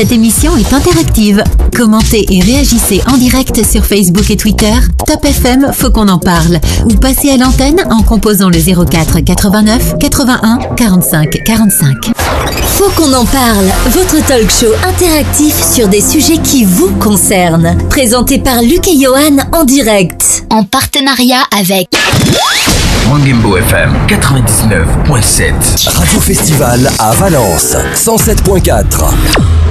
Cette 0.00 0.12
émission 0.12 0.56
est 0.56 0.72
interactive. 0.72 1.44
Commentez 1.76 2.24
et 2.30 2.40
réagissez 2.40 3.02
en 3.12 3.18
direct 3.18 3.62
sur 3.62 3.84
Facebook 3.84 4.30
et 4.30 4.36
Twitter. 4.38 4.72
Top 5.06 5.22
FM, 5.22 5.72
faut 5.74 5.90
qu'on 5.90 6.08
en 6.08 6.18
parle. 6.18 6.58
Ou 6.86 6.94
passez 6.94 7.28
à 7.28 7.36
l'antenne 7.36 7.78
en 7.90 8.02
composant 8.02 8.48
le 8.48 8.58
04 8.58 9.20
89 9.20 9.98
81 9.98 10.58
45 10.74 11.42
45. 11.44 12.12
Faut 12.78 12.88
qu'on 12.96 13.12
en 13.12 13.26
parle. 13.26 13.66
Votre 13.90 14.26
talk 14.26 14.50
show 14.50 14.72
interactif 14.88 15.54
sur 15.62 15.86
des 15.86 16.00
sujets 16.00 16.38
qui 16.38 16.64
vous 16.64 16.92
concernent. 16.92 17.76
Présenté 17.90 18.38
par 18.38 18.62
Luc 18.62 18.88
et 18.88 18.98
Johan 18.98 19.36
en 19.52 19.64
direct. 19.64 20.44
En 20.48 20.64
partenariat 20.64 21.42
avec 21.54 21.90
Mangembo 23.10 23.56
FM 23.56 23.90
99.7. 24.06 25.88
Radio 25.98 26.20
Festival 26.20 26.88
à 27.00 27.10
Valence 27.10 27.76
107.4. 27.96 29.02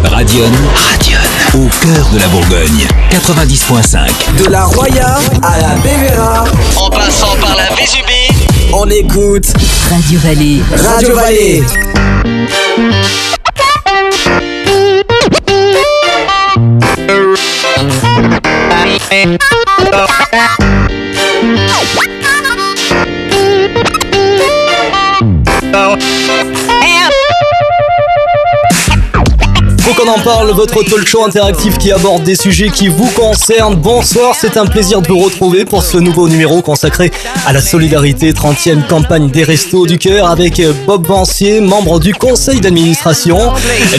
Radion. 0.03 0.51
Radion. 0.75 1.19
Au 1.53 1.69
cœur 1.79 2.09
de 2.11 2.19
la 2.19 2.27
Bourgogne 2.27 2.85
90.5. 3.09 4.43
De 4.43 4.51
la 4.51 4.65
Roya 4.65 5.19
à 5.41 5.57
la 5.57 5.75
Bévéra. 5.81 6.43
En 6.75 6.89
passant 6.89 7.37
par 7.39 7.55
la 7.55 7.73
Vésubie. 7.77 8.45
On 8.73 8.89
écoute 8.89 9.53
Radio 9.89 10.19
Vallée. 10.19 10.61
Radio 10.75 11.15
Vallée. 11.15 11.63
Oh. 25.71 26.58
Faut 29.89 30.03
qu'on 30.03 30.11
en 30.11 30.19
parle, 30.19 30.51
votre 30.51 30.83
talk 30.83 31.07
show 31.07 31.25
interactif 31.25 31.79
qui 31.79 31.91
aborde 31.91 32.21
des 32.21 32.35
sujets 32.35 32.69
qui 32.69 32.89
vous 32.89 33.09
concernent. 33.15 33.73
Bonsoir, 33.73 34.35
c'est 34.39 34.55
un 34.55 34.67
plaisir 34.67 35.01
de 35.01 35.07
vous 35.07 35.17
retrouver 35.17 35.65
pour 35.65 35.81
ce 35.81 35.97
nouveau 35.97 36.29
numéro 36.29 36.61
consacré 36.61 37.11
à 37.47 37.53
la 37.53 37.61
solidarité, 37.61 38.31
30e 38.31 38.85
campagne 38.87 39.31
des 39.31 39.43
Restos 39.43 39.87
du 39.87 39.97
Cœur 39.97 40.29
avec 40.29 40.61
Bob 40.85 41.07
Vancier, 41.07 41.59
membre 41.59 41.99
du 41.99 42.13
conseil 42.13 42.61
d'administration. 42.61 43.51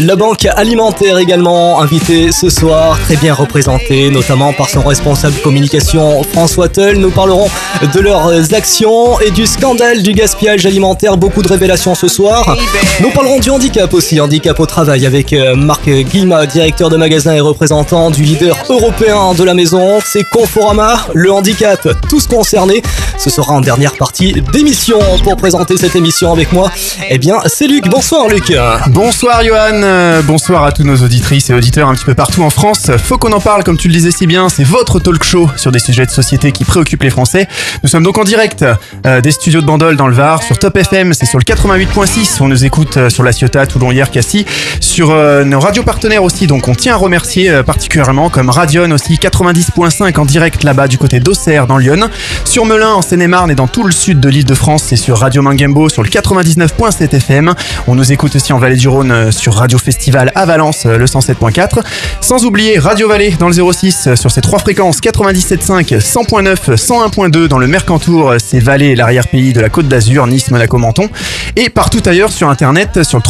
La 0.02 0.14
banque 0.14 0.44
alimentaire 0.44 1.18
également 1.18 1.80
invité 1.80 2.30
ce 2.30 2.50
soir, 2.50 2.96
très 3.00 3.16
bien 3.16 3.34
représenté, 3.34 4.10
notamment 4.10 4.52
par 4.52 4.68
son 4.68 4.82
responsable 4.82 5.34
communication 5.42 6.22
François 6.22 6.68
Tull. 6.68 6.98
Nous 6.98 7.10
parlerons 7.10 7.48
de 7.92 7.98
leurs 7.98 8.54
actions 8.54 9.18
et 9.18 9.32
du 9.32 9.44
scandale 9.44 10.04
du 10.04 10.12
gaspillage 10.12 10.66
alimentaire. 10.66 11.16
Beaucoup 11.16 11.42
de 11.42 11.48
révélations 11.48 11.96
ce 11.96 12.06
soir. 12.06 12.56
Nous 13.00 13.10
parlerons 13.10 13.40
du 13.40 13.50
handicap 13.50 13.92
aussi, 13.92 14.20
handicap 14.20 14.60
au 14.60 14.66
travail 14.66 15.04
avec 15.04 15.32
euh, 15.32 15.56
Marc 15.86 16.08
Guilma, 16.10 16.46
directeur 16.46 16.90
de 16.90 16.96
magasin 16.96 17.32
et 17.34 17.40
représentant 17.40 18.10
du 18.10 18.22
leader 18.22 18.56
européen 18.68 19.32
de 19.34 19.42
la 19.44 19.54
maison. 19.54 19.98
C'est 20.04 20.24
Conforama, 20.24 21.06
le 21.14 21.32
handicap, 21.32 21.88
tous 22.08 22.26
concernés. 22.26 22.82
Ce 23.18 23.30
sera 23.30 23.52
en 23.52 23.60
dernière 23.60 23.94
partie 23.94 24.42
d'émission. 24.52 24.98
Pour 25.22 25.36
présenter 25.36 25.76
cette 25.78 25.96
émission 25.96 26.32
avec 26.32 26.52
moi, 26.52 26.70
eh 27.08 27.18
bien, 27.18 27.36
c'est 27.46 27.66
Luc. 27.66 27.88
Bonsoir 27.88 28.28
Luc. 28.28 28.52
Bonsoir 28.88 29.42
Johan, 29.42 29.80
Euh, 29.82 30.22
bonsoir 30.22 30.64
à 30.64 30.72
tous 30.72 30.84
nos 30.84 30.96
auditrices 30.96 31.48
et 31.50 31.54
auditeurs 31.54 31.88
un 31.88 31.94
petit 31.94 32.04
peu 32.04 32.14
partout 32.14 32.42
en 32.42 32.50
France. 32.50 32.90
Faut 33.02 33.16
qu'on 33.16 33.32
en 33.32 33.40
parle, 33.40 33.64
comme 33.64 33.78
tu 33.78 33.88
le 33.88 33.94
disais 33.94 34.10
si 34.10 34.26
bien, 34.26 34.48
c'est 34.48 34.64
votre 34.64 35.00
talk 35.00 35.22
show 35.24 35.48
sur 35.56 35.72
des 35.72 35.78
sujets 35.78 36.04
de 36.04 36.10
société 36.10 36.52
qui 36.52 36.64
préoccupent 36.64 37.02
les 37.04 37.10
Français. 37.10 37.48
Nous 37.82 37.88
sommes 37.88 38.02
donc 38.02 38.18
en 38.18 38.24
direct 38.24 38.64
euh, 39.06 39.20
des 39.20 39.30
studios 39.30 39.60
de 39.62 39.66
Bandol 39.66 39.96
dans 39.96 40.08
le 40.08 40.14
Var, 40.14 40.42
sur 40.42 40.58
Top 40.58 40.76
FM, 40.76 41.14
c'est 41.14 41.26
sur 41.26 41.38
le 41.38 41.44
88.6, 41.44 42.38
on 42.40 42.48
nous 42.48 42.64
écoute 42.64 42.96
euh, 42.96 43.08
sur 43.08 43.22
La 43.22 43.32
Ciotat, 43.32 43.66
Toulon, 43.66 43.92
hier, 43.92 44.10
Cassis, 44.10 44.44
sur 44.80 45.14
nos 45.44 45.60
radios 45.70 45.84
partenaires 45.84 46.24
aussi, 46.24 46.48
donc 46.48 46.66
on 46.66 46.74
tient 46.74 46.94
à 46.94 46.96
remercier 46.96 47.48
euh, 47.48 47.62
particulièrement, 47.62 48.28
comme 48.28 48.50
Radion 48.50 48.90
aussi, 48.90 49.14
90.5 49.14 50.18
en 50.18 50.24
direct 50.24 50.64
là-bas 50.64 50.88
du 50.88 50.98
côté 50.98 51.20
d'Auxerre 51.20 51.68
dans 51.68 51.78
Lyon, 51.78 52.10
sur 52.44 52.64
Melun 52.64 52.94
en 52.94 53.02
Seine-et-Marne 53.02 53.52
et 53.52 53.54
dans 53.54 53.68
tout 53.68 53.84
le 53.84 53.92
sud 53.92 54.18
de 54.18 54.28
l'île 54.28 54.44
de 54.44 54.54
France, 54.56 54.82
c'est 54.88 54.96
sur 54.96 55.18
Radio 55.18 55.42
Mangembo 55.42 55.88
sur 55.88 56.02
le 56.02 56.08
99.7 56.08 57.14
FM. 57.14 57.54
On 57.86 57.94
nous 57.94 58.10
écoute 58.10 58.34
aussi 58.34 58.52
en 58.52 58.58
Vallée 58.58 58.74
du 58.74 58.88
Rhône 58.88 59.12
euh, 59.12 59.30
sur 59.30 59.54
Radio 59.54 59.78
Festival 59.78 60.32
à 60.34 60.44
Valence, 60.44 60.86
euh, 60.86 60.98
le 60.98 61.04
107.4. 61.04 61.84
Sans 62.20 62.44
oublier 62.44 62.80
Radio 62.80 63.06
Vallée 63.06 63.36
dans 63.38 63.46
le 63.48 63.72
06 63.72 64.08
euh, 64.08 64.16
sur 64.16 64.32
ses 64.32 64.40
trois 64.40 64.58
fréquences 64.58 64.98
97.5, 64.98 66.00
100.9, 66.00 66.74
101.2 66.74 67.46
dans 67.46 67.58
le 67.58 67.68
Mercantour, 67.68 68.34
c'est 68.44 68.58
Vallée, 68.58 68.96
l'arrière-pays 68.96 69.52
de 69.52 69.60
la 69.60 69.68
Côte 69.68 69.86
d'Azur, 69.86 70.26
Nice, 70.26 70.50
Monaco, 70.50 70.78
Menton. 70.78 71.08
Et 71.54 71.70
partout 71.70 72.02
ailleurs 72.06 72.32
sur 72.32 72.48
internet 72.48 73.04
sur 73.04 73.20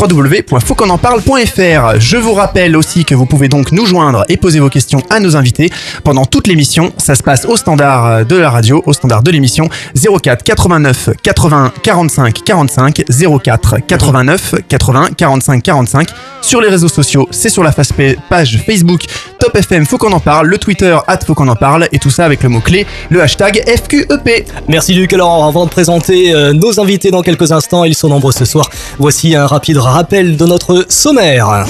vous 2.21 2.30
rappelle 2.35 2.77
aussi 2.77 3.05
que 3.05 3.15
vous 3.15 3.27
pouvez 3.27 3.49
donc 3.49 3.73
nous 3.73 3.87
joindre 3.87 4.25
et 4.29 4.37
poser 4.37 4.61
vos 4.61 4.69
questions 4.69 5.03
à 5.11 5.21
nos 5.21 5.37
invités 5.37 5.71
pendant 6.05 6.25
toute 6.25 6.47
l'émission. 6.47 6.93
Ça 6.97 7.15
se 7.15 7.23
passe 7.23 7.45
au 7.45 7.57
standard 7.57 8.07
euh, 8.07 8.25
de 8.25 8.37
la 8.37 8.51
radio, 8.51 8.83
au 8.87 8.93
standard 8.93 9.23
de 9.23 9.31
l'émission 9.31 9.69
04 9.95 10.43
89 10.43 11.11
80 11.23 11.73
45 11.83 12.45
45 12.45 13.03
04 13.43 13.77
89 13.87 14.55
80 14.69 15.09
45 15.17 15.63
45 15.63 16.09
sur 16.43 16.61
les 16.61 16.69
réseaux 16.69 16.89
sociaux, 16.89 17.29
c'est 17.31 17.49
sur 17.49 17.63
la 17.63 17.73
page 17.73 18.59
Facebook 18.65 19.03
Top 19.39 19.57
FM 19.57 19.87
Faut 19.87 19.99
qu'on 19.99 20.13
en 20.13 20.21
parle, 20.21 20.47
le 20.49 20.59
Twitter 20.59 20.97
at 21.07 21.19
Faut 21.27 21.35
qu'on 21.35 21.49
en 21.49 21.57
parle 21.57 21.89
et 21.93 21.99
tout 21.99 22.11
ça 22.11 22.25
avec 22.25 22.43
le 22.43 22.49
mot 22.49 22.61
clé 22.61 22.87
le 23.11 23.23
hashtag 23.23 23.63
FQEP. 23.67 24.49
Merci 24.69 24.95
Luc. 24.95 25.13
Alors 25.13 25.45
avant 25.45 25.67
de 25.67 25.71
présenter 25.71 26.35
euh, 26.35 26.53
nos 26.53 26.81
invités 26.81 27.11
dans 27.11 27.23
quelques 27.23 27.53
instants, 27.53 27.85
ils 27.85 27.95
sont 27.95 28.09
nombreux 28.09 28.33
ce 28.33 28.45
soir. 28.45 28.69
Voici 28.99 29.35
un 29.35 29.47
rapide 29.47 29.79
rappel 29.79 30.37
de 30.37 30.47
notre 30.47 30.87
sommaire. 30.89 31.67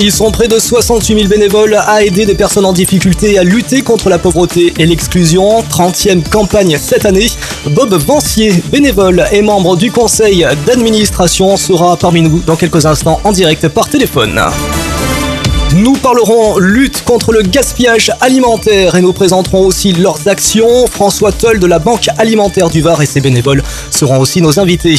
Ils 0.00 0.12
sont 0.12 0.30
près 0.30 0.46
de 0.46 0.60
68 0.60 1.14
000 1.16 1.28
bénévoles 1.28 1.74
à 1.74 2.04
aider 2.04 2.24
des 2.24 2.36
personnes 2.36 2.64
en 2.64 2.72
difficulté 2.72 3.36
à 3.36 3.42
lutter 3.42 3.82
contre 3.82 4.08
la 4.08 4.18
pauvreté 4.18 4.72
et 4.78 4.86
l'exclusion. 4.86 5.62
30e 5.62 6.22
campagne 6.22 6.78
cette 6.80 7.04
année. 7.04 7.26
Bob 7.66 7.92
Vancier, 7.94 8.62
bénévole 8.70 9.24
et 9.32 9.42
membre 9.42 9.76
du 9.76 9.90
conseil 9.90 10.46
d'administration, 10.66 11.56
sera 11.56 11.96
parmi 11.96 12.22
nous 12.22 12.38
dans 12.46 12.54
quelques 12.54 12.86
instants 12.86 13.20
en 13.24 13.32
direct 13.32 13.66
par 13.68 13.88
téléphone. 13.88 14.40
Nous 15.74 15.94
parlerons 15.94 16.58
lutte 16.58 17.02
contre 17.04 17.32
le 17.32 17.42
gaspillage 17.42 18.12
alimentaire 18.20 18.94
et 18.94 19.02
nous 19.02 19.12
présenterons 19.12 19.66
aussi 19.66 19.92
leurs 19.92 20.28
actions. 20.28 20.86
François 20.86 21.32
Toll 21.32 21.58
de 21.58 21.66
la 21.66 21.80
Banque 21.80 22.08
alimentaire 22.18 22.70
du 22.70 22.82
Var 22.82 23.02
et 23.02 23.06
ses 23.06 23.20
bénévoles 23.20 23.64
seront 23.90 24.20
aussi 24.20 24.40
nos 24.40 24.60
invités. 24.60 24.98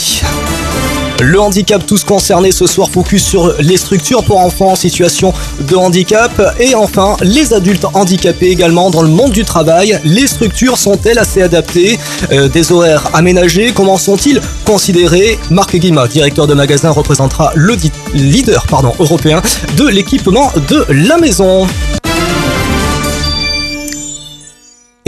Le 1.21 1.39
handicap, 1.39 1.85
tous 1.85 2.05
concernés 2.05 2.51
ce 2.53 2.65
soir, 2.65 2.89
focus 2.89 3.23
sur 3.25 3.53
les 3.59 3.75
structures 3.75 4.23
pour 4.23 4.39
enfants 4.39 4.71
en 4.71 4.75
situation 4.75 5.33
de 5.59 5.75
handicap. 5.75 6.31
Et 6.59 6.75
enfin, 6.75 7.17
les 7.21 7.53
adultes 7.53 7.85
handicapés 7.93 8.47
également 8.47 8.89
dans 8.89 9.01
le 9.01 9.09
monde 9.09 9.31
du 9.31 9.43
travail. 9.43 9.99
Les 10.05 10.27
structures 10.27 10.77
sont-elles 10.77 11.19
assez 11.19 11.41
adaptées 11.41 11.99
Euh, 12.31 12.47
Des 12.47 12.71
horaires 12.71 13.03
aménagés? 13.13 13.73
Comment 13.75 13.97
sont-ils 13.97 14.41
considérés? 14.65 15.37
Marc 15.49 15.75
Guima, 15.75 16.07
directeur 16.07 16.47
de 16.47 16.53
magasin, 16.53 16.91
représentera 16.91 17.51
le 17.55 17.75
leader 18.13 18.65
européen 18.99 19.41
de 19.77 19.87
l'équipement 19.87 20.51
de 20.69 20.85
la 20.89 21.17
maison. 21.17 21.67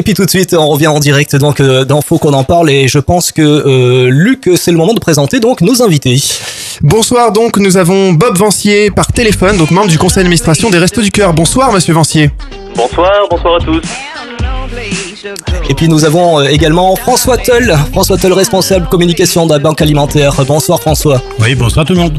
Et 0.01 0.03
puis 0.03 0.16
tout 0.16 0.25
de 0.25 0.31
suite, 0.31 0.56
on 0.56 0.67
revient 0.67 0.88
en 0.88 0.97
direct 0.97 1.35
donc 1.35 1.59
euh, 1.59 1.85
dans 1.85 2.01
Faut 2.01 2.17
qu'on 2.17 2.34
en 2.34 2.44
parle 2.44 2.72
et 2.72 2.88
je 2.88 2.97
pense 2.97 3.31
que 3.31 3.44
euh, 3.44 4.09
Luc, 4.09 4.50
c'est 4.56 4.72
le 4.72 4.78
moment 4.78 4.95
de 4.95 5.00
présenter 5.00 5.39
donc 5.39 5.62
nos 5.62 5.84
invités. 5.84 6.19
Bonsoir 6.81 7.31
donc, 7.31 7.57
nous 7.57 7.78
avons 7.78 8.12
Bob 8.12 8.35
Vancier 8.35 8.89
par 8.89 9.13
téléphone, 9.13 9.57
donc 9.57 9.69
membre 9.69 9.89
du 9.89 10.00
conseil 10.00 10.23
d'administration 10.23 10.72
des 10.72 10.79
Restos 10.79 11.03
du 11.03 11.12
Cœur. 11.12 11.35
Bonsoir 11.35 11.72
monsieur 11.72 11.94
Vancier. 11.94 12.31
Bonsoir, 12.75 13.12
bonsoir 13.29 13.57
à 13.57 13.59
tous. 13.63 13.81
Et 15.69 15.75
puis 15.75 15.88
nous 15.88 16.03
avons 16.03 16.39
euh, 16.39 16.45
également 16.45 16.95
François 16.95 17.38
Tull, 17.38 17.72
François 17.91 18.18
Tull, 18.18 18.33
responsable 18.33 18.88
communication 18.88 19.45
de 19.45 19.53
la 19.53 19.59
Banque 19.59 19.83
Alimentaire. 19.83 20.33
Bonsoir 20.47 20.81
François. 20.81 21.22
Oui, 21.38 21.53
bonsoir 21.53 21.85
tout 21.85 21.94
le 21.94 22.00
monde. 22.00 22.18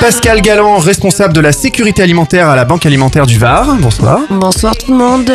Pascal 0.00 0.40
Galland, 0.40 0.78
responsable 0.78 1.34
de 1.34 1.40
la 1.40 1.52
sécurité 1.52 2.02
alimentaire 2.02 2.48
à 2.48 2.56
la 2.56 2.64
Banque 2.64 2.86
alimentaire 2.86 3.26
du 3.26 3.38
Var. 3.38 3.76
Bonsoir. 3.78 4.20
Bonsoir 4.30 4.74
tout 4.74 4.90
le 4.90 4.96
monde. 4.96 5.30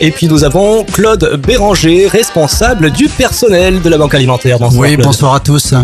Et 0.00 0.10
puis 0.10 0.28
nous 0.28 0.44
avons 0.44 0.84
Claude 0.84 1.40
Béranger, 1.46 2.08
responsable 2.08 2.90
du 2.90 3.08
personnel 3.08 3.80
de 3.80 3.88
la 3.88 3.98
Banque 3.98 4.14
Alimentaire. 4.14 4.58
Bonsoir. 4.58 4.80
Oui, 4.82 4.94
Claude. 4.94 5.06
bonsoir 5.06 5.34
à 5.34 5.40
tous. 5.40 5.74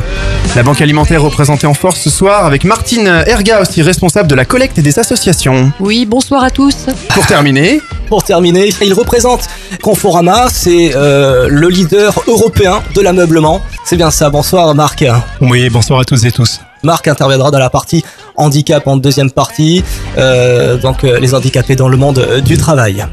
La 0.56 0.62
Banque 0.62 0.81
alimentaire 0.81 1.22
représentée 1.22 1.66
en 1.66 1.75
force 1.75 2.00
ce 2.00 2.10
soir 2.10 2.44
avec 2.44 2.64
Martine 2.64 3.06
Erga 3.26 3.60
aussi 3.60 3.82
responsable 3.82 4.28
de 4.28 4.34
la 4.34 4.44
collecte 4.44 4.78
et 4.78 4.82
des 4.82 4.98
associations. 4.98 5.72
Oui, 5.81 6.06
bonsoir 6.06 6.42
à 6.42 6.50
tous. 6.50 6.87
Pour 7.14 7.26
terminer, 7.26 7.81
Pour 8.08 8.25
terminer, 8.25 8.70
il 8.82 8.92
représente 8.92 9.48
Conforama, 9.82 10.48
c'est 10.50 10.92
euh, 10.96 11.46
le 11.48 11.69
leader 11.69 12.22
européen 12.26 12.82
de 12.94 13.00
l'ameublement. 13.00 13.62
C'est 13.84 13.96
bien 13.96 14.10
ça. 14.10 14.31
Bonsoir 14.31 14.75
Marc. 14.75 15.04
Oui, 15.40 15.70
bonsoir 15.70 16.00
à 16.00 16.04
tous 16.04 16.25
et 16.25 16.32
tous. 16.32 16.60
Marc 16.82 17.08
interviendra 17.08 17.50
dans 17.50 17.58
la 17.58 17.70
partie 17.70 18.04
handicap 18.37 18.87
en 18.87 18.96
deuxième 18.96 19.31
partie, 19.31 19.84
euh, 20.19 20.76
donc 20.78 21.04
euh, 21.04 21.20
les 21.20 21.34
handicapés 21.34 21.76
dans 21.76 21.88
le 21.88 21.96
monde 21.96 22.19
euh, 22.19 22.40
du 22.40 22.56
travail. 22.56 23.04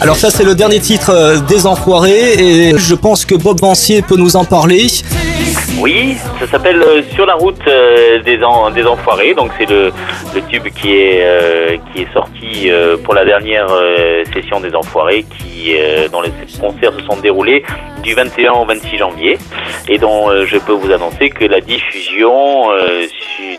Alors 0.00 0.16
ça 0.16 0.30
c'est 0.30 0.44
le 0.44 0.54
dernier 0.54 0.80
titre 0.80 1.10
euh, 1.10 1.38
des 1.40 1.66
Enfoirés 1.66 2.34
et 2.34 2.76
je 2.76 2.94
pense 2.94 3.24
que 3.24 3.34
Bob 3.34 3.60
Vancier 3.60 4.02
peut 4.02 4.16
nous 4.16 4.36
en 4.36 4.44
parler. 4.44 4.86
Oui, 5.80 6.16
ça 6.40 6.46
s'appelle 6.46 6.82
euh, 6.82 7.02
Sur 7.14 7.26
la 7.26 7.34
route 7.34 7.60
euh, 7.66 8.20
des, 8.22 8.42
en- 8.44 8.70
des 8.70 8.84
enfoirés. 8.84 9.34
Donc 9.34 9.50
c'est 9.58 9.68
le, 9.68 9.92
tube 10.50 10.68
qui 10.80 10.92
est, 10.94 11.24
sorti 12.12 12.68
pour 13.02 13.14
la 13.14 13.24
dernière 13.24 13.68
session 14.32 14.60
des 14.60 14.74
enfoirés 14.74 15.24
qui, 15.38 15.74
dont 16.12 16.20
les 16.20 16.30
concerts 16.60 16.92
se 16.98 17.04
sont 17.06 17.16
déroulés 17.20 17.64
du 18.02 18.14
21 18.14 18.52
au 18.52 18.64
26 18.66 18.98
janvier 18.98 19.38
et 19.88 19.98
dont 19.98 20.28
je 20.44 20.58
peux 20.58 20.72
vous 20.72 20.92
annoncer 20.92 21.30
que 21.30 21.44
la 21.44 21.60
diffusion 21.60 22.64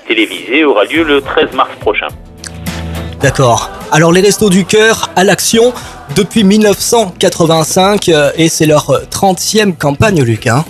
télévisée 0.08 0.64
aura 0.64 0.86
lieu 0.86 1.04
le 1.04 1.22
13 1.22 1.54
mars 1.54 1.72
prochain. 1.80 2.08
D'accord. 3.22 3.70
Alors 3.92 4.12
les 4.12 4.22
Restos 4.22 4.50
du 4.50 4.66
Cœur 4.66 5.10
à 5.16 5.24
l'action 5.24 5.74
depuis 6.16 6.44
1985 6.44 8.10
euh, 8.10 8.32
et 8.36 8.50
c'est 8.50 8.66
leur 8.66 8.90
euh, 8.90 9.04
30e 9.10 9.76
campagne, 9.76 10.22
Luc. 10.22 10.48
Hein. 10.48 10.66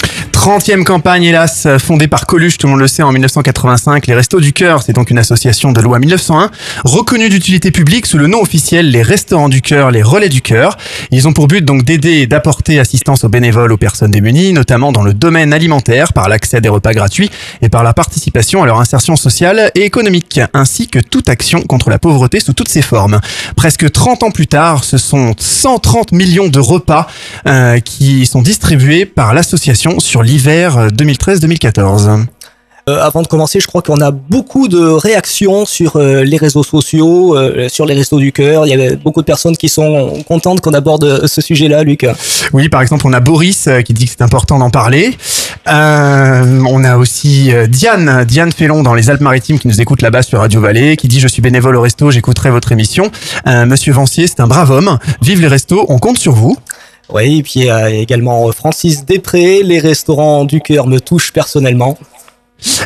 30e 0.46 0.84
campagne, 0.84 1.24
hélas, 1.24 1.68
fondée 1.80 2.08
par 2.08 2.28
Coluche, 2.28 2.60
tout 2.60 2.68
le 2.68 2.74
monde 2.74 2.80
le 2.80 2.88
sait, 2.88 3.02
en 3.02 3.12
1985. 3.12 4.06
Les 4.06 4.14
Restos 4.14 4.40
du 4.40 4.54
Cœur, 4.54 4.84
c'est 4.84 4.94
donc 4.94 5.10
une 5.10 5.18
association 5.18 5.72
de 5.72 5.82
loi 5.82 5.98
1901, 5.98 6.52
reconnue 6.84 7.30
d'utilité 7.30 7.72
publique 7.72 8.06
sous 8.06 8.20
le 8.20 8.28
nom 8.28 8.44
officiel 8.44 8.92
les 8.92 9.02
Restaurants 9.02 9.50
du 9.50 9.64
Cœur, 9.64 9.90
les 9.90 10.04
Relais 10.04 10.30
du 10.30 10.44
Cœur. 10.44 10.78
Ils 11.10 11.28
ont 11.28 11.34
pour 11.34 11.48
but 11.48 11.66
donc 11.66 11.84
d'aider 11.84 12.20
et 12.20 12.28
d'apporter 12.28 12.80
assistance 12.80 13.24
aux 13.24 13.28
bénévoles 13.28 13.72
aux 13.72 13.78
personnes 13.78 14.12
démunies, 14.12 14.54
notamment 14.54 14.92
dans 14.92 15.02
le 15.02 15.16
domaine 15.16 15.52
alimentaire, 15.52 16.14
par 16.14 16.30
l'accès 16.30 16.58
à 16.58 16.62
des 16.62 16.70
repas 16.70 16.94
gratuits 16.94 17.32
et 17.64 17.70
par 17.70 17.82
la 17.82 17.96
participation 17.96 18.62
à 18.62 18.68
leur 18.68 18.80
insertion 18.80 19.16
sociale 19.16 19.72
et 19.74 19.82
économique, 19.84 20.40
ainsi 20.54 20.88
que 20.88 21.00
toute 21.00 21.28
action 21.28 21.64
contre 21.64 21.90
la 21.90 21.98
pauvreté 21.98 22.40
sous 22.40 22.54
toutes 22.54 22.70
ses 22.70 22.84
formes. 22.84 23.20
Presque 23.56 23.92
30 23.92 24.22
ans 24.22 24.30
plus 24.30 24.46
tard, 24.46 24.84
ce 24.84 25.00
sont 25.00 25.34
130 25.36 26.12
millions 26.12 26.50
de 26.50 26.60
repas 26.60 27.08
euh, 27.48 27.80
qui 27.80 28.28
sont 28.28 28.44
distribués 28.44 29.08
par 29.08 29.34
l'association 29.34 30.00
sur 30.00 30.22
l'hiver 30.36 30.78
euh, 30.78 30.88
2013-2014. 30.90 32.26
Euh, 32.88 33.00
avant 33.02 33.24
de 33.24 33.28
commencer, 33.28 33.60
je 33.60 33.68
crois 33.68 33.82
qu'on 33.82 34.00
a 34.02 34.12
beaucoup 34.12 34.68
de 34.68 34.78
réactions 34.78 35.66
sur 35.66 35.96
euh, 35.96 36.24
les 36.24 36.38
réseaux 36.38 36.62
sociaux, 36.62 37.36
euh, 37.36 37.68
sur 37.68 37.86
les 37.86 37.96
Restos 37.96 38.20
du 38.20 38.32
Cœur. 38.32 38.68
Il 38.68 38.70
y 38.70 38.74
avait 38.74 38.96
beaucoup 38.96 39.22
de 39.22 39.26
personnes 39.26 39.58
qui 39.58 39.70
sont 39.70 40.24
contentes 40.28 40.62
qu'on 40.62 40.74
aborde 40.74 41.06
euh, 41.06 41.26
ce 41.26 41.42
sujet-là, 41.42 41.84
Luc. 41.84 42.06
Oui, 42.54 42.70
par 42.70 42.82
exemple, 42.82 43.08
on 43.08 43.14
a 43.14 43.22
Boris 43.22 43.68
euh, 43.68 43.82
qui 43.82 43.94
dit 43.94 44.06
que 44.06 44.12
c'est 44.12 44.22
important 44.22 44.60
d'en 44.60 44.70
parler. 44.70 45.18
Euh, 45.68 46.64
on 46.70 46.84
a 46.84 46.98
aussi 46.98 47.52
euh, 47.52 47.66
Diane, 47.66 48.24
Diane 48.26 48.52
Félon 48.52 48.84
dans 48.84 48.94
les 48.94 49.10
Alpes-Maritimes 49.10 49.58
qui 49.58 49.68
nous 49.68 49.82
écoute 49.82 50.04
là-bas 50.04 50.22
sur 50.22 50.40
Radio 50.40 50.62
Vallée, 50.62 50.96
qui 50.96 51.08
dit 51.08 51.20
je 51.20 51.28
suis 51.28 51.42
bénévole 51.42 51.78
au 51.78 51.82
resto, 51.82 52.12
j'écouterai 52.12 52.52
votre 52.52 52.72
émission. 52.72 53.10
Euh, 53.48 53.66
Monsieur 53.66 53.94
Vancier, 53.94 54.28
c'est 54.28 54.42
un 54.42 54.48
brave 54.48 54.70
homme. 54.70 55.00
Vive 55.24 55.42
les 55.42 55.48
restos, 55.48 55.86
on 55.90 55.98
compte 55.98 56.20
sur 56.20 56.34
vous. 56.34 56.56
Oui, 57.10 57.38
et 57.40 57.44
puis 57.44 57.70
a 57.70 57.90
également 57.90 58.48
euh, 58.48 58.52
Francis 58.52 59.06
Després. 59.06 59.62
Les 59.64 59.80
Restaurants 59.80 60.46
du 60.46 60.62
Cœur 60.62 60.88
me 60.88 61.00
touchent 61.00 61.32
personnellement. 61.32 61.98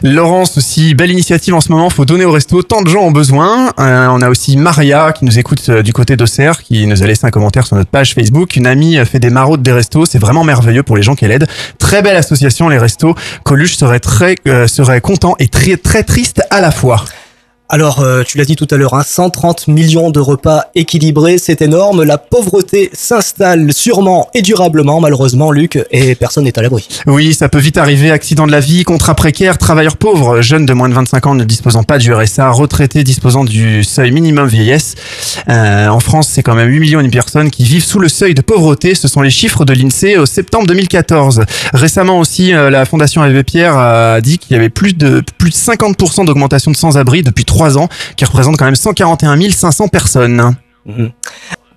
Laurence 0.01 0.57
aussi, 0.57 0.95
belle 0.95 1.11
initiative 1.11 1.53
en 1.53 1.61
ce 1.61 1.71
moment, 1.71 1.89
faut 1.89 2.05
donner 2.05 2.25
au 2.25 2.31
resto, 2.31 2.63
tant 2.63 2.81
de 2.81 2.89
gens 2.89 3.01
ont 3.01 3.11
besoin. 3.11 3.71
Euh, 3.79 4.07
on 4.07 4.21
a 4.21 4.29
aussi 4.29 4.57
Maria 4.57 5.13
qui 5.13 5.25
nous 5.25 5.37
écoute 5.37 5.61
euh, 5.69 5.83
du 5.83 5.93
côté 5.93 6.15
d'Auxerre, 6.15 6.63
qui 6.63 6.87
nous 6.87 7.03
a 7.03 7.05
laissé 7.05 7.25
un 7.25 7.29
commentaire 7.29 7.67
sur 7.67 7.75
notre 7.75 7.89
page 7.89 8.13
Facebook. 8.13 8.55
Une 8.55 8.65
amie 8.65 8.97
euh, 8.97 9.05
fait 9.05 9.19
des 9.19 9.29
maraudes 9.29 9.61
des 9.61 9.71
restos, 9.71 10.05
c'est 10.05 10.19
vraiment 10.19 10.43
merveilleux 10.43 10.83
pour 10.83 10.97
les 10.97 11.03
gens 11.03 11.15
qu'elle 11.15 11.31
aide. 11.31 11.47
Très 11.77 12.01
belle 12.01 12.17
association 12.17 12.67
les 12.67 12.77
restos. 12.77 13.13
Coluche 13.43 13.77
serait 13.77 13.99
très 13.99 14.35
euh, 14.47 14.67
serait 14.67 15.01
content 15.01 15.35
et 15.39 15.47
très 15.47 15.77
très 15.77 16.03
triste 16.03 16.41
à 16.49 16.61
la 16.61 16.71
fois. 16.71 17.05
Alors, 17.71 17.99
euh, 17.99 18.23
tu 18.23 18.39
l'as 18.39 18.45
dit 18.45 18.55
tout 18.55 18.67
à 18.71 18.77
l'heure, 18.77 18.95
hein, 18.95 19.03
130 19.05 19.67
millions 19.67 20.09
de 20.09 20.19
repas 20.19 20.63
équilibrés, 20.73 21.37
c'est 21.37 21.61
énorme. 21.61 22.01
La 22.01 22.17
pauvreté 22.17 22.89
s'installe 22.93 23.71
sûrement 23.73 24.27
et 24.33 24.41
durablement, 24.41 24.99
malheureusement, 24.99 25.51
Luc, 25.51 25.77
et 25.91 26.15
personne 26.15 26.45
n'est 26.45 26.57
à 26.57 26.63
l'abri. 26.63 26.87
Oui, 27.05 27.35
ça 27.35 27.47
peut 27.47 27.59
vite 27.59 27.77
arriver. 27.77 28.09
Accident 28.09 28.47
de 28.47 28.51
la 28.51 28.59
vie, 28.59 28.83
contrat 28.85 29.13
précaire, 29.13 29.59
travailleurs 29.59 29.97
pauvres, 29.97 30.41
jeunes 30.41 30.65
de 30.65 30.73
moins 30.73 30.89
de 30.89 30.95
25 30.95 31.27
ans 31.27 31.35
ne 31.35 31.43
disposant 31.43 31.83
pas 31.83 31.99
du 31.99 32.11
RSA, 32.11 32.49
retraités 32.49 33.03
disposant 33.03 33.43
du 33.43 33.83
seuil 33.83 34.09
minimum 34.09 34.47
vieillesse. 34.47 34.95
Euh, 35.47 35.89
en 35.89 35.99
France, 35.99 36.27
c'est 36.27 36.41
quand 36.41 36.55
même 36.55 36.69
8 36.69 36.79
millions 36.79 37.03
de 37.03 37.09
personnes 37.09 37.51
qui 37.51 37.65
vivent 37.65 37.85
sous 37.85 37.99
le 37.99 38.09
seuil 38.09 38.33
de 38.33 38.41
pauvreté. 38.41 38.95
Ce 38.95 39.07
sont 39.07 39.21
les 39.21 39.29
chiffres 39.29 39.63
de 39.63 39.73
l'INSEE 39.73 40.17
au 40.17 40.25
septembre 40.25 40.65
2014. 40.65 41.43
Récemment 41.75 42.17
aussi, 42.17 42.51
euh, 42.51 42.71
la 42.71 42.85
Fondation 42.85 43.21
Abbé 43.21 43.43
Pierre 43.43 43.77
a 43.77 44.21
dit 44.21 44.39
qu'il 44.39 44.55
y 44.55 44.59
avait 44.59 44.69
plus 44.69 44.93
de 44.93 45.21
plus 45.37 45.51
de 45.51 45.55
50% 45.55 46.25
d'augmentation 46.25 46.71
de 46.71 46.75
sans-abri 46.75 47.21
depuis 47.21 47.45
trois 47.59 47.77
ans, 47.77 47.89
qui 48.15 48.23
représente 48.23 48.55
quand 48.57 48.65
même 48.65 48.75
141 48.75 49.49
500 49.51 49.89
personnes. 49.89 50.55
Mhm. 50.85 51.11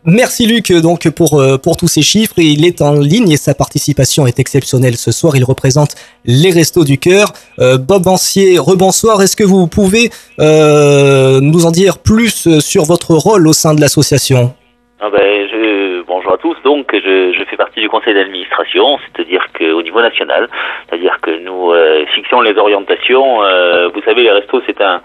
Merci 0.05 0.47
Luc 0.47 0.73
donc 0.73 1.09
pour 1.11 1.41
euh, 1.41 1.59
pour 1.59 1.77
tous 1.77 1.87
ces 1.87 2.03
chiffres. 2.03 2.35
Il 2.39 2.65
est 2.65 2.83
en 2.83 2.95
ligne 2.95 3.31
et 3.31 3.37
sa 3.37 3.55
participation 3.55 4.27
est 4.27 4.39
exceptionnelle 4.41 4.97
ce 4.97 5.13
soir. 5.13 5.37
Il 5.37 5.45
représente 5.45 5.95
les 6.25 6.51
Restos 6.51 6.85
du 6.85 6.99
Cœur. 6.99 7.33
Euh, 7.61 7.79
Bob 7.79 8.09
Ancier, 8.09 8.59
rebonsoir. 8.59 9.23
Est-ce 9.23 9.37
que 9.37 9.45
vous 9.45 9.67
pouvez 9.69 10.11
euh, 10.41 11.41
nous 11.41 11.67
en 11.67 11.71
dire 11.71 11.99
plus 11.99 12.59
sur 12.61 12.85
votre 12.85 13.15
rôle 13.15 13.47
au 13.47 13.53
sein 13.53 13.75
de 13.75 13.81
l'association? 13.81 14.55
Ah 15.01 15.11
ben, 15.11 15.49
je, 15.51 15.92
à 16.33 16.39
tous. 16.39 16.57
Donc, 16.65 16.91
je, 16.93 17.43
fais 17.49 17.57
partie 17.57 17.81
du 17.81 17.89
conseil 17.89 18.15
d'administration, 18.15 18.99
c'est-à-dire 18.99 19.47
qu'au 19.59 19.83
niveau 19.83 20.01
national, 20.01 20.49
c'est-à-dire 20.89 21.19
que 21.21 21.31
nous 21.31 21.73
euh, 21.73 22.05
fixons 22.15 22.41
les 22.41 22.57
orientations. 22.57 23.43
Euh, 23.45 23.89
vous 23.95 24.03
savez, 24.03 24.23
les 24.23 24.31
restos, 24.31 24.63
c'est 24.67 24.81
un, 24.81 25.01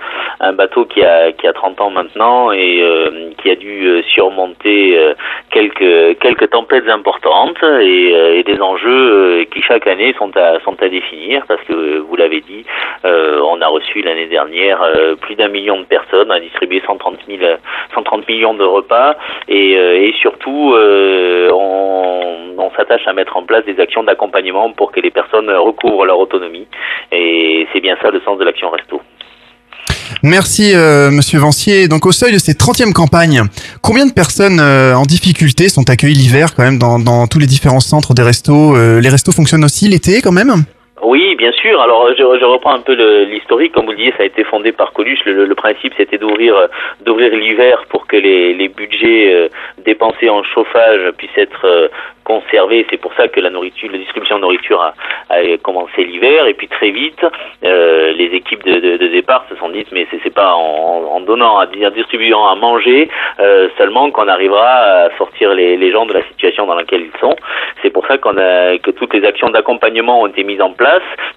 bateau 0.54 0.86
qui 0.86 1.04
a, 1.04 1.32
qui 1.32 1.48
a 1.48 1.54
30 1.54 1.82
ans 1.82 1.90
maintenant 1.90 2.52
et 2.52 2.82
euh, 2.82 3.32
qui 3.42 3.50
a 3.50 3.56
dû 3.56 4.04
surmonter 4.04 4.98
quelques, 5.52 6.20
quelques 6.20 6.50
tempêtes 6.50 6.88
importantes 6.88 7.62
et, 7.82 8.44
des 8.44 8.62
enjeux 8.62 9.46
qui 9.52 9.62
chaque 9.62 9.88
année 9.88 10.14
sont 10.18 10.36
à, 10.38 10.60
sont 10.62 10.82
à 10.82 10.88
définir 10.88 11.44
parce 11.48 11.62
que, 11.64 11.98
vous 12.00 12.16
l'avez 12.16 12.42
dit, 12.42 12.66
on 13.04 13.62
a 13.62 13.68
reçu 13.68 14.02
l'année 14.02 14.28
dernière 14.28 14.80
plus 15.22 15.36
d'un 15.36 15.48
million 15.50 15.80
de 15.80 15.86
personnes, 15.86 16.28
on 16.30 16.36
a 16.36 16.40
distribué 16.40 16.82
130, 16.86 17.20
000, 17.28 17.40
130 17.94 18.28
millions 18.28 18.54
de 18.54 18.64
repas 18.64 19.16
et, 19.48 20.14
surtout 20.22 20.76
on, 21.54 22.56
on 22.58 22.72
s'attache 22.75 23.08
à 23.08 23.14
mettre 23.14 23.38
en 23.38 23.44
place 23.44 23.66
des 23.66 23.80
actions 23.80 24.04
d'accompagnement 24.04 24.72
pour 24.72 24.92
que 24.92 25.00
les 25.00 25.12
personnes 25.12 25.50
recouvrent 25.50 26.06
leur 26.06 26.19
autonomie 26.19 26.68
et 27.12 27.68
c'est 27.74 27.80
bien 27.80 27.96
ça 28.02 28.10
le 28.12 28.22
sens 28.22 28.38
de 28.38 28.44
l'action 28.44 28.69
resto. 28.69 29.02
Merci 30.24 30.74
euh, 30.74 31.12
Monsieur 31.12 31.40
Vancier. 31.40 31.88
Donc 31.88 32.06
au 32.06 32.12
seuil 32.12 32.34
de 32.34 32.38
cette 32.38 32.60
30e 32.60 32.94
campagne, 32.94 33.44
combien 33.81 34.06
de 34.06 34.14
personnes 34.14 34.60
euh, 34.60 34.96
en 34.96 35.04
difficulté 35.04 35.69
sont 35.69 35.90
accueillies 35.90 36.16
l'hiver 36.16 36.56
quand 36.56 36.64
même 36.64 36.80
dans, 36.80 37.28
tous 37.28 37.40
les 37.40 37.46
différents 37.46 37.80
centres 37.80 38.14
des 38.14 38.24
restos 38.24 38.75
Euh, 38.75 39.00
Les 39.00 39.10
restos 39.10 39.31
fonctionnent 39.31 39.66
aussi 39.66 39.88
l'été 39.88 40.22
quand 40.22 40.31
même? 40.31 40.64
Oui, 41.04 41.36
bien 41.36 41.52
sûr. 41.52 41.80
Alors, 41.80 42.10
je, 42.12 42.16
je 42.40 42.46
reprends 42.46 42.74
un 42.74 42.82
peu 42.82 42.94
l'historique. 43.24 43.72
Comme 43.74 43.86
vous 43.86 43.92
le 43.92 43.98
disiez, 43.98 44.14
ça 44.18 44.24
a 44.24 44.26
été 44.26 44.44
fondé 44.44 44.72
par 44.72 44.94
Coluche. 44.94 45.20
Le, 45.26 45.46
le 45.46 45.56
principe, 45.56 45.94
c'était 45.96 46.18
d'ouvrir, 46.18 46.56
euh, 46.56 46.68
d'ouvrir 47.02 47.36
l'hiver 47.36 47.83
pour 47.90 48.07
que 48.07 48.18
les, 48.18 48.54
les 48.56 48.68
budgets 48.68 49.31
euh, 49.33 49.48
dépensés 49.86 50.30
en 50.30 50.42
chauffage 50.44 51.12
puissent 51.18 51.38
être 51.38 51.66
euh, 51.66 51.88
conservés. 52.24 52.86
C'est 52.90 52.98
pour 53.00 53.14
ça 53.14 53.28
que 53.28 53.40
la 53.40 53.52
nourriture, 53.52 53.92
la 53.92 54.00
distribution 54.00 54.38
de 54.38 54.42
nourriture 54.42 54.81
a, 54.81 54.94
a 55.30 55.57
commencé 55.62 56.04
l'hiver. 56.04 56.48
Et 56.48 56.56
puis 56.56 56.68
très 56.68 56.90
vite, 56.90 57.24
euh, 57.64 58.12
les 58.14 58.36
équipes 58.36 58.64
de, 58.66 58.80
de, 58.80 58.98
de 58.98 59.07
départ 59.07 59.45
se 59.50 59.56
sont 59.57 59.69
dites, 59.69 59.92
mais 59.92 60.07
c'est 60.24 60.33
pas 60.33 60.56
en, 60.56 61.04
en 61.12 61.19
donnant, 61.21 61.60
à 61.60 61.68
dire 61.68 61.92
distribuant 61.92 62.48
à 62.48 62.56
manger 62.56 63.07
euh, 63.40 63.69
seulement 63.78 64.10
qu'on 64.10 64.28
arrivera 64.28 64.66
à 65.06 65.18
sortir 65.18 65.54
les, 65.54 65.78
les 65.78 65.92
gens 65.92 66.07
de 66.07 66.14
la 66.14 66.24
situation 66.24 66.66
dans 66.66 66.76
laquelle 66.76 67.02
ils 67.02 67.19
sont. 67.19 67.36
C'est 67.83 67.92
pour 67.92 68.06
ça 68.07 68.18
qu'on 68.18 68.38
a 68.38 68.78
que 68.80 68.90
toutes 68.92 69.14
les 69.14 69.24
actions 69.26 69.50
d'accompagnement 69.50 70.21
ont 70.24 70.28
été 70.28 70.44
mises 70.44 70.62
en 70.62 70.71
place 70.71 70.87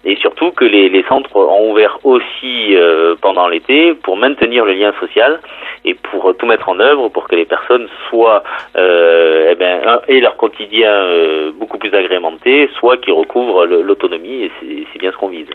et 0.04 0.16
surtout 0.16 0.50
que 0.52 0.64
les, 0.64 1.04
centres 1.08 1.34
ont 1.36 1.70
ouvert 1.70 1.98
aussi 2.04 2.74
euh, 2.74 3.14
pendant 3.20 3.48
l'été 3.48 3.94
pour 3.94 4.16
maintenir 4.16 4.64
le 4.64 4.72
lien 4.72 4.92
social 5.00 5.40
et 5.84 5.94
pour 5.94 6.34
tout 6.38 6.46
mettre 6.46 6.68
en 6.68 6.78
œuvre 6.78 7.08
pour 7.08 7.28
que 7.28 7.36
les 7.36 7.44
personnes 7.44 7.88
soient 8.08 8.42
euh, 8.76 9.50
eh 9.52 9.54
ben, 9.54 10.00
et 10.08 10.20
leur 10.20 10.36
quotidien 10.36 10.90
euh, 10.90 11.52
beaucoup 11.58 11.78
plus 11.78 11.94
agrémenté, 11.94 12.68
soit 12.78 12.96
qui 12.98 13.10
recouvrent 13.10 13.66
l'autonomie 13.66 14.44
et 14.44 14.52
c'est 14.92 14.98
bien 14.98 15.12
ce 15.12 15.16
qu'on 15.16 15.28
vise. 15.28 15.48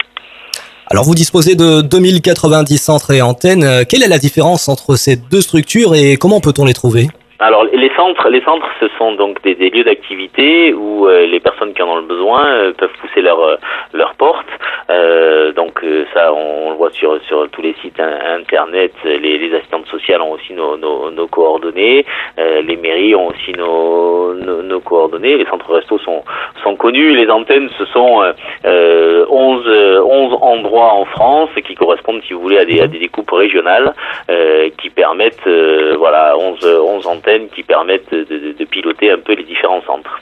Alors 0.92 1.04
vous 1.04 1.16
disposez 1.16 1.56
de 1.56 1.82
2090 1.82 2.78
centres 2.78 3.12
et 3.12 3.22
antennes. 3.22 3.86
Quelle 3.90 4.04
est 4.04 4.08
la 4.08 4.20
différence 4.20 4.70
entre 4.70 4.96
ces 4.96 5.16
deux 5.16 5.42
structures 5.42 5.96
et 5.96 6.18
comment 6.18 6.42
peut-on 6.42 6.66
les 6.66 6.74
trouver? 6.74 7.08
Alors 7.40 7.66
les 7.66 7.92
centres, 7.98 8.30
les 8.30 8.42
centres, 8.42 8.68
ce 8.80 8.88
sont 8.98 9.12
donc 9.14 9.42
des, 9.44 9.56
des 9.56 9.70
lieux 9.70 9.84
d'activité 9.84 10.74
où 10.74 11.06
euh, 11.08 11.26
les 11.26 11.42
personnes 11.42 11.74
qui 11.74 11.82
en 11.84 11.90
ont 11.90 11.96
le 11.98 12.04
besoin 12.04 12.46
euh, 12.48 12.72
peuvent 12.72 12.94
pousser 13.02 13.22
leur 13.22 13.40
euh, 13.42 13.56
leur 13.94 14.16
porte. 14.16 14.48
Euh, 14.90 15.52
donc 15.52 15.84
euh, 15.84 16.06
ça, 16.14 16.32
on, 16.34 16.70
le 16.70 16.76
voit 16.78 16.92
sur 16.92 17.20
sur 17.24 17.50
tous 17.50 17.62
les 17.62 17.76
sites 17.82 18.00
in- 18.00 18.38
internet. 18.38 18.94
Les, 19.04 19.38
les 19.38 19.54
assistantes 19.54 19.86
sociales 19.88 20.22
ont 20.22 20.32
aussi 20.32 20.54
nos 20.54 20.78
nos, 20.78 21.12
nos 21.12 21.28
coordonnées. 21.28 22.06
Euh, 22.40 22.62
les 22.62 22.78
mairies 22.78 23.16
ont 23.16 23.28
aussi 23.28 23.52
nos, 23.52 24.34
nos 24.34 24.62
nos 24.64 24.80
coordonnées. 24.80 25.36
Les 25.36 25.46
centres 25.46 25.74
restos 25.74 26.00
sont 26.00 26.24
sont 26.64 26.78
connus. 26.78 27.16
Les 27.16 27.30
antennes, 27.30 27.70
ce 27.78 27.84
sont 27.88 28.24
euh, 28.24 28.32
euh, 28.66 29.26
11 29.30 29.64
euh, 29.68 30.02
11 30.04 30.38
endroits 30.42 30.94
en 30.94 31.04
France 31.04 31.50
qui 31.68 31.76
correspondent, 31.76 32.22
si 32.26 32.32
vous 32.34 32.40
voulez, 32.40 32.60
à 32.60 32.66
des 32.66 32.80
à 32.80 32.88
des 32.88 33.00
découpes 33.00 33.32
régionales 33.32 33.94
euh, 34.30 34.70
qui 34.82 34.90
permettent 34.90 35.46
euh, 35.48 35.96
voilà 35.98 36.38
11 36.38 36.64
11 36.66 37.08
antennes 37.08 37.26
qui 37.56 37.64
permettent 37.64 38.12
de, 38.12 38.24
de, 38.24 38.56
de 38.58 38.66
piloter 38.66 39.12
un 39.12 39.20
peu 39.20 39.34
les 39.34 39.44
différents 39.44 39.82
centres. 39.86 40.20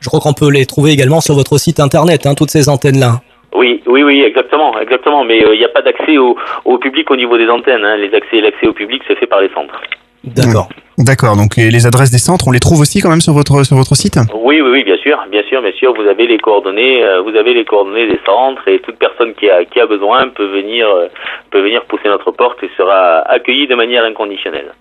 Je 0.00 0.08
crois 0.08 0.20
qu'on 0.20 0.32
peut 0.32 0.50
les 0.50 0.66
trouver 0.66 0.92
également 0.92 1.20
sur 1.20 1.34
votre 1.34 1.58
site 1.58 1.80
internet, 1.80 2.26
hein, 2.26 2.34
toutes 2.36 2.50
ces 2.50 2.68
antennes-là. 2.68 3.20
Oui, 3.54 3.82
oui, 3.86 4.02
oui, 4.02 4.22
exactement, 4.22 4.78
exactement. 4.78 5.24
Mais 5.24 5.38
il 5.38 5.58
n'y 5.58 5.64
a 5.64 5.70
pas 5.70 5.82
d'accès 5.82 6.18
au, 6.18 6.36
au 6.64 6.78
public 6.78 7.10
au 7.10 7.16
niveau 7.16 7.36
des 7.36 7.48
antennes. 7.48 7.84
hein. 7.84 7.96
Les 7.96 8.14
accès, 8.14 8.40
l'accès 8.40 8.66
au 8.68 8.72
public 8.72 9.02
se 9.08 9.14
fait 9.14 9.26
par 9.26 9.40
les 9.40 9.48
centres. 9.50 9.80
D'accord. 10.24 10.68
D'accord, 10.98 11.36
donc 11.36 11.56
les 11.56 11.86
adresses 11.86 12.10
des 12.10 12.18
centres, 12.18 12.48
on 12.48 12.50
les 12.50 12.58
trouve 12.58 12.80
aussi 12.80 13.00
quand 13.00 13.08
même 13.08 13.20
sur 13.20 13.32
votre, 13.32 13.62
sur 13.64 13.76
votre 13.76 13.94
site? 13.94 14.18
Oui, 14.34 14.60
oui, 14.60 14.70
oui, 14.70 14.82
bien 14.82 14.96
sûr, 14.96 15.16
bien 15.30 15.44
sûr, 15.44 15.62
bien 15.62 15.72
sûr. 15.72 15.94
Vous 15.94 16.08
avez 16.08 16.26
les 16.26 16.38
coordonnées, 16.38 17.04
euh, 17.04 17.22
vous 17.22 17.36
avez 17.36 17.54
les 17.54 17.64
coordonnées 17.64 18.08
des 18.08 18.18
centres 18.26 18.66
et 18.66 18.80
toute 18.80 18.98
personne 18.98 19.32
qui 19.34 19.48
a 19.48 19.64
qui 19.64 19.78
a 19.78 19.86
besoin 19.86 20.28
peut 20.28 20.48
venir 20.48 20.88
euh, 20.88 21.06
peut 21.52 21.62
venir 21.62 21.84
pousser 21.84 22.08
notre 22.08 22.32
porte 22.32 22.60
et 22.64 22.70
sera 22.76 23.20
accueillie 23.20 23.68
de 23.68 23.76
manière 23.76 24.04
inconditionnelle. 24.04 24.72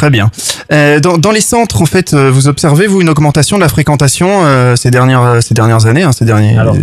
Très 0.00 0.08
bien. 0.08 0.30
Euh, 0.72 0.98
dans, 0.98 1.18
dans 1.18 1.30
les 1.30 1.42
centres, 1.42 1.82
en 1.82 1.84
fait, 1.84 2.14
euh, 2.14 2.30
vous 2.30 2.48
observez, 2.48 2.86
vous, 2.86 3.02
une 3.02 3.10
augmentation 3.10 3.58
de 3.58 3.60
la 3.60 3.68
fréquentation 3.68 4.28
euh, 4.30 4.74
ces, 4.74 4.90
dernières, 4.90 5.42
ces 5.42 5.52
dernières 5.52 5.84
années 5.84 6.04
hein, 6.04 6.12
ces 6.12 6.24
derniers... 6.24 6.56
Alors, 6.56 6.74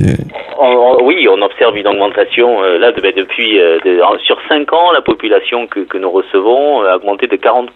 oui, 1.07 1.25
on 1.29 1.41
observe 1.41 1.77
une 1.77 1.87
augmentation 1.87 2.61
euh, 2.61 2.77
là 2.79 2.91
ben, 2.91 3.13
depuis 3.15 3.57
euh, 3.61 3.79
sur 4.25 4.37
5 4.49 4.73
ans, 4.73 4.91
la 4.91 4.99
population 4.99 5.65
que, 5.65 5.97
nous 5.97 6.11
recevons 6.11 6.81
a 6.81 6.97
augmenté 6.97 7.27
de 7.27 7.37
40% 7.37 7.69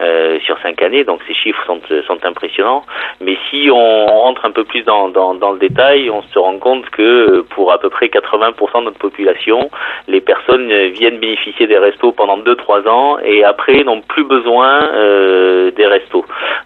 euh, 0.00 0.38
sur 0.40 0.58
5 0.62 0.80
années, 0.80 1.04
donc 1.04 1.20
ces 1.28 1.34
chiffres 1.34 1.62
sont, 1.66 2.18
impressionnants. 2.24 2.84
Mais 3.20 3.36
si 3.50 3.68
on 3.70 4.06
rentre 4.06 4.46
un 4.46 4.52
peu 4.52 4.64
plus 4.64 4.82
dans, 4.84 5.08
le 5.08 5.58
détail, 5.58 6.08
on 6.08 6.22
se 6.22 6.38
rend 6.38 6.58
compte 6.58 6.88
que 6.88 7.42
pour 7.50 7.72
à 7.72 7.78
peu 7.78 7.90
près 7.90 8.06
80% 8.06 8.78
de 8.78 8.84
notre 8.84 8.98
population, 8.98 9.70
les 10.08 10.22
personnes 10.22 10.72
viennent 10.92 11.18
bénéficier 11.18 11.66
des 11.66 11.76
restos 11.76 12.12
pendant 12.12 12.38
2-3 12.38 12.88
ans 12.88 13.18
et 13.22 13.44
après 13.44 13.84
n'ont 13.84 14.00
plus 14.00 14.24
besoin 14.24 14.80
des 15.76 15.86
restos. 15.86 16.24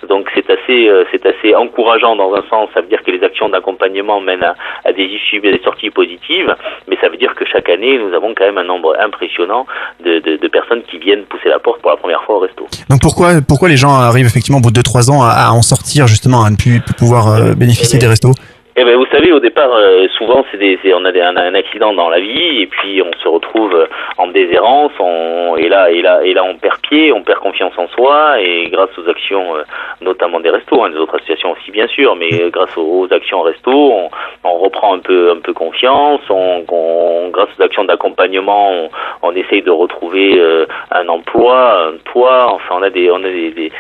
Donc 0.09 0.31
c'est 0.35 0.49
assez, 0.51 0.91
c'est 1.11 1.27
assez 1.27 1.55
encourageant 1.55 2.15
dans 2.15 2.33
un 2.35 2.43
sens, 2.49 2.69
ça 2.75 2.81
veut 2.81 2.89
dire 2.89 3.03
que 3.03 3.11
les 3.11 3.25
actions 3.25 3.49
d'accompagnement 3.49 4.21
mènent 4.21 4.55
à, 4.85 4.93
des 4.93 5.05
issues, 5.05 5.41
sorties 5.65 5.91
positives, 5.91 6.55
mais 6.89 6.97
ça 7.01 7.09
veut 7.09 7.17
dire 7.17 7.35
que 7.35 7.45
chaque 7.45 7.69
année, 7.69 7.99
nous 7.99 8.15
avons 8.15 8.35
quand 8.35 8.45
même 8.45 8.59
un 8.59 8.65
nombre 8.65 8.97
impressionnant 9.01 9.67
de, 10.05 10.21
de, 10.21 10.37
de 10.37 10.49
personnes 10.49 10.83
qui 10.91 10.99
viennent 10.99 11.25
pousser 11.25 11.49
la 11.49 11.59
porte 11.59 11.81
pour 11.81 11.91
la 11.91 11.97
première 11.97 12.23
fois 12.25 12.37
au 12.37 12.41
resto. 12.41 12.67
Donc 12.89 13.01
pourquoi, 13.01 13.41
pourquoi 13.47 13.69
les 13.69 13.77
gens 13.77 13.95
arrivent 13.95 14.27
effectivement 14.27 14.59
au 14.59 14.63
bout 14.63 14.71
de 14.71 14.81
2-3 14.81 15.11
ans 15.11 15.23
à, 15.23 15.31
à 15.31 15.51
en 15.51 15.63
sortir 15.63 16.07
justement, 16.07 16.45
à 16.45 16.51
ne 16.51 16.57
plus 16.57 16.81
pouvoir 16.99 17.29
euh, 17.29 17.55
bénéficier 17.55 17.99
des 17.99 18.07
restos? 18.07 18.33
Eh 18.77 18.83
ben, 18.85 18.97
vous 18.97 19.07
savez, 19.07 19.31
au 19.31 19.39
départ, 19.39 19.71
euh, 19.73 20.09
souvent, 20.19 20.45
c'est 20.51 20.57
des, 20.57 20.77
on 20.95 21.05
a 21.05 21.13
des- 21.13 21.21
un, 21.21 21.37
un 21.37 21.55
accident 21.55 21.93
dans 21.95 22.09
la 22.09 22.19
vie, 22.19 22.63
et 22.63 22.67
puis 22.67 23.01
on 23.03 23.13
se 23.23 23.29
retrouve 23.29 23.73
euh, 23.73 23.87
en 24.19 24.27
déshérence, 24.27 24.91
on, 24.99 25.55
et 25.57 25.69
là, 25.69 25.93
et 25.93 26.03
là, 26.03 26.25
et 26.25 26.35
là, 26.35 26.43
on 26.43 26.57
perd 26.57 26.81
pied, 26.81 27.13
on 27.13 27.23
perd 27.23 27.39
confiance 27.39 27.73
en 27.77 27.87
soi, 27.87 28.41
et 28.41 28.67
grâce 28.73 28.91
aux 28.99 29.09
actions, 29.09 29.55
euh, 29.55 29.63
notamment 30.01 30.41
des 30.41 30.51
restos, 30.51 30.83
hein, 30.83 30.91
des 30.91 30.97
autres 30.97 31.15
associations 31.15 31.53
aussi, 31.53 31.71
bien 31.71 31.87
sûr, 31.87 32.17
mais 32.17 32.31
euh, 32.43 32.51
grâce 32.51 32.77
aux, 32.77 33.07
actions 33.13 33.43
resto, 33.43 33.71
on, 33.71 34.11
on 34.43 34.59
reprend 34.59 34.95
un 34.95 34.99
peu, 34.99 35.31
un 35.31 35.39
peu 35.39 35.53
confiance, 35.53 36.23
on, 36.29 36.65
on- 36.69 37.29
grâce 37.29 37.51
aux 37.57 37.63
actions 37.63 37.85
d'accompagnement, 37.85 38.73
on, 38.73 38.91
on 39.23 39.37
essaye 39.37 39.63
de 39.63 39.71
retrouver 39.71 40.35
euh, 40.37 40.67
un 40.91 41.07
emploi, 41.09 41.91
un 41.91 41.93
toit, 42.11 42.49
enfin, 42.51 42.75
on 42.81 42.83
a 42.83 42.91
des, 42.91 43.09
on 43.13 43.23
a 43.23 43.29
des, 43.31 43.51
des, 43.53 43.71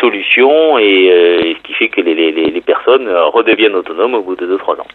solutions, 0.00 0.76
et 0.78 1.10
euh, 1.12 1.40
ce 1.54 1.62
qui 1.62 1.72
fait 1.74 1.88
que 1.88 2.00
les, 2.00 2.14
les, 2.14 2.30
les 2.32 2.60
personnes 2.60 3.08
redeviennent 3.32 3.74
autonomes 3.76 4.14
au 4.14 4.22
bout 4.22 4.36
de 4.40 4.56
2-3 4.56 4.80
ans. 4.80 4.86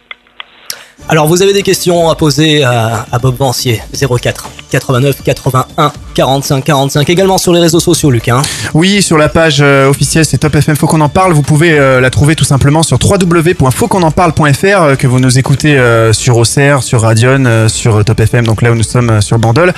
Alors, 1.08 1.28
vous 1.28 1.42
avez 1.42 1.52
des 1.52 1.62
questions 1.62 2.10
à 2.10 2.16
poser 2.16 2.64
à, 2.64 3.06
Bob 3.22 3.36
Vancier, 3.36 3.80
04 3.92 4.48
89 4.70 5.22
81 5.22 5.92
45 6.14 6.64
45. 6.64 7.10
Également 7.10 7.38
sur 7.38 7.52
les 7.52 7.60
réseaux 7.60 7.78
sociaux, 7.78 8.10
Luc. 8.10 8.28
Hein. 8.28 8.42
Oui, 8.74 9.02
sur 9.02 9.16
la 9.18 9.28
page 9.28 9.58
euh, 9.60 9.88
officielle, 9.88 10.24
c'est 10.24 10.38
Top 10.38 10.54
FM 10.56 10.74
Faut 10.74 10.86
qu'on 10.86 11.02
en 11.02 11.08
parle. 11.08 11.32
Vous 11.32 11.42
pouvez 11.42 11.78
euh, 11.78 12.00
la 12.00 12.10
trouver 12.10 12.34
tout 12.34 12.44
simplement 12.44 12.82
sur 12.82 12.98
www.fautquonenparle.fr 13.00 14.64
euh, 14.64 14.96
que 14.96 15.06
vous 15.06 15.20
nous 15.20 15.38
écoutez 15.38 15.78
sur 16.12 16.38
Auxerre, 16.38 16.82
sur 16.82 17.02
Radion, 17.02 17.68
sur 17.68 18.04
Top 18.04 18.18
FM, 18.18 18.46
donc 18.46 18.62
là 18.62 18.72
où 18.72 18.74
nous 18.74 18.82
sommes 18.82 19.20
sur 19.20 19.38
Bandol, 19.38 19.72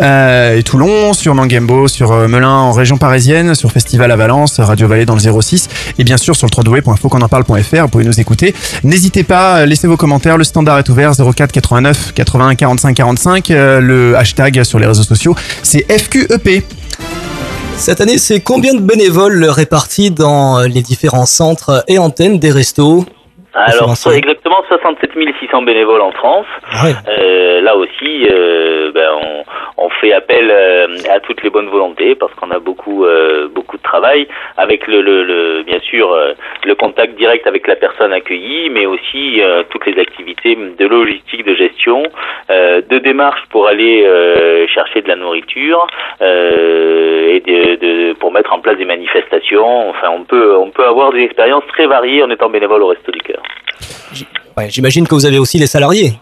et 0.00 0.62
Toulon, 0.64 1.12
sur 1.12 1.34
Mangembo, 1.34 1.88
sur 1.88 2.12
Melun 2.28 2.48
en 2.48 2.72
région 2.72 2.96
parisienne, 2.96 3.54
sur 3.54 3.70
Festival 3.70 4.10
à 4.10 4.16
Valence, 4.16 4.58
Radio 4.58 4.88
Vallée 4.88 5.06
dans 5.06 5.14
le 5.14 5.42
06, 5.42 5.68
et 5.98 6.04
bien 6.04 6.16
sûr 6.16 6.34
sur 6.34 6.48
le 6.48 6.70
www.fautquonenparle.fr. 6.70 7.82
Vous 7.82 7.88
pouvez 7.88 8.04
nous 8.04 8.18
écouter. 8.18 8.54
N'hésitez 8.82 9.22
pas, 9.22 9.66
laissez 9.66 9.86
vos 9.86 9.96
commentaires. 9.96 10.38
Le 10.38 10.44
standard 10.62 10.78
est 10.78 10.88
ouvert 10.88 11.12
04 11.16 11.50
89 11.50 12.12
81 12.14 12.54
45 12.54 12.94
45. 12.94 13.50
Euh, 13.50 13.80
le 13.80 14.16
hashtag 14.16 14.62
sur 14.62 14.78
les 14.78 14.86
réseaux 14.86 15.02
sociaux, 15.02 15.34
c'est 15.64 15.84
FQEP. 15.90 16.64
Cette 17.76 18.00
année, 18.00 18.16
c'est 18.16 18.40
combien 18.40 18.72
de 18.74 18.80
bénévoles 18.80 19.44
répartis 19.46 20.12
dans 20.12 20.60
les 20.60 20.82
différents 20.82 21.26
centres 21.26 21.84
et 21.88 21.98
antennes 21.98 22.38
des 22.38 22.52
restos? 22.52 23.04
Alors, 23.54 23.96
soit 23.96 24.16
exactement 24.16 24.62
67 24.68 25.10
600 25.40 25.62
bénévoles 25.62 26.00
en 26.00 26.12
France. 26.12 26.46
Ah 26.72 26.84
ouais. 26.86 26.92
Euh, 27.08 27.60
là 27.60 27.76
aussi, 27.76 28.26
euh, 28.30 28.90
ben, 28.92 29.10
on, 29.22 29.84
on 29.84 29.90
fait 29.90 30.12
appel 30.12 30.48
euh, 30.50 30.86
à 31.10 31.20
toutes 31.20 31.42
les 31.42 31.50
bonnes 31.50 31.68
volontés 31.68 32.14
parce 32.14 32.32
qu'on 32.34 32.50
a 32.50 32.58
beaucoup, 32.58 33.04
euh, 33.04 33.48
beaucoup 33.48 33.76
de 33.76 33.82
travail 33.82 34.26
avec 34.56 34.86
le, 34.86 35.02
le, 35.02 35.22
le- 35.24 35.62
bien 35.64 35.80
sûr 35.80 36.12
euh, 36.12 36.32
le 36.64 36.74
contact 36.74 37.14
direct 37.16 37.46
avec 37.46 37.66
la 37.66 37.76
personne 37.76 38.12
accueillie, 38.12 38.70
mais 38.70 38.86
aussi 38.86 39.40
euh, 39.42 39.62
toutes 39.70 39.86
les 39.86 40.00
activités 40.00 40.56
de 40.56 40.86
logistique, 40.86 41.44
de 41.44 41.54
gestion, 41.54 42.04
euh, 42.50 42.80
de 42.88 42.98
démarche 42.98 43.42
pour 43.50 43.66
aller 43.68 44.04
euh, 44.06 44.66
chercher 44.68 45.02
de 45.02 45.08
la 45.08 45.16
nourriture 45.16 45.86
euh, 46.20 47.34
et 47.34 47.40
de, 47.40 47.74
de- 47.76 48.12
pour 48.14 48.32
mettre 48.32 48.52
en 48.52 48.60
place 48.60 48.76
des 48.78 48.84
manifestations. 48.84 49.90
Enfin, 49.90 50.08
on 50.10 50.24
peut, 50.24 50.56
on 50.56 50.70
peut 50.70 50.84
avoir 50.86 51.12
des 51.12 51.20
expériences 51.22 51.66
très 51.68 51.86
variées 51.86 52.22
en 52.22 52.30
étant 52.30 52.48
bénévole 52.48 52.82
au 52.82 52.88
Resto 52.88 53.10
du 53.12 53.20
Cœur. 53.20 53.41
J'imagine 54.68 55.06
que 55.06 55.14
vous 55.14 55.26
avez 55.26 55.38
aussi 55.38 55.58
les 55.58 55.66
salariés. 55.66 56.14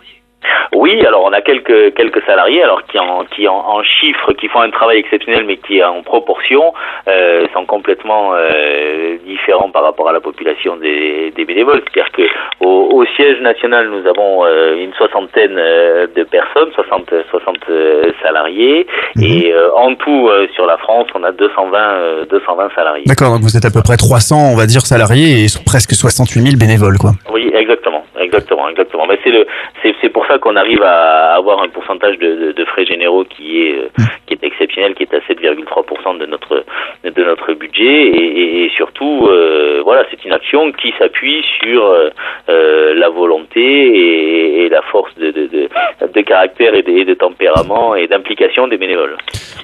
Oui, 0.74 1.04
alors 1.04 1.24
on 1.24 1.32
a 1.32 1.40
quelques 1.40 1.94
quelques 1.94 2.22
salariés, 2.24 2.62
alors 2.62 2.84
qui 2.86 2.98
en 2.98 3.24
qui 3.24 3.46
en, 3.48 3.56
en 3.56 3.82
chiffres, 3.82 4.32
qui 4.32 4.48
font 4.48 4.60
un 4.60 4.70
travail 4.70 4.98
exceptionnel, 4.98 5.44
mais 5.46 5.56
qui 5.56 5.82
en 5.82 6.02
proportion 6.02 6.72
euh, 7.08 7.46
sont 7.52 7.66
complètement 7.66 8.32
euh, 8.34 9.16
différents 9.26 9.70
par 9.70 9.82
rapport 9.82 10.08
à 10.08 10.12
la 10.12 10.20
population 10.20 10.76
des, 10.76 11.32
des 11.36 11.44
bénévoles. 11.44 11.82
C'est-à-dire 11.92 12.12
que 12.12 12.22
au, 12.64 12.88
au 12.92 13.04
siège 13.16 13.40
national, 13.40 13.88
nous 13.90 14.06
avons 14.08 14.44
euh, 14.46 14.76
une 14.82 14.92
soixantaine 14.94 15.54
de 15.56 16.24
personnes, 16.24 16.70
60 16.74 17.12
60 17.30 17.56
euh, 17.68 18.12
salariés, 18.22 18.86
et 19.20 19.52
euh, 19.52 19.74
en 19.76 19.94
tout 19.94 20.30
sur 20.54 20.66
la 20.66 20.78
France, 20.78 21.08
on 21.14 21.22
a 21.24 21.32
220 21.32 21.78
euh, 21.78 22.24
220 22.26 22.70
salariés. 22.74 23.04
D'accord, 23.06 23.32
donc 23.32 23.42
vous 23.42 23.56
êtes 23.56 23.64
à 23.64 23.70
peu 23.70 23.82
près 23.82 23.96
300, 23.96 24.52
on 24.52 24.56
va 24.56 24.66
dire, 24.66 24.80
salariés 24.82 25.44
et 25.44 25.46
presque 25.66 25.92
68 25.92 26.40
000 26.40 26.56
bénévoles, 26.58 26.98
quoi. 26.98 27.10
Oui, 27.32 27.50
exactement, 27.54 28.04
exactement, 28.18 28.68
exactement. 28.68 29.06
Mais 29.06 29.18
c'est 29.24 29.30
le, 29.30 29.46
c'est, 29.82 29.94
c'est 30.00 30.08
pour 30.08 30.26
ça 30.30 30.38
qu'on 30.38 30.56
arrive 30.56 30.82
à 30.82 31.34
avoir 31.34 31.62
un 31.62 31.68
pourcentage 31.68 32.18
de, 32.18 32.64
frais 32.66 32.86
généraux 32.86 33.24
qui 33.24 33.62
est, 33.62 33.74
euh, 33.74 33.88
qui 34.26 34.34
est 34.34 34.44
exceptionnel, 34.44 34.94
qui 34.94 35.02
est 35.02 35.14
à 35.14 35.18
7,3% 35.18 36.18
de 36.18 36.26
notre, 36.26 36.64
de 37.04 37.24
notre 37.24 37.52
budget, 37.54 38.08
et, 38.08 38.70
surtout, 38.76 39.26
euh, 39.26 39.80
voilà, 39.84 40.04
c'est 40.10 40.24
une 40.24 40.32
action 40.32 40.70
qui 40.72 40.92
s'appuie 40.98 41.44
sur 41.60 41.84
euh, 41.84 42.94
la 42.94 43.08
volonté 43.08 44.64
et, 44.64 44.68
la 44.68 44.82
force 44.82 45.12
de, 45.16 45.30
de, 45.30 46.20
caractère 46.20 46.74
et 46.74 46.82
de, 46.82 47.14
tempérament 47.14 47.96
et 47.96 48.06
d'implication 48.06 48.68
des 48.68 48.76
bénévoles. 48.76 49.16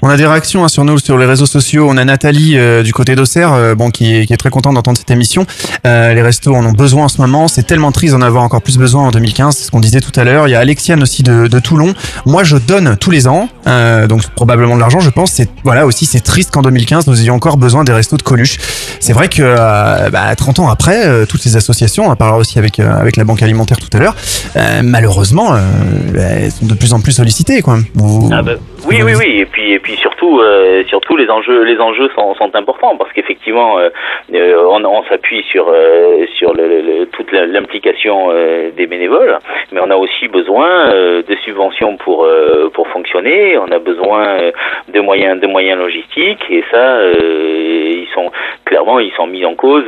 On 0.02 0.08
a 0.08 0.16
des 0.16 0.26
réactions 0.26 0.64
hein, 0.64 0.68
sur 0.68 0.85
nous, 0.85 0.99
sur 0.99 1.16
les 1.16 1.26
réseaux 1.26 1.46
sociaux. 1.46 1.87
On 1.88 1.96
a 1.96 2.04
Nathalie 2.04 2.56
du 2.85 2.92
côté 2.92 3.14
d'Auxerre, 3.14 3.76
bon, 3.76 3.90
qui, 3.90 4.16
est, 4.16 4.26
qui 4.26 4.32
est 4.32 4.37
très 4.37 4.50
contente 4.50 4.75
d'entendre 4.75 4.99
cette 4.99 5.11
émission. 5.11 5.42
Les 5.85 6.23
restos 6.23 6.54
en 6.54 6.66
ont 6.66 6.73
besoin 6.76 7.04
en 7.04 7.08
ce 7.08 7.20
moment. 7.20 7.46
C'est 7.46 7.66
tellement 7.66 7.92
triste 7.92 8.14
d'en 8.14 8.23
avoir 8.23 8.42
encore 8.42 8.62
plus 8.62 8.78
besoin 8.78 9.02
en 9.02 9.11
2015, 9.11 9.56
c'est 9.56 9.64
ce 9.66 9.70
qu'on 9.70 9.80
disait 9.80 10.00
tout 10.00 10.18
à 10.18 10.25
l'heure. 10.25 10.49
Alexiane 10.56 11.02
aussi 11.02 11.22
de, 11.22 11.58
Toulon. 11.58 11.94
Moi, 12.26 12.44
je 12.44 12.56
donne 12.56 12.96
tous 12.98 13.10
les 13.10 13.26
ans, 13.28 13.48
euh, 13.66 14.06
donc 14.06 14.22
probablement 14.30 14.75
de 14.75 14.80
l'argent, 14.80 15.00
je 15.00 15.10
pense. 15.10 15.32
C'est 15.32 15.48
voilà 15.64 15.86
aussi, 15.86 16.06
c'est 16.06 16.20
triste 16.20 16.50
qu'en 16.50 16.62
2015 16.62 17.06
nous 17.06 17.20
ayons 17.20 17.34
encore 17.34 17.56
besoin 17.56 17.84
des 17.84 17.92
restos 17.92 18.16
de 18.16 18.22
Coluche. 18.22 18.58
C'est 19.00 19.12
vrai 19.12 19.28
que 19.28 19.42
euh, 19.42 20.10
bah, 20.10 20.34
30 20.34 20.60
ans 20.60 20.68
après, 20.68 21.06
euh, 21.06 21.26
toutes 21.26 21.42
ces 21.42 21.56
associations, 21.56 22.10
on 22.10 22.16
parlera 22.16 22.38
aussi 22.38 22.58
avec 22.58 22.78
avec 22.80 23.16
la 23.16 23.25
banque 23.25 23.42
alimentaire 23.42 23.78
tout 23.78 23.94
à 23.96 24.00
l'heure, 24.00 24.16
malheureusement, 24.82 25.52
bah, 25.52 26.20
elles 26.20 26.52
sont 26.52 26.66
de 26.66 26.75
plus 26.75 26.92
en 26.92 27.00
plus 27.00 27.12
sollicitées, 27.12 27.62
quoi. 27.62 27.78
Ah 28.32 28.42
ben, 28.42 28.58
oui, 28.88 28.97
oui, 29.05 29.12
oui, 29.19 29.40
et 29.40 29.47
puis 29.47 29.73
et 29.73 29.78
puis 29.78 29.97
surtout, 29.97 30.40
euh, 30.40 30.85
surtout 30.85 31.16
les 31.16 31.28
enjeux, 31.28 31.62
les 31.64 31.78
enjeux 31.81 32.09
sont, 32.14 32.35
sont 32.35 32.55
importants 32.55 32.97
parce 32.97 33.12
qu'effectivement, 33.12 33.78
euh, 33.78 33.88
euh, 34.33 34.64
on, 34.69 34.85
on 34.85 35.02
s'appuie 35.05 35.43
sur 35.50 35.66
euh, 35.69 36.25
sur 36.37 36.55
le, 36.55 36.66
le- 36.66 37.07
toute 37.07 37.33
l'implication 37.33 38.28
euh, 38.31 38.71
des 38.76 38.87
bénévoles, 38.87 39.38
mais 39.73 39.81
on 39.83 39.90
a 39.90 39.97
aussi 39.97 40.28
besoin 40.28 40.69
euh, 40.93 41.23
de 41.23 41.35
subventions 41.45 41.97
pour 41.97 42.26
pour 42.75 42.87
fonctionner. 42.88 43.59
On 43.59 43.71
a 43.73 43.78
besoin 43.78 44.38
de 44.88 45.00
moyens 45.00 45.40
de 45.40 45.47
moyens 45.47 45.78
logistiques 45.78 46.45
et 46.50 46.62
ça, 46.71 47.00
ils 47.12 48.07
sont 48.14 48.31
clairement 48.64 49.00
ils 49.00 49.12
sont 49.12 49.26
mis 49.26 49.45
en 49.45 49.55
cause 49.55 49.85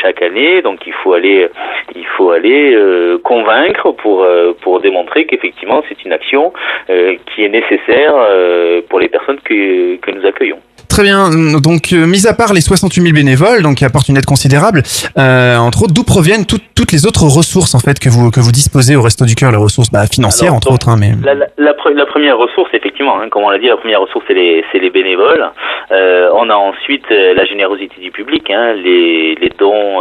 chaque 0.00 0.22
année. 0.22 0.62
Donc 0.62 0.86
il 0.86 0.92
faut 0.94 1.12
aller 1.12 1.48
il 1.94 2.06
faut 2.16 2.30
aller 2.30 2.78
convaincre 3.22 3.92
pour 3.92 4.26
pour 4.62 4.80
démontrer 4.80 5.26
qu'effectivement 5.26 5.82
c'est 5.88 6.02
une 6.04 6.12
action 6.12 6.52
qui 6.88 7.44
est 7.44 7.48
nécessaire 7.48 7.73
euh, 7.88 8.82
pour 8.88 9.00
les 9.00 9.08
personnes 9.08 9.40
que, 9.40 9.96
que 9.96 10.10
nous 10.10 10.26
accueillons. 10.26 10.60
Très 10.94 11.02
bien. 11.02 11.28
Donc, 11.60 11.92
euh, 11.92 12.06
mis 12.06 12.24
à 12.28 12.34
part 12.34 12.52
les 12.54 12.60
68 12.60 13.02
000 13.02 13.12
bénévoles, 13.12 13.62
donc 13.64 13.78
qui 13.78 13.84
apportent 13.84 14.08
une 14.08 14.16
aide 14.16 14.26
considérable, 14.26 14.84
euh, 15.18 15.56
entre 15.56 15.82
autres, 15.82 15.92
d'où 15.92 16.04
proviennent 16.04 16.46
toutes- 16.46 16.62
toutes 16.76 16.92
les 16.92 17.04
autres 17.04 17.24
ressources 17.24 17.74
en 17.74 17.80
fait 17.80 17.98
que 17.98 18.08
vous 18.08 18.30
que 18.30 18.38
vous 18.38 18.52
disposez 18.52 18.94
au 18.94 19.02
Resto 19.02 19.24
du 19.24 19.34
Cœur, 19.34 19.50
les 19.50 19.56
ressources 19.56 19.90
bah, 19.90 20.06
financières 20.06 20.50
Alors, 20.52 20.58
entre 20.58 20.70
autres, 20.72 20.88
hein, 20.88 20.96
mais. 20.96 21.10
La, 21.24 21.34
la- 21.34 21.48
la 21.58 21.72
pre- 21.72 21.92
la 21.92 22.06
première 22.06 22.38
ressource, 22.38 22.70
effectivement, 22.74 23.20
hein, 23.20 23.28
comme 23.28 23.42
on 23.42 23.50
l'a 23.50 23.58
dit, 23.58 23.66
la 23.66 23.76
première 23.76 24.02
ressource, 24.02 24.24
c'est 24.28 24.34
les, 24.34 24.64
c'est 24.70 24.78
les 24.78 24.90
bénévoles. 24.90 25.44
Euh, 25.90 26.28
on 26.36 26.48
a 26.48 26.54
ensuite 26.54 27.06
euh, 27.10 27.34
la 27.34 27.44
générosité 27.44 27.96
du 28.00 28.12
public. 28.12 28.48
Hein, 28.50 28.74
les, 28.74 29.34
les 29.34 29.50
dons 29.58 29.98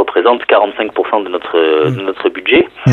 représentent 0.00 0.44
45% 0.46 1.24
de 1.24 1.30
notre, 1.30 1.56
de 1.90 2.00
notre 2.00 2.28
budget. 2.28 2.68
Mm. 2.86 2.92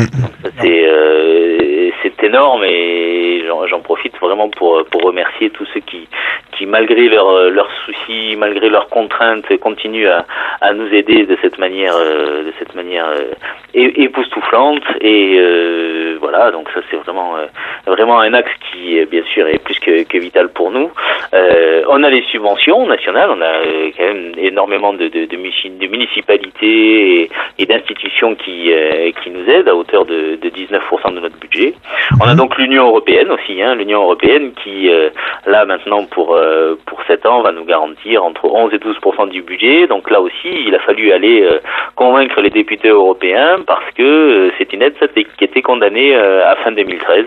C'est, 0.60 1.92
c'est 2.02 2.24
énorme 2.26 2.62
et 2.64 3.42
j'en, 3.46 3.66
j'en 3.66 3.80
profite 3.80 4.14
vraiment 4.20 4.48
pour, 4.50 4.82
pour 4.90 5.02
remercier 5.02 5.50
tous 5.50 5.66
ceux 5.72 5.80
qui, 5.80 6.08
qui 6.56 6.66
malgré 6.66 6.87
leurs 6.94 7.50
leurs 7.50 7.70
soucis, 7.84 8.36
malgré 8.36 8.68
leurs 8.68 8.88
contraintes, 8.88 9.56
continuent 9.58 10.08
à, 10.08 10.24
à 10.60 10.72
nous 10.72 10.92
aider 10.92 11.24
de 11.24 11.36
cette 11.42 11.58
manière, 11.58 11.94
euh, 11.96 12.44
de 12.44 12.52
cette 12.58 12.74
manière 12.74 13.06
euh, 13.08 13.32
époustouflante. 13.74 14.82
Et 15.00 15.36
euh, 15.38 16.16
voilà, 16.20 16.50
donc 16.50 16.68
ça 16.74 16.80
c'est 16.90 16.96
vraiment, 16.96 17.36
euh, 17.36 17.46
vraiment 17.86 18.20
un 18.20 18.34
axe 18.34 18.50
qui, 18.70 18.98
euh, 18.98 19.06
bien 19.06 19.22
sûr, 19.32 19.46
est 19.46 19.62
plus 19.62 19.78
que, 19.78 20.02
que 20.04 20.18
vital 20.18 20.48
pour 20.50 20.70
nous. 20.70 20.90
Euh, 21.34 21.82
on 21.88 22.02
a 22.02 22.10
les 22.10 22.22
subventions 22.30 22.86
nationales, 22.86 23.30
on 23.30 23.40
a 23.40 23.44
euh, 23.44 23.90
quand 23.96 24.04
même 24.04 24.32
énormément 24.38 24.92
de, 24.92 25.08
de, 25.08 25.26
de, 25.26 25.36
de 25.78 25.86
municipalités 25.86 27.22
et, 27.22 27.30
et 27.58 27.66
d'institutions 27.66 28.34
qui, 28.34 28.72
euh, 28.72 29.10
qui 29.22 29.30
nous 29.30 29.48
aident 29.48 29.68
à 29.68 29.74
hauteur 29.74 30.04
de, 30.04 30.36
de 30.36 30.48
19% 30.48 31.14
de 31.14 31.20
notre 31.20 31.38
budget. 31.38 31.74
On 32.20 32.26
a 32.28 32.34
donc 32.34 32.56
l'Union 32.58 32.88
européenne 32.88 33.30
aussi, 33.30 33.62
hein, 33.62 33.74
l'Union 33.74 34.02
européenne 34.02 34.52
qui, 34.62 34.88
euh, 34.90 35.10
là 35.46 35.64
maintenant 35.64 36.04
pour 36.04 36.34
euh, 36.34 36.74
pour 36.86 37.00
7 37.06 37.26
ans, 37.26 37.42
va 37.42 37.52
nous 37.52 37.64
garantir 37.64 38.24
entre 38.24 38.46
11 38.46 38.72
et 38.72 38.78
12% 38.78 39.28
du 39.30 39.42
budget. 39.42 39.86
Donc 39.86 40.10
là 40.10 40.20
aussi, 40.20 40.48
il 40.66 40.74
a 40.74 40.78
fallu 40.80 41.12
aller 41.12 41.42
euh, 41.42 41.58
convaincre 41.94 42.40
les 42.40 42.50
députés 42.50 42.88
européens 42.88 43.58
parce 43.66 43.84
que 43.96 44.02
euh, 44.02 44.50
c'est 44.58 44.72
une 44.72 44.82
aide 44.82 44.94
qui 45.14 45.44
était 45.44 45.62
condamnée 45.62 46.14
euh, 46.14 46.50
à 46.50 46.56
fin 46.56 46.72
2013 46.72 47.26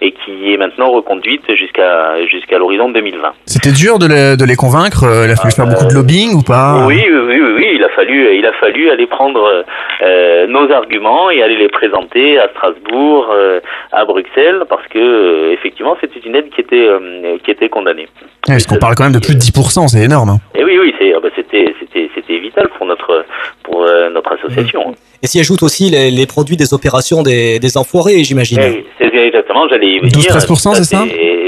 et 0.00 0.12
qui 0.12 0.52
est 0.52 0.56
maintenant 0.56 0.90
reconduite 0.90 1.52
jusqu'à 1.54 2.24
jusqu'à 2.26 2.58
l'horizon 2.58 2.90
2020. 2.90 3.32
C'était 3.46 3.72
dur 3.72 3.98
de 3.98 4.06
les, 4.06 4.36
de 4.36 4.44
les 4.44 4.56
convaincre. 4.56 5.04
Il 5.24 5.30
a 5.30 5.36
fallu 5.36 5.52
faire 5.52 5.66
beaucoup 5.66 5.86
de 5.86 5.94
lobbying 5.94 6.34
ou 6.34 6.42
pas? 6.42 6.86
Oui, 6.86 7.02
oui, 7.08 7.40
oui, 7.40 7.72
il 7.74 7.84
a 7.84 7.88
fallu, 7.90 8.36
il 8.36 8.46
a 8.46 8.52
fallu 8.52 8.90
aller 8.90 9.06
prendre 9.06 9.64
euh, 10.02 10.46
nos 10.46 10.70
arguments 10.70 11.30
et 11.30 11.42
aller 11.42 11.56
les 11.56 11.68
présenter 11.68 12.38
à 12.38 12.48
Strasbourg, 12.48 13.28
euh, 13.32 13.60
à 13.92 14.04
Bruxelles, 14.04 14.64
parce 14.68 14.86
que 14.88 15.52
effectivement, 15.52 15.96
c'était 16.00 16.20
une 16.20 16.34
aide 16.36 16.50
qui 16.50 16.60
était 16.60 16.88
qui 17.44 17.50
était 17.50 17.68
condamnée. 17.68 18.08
Parce 18.46 18.66
qu'on 18.66 18.78
parle 18.86 18.94
quand 18.94 19.04
même 19.04 19.20
de 19.20 19.24
plus 19.24 19.34
de 19.34 19.40
10%, 19.40 19.88
c'est 19.88 20.02
énorme. 20.04 20.28
hein. 20.28 20.38
Et 20.54 20.62
oui, 20.62 20.78
oui, 20.78 20.94
ah 21.14 21.18
bah, 21.20 21.28
c'était, 21.34 21.74
vital 22.38 22.68
pour 22.76 22.86
notre 22.86 23.24
pour 23.64 23.82
euh, 23.82 24.10
notre 24.10 24.32
association. 24.32 24.94
Et 25.26 25.28
s'y 25.28 25.40
ajoutent 25.40 25.64
aussi 25.64 25.90
les, 25.90 26.12
les 26.12 26.24
produits 26.26 26.56
des 26.56 26.72
opérations 26.72 27.24
des, 27.24 27.58
des 27.58 27.76
enfoirés, 27.76 28.22
j'imagine. 28.22 28.60
Oui, 28.60 28.84
c'est 28.96 29.12
exactement, 29.12 29.66
j'allais 29.68 29.88
y 29.94 29.98
venir. 29.98 30.12
12-13%, 30.12 30.74
c'est 30.74 30.84
ça 30.84 31.04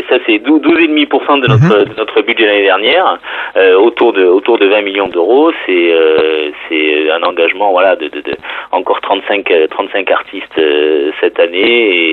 ça, 0.09 0.17
c'est 0.27 0.39
12 0.39 0.63
12,5% 0.63 1.41
de 1.43 1.47
notre, 1.49 1.63
Mhm. 1.65 1.85
de 1.85 1.95
notre 1.99 2.23
budget 2.23 2.47
l'année 2.47 2.65
dernière, 2.65 3.19
euh, 3.57 3.77
autour 3.79 4.15
de 4.15 4.25
autour 4.25 4.57
de 4.59 4.67
20 4.67 4.81
millions 4.83 5.09
d'euros. 5.09 5.53
C'est 5.67 5.93
euh, 5.93 6.51
c'est 6.69 7.11
un 7.11 7.23
engagement, 7.23 7.71
voilà, 7.73 7.95
de, 7.95 8.09
de, 8.09 8.21
de 8.23 8.35
encore 8.73 9.01
35 9.03 9.51
euh, 9.51 9.67
35 9.69 10.11
artistes 10.11 10.59
euh, 10.59 11.11
cette 11.21 11.39
année 11.39 11.61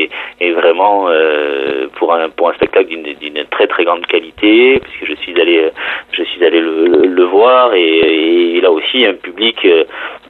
et, 0.04 0.10
et 0.42 0.52
vraiment 0.52 1.06
euh, 1.08 1.88
pour 1.98 2.14
un 2.14 2.28
pour 2.30 2.50
un 2.50 2.54
spectacle 2.54 2.88
d'une 2.88 3.04
d'une 3.22 3.44
très 3.50 3.68
très 3.68 3.86
grande 3.86 4.06
qualité, 4.08 4.80
puisque 4.84 5.06
je 5.12 5.16
suis 5.24 5.40
allé 5.40 5.70
je 6.12 6.24
suis 6.24 6.44
allé 6.46 6.60
le, 6.60 6.88
le, 6.88 7.08
le 7.08 7.24
voir 7.24 7.74
et, 7.76 8.58
et 8.58 8.62
là 8.62 8.72
aussi 8.72 9.06
un 9.06 9.14
public 9.14 9.56
euh, 9.66 9.86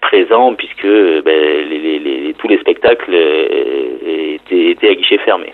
présent 0.09 0.53
puisque 0.53 0.85
ben, 1.27 1.69
les- 1.69 2.33
tous 2.37 2.47
les 2.47 2.57
spectacles 2.59 3.13
euh, 3.13 4.35
étaient, 4.35 4.71
étaient 4.71 4.89
à 4.89 4.95
guichet 4.95 5.17
fermé. 5.19 5.53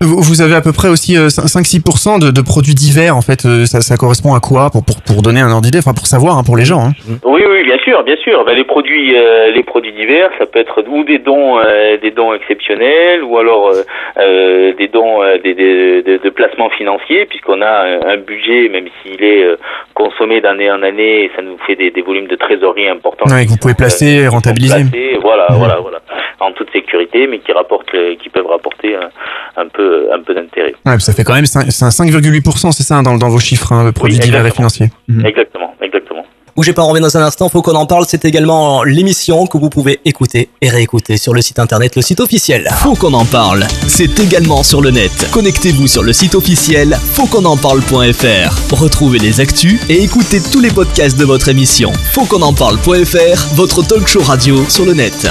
Vous 0.00 0.42
avez 0.42 0.54
à 0.54 0.60
peu 0.60 0.72
près 0.72 0.88
aussi 0.88 1.16
euh, 1.16 1.28
5-6% 1.28 2.20
de, 2.20 2.30
de 2.30 2.40
produits 2.42 2.74
divers 2.74 3.16
en 3.16 3.22
fait. 3.22 3.46
euh, 3.46 3.64
Ça, 3.64 3.80
ça 3.80 3.96
correspond 3.96 4.34
à 4.34 4.40
quoi 4.40 4.68
pour, 4.70 4.84
pour, 4.84 5.00
pour 5.02 5.22
donner 5.22 5.40
un 5.40 5.50
ordre 5.50 5.62
d'idée, 5.62 5.78
enfin 5.78 5.94
pour 5.94 6.06
savoir 6.06 6.36
hein, 6.36 6.42
pour 6.44 6.56
les 6.56 6.64
gens. 6.66 6.80
hein. 6.88 6.92
Oui, 7.24 7.42
oui, 7.48 7.64
bien 7.64 7.78
sûr, 7.78 8.02
bien 8.04 8.16
sûr. 8.16 8.44
Ben, 8.44 8.54
les 8.54 8.64
produits, 8.64 9.16
euh, 9.16 9.50
les 9.52 9.62
produits 9.62 9.92
divers, 9.92 10.30
ça 10.38 10.44
peut 10.46 10.58
être 10.58 10.82
ou 10.86 11.04
des 11.04 11.18
dons, 11.18 11.58
euh, 11.58 11.96
des 11.96 12.10
dons 12.10 12.34
exceptionnels, 12.34 13.22
ou 13.24 13.38
alors 13.38 13.68
euh, 13.70 13.82
euh, 14.18 14.72
des 14.74 14.88
dons, 14.88 15.22
euh, 15.22 15.38
des, 15.42 15.54
des- 15.54 16.02
de, 16.02 16.30
placements 16.30 16.68
financiers, 16.70 17.24
puisqu'on 17.24 17.62
a 17.62 17.86
un, 18.12 18.16
budget, 18.18 18.68
même 18.68 18.86
s'il 19.02 19.22
est 19.24 19.42
euh, 19.44 19.56
consommé 19.94 20.40
d'année 20.42 20.70
en 20.70 20.82
année, 20.82 21.24
et 21.24 21.30
ça 21.34 21.40
nous 21.42 21.56
fait 21.66 21.76
des, 21.76 21.90
des 21.90 22.02
volumes 22.02 22.26
de 22.26 22.36
trésorerie 22.36 22.88
importants. 22.88 23.24
Ouais, 23.30 23.44
que 23.44 23.50
vous 23.50 23.56
pouvez 23.56 23.74
placer 23.74 24.06
et 24.24 24.28
rentabiliser. 24.28 24.84
voilà, 25.22 25.46
voilà, 25.52 25.78
voilà, 25.80 25.98
en 26.40 26.52
toute 26.52 26.70
sécurité, 26.72 27.26
mais 27.26 27.38
qui 27.38 27.52
rapportent, 27.52 27.94
euh, 27.94 28.14
qui 28.22 28.28
peuvent 28.28 28.46
rapporter 28.46 28.94
un, 28.94 29.08
un 29.56 29.66
peu, 29.68 29.85
un 30.14 30.22
peu 30.22 30.34
d'intérêt. 30.34 30.74
Ouais, 30.84 30.98
ça 31.00 31.12
fait 31.12 31.24
quand 31.24 31.34
même 31.34 31.46
5 31.46 31.66
c'est 31.70 31.84
un 31.84 31.88
5,8%, 31.88 32.72
c'est 32.72 32.82
ça, 32.82 32.96
hein, 32.96 33.02
dans, 33.02 33.16
dans 33.16 33.28
vos 33.28 33.38
chiffres, 33.38 33.72
hein, 33.72 33.92
produits 33.92 34.18
divers 34.18 34.44
et 34.44 34.48
exactement. 34.48 34.68
financiers. 34.68 34.90
Mhm. 35.08 35.26
Exactement, 35.26 35.74
exactement. 35.80 36.24
Bougez 36.56 36.72
pas, 36.72 36.82
on 36.84 36.88
revient 36.88 37.02
dans 37.02 37.14
un 37.18 37.22
instant, 37.22 37.50
faut 37.50 37.60
qu'on 37.60 37.74
en 37.74 37.84
parle. 37.84 38.06
C'est 38.08 38.24
également 38.24 38.82
l'émission 38.82 39.46
que 39.46 39.58
vous 39.58 39.68
pouvez 39.68 40.00
écouter 40.06 40.48
et 40.62 40.70
réécouter 40.70 41.18
sur 41.18 41.34
le 41.34 41.42
site 41.42 41.58
internet, 41.58 41.96
le 41.96 42.02
site 42.02 42.18
officiel. 42.18 42.66
Faut 42.76 42.94
qu'on 42.94 43.12
en 43.12 43.26
parle. 43.26 43.66
C'est 43.86 44.18
également 44.18 44.62
sur 44.62 44.80
le 44.80 44.90
net. 44.90 45.28
Connectez-vous 45.32 45.86
sur 45.86 46.02
le 46.02 46.14
site 46.14 46.34
officiel 46.34 46.96
fautquonenparle.fr. 47.12 48.74
Retrouvez 48.74 49.18
les 49.18 49.38
actus 49.40 49.78
et 49.90 50.02
écoutez 50.02 50.40
tous 50.50 50.60
les 50.60 50.70
podcasts 50.70 51.18
de 51.18 51.26
votre 51.26 51.50
émission. 51.50 51.92
Faut 51.92 52.24
qu'on 52.24 52.40
en 52.40 52.54
parle.fr, 52.54 53.54
votre 53.54 53.86
talk 53.86 54.06
show 54.06 54.22
radio 54.22 54.64
sur 54.70 54.86
le 54.86 54.94
net. 54.94 55.28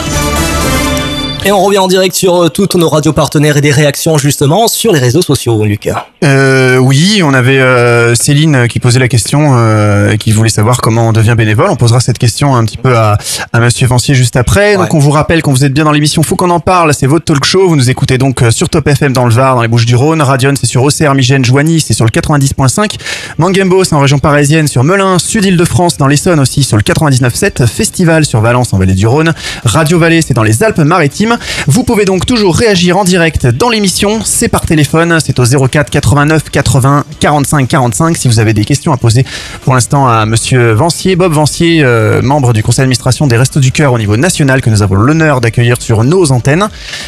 Et 1.47 1.51
on 1.51 1.61
revient 1.61 1.77
en 1.77 1.87
direct 1.87 2.15
sur 2.15 2.45
euh, 2.45 2.49
toutes 2.49 2.73
nos 2.73 2.89
radios 2.89 3.13
partenaires 3.13 3.55
et 3.55 3.61
des 3.61 3.71
réactions 3.71 4.17
justement 4.17 4.67
sur 4.67 4.91
les 4.91 4.99
réseaux 4.99 5.21
sociaux, 5.21 5.63
Lucas. 5.63 6.07
Euh, 6.23 6.77
oui, 6.77 7.21
on 7.23 7.35
avait 7.35 7.59
euh, 7.59 8.15
Céline 8.15 8.67
qui 8.67 8.79
posait 8.79 8.97
la 8.97 9.07
question 9.07 9.51
euh, 9.53 10.13
et 10.13 10.17
qui 10.17 10.31
voulait 10.31 10.49
savoir 10.49 10.81
comment 10.81 11.09
on 11.09 11.13
devient 11.13 11.35
bénévole. 11.37 11.69
On 11.69 11.75
posera 11.75 11.99
cette 11.99 12.17
question 12.17 12.55
un 12.55 12.65
petit 12.65 12.77
peu 12.77 12.97
à, 12.97 13.19
à 13.53 13.59
Monsieur 13.59 13.85
Fancier 13.87 14.15
juste 14.15 14.35
après. 14.37 14.75
Donc 14.75 14.91
on 14.95 14.97
vous 14.97 15.11
rappelle 15.11 15.43
quand 15.43 15.51
vous 15.51 15.63
êtes 15.63 15.73
bien 15.73 15.83
dans 15.83 15.91
l'émission, 15.91 16.23
faut 16.23 16.35
qu'on 16.35 16.49
en 16.49 16.59
parle. 16.59 16.95
C'est 16.95 17.05
votre 17.05 17.25
talk 17.25 17.45
show. 17.45 17.67
Vous 17.67 17.75
nous 17.75 17.91
écoutez 17.91 18.17
donc 18.17 18.41
euh, 18.41 18.49
sur 18.49 18.67
Top 18.67 18.87
FM 18.87 19.13
dans 19.13 19.25
le 19.25 19.31
Var, 19.31 19.53
dans 19.53 19.61
les 19.61 19.67
Bouches-du-Rhône. 19.67 20.23
Radion, 20.23 20.53
c'est 20.59 20.65
sur 20.65 20.81
OCR 20.81 21.13
Migène, 21.13 21.45
Joigny, 21.45 21.79
c'est 21.79 21.93
sur 21.93 22.05
le 22.05 22.11
90.5. 22.11 22.95
Mangembo, 23.37 23.83
c'est 23.83 23.93
en 23.93 23.99
région 23.99 24.17
parisienne, 24.17 24.67
sur 24.67 24.83
Melun, 24.83 25.19
Sud-Île-de-France, 25.19 25.97
dans 25.97 26.07
l'Essonne 26.07 26.39
aussi, 26.39 26.63
sur 26.63 26.77
le 26.77 26.81
99.7. 26.81 27.67
Festival 27.67 28.25
sur 28.25 28.41
Valence, 28.41 28.73
en 28.73 28.79
Vallée 28.79 28.95
du 28.95 29.05
Rhône. 29.05 29.31
Radio 29.63 29.99
Vallée, 29.99 30.23
c'est 30.23 30.33
dans 30.33 30.41
les 30.41 30.63
Alpes-Maritimes. 30.63 31.34
Vous 31.67 31.83
pouvez 31.83 32.05
donc 32.05 32.25
toujours 32.25 32.55
réagir 32.55 32.97
en 32.97 33.03
direct 33.03 33.47
dans 33.47 33.69
l'émission. 33.69 34.21
C'est 34.23 34.49
par 34.49 34.65
téléphone, 34.65 35.19
c'est 35.23 35.39
au 35.39 35.67
04 35.67 35.89
89 35.89 36.49
80 36.49 37.05
45 37.19 37.67
45 37.67 38.17
si 38.17 38.27
vous 38.27 38.39
avez 38.39 38.53
des 38.53 38.65
questions 38.65 38.93
à 38.93 38.97
poser 38.97 39.25
pour 39.63 39.73
l'instant 39.73 40.07
à 40.07 40.25
monsieur 40.25 40.71
Vancier, 40.71 41.15
Bob 41.15 41.33
Vancier, 41.33 41.83
euh, 41.83 42.21
membre 42.21 42.53
du 42.53 42.63
conseil 42.63 42.83
d'administration 42.83 43.27
des 43.27 43.37
Restos 43.37 43.59
du 43.59 43.71
Cœur 43.71 43.93
au 43.93 43.97
niveau 43.97 44.17
national 44.17 44.61
que 44.61 44.69
nous 44.69 44.81
avons 44.81 44.95
l'honneur 44.95 45.41
d'accueillir 45.41 45.81
sur 45.81 46.03
nos 46.03 46.31
antennes 46.31 46.67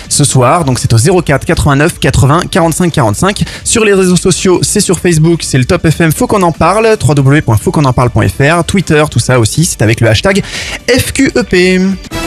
ce 0.10 0.24
soir. 0.24 0.66
Donc 0.66 0.80
c'est 0.80 0.94
au 0.94 1.22
04 1.22 1.46
89 1.46 2.00
80 2.00 2.42
45 2.50 2.92
45. 2.92 3.44
Sur 3.64 3.86
les 3.86 3.94
réseaux 3.94 4.16
sociaux, 4.16 4.60
c'est 4.62 4.80
sur 4.80 5.00
Facebook, 5.00 5.42
c'est 5.44 5.58
le 5.58 5.66
Top 5.66 5.86
FM, 5.86 6.12
faut 6.12 6.28
qu'on 6.28 6.42
en 6.44 6.52
parle, 6.52 6.98
www.fautquonenparle.fr, 7.02 8.64
Twitter, 8.66 9.04
tout 9.10 9.20
ça 9.20 9.40
aussi, 9.40 9.66
c'est 9.66 9.82
avec 9.82 10.02
le 10.02 10.10
hashtag 10.10 10.44
FQEP. 10.88 12.27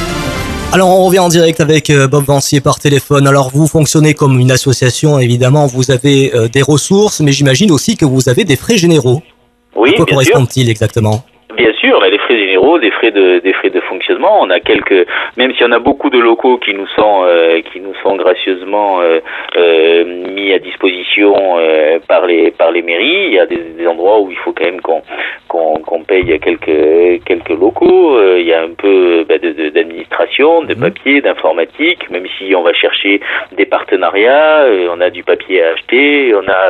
Alors 0.72 0.88
on 0.88 1.04
revient 1.04 1.18
en 1.18 1.28
direct 1.28 1.60
avec 1.60 1.90
euh, 1.90 2.06
Bob 2.06 2.24
Vancier 2.26 2.60
par 2.60 2.78
téléphone. 2.78 3.26
Alors 3.26 3.50
vous 3.52 3.66
fonctionnez 3.66 4.14
comme 4.14 4.38
une 4.38 4.52
association, 4.52 5.18
évidemment, 5.18 5.66
vous 5.66 5.90
avez 5.90 6.32
euh, 6.32 6.46
des 6.46 6.62
ressources, 6.62 7.18
mais 7.20 7.32
j'imagine 7.32 7.72
aussi 7.72 7.96
que 7.96 8.04
vous 8.04 8.28
avez 8.28 8.44
des 8.44 8.54
frais 8.54 8.76
généraux. 8.76 9.20
Oui, 9.74 9.90
à 9.90 9.96
quoi 9.96 10.06
correspondent-ils 10.06 10.70
exactement? 10.70 11.24
Bien 11.56 11.72
sûr, 11.74 11.96
on 11.98 12.02
a 12.02 12.10
des 12.10 12.18
frais 12.18 12.38
généraux, 12.38 12.78
des 12.78 12.90
frais 12.92 13.10
de 13.10 13.40
des 13.40 13.52
frais 13.52 13.70
de 13.70 13.80
fonctionnement. 13.80 14.38
On 14.40 14.50
a 14.50 14.60
quelques, 14.60 15.06
même 15.36 15.52
si 15.54 15.64
on 15.64 15.72
a 15.72 15.78
beaucoup 15.80 16.08
de 16.10 16.18
locaux 16.18 16.58
qui 16.58 16.74
nous 16.74 16.86
sont 16.88 17.22
euh, 17.24 17.60
qui 17.72 17.80
nous 17.80 17.94
sont 18.02 18.14
gracieusement 18.16 19.00
euh, 19.00 19.18
euh, 19.56 20.04
mis 20.04 20.52
à 20.52 20.58
disposition 20.58 21.34
euh, 21.58 21.98
par 22.06 22.26
les 22.26 22.52
par 22.52 22.70
les 22.70 22.82
mairies. 22.82 23.26
Il 23.26 23.32
y 23.32 23.38
a 23.40 23.46
des, 23.46 23.56
des 23.56 23.86
endroits 23.86 24.20
où 24.20 24.30
il 24.30 24.36
faut 24.36 24.52
quand 24.52 24.64
même 24.64 24.80
qu'on 24.80 25.02
qu'on 25.48 25.78
qu'on 25.80 26.02
paye 26.04 26.38
quelques 26.40 27.24
quelques 27.24 27.48
locaux. 27.60 28.18
Il 28.36 28.46
y 28.46 28.52
a 28.54 28.62
un 28.62 28.74
peu 28.76 29.24
bah, 29.28 29.38
de- 29.38 29.52
de- 29.52 29.70
d'administration, 29.70 30.62
de, 30.62 30.74
papier, 30.74 31.20
d'informatique. 31.20 32.08
Même 32.10 32.26
si 32.38 32.54
on 32.54 32.62
va 32.62 32.72
chercher 32.72 33.20
des 33.52 33.66
partenariats, 33.66 34.66
on 34.94 35.00
a 35.00 35.10
du 35.10 35.24
papier 35.24 35.64
à 35.64 35.70
acheter, 35.72 36.32
on 36.34 36.48
a 36.48 36.62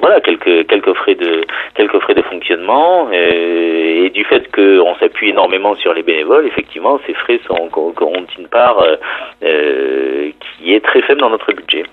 voilà 0.00 0.20
quelques 0.20 0.66
quelques 0.66 0.94
frais 0.94 1.14
de 1.14 1.42
quelques 1.74 1.98
frais 2.00 2.14
de 2.14 2.22
fonctionnement 2.22 3.08
euh, 3.12 3.91
et 3.92 4.10
du 4.10 4.24
fait 4.24 4.50
qu'on 4.52 4.94
s'appuie 4.98 5.30
énormément 5.30 5.74
sur 5.76 5.92
les 5.92 6.02
bénévoles, 6.02 6.46
effectivement, 6.46 6.98
ces 7.06 7.14
frais 7.14 7.40
sont 7.46 7.68
ont 7.76 8.26
une 8.38 8.48
part 8.48 8.80
euh, 8.80 8.96
euh, 9.42 10.30
qui 10.40 10.72
est 10.72 10.80
très 10.80 11.02
faible 11.02 11.20
dans 11.20 11.30
notre 11.30 11.52
budget. 11.52 11.84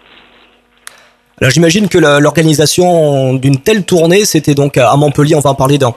Alors 1.41 1.51
j'imagine 1.51 1.87
que 1.87 1.97
l'organisation 1.97 3.33
d'une 3.35 3.61
telle 3.61 3.85
tournée, 3.85 4.25
c'était 4.25 4.55
donc 4.55 4.77
à 4.77 4.93
Montpellier, 4.97 5.35
on 5.35 5.39
va 5.39 5.51
en 5.51 5.55
parler 5.55 5.77
dans, 5.77 5.95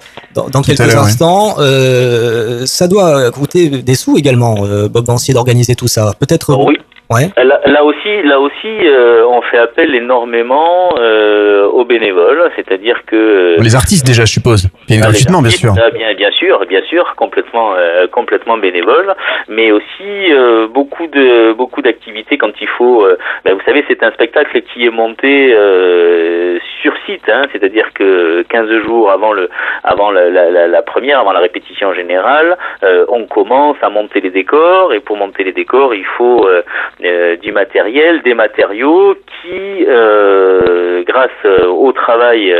quelques 0.62 0.94
instants. 0.94 1.56
Euh, 1.58 2.64
ça 2.64 2.86
doit 2.86 3.30
coûter 3.32 3.68
des 3.68 3.94
sous 3.96 4.16
également, 4.16 4.64
euh, 4.64 4.88
Bob 4.88 5.06
Vancier, 5.06 5.34
d'organiser 5.34 5.74
tout 5.74 5.88
ça. 5.88 6.12
Peut-être... 6.18 6.54
Oui. 6.54 6.78
Ouais. 7.12 7.28
Là, 7.44 7.60
là 7.66 7.84
aussi, 7.84 8.22
là 8.24 8.40
aussi, 8.40 8.68
euh, 8.86 9.24
on 9.26 9.42
fait 9.42 9.58
appel 9.58 9.94
énormément 9.94 10.94
euh, 10.98 11.66
aux 11.66 11.84
bénévoles, 11.84 12.50
c'est-à-dire 12.56 12.98
que 13.06 13.56
Les 13.60 13.74
artistes 13.74 14.06
déjà, 14.06 14.24
je 14.24 14.32
suppose. 14.32 14.68
Ah, 14.90 14.96
gratuitement, 14.96 15.38
bien 15.40 15.46
artistes, 15.50 15.60
sûr. 15.60 15.74
ah, 15.78 15.90
bien, 15.90 16.14
bien 16.14 16.30
sûr, 16.32 16.64
bien 16.66 16.82
sûr, 16.88 17.14
complètement, 17.16 17.74
euh, 17.76 18.06
complètement 18.08 18.56
bénévole, 18.58 19.14
mais 19.48 19.72
aussi 19.72 20.10
euh, 20.30 20.66
beaucoup 20.68 21.06
de 21.06 21.52
beaucoup 21.52 21.82
d'activités 21.82 22.38
quand 22.38 22.52
il 22.60 22.68
faut. 22.68 23.04
euh, 23.04 23.16
ben, 23.44 23.54
vous 23.54 23.60
savez, 23.66 23.84
c'est 23.88 24.02
un 24.02 24.10
spectacle 24.12 24.62
qui 24.62 24.86
est 24.86 24.90
monté 24.90 25.54
euh, 25.54 26.58
sur 26.82 26.92
site, 27.06 27.28
hein, 27.28 27.42
c'est-à-dire 27.52 27.88
que 27.94 28.42
15 28.48 28.70
jours 28.86 29.10
avant 29.10 29.32
le 29.32 29.48
avant 29.84 30.10
la, 30.10 30.28
la, 30.30 30.50
la- 30.50 30.68
la 30.68 30.82
première, 30.82 31.20
avant 31.20 31.32
la 31.32 31.40
répétition 31.40 31.92
générale, 31.94 32.56
euh, 32.84 33.04
on 33.08 33.24
commence 33.26 33.76
à 33.82 33.88
monter 33.90 34.20
les 34.20 34.30
décors 34.30 34.92
et 34.94 35.00
pour 35.00 35.16
monter 35.16 35.44
les 35.44 35.52
décors, 35.52 35.94
il 35.94 36.04
faut 36.16 36.46
euh, 37.04 37.32
euh, 37.32 37.36
du 37.36 37.52
matériel, 37.52 38.22
des 38.22 38.34
matériaux 38.34 39.14
qui, 39.14 39.84
euh, 39.86 41.02
grâce 41.04 41.30
euh, 41.44 41.66
au 41.66 41.92
travail 41.92 42.54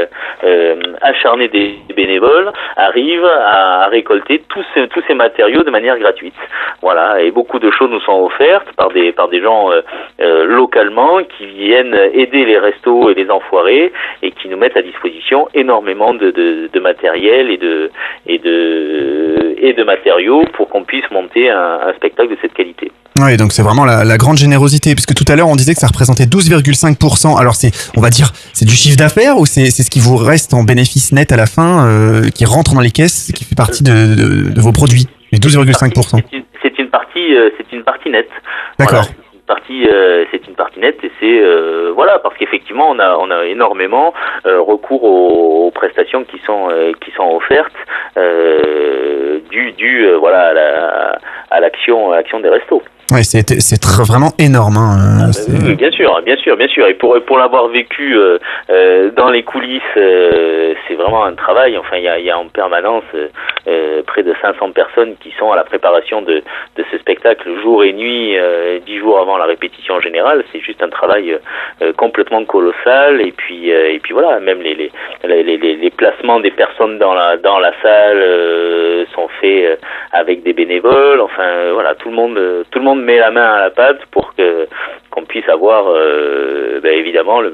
euh, 0.44 0.76
acharné 1.00 1.48
des 1.48 1.74
bénévoles, 1.96 2.52
arrivent 2.76 3.24
à, 3.24 3.85
à 3.85 3.87
récolter 3.88 4.42
tous 4.48 4.64
ces, 4.74 4.88
tous 4.88 5.02
ces 5.07 5.14
matériaux 5.14 5.62
de 5.62 5.70
manière 5.70 5.98
gratuite. 5.98 6.35
Voilà, 6.81 7.22
et 7.22 7.31
beaucoup 7.31 7.59
de 7.59 7.70
choses 7.70 7.90
nous 7.90 8.00
sont 8.00 8.22
offertes 8.24 8.68
par 8.76 8.90
des 8.90 9.12
par 9.12 9.28
des 9.28 9.40
gens 9.40 9.70
euh, 9.70 9.81
euh, 10.20 10.44
localement 10.44 11.22
qui 11.37 11.46
viennent 11.46 11.98
aider 12.12 12.44
les 12.44 12.59
restos 12.59 13.11
et 13.11 13.14
les 13.14 13.31
enfoirés 13.31 13.92
et 14.22 14.31
qui 14.33 14.48
nous 14.48 14.57
mettent 14.57 14.76
à 14.76 14.83
disposition 14.83 15.48
énormément 15.55 16.14
de, 16.14 16.31
de, 16.31 16.68
de 16.72 16.81
matériel 16.81 17.50
et 17.50 17.57
de 17.57 17.90
et 18.26 18.38
de 18.38 19.55
et 19.59 19.72
de 19.72 19.85
matériaux 19.85 20.44
pour 20.55 20.68
qu'on 20.68 20.85
puisse 20.85 21.09
monter 21.11 21.50
un, 21.50 21.81
un 21.88 21.92
spectacle 21.94 22.31
de 22.31 22.38
cette 22.42 22.55
qualité. 22.55 22.90
Oui, 23.20 23.37
donc 23.37 23.53
c'est 23.53 23.62
vraiment 23.62 23.85
la, 23.85 24.05
la 24.05 24.16
grande 24.16 24.38
générosité, 24.38 24.94
puisque 24.94 25.14
tout 25.14 25.25
à 25.31 25.37
l'heure 25.37 25.48
on 25.48 25.55
disait 25.57 25.75
que 25.75 25.81
ça 25.81 25.87
représentait 25.87 26.25
12,5%. 26.25 27.38
Alors 27.38 27.55
c'est, 27.55 27.70
on 27.96 28.01
va 28.01 28.09
dire, 28.11 28.33
c'est 28.55 28.64
du 28.64 28.75
chiffre 28.75 28.96
d'affaires 28.96 29.37
ou 29.38 29.44
c'est, 29.46 29.66
ce 29.70 29.90
qui 29.90 30.01
vous 30.01 30.16
reste 30.16 30.55
en 30.55 30.62
bénéfice 30.62 31.12
net 31.12 31.31
à 31.31 31.37
la 31.37 31.46
fin, 31.46 31.87
euh, 31.87 32.31
qui 32.35 32.44
rentre 32.46 32.75
dans 32.75 32.81
les 32.81 32.90
caisses, 32.90 33.31
qui 33.35 33.44
fait 33.44 33.55
partie 33.55 33.85
de, 33.85 33.92
de, 33.92 34.51
de 34.51 34.61
vos 34.61 34.72
produits, 34.72 35.07
les 35.31 35.38
12,5%. 35.38 36.22
C'est 36.62 36.79
une, 36.79 36.88
partie, 36.88 37.37
euh, 37.37 37.51
c'est 37.59 37.70
une 37.77 37.83
partie 37.85 38.09
nette. 38.11 38.31
D'accord. 38.79 39.03
Voilà, 39.03 39.11
c'est 39.12 39.37
une 39.37 39.42
partie, 39.46 39.87
euh, 39.88 40.25
c'est 40.31 40.48
une 40.48 40.55
partie 40.55 40.81
nette 40.81 40.98
et 41.05 41.11
c'est 41.20 41.40
euh, 41.42 41.92
voilà 41.94 42.18
parce 42.20 42.35
qu'effectivement 42.38 42.88
on 42.90 42.98
a 42.98 43.16
on 43.20 43.31
a 43.31 43.44
énormément 43.44 44.14
euh, 44.46 44.61
recours 44.62 45.05
aux, 45.05 45.66
aux 45.66 45.70
prestations 45.70 46.25
qui 46.25 46.40
sont 46.46 46.68
qui 47.05 47.11
sont 47.16 47.29
offertes 47.37 47.77
du 49.51 49.72
du 49.72 50.07
voilà 50.18 50.48
à 50.48 50.53
la- 50.55 51.18
à 51.51 51.61
l'action 51.61 52.12
à 52.12 52.16
l'action 52.16 52.40
des 52.40 52.48
restos. 52.48 52.83
Ouais, 53.12 53.22
c'est, 53.25 53.44
vraiment 54.09 54.33
énorme. 54.38 54.77
Hein, 54.79 55.29
euh, 55.29 55.33
c'est- 55.33 55.53
Oui, 55.53 55.59
oui, 55.66 55.75
bien 55.75 55.90
sûr, 55.90 56.20
bien 56.25 56.37
sûr, 56.37 56.57
bien 56.57 56.68
sûr. 56.68 56.87
Et 56.87 56.94
pour 56.94 57.14
pour 57.27 57.37
l'avoir 57.38 57.68
vécu 57.68 58.16
euh, 58.16 58.38
euh, 58.70 59.11
dans 59.11 59.29
les 59.31 59.42
coulisses, 59.42 59.83
euh, 59.98 60.72
c'est 60.88 60.94
vraiment 60.94 61.25
un 61.25 61.35
travail. 61.35 61.77
Enfin, 61.77 61.96
il 61.98 62.05
y 62.05 62.09
a, 62.09 62.18
il 62.18 62.25
y 62.25 62.31
a 62.31 62.38
en 62.38 62.48
permanence 62.48 63.05
euh, 63.14 63.29
euh, 63.68 64.03
près 64.07 64.22
de 64.22 64.35
500 64.40 64.70
personnes 64.72 65.14
qui 65.20 65.31
sont 65.38 65.53
à 65.53 65.57
la 65.57 65.64
préparation 65.64 66.22
de 66.22 66.42
de 66.77 66.85
ce 66.90 66.96
spectacle 66.98 67.48
jour 67.62 67.85
et 67.85 67.92
nuit, 67.92 68.38
euh, 68.38 68.79
dix 68.87 68.98
jours 68.98 69.18
avant 69.20 69.37
la 69.37 69.44
répétition 69.44 70.01
générale. 70.01 70.42
C'est 70.51 70.61
juste 70.61 70.83
un 70.83 70.88
travail 70.88 71.37
euh, 71.83 71.92
complètement 71.92 72.44
colossal. 72.46 73.20
Et 73.20 73.33
puis 73.33 73.72
euh, 73.72 73.92
et 73.92 73.98
puis 73.98 74.14
voilà, 74.14 74.40
même 74.40 74.62
les 74.62 74.75
les, 74.75 75.42
les 75.42 75.59
les 75.59 75.90
placements 75.90 76.40
des 76.40 76.51
personnes 76.51 76.98
dans 76.98 77.12
la 77.14 77.37
dans 77.37 77.59
la 77.59 77.72
salle 77.83 78.22
euh, 78.22 79.05
sont 79.14 79.29
faits 79.40 79.64
euh, 79.64 79.77
avec 80.12 80.42
des 80.44 80.55
bénévoles. 80.55 81.20
Enfin, 81.20 81.42
euh, 81.42 81.70
voilà, 81.75 81.94
tout 81.94 82.09
le 82.09 82.14
monde 82.16 82.38
euh, 82.38 82.64
tout 82.70 82.79
le 82.79 82.85
monde 82.85 83.01
met 83.02 83.18
la 83.18 83.30
main 83.30 83.44
à 83.44 83.60
la 83.60 83.70
pâte 83.70 84.00
pour 84.10 84.34
que 84.34 84.68
qu'on 85.10 85.24
puisse 85.26 85.46
avoir 85.48 85.84
euh, 85.88 86.80
ben, 86.82 86.98
évidemment 86.98 87.42
le, 87.42 87.52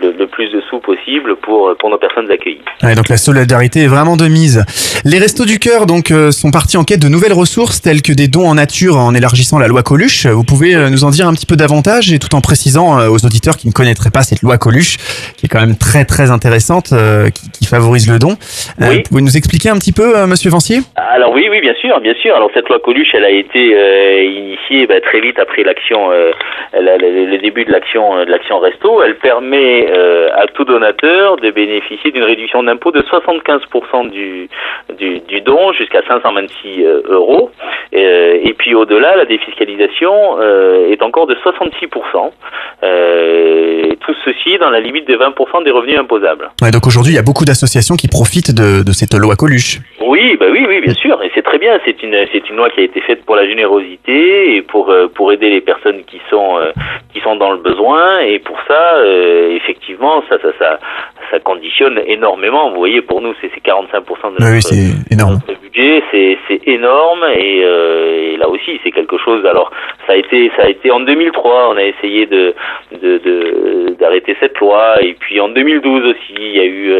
le, 0.00 0.26
plus 0.28 0.48
de 0.50 0.60
sous 0.70 0.78
possible 0.78 1.34
pour 1.36 1.76
pour 1.78 1.90
nos 1.90 1.98
personnes 1.98 2.30
accueillies. 2.30 2.62
Ouais, 2.84 2.94
donc 2.94 3.08
la 3.08 3.16
solidarité 3.16 3.80
est 3.80 3.88
vraiment 3.88 4.16
de 4.16 4.28
mise. 4.28 4.64
Les 5.04 5.18
Restos 5.18 5.44
du 5.44 5.58
Cœur 5.58 5.86
donc 5.86 6.12
euh, 6.12 6.30
sont 6.30 6.52
partis 6.52 6.76
en 6.76 6.84
quête 6.84 7.02
de 7.02 7.08
nouvelles 7.08 7.32
ressources 7.32 7.80
telles 7.82 8.00
que 8.00 8.12
des 8.12 8.28
dons 8.28 8.48
en 8.48 8.54
nature 8.54 8.96
en 8.96 9.12
élargissant 9.14 9.58
la 9.58 9.66
loi 9.66 9.82
Coluche. 9.82 10.26
Vous 10.26 10.44
pouvez 10.44 10.74
euh, 10.74 10.88
nous 10.88 11.02
en 11.04 11.10
dire 11.10 11.26
un 11.26 11.34
petit 11.34 11.46
peu 11.46 11.56
davantage 11.56 12.12
et 12.12 12.20
tout 12.20 12.34
en 12.34 12.40
précisant 12.40 13.08
aux 13.08 13.24
auditeurs 13.26 13.56
qui 13.56 13.66
ne 13.66 13.72
connaîtraient 13.72 14.12
pas 14.12 14.22
cette 14.22 14.42
loi 14.42 14.56
Coluche, 14.56 14.96
qui 15.36 15.46
est 15.46 15.48
quand 15.48 15.60
même 15.60 15.76
très 15.76 16.04
très 16.04 16.30
intéressante, 16.30 16.94
qui, 17.34 17.50
qui 17.50 17.66
favorise 17.66 18.08
le 18.08 18.18
don. 18.18 18.36
Oui. 18.80 18.96
Vous 18.96 19.02
pouvez 19.08 19.22
nous 19.22 19.36
expliquer 19.36 19.70
un 19.70 19.78
petit 19.78 19.92
peu, 19.92 20.26
Monsieur 20.26 20.50
Vancier? 20.50 20.78
Alors 20.96 21.32
oui, 21.32 21.48
oui, 21.50 21.60
bien 21.60 21.74
sûr, 21.74 22.00
bien 22.00 22.14
sûr. 22.14 22.34
Alors 22.34 22.50
cette 22.54 22.68
loi 22.68 22.78
Coluche, 22.80 23.08
elle 23.14 23.24
a 23.24 23.30
été 23.30 23.74
euh, 23.74 24.54
ben, 24.86 25.00
très 25.00 25.20
vite 25.20 25.38
après 25.38 25.62
l'action, 25.62 26.10
euh, 26.12 26.30
la- 26.72 26.96
la- 26.98 27.08
le 27.08 27.38
début 27.38 27.64
de 27.64 27.72
l'action 27.72 28.16
euh, 28.16 28.24
de 28.24 28.30
l'action 28.30 28.58
Resto. 28.58 29.02
Elle 29.02 29.16
permet 29.16 29.86
euh, 29.90 30.28
à 30.34 30.46
tout 30.48 30.64
donateur 30.64 31.36
de 31.36 31.50
bénéficier 31.50 32.10
d'une 32.10 32.22
réduction 32.24 32.62
d'impôt 32.62 32.90
de 32.90 33.00
75% 33.02 34.10
du, 34.10 34.48
du, 34.98 35.20
du 35.20 35.40
don 35.40 35.72
jusqu'à 35.72 36.02
526 36.06 36.82
euh, 36.84 37.02
euros. 37.08 37.50
Et 37.92 38.54
puis 38.58 38.74
au-delà, 38.74 39.16
la 39.16 39.24
défiscalisation 39.24 40.12
est 40.90 41.00
encore 41.02 41.26
de 41.28 41.34
66%. 41.36 42.32
Euh, 42.82 43.84
tout 44.00 44.14
ceci 44.24 44.58
dans 44.58 44.70
la 44.70 44.80
limite 44.80 45.06
de 45.08 45.16
20% 45.16 45.64
des 45.64 45.70
revenus 45.70 45.98
imposables. 45.98 46.50
Ouais, 46.60 46.70
Donc 46.70 46.86
aujourd'hui, 46.86 47.12
il 47.12 47.16
y 47.16 47.18
a 47.18 47.22
beaucoup 47.22 47.44
d'associations 47.44 47.94
qui 47.96 48.08
profitent 48.08 48.54
de, 48.54 48.82
de 48.84 48.92
cette 48.92 49.14
loi 49.14 49.36
Coluche. 49.36 49.78
Oui, 50.04 50.36
bah 50.38 50.46
oui, 50.50 50.66
oui, 50.68 50.80
bien 50.80 50.92
sûr, 50.94 51.22
et 51.22 51.30
c'est 51.34 51.42
très 51.42 51.58
bien. 51.58 51.78
C'est 51.84 52.02
une, 52.02 52.16
c'est 52.32 52.48
une 52.50 52.56
loi 52.56 52.68
qui 52.70 52.80
a 52.80 52.82
été 52.84 53.00
faite 53.00 53.24
pour 53.24 53.36
la 53.36 53.46
générosité 53.46 54.53
et 54.56 54.62
pour 54.62 54.90
euh, 54.90 55.08
pour 55.08 55.32
aider 55.32 55.50
les 55.50 55.60
personnes 55.60 56.02
qui 56.04 56.20
sont 56.30 56.58
euh, 56.58 56.72
qui 57.12 57.20
sont 57.20 57.36
dans 57.36 57.52
le 57.52 57.58
besoin. 57.58 58.20
Et 58.20 58.38
pour 58.38 58.58
ça, 58.68 58.94
euh, 58.96 59.54
effectivement, 59.56 60.22
ça, 60.28 60.36
ça, 60.40 60.48
ça, 60.58 60.78
ça 61.30 61.38
conditionne 61.40 62.00
énormément. 62.06 62.70
Vous 62.70 62.76
voyez, 62.78 63.02
pour 63.02 63.20
nous, 63.20 63.34
c'est 63.40 63.50
c'est 63.54 63.62
45% 63.64 63.84
de 63.84 64.42
notre, 64.42 64.52
oui, 64.52 64.62
c'est 64.62 65.12
énorme. 65.14 65.38
notre 65.48 65.60
budget, 65.60 66.02
c'est 66.10 66.38
c'est 66.48 66.60
énorme. 66.68 67.24
Et, 67.36 67.62
euh, 67.64 68.32
et 68.32 68.36
là 68.36 68.48
aussi, 68.48 68.80
c'est 68.82 68.90
quelque 68.92 69.18
chose. 69.18 69.44
Alors, 69.46 69.70
ça 70.06 70.12
a 70.14 70.16
été 70.16 70.50
ça 70.56 70.64
a 70.64 70.68
été 70.68 70.90
en 70.90 71.00
2003, 71.00 71.70
on 71.72 71.76
a 71.76 71.82
essayé 71.84 72.26
de 72.26 72.54
de 73.02 73.18
de- 73.18 73.94
d'arrêter 73.98 74.36
cette 74.40 74.58
loi. 74.58 74.96
Et 75.02 75.14
puis 75.14 75.40
en 75.40 75.48
2012 75.48 76.04
aussi, 76.06 76.34
il 76.38 76.56
y 76.56 76.60
a 76.60 76.64
eu 76.64 76.92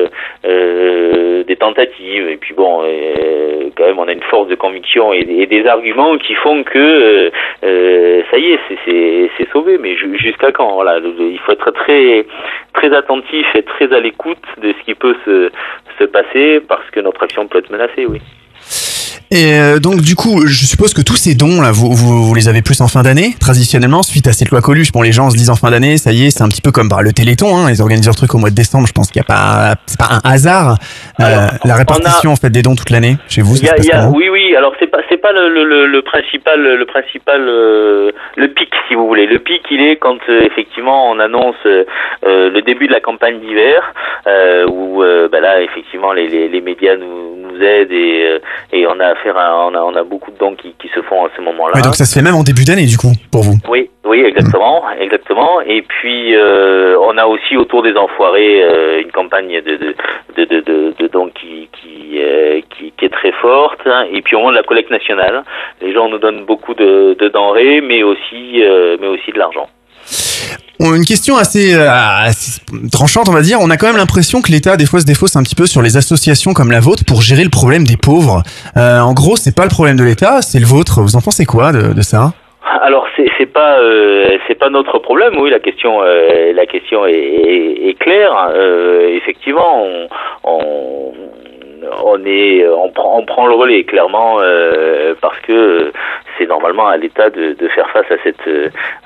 euh, 0.45 1.45
des 1.45 1.57
tentatives. 1.57 2.29
Et 2.29 2.37
puis 2.37 2.55
bon, 2.55 2.83
euh, 2.85 3.71
quand 3.77 3.85
même, 3.85 3.99
on 3.99 4.09
a 4.09 4.13
une 4.13 4.23
force 4.23 4.49
de 4.49 4.55
conviction 4.55 5.13
et, 5.13 5.21
et 5.29 5.47
des 5.47 5.67
arguments 5.67 6.17
qui 6.19 6.35
font 6.35 6.63
que 6.63 6.79
euh, 6.79 7.31
euh, 7.65 8.23
ça 8.31 8.39
y 8.39 8.53
est, 8.53 8.61
c'est- 8.85 9.31
sauvé. 9.53 9.79
Mais 9.79 9.97
ju- 9.97 10.17
jusqu'à 10.19 10.53
quand 10.53 10.73
Voilà, 10.75 10.99
il 10.99 11.39
faut 11.41 11.53
être 11.53 11.71
très 11.71 12.27
très 12.73 12.93
attentif 12.95 13.47
et 13.55 13.63
très 13.63 13.93
à 13.93 14.01
l'écoute 14.01 14.43
de 14.61 14.73
ce 14.73 14.85
qui 14.85 14.95
peut 14.95 15.17
se 15.25 15.51
se 15.99 16.05
passer 16.05 16.61
parce 16.61 16.89
que 16.91 17.01
notre 17.01 17.23
action 17.23 17.47
peut 17.47 17.59
être 17.59 17.71
menacée. 17.71 18.07
Oui. 18.07 18.21
Et 19.35 19.59
euh, 19.59 19.81
donc 19.81 20.01
du 20.01 20.15
coup, 20.15 20.47
je 20.47 20.65
suppose 20.65 20.95
que 20.95 21.03
tous 21.03 21.17
ces 21.17 21.35
dons 21.35 21.61
là, 21.61 21.73
vous, 21.73 21.91
vous, 21.93 22.23
vous 22.23 22.35
les 22.37 22.49
avez 22.49 22.63
plus 22.63 22.81
en 22.81 22.87
fin 22.87 23.03
d'année, 23.03 23.35
traditionnellement, 23.41 24.05
suite 24.05 24.29
à 24.29 24.33
cette 24.33 24.51
loi 24.51 24.61
Coluche. 24.61 24.93
Bon, 24.93 25.03
les 25.03 25.11
gens 25.11 25.29
se 25.29 25.37
disent 25.37 25.51
en 25.51 25.57
fin 25.57 25.73
d'année, 25.73 25.97
ça 25.97 26.13
y 26.13 26.27
est, 26.27 26.31
c'est 26.31 26.45
un 26.45 26.49
petit 26.49 26.63
peu 26.63 26.71
comme 26.71 26.89
bah, 26.89 27.03
le 27.03 27.13
Téléthon. 27.13 27.57
Hein, 27.57 27.69
ils 27.69 27.83
organisent 27.83 28.07
leur 28.07 28.15
truc 28.15 28.33
au 28.33 28.39
mois 28.39 28.51
de 28.51 28.55
décembre. 28.55 28.87
Je 28.87 28.93
pense 28.93 29.11
qu'il 29.11 29.21
n'y 29.21 29.27
a 29.27 29.35
pas, 29.35 29.75
c'est 29.87 29.99
pas 29.99 30.09
un 30.15 30.21
hasard. 30.23 30.77
Euh, 31.19 31.49
la 31.65 31.75
on 31.75 31.79
répartition 31.79 32.31
en 32.31 32.37
fait 32.37 32.51
des 32.51 32.63
dons 32.63 32.77
toute 32.77 32.91
l'année 32.91 33.17
chez 33.29 33.43
vous. 33.43 33.57
Y 33.57 33.69
a, 33.69 33.77
y 33.77 33.91
oui, 34.15 34.29
oui. 34.31 34.55
Alors 34.55 34.73
c'est 34.79 34.87
pas, 34.87 34.99
c'est 35.09 35.21
pas 35.21 35.33
le, 35.33 35.49
le, 35.49 35.65
le, 35.65 35.87
le 35.89 36.03
principal, 36.03 36.61
le 36.63 36.87
principal, 36.87 37.41
euh, 37.41 38.13
le 38.37 38.49
pic, 38.49 38.71
si 38.87 38.95
vous 38.95 39.09
voulez. 39.09 39.27
Le 39.27 39.41
pic, 39.41 39.63
il 39.69 39.81
est 39.81 39.97
quand 39.97 40.19
euh, 40.29 40.43
effectivement 40.47 41.11
on 41.11 41.19
annonce 41.19 41.57
le 42.23 42.61
début 42.61 42.87
de 42.87 42.93
la 42.93 43.01
campagne 43.01 43.41
d'hiver, 43.41 43.83
où 44.69 45.03
bah 45.33 45.41
là 45.41 45.61
effectivement 45.61 46.13
les, 46.13 46.29
les, 46.29 46.49
les 46.49 46.61
médias 46.61 46.97
nous, 46.97 47.37
nous 47.43 47.63
aident 47.63 47.91
et, 47.91 48.39
et 48.73 48.87
on 48.87 49.01
a 49.01 49.15
on 49.31 49.75
a, 49.75 49.81
on 49.81 49.95
a 49.95 50.03
beaucoup 50.05 50.31
de 50.31 50.39
dons 50.39 50.55
qui, 50.55 50.75
qui 50.81 50.89
se 50.89 51.01
font 51.03 51.25
à 51.25 51.31
ce 51.37 51.41
moment-là. 51.43 51.75
Ouais, 51.75 51.83
donc 51.83 51.95
ça 51.95 52.05
se 52.05 52.15
fait 52.15 52.25
même 52.25 52.35
en 52.35 52.43
début 52.43 52.65
d'année 52.65 52.87
du 52.87 52.97
coup 52.97 53.13
pour 53.31 53.43
vous. 53.43 53.57
Oui, 53.69 53.91
oui, 54.05 54.21
exactement, 54.25 54.83
exactement. 54.99 55.61
Et 55.63 55.83
puis 55.83 56.35
euh, 56.37 56.97
on 57.01 57.17
a 57.19 57.27
aussi 57.27 57.57
autour 57.57 57.83
des 57.83 57.95
enfoirés 57.97 58.63
euh, 58.63 59.03
une 59.03 59.13
campagne 59.13 59.61
de 59.61 59.77
de 59.77 59.95
de 60.37 60.45
de, 60.45 60.61
de, 60.61 60.95
de 60.99 61.07
dons 61.09 61.31
qui 61.31 61.69
qui, 61.73 62.19
euh, 62.21 62.61
qui 62.71 62.93
qui 62.97 63.05
est 63.05 63.13
très 63.13 63.33
forte. 63.33 63.87
Et 64.13 64.23
puis 64.23 64.37
au 64.37 64.41
moment 64.41 64.53
de 64.53 64.57
la 64.57 64.63
collecte 64.63 64.91
nationale, 64.91 65.43
les 65.81 65.93
gens 65.93 66.09
nous 66.09 66.19
donnent 66.19 66.45
beaucoup 66.45 66.75
de, 66.75 67.17
de 67.19 67.29
denrées, 67.29 67.81
mais 67.81 68.03
aussi 68.03 68.63
euh, 68.63 68.97
mais 69.01 69.09
aussi 69.09 69.31
de 69.33 69.39
l'argent. 69.39 69.69
Une 70.81 71.05
question 71.05 71.37
assez, 71.37 71.75
euh, 71.75 71.89
assez 71.89 72.61
tranchante, 72.91 73.29
on 73.29 73.33
va 73.33 73.43
dire. 73.43 73.59
On 73.61 73.71
a 73.71 73.77
quand 73.77 73.87
même 73.87 73.97
l'impression 73.97 74.43
que 74.43 74.51
l'État, 74.51 74.77
des 74.77 74.87
fois, 74.87 75.01
se 75.01 75.07
défausse 75.07 75.37
un 75.37 75.43
petit 75.43 75.55
peu 75.55 75.67
sur 75.67 75.83
les 75.83 75.97
associations 75.97 76.53
comme 76.53 76.71
la 76.71 76.81
vôtre 76.81 77.05
pour 77.07 77.23
gérer 77.23 77.45
le 77.45 77.51
problème 77.51 77.85
des 77.85 77.97
pauvres. 77.97 78.43
Euh, 78.77 79.01
en 79.01 79.15
gros, 79.15 79.37
c'est 79.37 79.55
pas 79.55 79.63
le 79.63 79.71
problème 79.71 79.97
de 79.97 80.05
l'État, 80.05 80.43
c'est 80.43 80.59
le 80.59 80.67
vôtre. 80.67 81.01
Vous 81.01 81.17
en 81.17 81.21
pensez 81.21 81.47
quoi 81.47 81.73
de, 81.73 82.03
ça? 82.03 82.33
Alors 82.83 83.07
c'est 83.17 83.47
pas 83.47 83.79
euh, 83.79 84.37
c'est 84.47 84.57
pas 84.57 84.69
notre 84.69 84.99
problème. 84.99 85.35
Oui, 85.39 85.49
la 85.49 85.61
question 85.61 86.01
la 86.01 86.67
question 86.67 87.07
est, 87.07 87.97
claire. 88.01 88.33
Effectivement, 89.17 89.87
on 90.43 91.13
on 92.05 92.25
est 92.25 92.67
on 92.67 92.91
prend 92.91 93.19
on 93.19 93.25
prend 93.25 93.47
le 93.47 93.55
relais 93.55 93.85
clairement 93.85 94.41
euh, 94.41 95.15
parce 95.21 95.39
que 95.41 95.93
c'est 96.39 96.47
normalement 96.47 96.89
à 96.89 96.97
l'État 96.97 97.31
de, 97.31 97.53
de 97.53 97.69
faire 97.69 97.89
face 97.91 98.11
à 98.11 98.17
cette 98.23 98.49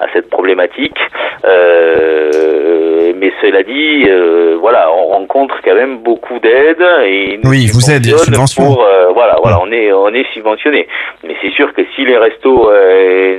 à 0.00 0.06
cette 0.12 0.30
problématique. 0.30 0.98
Euh, 1.44 3.12
mais 3.16 3.32
cela 3.40 3.62
dit, 3.62 4.04
euh, 4.08 4.56
voilà, 4.60 4.90
on 4.92 5.06
rencontre 5.06 5.56
quand 5.64 5.74
même 5.74 5.98
beaucoup 5.98 6.38
d'aides 6.40 6.84
et 7.04 7.38
Oui, 7.44 7.66
vous 7.72 7.90
aident, 7.90 8.06
il 8.06 8.12
y 8.12 8.14
a 8.14 8.18
subventionnent 8.18 8.46
subvention. 8.46 8.64
pour, 8.64 8.86
voilà, 9.14 9.36
voilà, 9.42 9.58
on 9.62 9.70
est 9.72 9.92
on 9.92 10.08
est 10.08 10.26
subventionné. 10.32 10.88
Mais 11.24 11.36
c'est 11.42 11.50
sûr 11.50 11.72
que 11.72 11.82
si 11.94 12.04
les 12.04 12.16
restos 12.16 12.70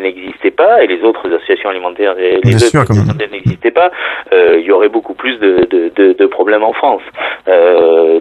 n'existaient 0.01 0.51
pas 0.51 0.83
et 0.83 0.87
les 0.87 1.01
autres 1.03 1.27
associations 1.27 1.69
alimentaires, 1.69 2.17
et 2.19 2.39
les 2.43 2.51
n'existaient 2.51 3.71
pas, 3.71 3.91
il 4.31 4.61
y 4.61 4.71
aurait 4.71 4.89
beaucoup 4.89 5.13
plus 5.13 5.37
de, 5.39 5.67
de, 5.69 6.25
problèmes 6.27 6.63
en 6.63 6.73
France. 6.73 7.01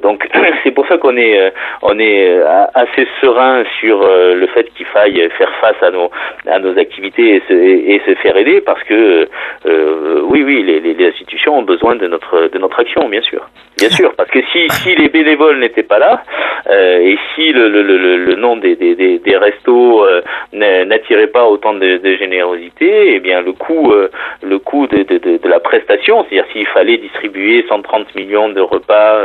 Donc 0.02 0.28
c'est 0.64 0.70
pour 0.70 0.86
ça 0.86 0.98
qu'on 0.98 1.07
est 1.16 1.38
euh, 1.40 1.50
on 1.82 1.98
est 1.98 2.28
euh, 2.28 2.64
assez 2.74 3.06
serein 3.20 3.64
sur 3.80 4.02
euh, 4.02 4.34
le 4.34 4.46
fait 4.48 4.64
qu'il 4.74 4.86
faille 4.86 5.28
faire 5.36 5.52
face 5.60 5.82
à 5.82 5.90
nos 5.90 6.10
à 6.46 6.58
nos 6.58 6.78
activités 6.78 7.42
et 7.48 8.00
se, 8.06 8.14
faire 8.22 8.36
aider 8.36 8.60
parce 8.60 8.82
que 8.84 9.28
oui 9.64 10.42
oui 10.42 10.62
les, 10.62 10.80
les, 10.80 11.06
institutions 11.06 11.58
ont 11.58 11.62
besoin 11.62 11.94
de 11.96 12.06
notre 12.06 12.48
de 12.48 12.58
notre 12.58 12.80
action 12.80 13.08
bien 13.08 13.22
sûr. 13.22 13.46
Bien 13.78 13.90
sûr 13.90 14.12
parce 14.16 14.30
que 14.30 14.40
si 14.52 14.68
si 14.70 14.94
les 14.96 15.08
bénévoles 15.08 15.58
n'étaient 15.58 15.82
pas 15.82 15.98
là 15.98 16.22
et 16.70 17.16
si 17.34 17.52
le, 17.52 17.68
le, 17.68 17.82
le, 17.82 18.16
le 18.16 18.34
nom 18.34 18.56
des, 18.56 18.76
des, 18.76 18.94
des, 18.94 19.36
restos 19.36 20.04
n'a- 20.52 20.84
n'attirait 20.84 21.28
pas 21.28 21.46
autant 21.46 21.74
de, 21.74 22.00
générosité, 22.18 23.14
eh 23.14 23.20
bien 23.20 23.40
le 23.40 23.52
coût, 23.52 23.94
le 24.42 24.58
coût 24.58 24.86
de, 24.88 25.02
de, 25.04 25.38
de, 25.38 25.48
la 25.48 25.60
prestation, 25.60 26.24
c'est-à-dire 26.28 26.50
s'il 26.52 26.66
fallait 26.66 26.98
distribuer 26.98 27.64
130 27.68 28.14
millions 28.16 28.48
de 28.48 28.60
repas 28.60 29.16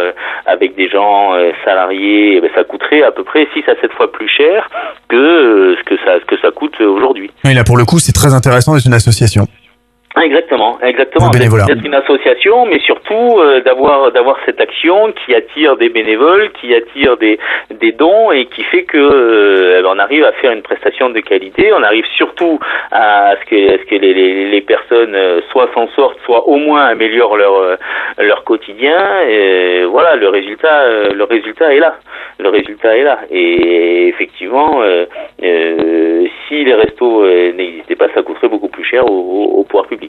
avec 0.46 0.76
des 0.76 0.88
gens 0.88 1.34
salariés, 1.74 2.36
eh 2.38 2.42
ben, 2.42 2.50
ça 2.56 2.64
coûterait 2.64 3.04
à 3.04 3.12
peu 3.12 3.24
près 3.24 3.48
6 3.54 3.64
à 3.68 3.76
7 3.82 3.92
fois 3.94 4.12
plus 4.12 4.28
cher 4.28 4.70
que 5.10 5.16
euh, 5.16 5.76
ce 5.78 5.84
que 5.84 5.98
ça, 6.04 6.20
que 6.28 6.40
ça 6.40 6.52
coûte 6.52 6.80
aujourd'hui. 6.80 7.32
Oui, 7.46 7.54
là 7.54 7.64
pour 7.64 7.78
le 7.78 7.86
coup, 7.86 8.00
c'est 8.00 8.12
très 8.12 8.34
intéressant 8.34 8.76
d'être 8.76 8.86
une 8.86 8.94
association. 8.94 9.48
Exactement, 10.22 10.78
exactement. 10.84 11.30
D'être 11.30 11.84
une 11.84 11.96
association, 11.96 12.68
mais 12.68 12.80
surtout 12.80 13.40
euh, 13.40 13.62
d'avoir 13.62 14.12
d'avoir 14.12 14.38
cette 14.46 14.62
action 14.62 15.12
qui 15.12 15.34
attire 15.34 15.76
des 15.76 15.90
bénévoles, 15.90 16.52
qui 16.62 16.74
attire 16.76 17.18
des 17.18 17.40
des 17.72 17.92
dons 17.94 18.32
et 18.32 18.46
qui 18.46 18.62
fait 18.64 18.84
que 18.84 18.98
euh, 18.98 19.82
on 19.88 19.98
arrive 19.98 20.24
à 20.24 20.32
faire 20.34 20.52
une 20.52 20.62
prestation 20.62 21.10
de 21.10 21.20
qualité. 21.20 21.74
On 21.74 21.82
arrive 21.82 22.06
surtout 22.16 22.60
à 22.92 23.34
ce 23.42 23.50
que 23.50 23.74
à 23.74 23.78
ce 23.80 23.86
que 23.86 23.96
les 23.96 24.14
les, 24.14 24.52
les 24.52 24.62
personnes 24.62 25.16
euh, 25.16 25.42
soit 25.52 25.70
s'en 25.74 25.88
sortent, 25.96 26.20
soit 26.26 26.48
au 26.48 26.58
moins 26.58 26.86
améliorent 26.86 27.36
leur 27.36 27.56
euh, 27.58 27.76
leur 28.20 28.44
quotidien. 28.44 29.22
Et 29.28 29.84
voilà, 29.86 30.16
le 30.16 30.30
résultat 30.30 30.82
euh, 30.82 31.10
le 31.12 31.24
résultat 31.24 31.74
est 31.74 31.80
là. 31.80 31.96
Le 32.38 32.50
résultat 32.50 32.96
est 32.98 33.04
là. 33.04 33.20
Et 33.32 34.10
effectivement, 34.10 34.82
euh, 34.84 35.06
euh, 35.44 36.26
si 36.48 36.64
les 36.64 36.74
restos 36.76 37.26
n'existaient 37.54 37.96
pas, 37.96 38.10
ça 38.14 38.22
coûterait 38.22 38.48
beaucoup 38.48 38.68
plus 38.70 38.84
cher 38.84 39.06
au, 39.06 39.14
au, 39.14 39.60
au 39.60 39.64
pouvoir 39.64 39.88
public. 39.88 40.03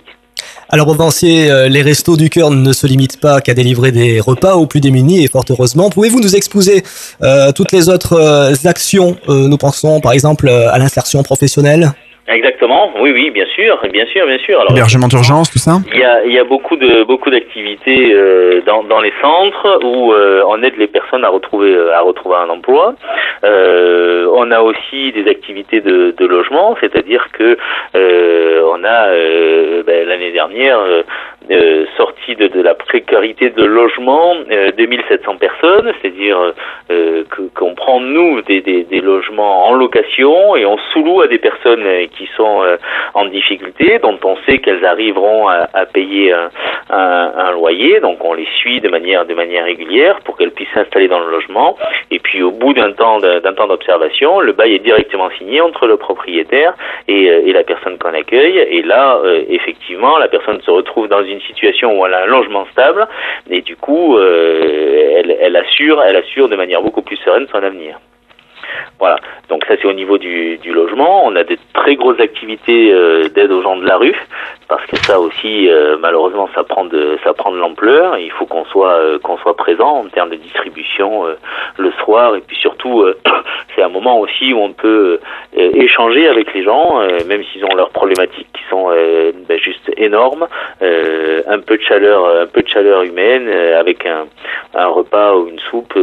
Alors 0.69 0.95
Vancier, 0.95 1.51
euh, 1.51 1.69
les 1.69 1.83
restos 1.83 2.17
du 2.17 2.31
cœur 2.31 2.51
ne 2.51 2.73
se 2.73 2.87
limitent 2.87 3.21
pas 3.21 3.41
qu'à 3.41 3.55
délivrer 3.55 3.93
des 3.93 4.19
repas 4.19 4.57
aux 4.57 4.67
plus 4.67 4.81
démunis 4.81 5.23
et 5.23 5.29
fort 5.29 5.45
heureusement. 5.51 5.91
Pouvez-vous 5.91 6.21
nous 6.21 6.35
exposer 6.35 6.83
euh, 7.23 7.53
toutes 7.53 7.71
les 7.71 7.89
autres 7.89 8.15
euh, 8.15 8.55
actions 8.65 9.17
Nous 9.29 9.59
pensons 9.59 10.01
par 10.01 10.13
exemple 10.13 10.49
à 10.49 10.79
l'insertion 10.79 11.23
professionnelle? 11.23 11.93
Exactement, 12.27 12.91
oui, 13.01 13.11
oui, 13.13 13.31
bien 13.31 13.45
sûr, 13.55 13.79
bien 13.93 14.07
sûr, 14.07 14.27
bien 14.27 14.39
sûr. 14.39 14.59
Alors, 14.59 14.73
Hébergement 14.73 15.09
d'urgence, 15.09 15.51
tout 15.51 15.59
ça 15.59 15.73
il 15.93 16.01
y 16.01 16.05
a, 16.05 16.25
il 16.25 16.33
y 16.33 16.39
a 16.39 16.45
beaucoup 16.45 16.77
de 16.77 17.05
beaucoup 17.05 17.31
d'activités 17.31 18.15
euh, 18.15 18.63
dans, 18.65 18.83
dans 18.83 19.01
les 19.01 19.13
centres 19.21 19.81
où 19.85 20.13
euh, 20.13 20.43
on 20.49 20.63
aide 20.63 20.77
les 20.79 20.87
personnes 20.87 21.25
à 21.25 21.29
retrouver 21.29 21.75
à 21.93 22.01
retrouver 22.01 22.37
un 22.37 22.49
emploi. 22.49 22.95
Euh, 23.45 24.27
on 24.35 24.51
a 24.51 24.61
aussi 24.61 25.13
des 25.13 25.29
activités 25.29 25.83
de, 25.83 26.15
de 26.17 26.27
logement, 26.27 26.77
c'est-à-dire 26.81 27.29
que 27.33 27.59
euh, 27.95 28.63
on 28.73 28.83
a 28.85 29.09
euh, 29.09 29.83
ben, 29.87 30.09
l'année 30.09 30.33
dernière 30.33 30.79
euh, 31.51 31.85
sorti 31.97 32.37
de, 32.37 32.49
de 32.49 32.63
la 32.63 32.75
précarité 32.75 33.51
de 33.51 33.65
logement 33.65 34.35
euh, 34.51 34.71
2700 34.73 35.37
personnes, 35.37 35.93
c'est-à-dire 36.01 36.39
euh, 36.91 37.25
qu'on 37.55 37.75
prend 37.75 38.01
nous 38.01 38.41
des, 38.43 38.61
des, 38.61 38.85
des 38.85 39.01
logements 39.01 39.69
en 39.69 39.75
location 39.75 40.57
et 40.57 40.65
on 40.65 40.79
sous-loue 40.93 41.23
à 41.23 41.27
des 41.27 41.39
personnes 41.39 41.85
euh, 41.85 42.07
qui 42.17 42.29
sont 42.37 42.63
euh, 42.63 42.77
en 43.15 43.27
difficulté, 43.27 43.99
dont 44.03 44.19
on 44.25 44.37
sait 44.47 44.59
qu'elles 44.59 44.85
arriveront 44.85 45.49
à, 45.49 45.69
à 45.75 45.87
payer 45.87 46.33
un, 46.33 46.51
un, 46.91 47.53
loyer, 47.53 48.01
donc 48.01 48.25
on 48.25 48.35
les 48.35 48.49
suit 48.59 48.81
de 48.81 48.89
manière 48.89 49.27
de 49.27 49.35
manière 49.35 49.65
régulière 49.65 50.21
pour 50.25 50.37
qu'elles 50.37 50.51
puissent 50.53 50.73
s'installer 50.75 51.09
dans 51.09 51.21
le 51.21 51.31
logement. 51.31 51.77
Et 52.11 52.19
puis 52.19 52.43
au 52.43 52.51
bout 52.51 52.73
d'un 52.73 52.93
temps 52.93 53.19
d'un 53.19 53.53
temps 53.55 53.67
d'observation, 53.67 54.41
le 54.41 54.53
bail 54.53 54.75
est 54.75 54.79
directement 54.79 55.31
signé 55.39 55.61
entre 55.61 55.87
le 55.87 55.97
propriétaire 55.97 56.75
et, 57.09 57.31
euh, 57.31 57.43
et 57.47 57.53
la 57.53 57.65
personne 57.65 57.99
qu'on 57.99 58.15
accueille. 58.15 58.59
Et 58.59 58.83
là, 58.83 59.21
effectivement, 59.49 60.19
la 60.19 60.29
personne 60.29 60.61
se 60.61 60.71
retrouve 60.71 61.09
dans 61.09 61.23
une 61.23 61.34
situation 61.41 61.99
où 61.99 62.07
elle 62.07 62.15
a 62.15 62.23
un 62.23 62.27
logement 62.27 62.67
stable 62.73 63.07
et 63.51 63.63
du 63.63 63.77
coup, 63.77 64.17
euh, 64.17 65.23
elle 65.41 65.57
assure, 65.57 66.03
elle 66.03 66.17
assure 66.17 66.49
de 66.49 66.57
manière 66.57 66.83
beaucoup 66.83 67.03
plus 67.03 67.17
sereine 67.17 67.47
son 67.51 67.63
avenir. 67.63 67.99
Voilà. 68.99 69.17
Donc 69.49 69.65
ça 69.67 69.75
c'est 69.81 69.87
au 69.87 69.93
niveau 69.93 70.19
du, 70.19 70.59
logement. 70.65 71.25
On 71.27 71.37
a 71.37 71.45
de 71.45 71.57
très 71.75 71.95
grosses 71.95 72.21
activités 72.21 72.93
euh, 72.93 73.29
d'aide 73.29 73.53
aux 73.53 73.63
gens 73.63 73.77
de 73.77 73.87
la 73.87 73.97
rue 73.97 74.17
parce 74.69 74.85
que 74.87 74.97
ça 74.97 75.21
aussi 75.21 75.69
euh, 75.69 75.97
malheureusement 76.01 76.49
ça 76.55 76.65
prend 76.65 76.85
de 76.85 77.19
ça 77.23 77.35
prend 77.35 77.53
de 77.53 77.59
l'ampleur. 77.59 78.19
Il 78.19 78.31
faut 78.33 78.47
qu'on 78.47 78.65
soit 78.65 78.95
euh, 78.95 79.19
qu'on 79.19 79.37
soit 79.39 79.57
présent 79.57 79.99
en 79.99 80.05
termes 80.07 80.31
de 80.31 80.37
distribution 80.37 81.25
le 81.77 81.93
soir 82.03 82.35
et 82.35 82.41
puis 82.41 82.57
surtout 82.57 83.05
c'est 83.77 83.83
un 83.83 83.89
moment 83.89 84.19
aussi 84.19 84.53
où 84.53 84.59
on 84.59 84.73
peut 84.73 85.21
échanger 85.55 86.27
avec 86.27 86.53
les 86.55 86.63
gens 86.63 87.01
même 87.27 87.45
s'ils 87.53 87.65
ont 87.65 87.75
leurs 87.75 87.91
problématiques 87.91 88.49
qui 88.53 88.63
sont 88.71 88.89
ben, 89.49 89.59
juste 89.59 89.91
énormes. 89.97 90.47
Un 90.81 91.59
peu 91.61 91.77
de 91.77 91.83
chaleur 91.83 92.43
un 92.43 92.47
peu 92.47 92.63
de 92.63 92.69
chaleur 92.69 93.03
humaine 93.03 93.49
avec 93.49 94.07
un, 94.07 94.27
repas 94.87 95.35
ou 95.35 95.49
une 95.49 95.61
soupe 95.71 95.99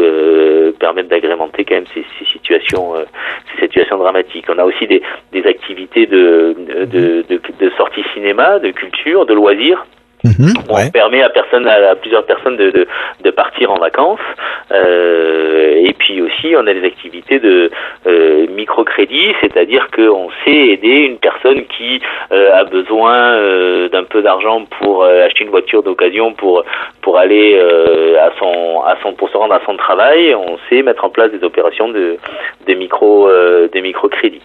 permettent 0.80 1.10
d'agrémenter 1.10 1.66
quand 1.66 1.76
même 1.76 1.86
ces 1.94 2.06
situations 2.32 2.61
euh, 2.96 3.06
ces 3.54 3.66
situations 3.66 3.98
dramatiques. 3.98 4.46
On 4.50 4.58
a 4.58 4.64
aussi 4.64 4.88
des, 4.88 5.02
des 5.32 5.46
activités 5.46 6.06
de, 6.06 6.56
de, 6.86 7.24
de, 7.28 7.42
de 7.60 7.70
sortie 7.78 8.04
cinéma, 8.14 8.60
de 8.60 8.72
culture, 8.72 9.26
de 9.26 9.34
loisirs. 9.34 9.86
Mhm. 10.24 10.54
On 10.70 10.90
permet 10.92 11.22
à 11.24 11.30
personne, 11.30 11.68
à, 11.68 11.92
à 11.92 11.96
plusieurs 11.96 12.26
personnes 12.26 12.58
de, 12.58 12.70
de, 12.72 12.88
de 13.24 13.32
partir 13.32 13.72
en 13.72 13.80
vacances. 13.80 14.20
Euh, 14.72 15.82
et 15.84 15.94
puis 15.94 16.22
aussi, 16.22 16.54
on 16.56 16.68
a 16.68 16.74
des 16.74 16.86
activités 16.86 17.40
de 17.40 17.72
euh, 18.08 18.48
microcrédit, 18.48 19.34
c'est-à-dire 19.42 19.88
qu'on 19.96 20.30
sait 20.46 20.52
aider 20.52 21.06
une 21.10 21.18
personne 21.18 21.64
qui 21.78 22.02
euh, 22.32 22.54
a 22.54 22.64
besoin 22.64 23.12
d'un 23.92 24.04
peu 24.04 24.22
d'argent 24.22 24.66
pour 24.80 25.04
acheter 25.04 25.44
une 25.44 25.50
voiture 25.50 25.84
d'occasion 25.84 26.34
pour 26.34 26.64
pour 27.02 27.18
aller 27.18 27.60
à 28.20 28.32
son 28.40 28.82
à 28.86 28.96
son 29.02 29.14
pour 29.14 29.30
se 29.30 29.38
rendre 29.38 29.54
à 29.54 29.62
son 29.66 29.76
travail. 29.78 30.36
On 30.36 30.58
sait 30.70 30.82
mettre 30.84 31.04
en 31.04 31.10
place 31.10 31.32
des 31.32 31.44
opérations 31.44 31.90
de 31.90 32.18
des 32.66 32.76
micro 32.76 33.30
des 33.74 33.82
microcrédits. 33.82 34.42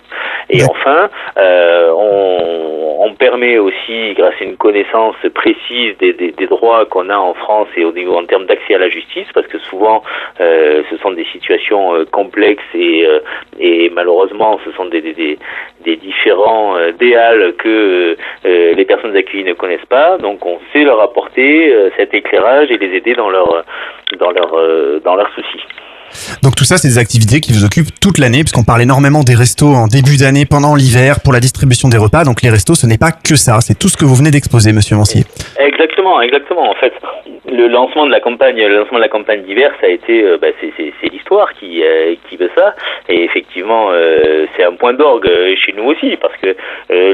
Et 0.50 0.62
enfin, 0.64 1.08
on, 1.36 2.96
on 3.00 3.14
permet 3.14 3.58
aussi, 3.58 4.14
grâce 4.14 4.34
à 4.40 4.44
une 4.44 4.56
connaissance 4.56 5.16
précise 5.34 5.65
des, 5.68 6.46
droits 6.46 6.86
qu'on 6.86 7.08
a 7.10 7.16
en 7.16 7.34
France 7.34 7.68
et 7.76 7.84
au 7.84 7.92
niveau 7.92 8.16
en 8.16 8.24
termes 8.24 8.46
d'accès 8.46 8.74
à 8.74 8.78
la 8.78 8.88
justice, 8.88 9.26
parce 9.34 9.46
que 9.46 9.58
souvent 9.58 10.02
euh, 10.40 10.82
ce 10.90 10.96
sont 10.98 11.12
des 11.12 11.24
situations 11.32 11.94
euh, 11.94 12.04
complexes 12.04 12.62
et, 12.74 13.06
euh, 13.06 13.20
et 13.58 13.90
malheureusement 13.90 14.58
ce 14.64 14.72
sont 14.72 14.86
des, 14.86 15.02
différents 15.96 16.76
déals 16.98 17.54
que 17.58 18.16
les 18.44 18.84
personnes 18.84 19.16
accueillies 19.16 19.44
ne 19.44 19.52
connaissent 19.52 19.86
pas. 19.88 20.18
Donc 20.18 20.44
on 20.44 20.58
sait 20.72 20.84
leur 20.84 21.00
apporter 21.00 21.72
cet 21.96 22.12
éclairage 22.14 22.70
et 22.70 22.78
les 22.78 22.96
aider 22.96 23.14
dans 23.14 23.30
leur 23.30 23.64
dans 24.18 24.30
leur 24.30 25.00
dans 25.00 25.14
leurs 25.14 25.30
soucis. 25.34 25.62
Donc 26.42 26.54
tout 26.54 26.64
ça, 26.64 26.76
c'est 26.76 26.88
des 26.88 26.98
activités 26.98 27.40
qui 27.40 27.52
vous 27.52 27.64
occupent 27.64 27.98
toute 28.00 28.18
l'année, 28.18 28.40
puisqu'on 28.40 28.64
parle 28.64 28.82
énormément 28.82 29.22
des 29.22 29.34
restos 29.34 29.74
en 29.74 29.86
début 29.86 30.16
d'année, 30.16 30.46
pendant 30.46 30.74
l'hiver, 30.74 31.20
pour 31.22 31.32
la 31.32 31.40
distribution 31.40 31.88
des 31.88 31.98
repas. 31.98 32.24
Donc 32.24 32.42
les 32.42 32.50
restos, 32.50 32.74
ce 32.74 32.86
n'est 32.86 32.98
pas 32.98 33.12
que 33.12 33.36
ça, 33.36 33.60
c'est 33.60 33.78
tout 33.78 33.88
ce 33.88 33.96
que 33.96 34.04
vous 34.04 34.14
venez 34.14 34.30
d'exposer, 34.30 34.72
monsieur 34.72 34.96
Mancier. 34.96 35.24
Exactement, 35.58 36.20
exactement. 36.20 36.70
En 36.70 36.74
fait, 36.74 36.92
le 37.50 37.68
lancement 37.68 38.06
de 38.06 38.10
la 38.10 38.20
campagne, 38.20 38.56
le 38.56 38.76
lancement 38.76 38.98
de 38.98 39.02
la 39.02 39.08
campagne 39.08 39.42
d'hiver, 39.42 39.72
ça 39.80 39.86
a 39.86 39.90
été, 39.90 40.22
euh, 40.22 40.38
bah, 40.40 40.48
c'est, 40.60 41.10
l'histoire 41.10 41.52
qui 41.54 41.82
euh, 41.82 42.14
qui 42.28 42.36
veut 42.36 42.50
ça. 42.56 42.74
Et 43.08 43.24
effectivement, 43.24 43.88
euh, 43.90 44.46
c'est 44.56 44.64
un 44.64 44.72
point 44.72 44.92
d'orgue 44.92 45.28
chez 45.56 45.72
nous 45.72 45.84
aussi, 45.84 46.16
parce 46.16 46.36
que 46.36 46.54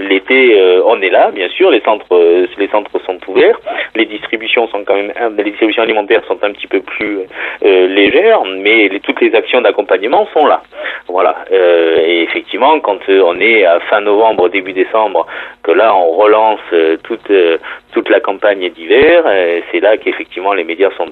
l'été, 0.09 0.59
on 0.85 1.01
est 1.01 1.11
là, 1.11 1.31
bien 1.31 1.49
sûr. 1.49 1.71
Les 1.71 1.81
centres, 1.81 2.47
les 2.59 2.69
centres 2.69 2.91
sont 3.07 3.19
ouverts. 3.29 3.59
Les 3.95 4.07
distributions 4.07 4.69
sont 4.69 4.85
quand 4.85 4.95
même, 4.95 5.13
les 5.37 5.45
distributions 5.45 5.83
alimentaires 5.83 6.23
sont 6.27 6.39
un 6.43 6.53
petit 6.53 6.67
peu 6.67 6.81
plus 6.81 7.21
légères, 7.63 8.43
mais 8.45 8.89
toutes 9.01 9.21
les 9.21 9.35
actions 9.35 9.61
d'accompagnement 9.61 10.27
sont 10.35 10.47
là. 10.47 10.63
Voilà. 11.09 11.35
Euh, 11.53 11.97
et 12.01 12.23
effectivement, 12.23 12.79
quand 12.81 12.99
euh, 13.09 13.23
on 13.25 13.39
est 13.41 13.65
à 13.65 13.81
fin 13.81 14.01
novembre, 14.01 14.49
début 14.49 14.73
décembre, 14.73 15.27
que 15.63 15.73
là 15.73 15.95
on 15.95 16.11
relance 16.13 16.61
euh, 16.73 16.97
toute 17.03 17.31
euh, 17.31 17.59
toute 17.93 18.09
la 18.09 18.21
campagne 18.21 18.71
d'hiver, 18.71 19.25
c'est 19.71 19.81
là 19.81 19.99
qu'effectivement 19.99 20.55
les 20.55 20.65
médias 20.65 20.91
sont 20.97 21.11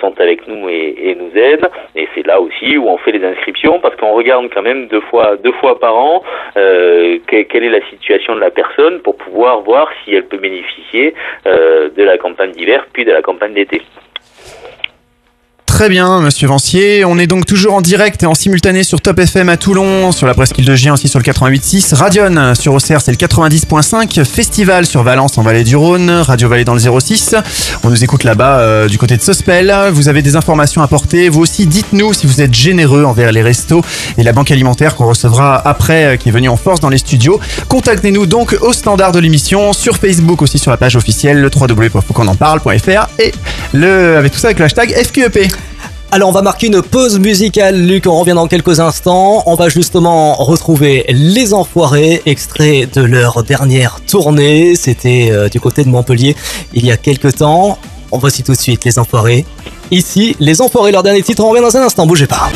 sont 0.00 0.18
avec 0.20 0.46
nous 0.48 0.68
et, 0.70 0.94
et 0.98 1.14
nous 1.14 1.30
aident. 1.36 1.68
Et 1.94 2.08
c'est 2.14 2.26
là 2.26 2.40
aussi 2.40 2.78
où 2.78 2.88
on 2.88 2.96
fait 2.98 3.12
les 3.12 3.24
inscriptions 3.24 3.78
parce 3.80 3.94
qu'on 3.96 4.12
regarde 4.12 4.48
quand 4.54 4.62
même 4.62 4.86
deux 4.88 5.02
fois 5.02 5.36
deux 5.36 5.52
fois 5.52 5.78
par 5.78 5.94
an 5.96 6.22
euh, 6.56 7.18
que- 7.26 7.42
quelle 7.42 7.64
est 7.64 7.68
la 7.68 7.84
situation 7.90 8.34
de 8.34 8.40
la 8.40 8.50
personne 8.50 9.00
pour 9.00 9.16
pouvoir 9.16 9.60
voir 9.60 9.88
si 10.04 10.14
elle 10.14 10.24
peut 10.26 10.38
bénéficier 10.38 11.14
euh, 11.46 11.90
de 11.90 12.02
la 12.02 12.16
campagne 12.16 12.52
d'hiver 12.52 12.86
puis 12.92 13.04
de 13.04 13.12
la 13.12 13.20
campagne 13.22 13.52
d'été. 13.54 13.82
Très 15.74 15.88
bien, 15.88 16.20
monsieur 16.20 16.46
Vancier. 16.46 17.04
On 17.04 17.18
est 17.18 17.26
donc 17.26 17.46
toujours 17.46 17.74
en 17.74 17.80
direct 17.80 18.22
et 18.22 18.26
en 18.26 18.36
simultané 18.36 18.84
sur 18.84 19.00
Top 19.00 19.18
FM 19.18 19.48
à 19.48 19.56
Toulon, 19.56 20.12
sur 20.12 20.24
la 20.24 20.32
presqu'île 20.32 20.64
de 20.64 20.76
Gien 20.76 20.94
aussi 20.94 21.08
sur 21.08 21.18
le 21.18 21.24
88.6, 21.24 21.96
Radion 21.96 22.54
sur 22.54 22.74
Auxerre 22.74 23.00
c'est 23.00 23.10
le 23.10 23.16
90.5, 23.16 24.24
Festival 24.24 24.86
sur 24.86 25.02
Valence 25.02 25.36
en 25.36 25.42
Vallée 25.42 25.64
du 25.64 25.74
Rhône, 25.74 26.10
Radio 26.10 26.48
Vallée 26.48 26.64
dans 26.64 26.74
le 26.74 27.00
06. 27.00 27.34
On 27.82 27.90
nous 27.90 28.04
écoute 28.04 28.22
là-bas 28.22 28.60
euh, 28.60 28.88
du 28.88 28.98
côté 28.98 29.16
de 29.16 29.22
Sospel. 29.22 29.74
Vous 29.90 30.08
avez 30.08 30.22
des 30.22 30.36
informations 30.36 30.80
à 30.80 30.86
porter. 30.86 31.28
Vous 31.28 31.40
aussi, 31.40 31.66
dites-nous 31.66 32.12
si 32.12 32.28
vous 32.28 32.40
êtes 32.40 32.54
généreux 32.54 33.02
envers 33.02 33.32
les 33.32 33.42
restos 33.42 33.82
et 34.16 34.22
la 34.22 34.32
banque 34.32 34.52
alimentaire 34.52 34.94
qu'on 34.94 35.08
recevra 35.08 35.56
après, 35.56 36.04
euh, 36.04 36.16
qui 36.16 36.28
est 36.28 36.32
venue 36.32 36.48
en 36.48 36.56
force 36.56 36.78
dans 36.78 36.88
les 36.88 36.98
studios. 36.98 37.40
Contactez-nous 37.68 38.26
donc 38.26 38.56
au 38.60 38.72
standard 38.72 39.10
de 39.10 39.18
l'émission, 39.18 39.72
sur 39.72 39.96
Facebook 39.96 40.40
aussi 40.40 40.60
sur 40.60 40.70
la 40.70 40.76
page 40.76 40.94
officielle, 40.94 41.40
le 41.40 41.50
www.fauconenparle.fr 41.52 43.08
et 43.18 43.32
le, 43.72 44.16
avec 44.16 44.30
tout 44.30 44.38
ça 44.38 44.46
avec 44.46 44.60
le 44.60 44.66
hashtag 44.66 44.94
FQEP. 44.94 45.52
Alors 46.14 46.28
on 46.28 46.32
va 46.32 46.42
marquer 46.42 46.68
une 46.68 46.80
pause 46.80 47.18
musicale, 47.18 47.88
Luc, 47.88 48.06
on 48.06 48.20
revient 48.20 48.34
dans 48.34 48.46
quelques 48.46 48.78
instants. 48.78 49.42
On 49.46 49.56
va 49.56 49.68
justement 49.68 50.34
retrouver 50.34 51.04
Les 51.08 51.52
Enfoirés, 51.52 52.22
extrait 52.24 52.86
de 52.86 53.00
leur 53.00 53.42
dernière 53.42 53.98
tournée. 54.06 54.76
C'était 54.76 55.30
euh, 55.32 55.48
du 55.48 55.58
côté 55.58 55.82
de 55.82 55.88
Montpellier 55.88 56.36
il 56.72 56.86
y 56.86 56.92
a 56.92 56.96
quelques 56.96 57.38
temps. 57.38 57.78
On 58.12 58.18
voici 58.18 58.44
tout 58.44 58.52
de 58.52 58.60
suite 58.60 58.84
Les 58.84 59.00
Enfoirés. 59.00 59.44
Ici, 59.90 60.36
Les 60.38 60.62
Enfoirés, 60.62 60.92
leur 60.92 61.02
dernier 61.02 61.24
titre, 61.24 61.42
on 61.42 61.48
revient 61.48 61.62
dans 61.62 61.76
un 61.76 61.82
instant, 61.82 62.06
bougez 62.06 62.28
pas. 62.28 62.48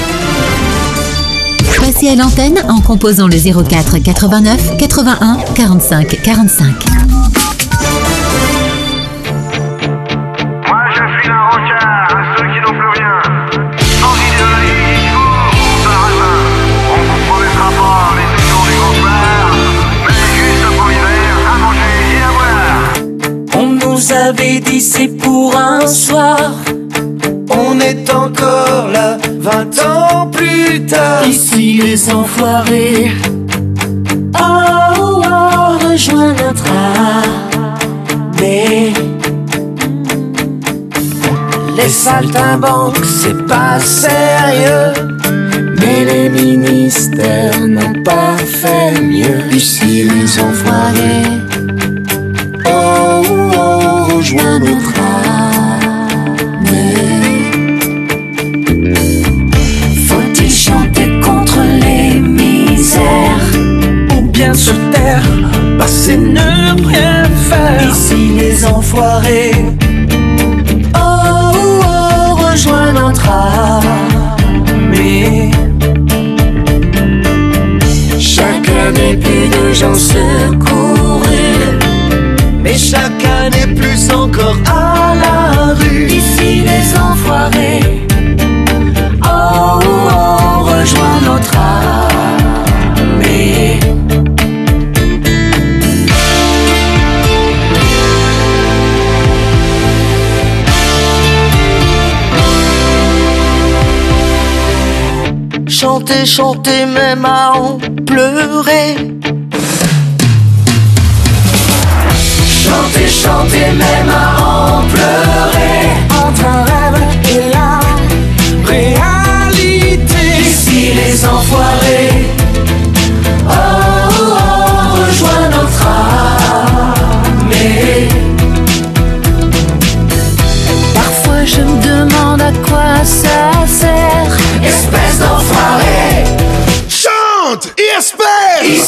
Passez 1.81 2.11
à 2.11 2.15
l'antenne 2.15 2.63
en 2.69 2.81
composant 2.81 3.27
le 3.27 3.39
04 3.39 3.99
89 3.99 4.77
81 4.79 5.37
45 5.57 6.23
45. 6.23 6.75
Nous 24.29 24.35
avait 24.35 24.61
dit 24.61 24.81
c'est 24.81 25.09
pour 25.09 25.57
un 25.57 25.87
soir. 25.87 26.53
On 27.51 27.81
est 27.81 28.13
encore 28.13 28.89
là, 28.93 29.19
20 29.39 29.79
ans 29.81 30.27
plus 30.31 30.85
tard. 30.87 31.27
Ici 31.27 31.81
les 31.83 32.13
enfoirés. 32.13 33.11
Oh, 34.35 34.43
oh, 34.99 35.23
oh, 35.25 35.89
rejoins 35.89 36.33
notre 36.33 36.65
armée. 38.37 38.93
Les 41.77 41.89
saltimbanques, 41.89 43.05
c'est 43.05 43.47
pas 43.47 43.79
sérieux. 43.81 44.93
Mais 45.81 46.05
les 46.05 46.29
ministères 46.29 47.61
n'ont 47.67 48.03
pas 48.05 48.37
fait 48.37 49.01
mieux. 49.01 49.53
Ici 49.53 50.05
les 50.05 50.41
enfoirés. 50.41 51.23
Oh, 52.67 53.18
Se 64.55 64.71
taire, 64.93 65.23
passer 65.79 66.17
ne 66.17 66.73
rien 66.89 67.25
faire 67.49 67.91
Ici 67.93 68.31
les 68.39 68.65
enfoirés. 68.65 69.53
Oh, 70.95 71.53
oh, 71.85 72.35
rejoins 72.35 72.93
notre 72.93 73.29
armée. 73.29 74.31
Chaque 78.19 78.69
année, 78.69 79.17
plus 79.23 79.49
de 79.57 79.73
gens 79.75 79.95
secourus. 79.95 81.29
Mais 82.63 82.77
chaque 82.77 83.25
année, 83.25 83.75
plus 83.75 84.11
encore 84.11 84.57
à 84.67 85.15
la 85.25 85.75
rue. 85.75 86.07
Ici, 86.07 86.48
Chanter, 105.99 106.27
chanter, 106.27 106.87
même 106.87 107.25
à 107.25 107.55
en 107.57 107.77
pleurer. 108.07 108.95
Chanter, 112.47 113.09
chanter, 113.09 113.73
même 113.73 114.09
à 114.09 114.41
en 114.41 114.83
pleurer. 114.87 115.58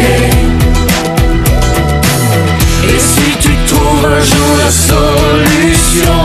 Et 2.83 2.99
si 2.99 3.37
tu 3.39 3.53
trouves 3.67 4.05
un 4.05 4.19
jour 4.19 4.57
la 4.57 4.71
solution, 4.71 6.21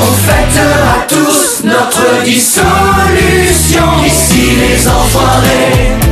on 0.00 0.12
fêtera 0.26 0.96
tous 1.08 1.62
notre 1.64 2.24
dissolution. 2.24 3.88
Ici 4.04 4.44
les 4.60 4.88
enfoirés. 4.88 6.03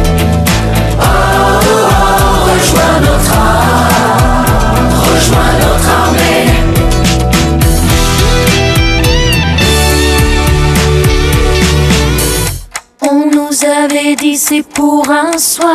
Pour 14.60 15.08
un 15.08 15.38
soir. 15.38 15.71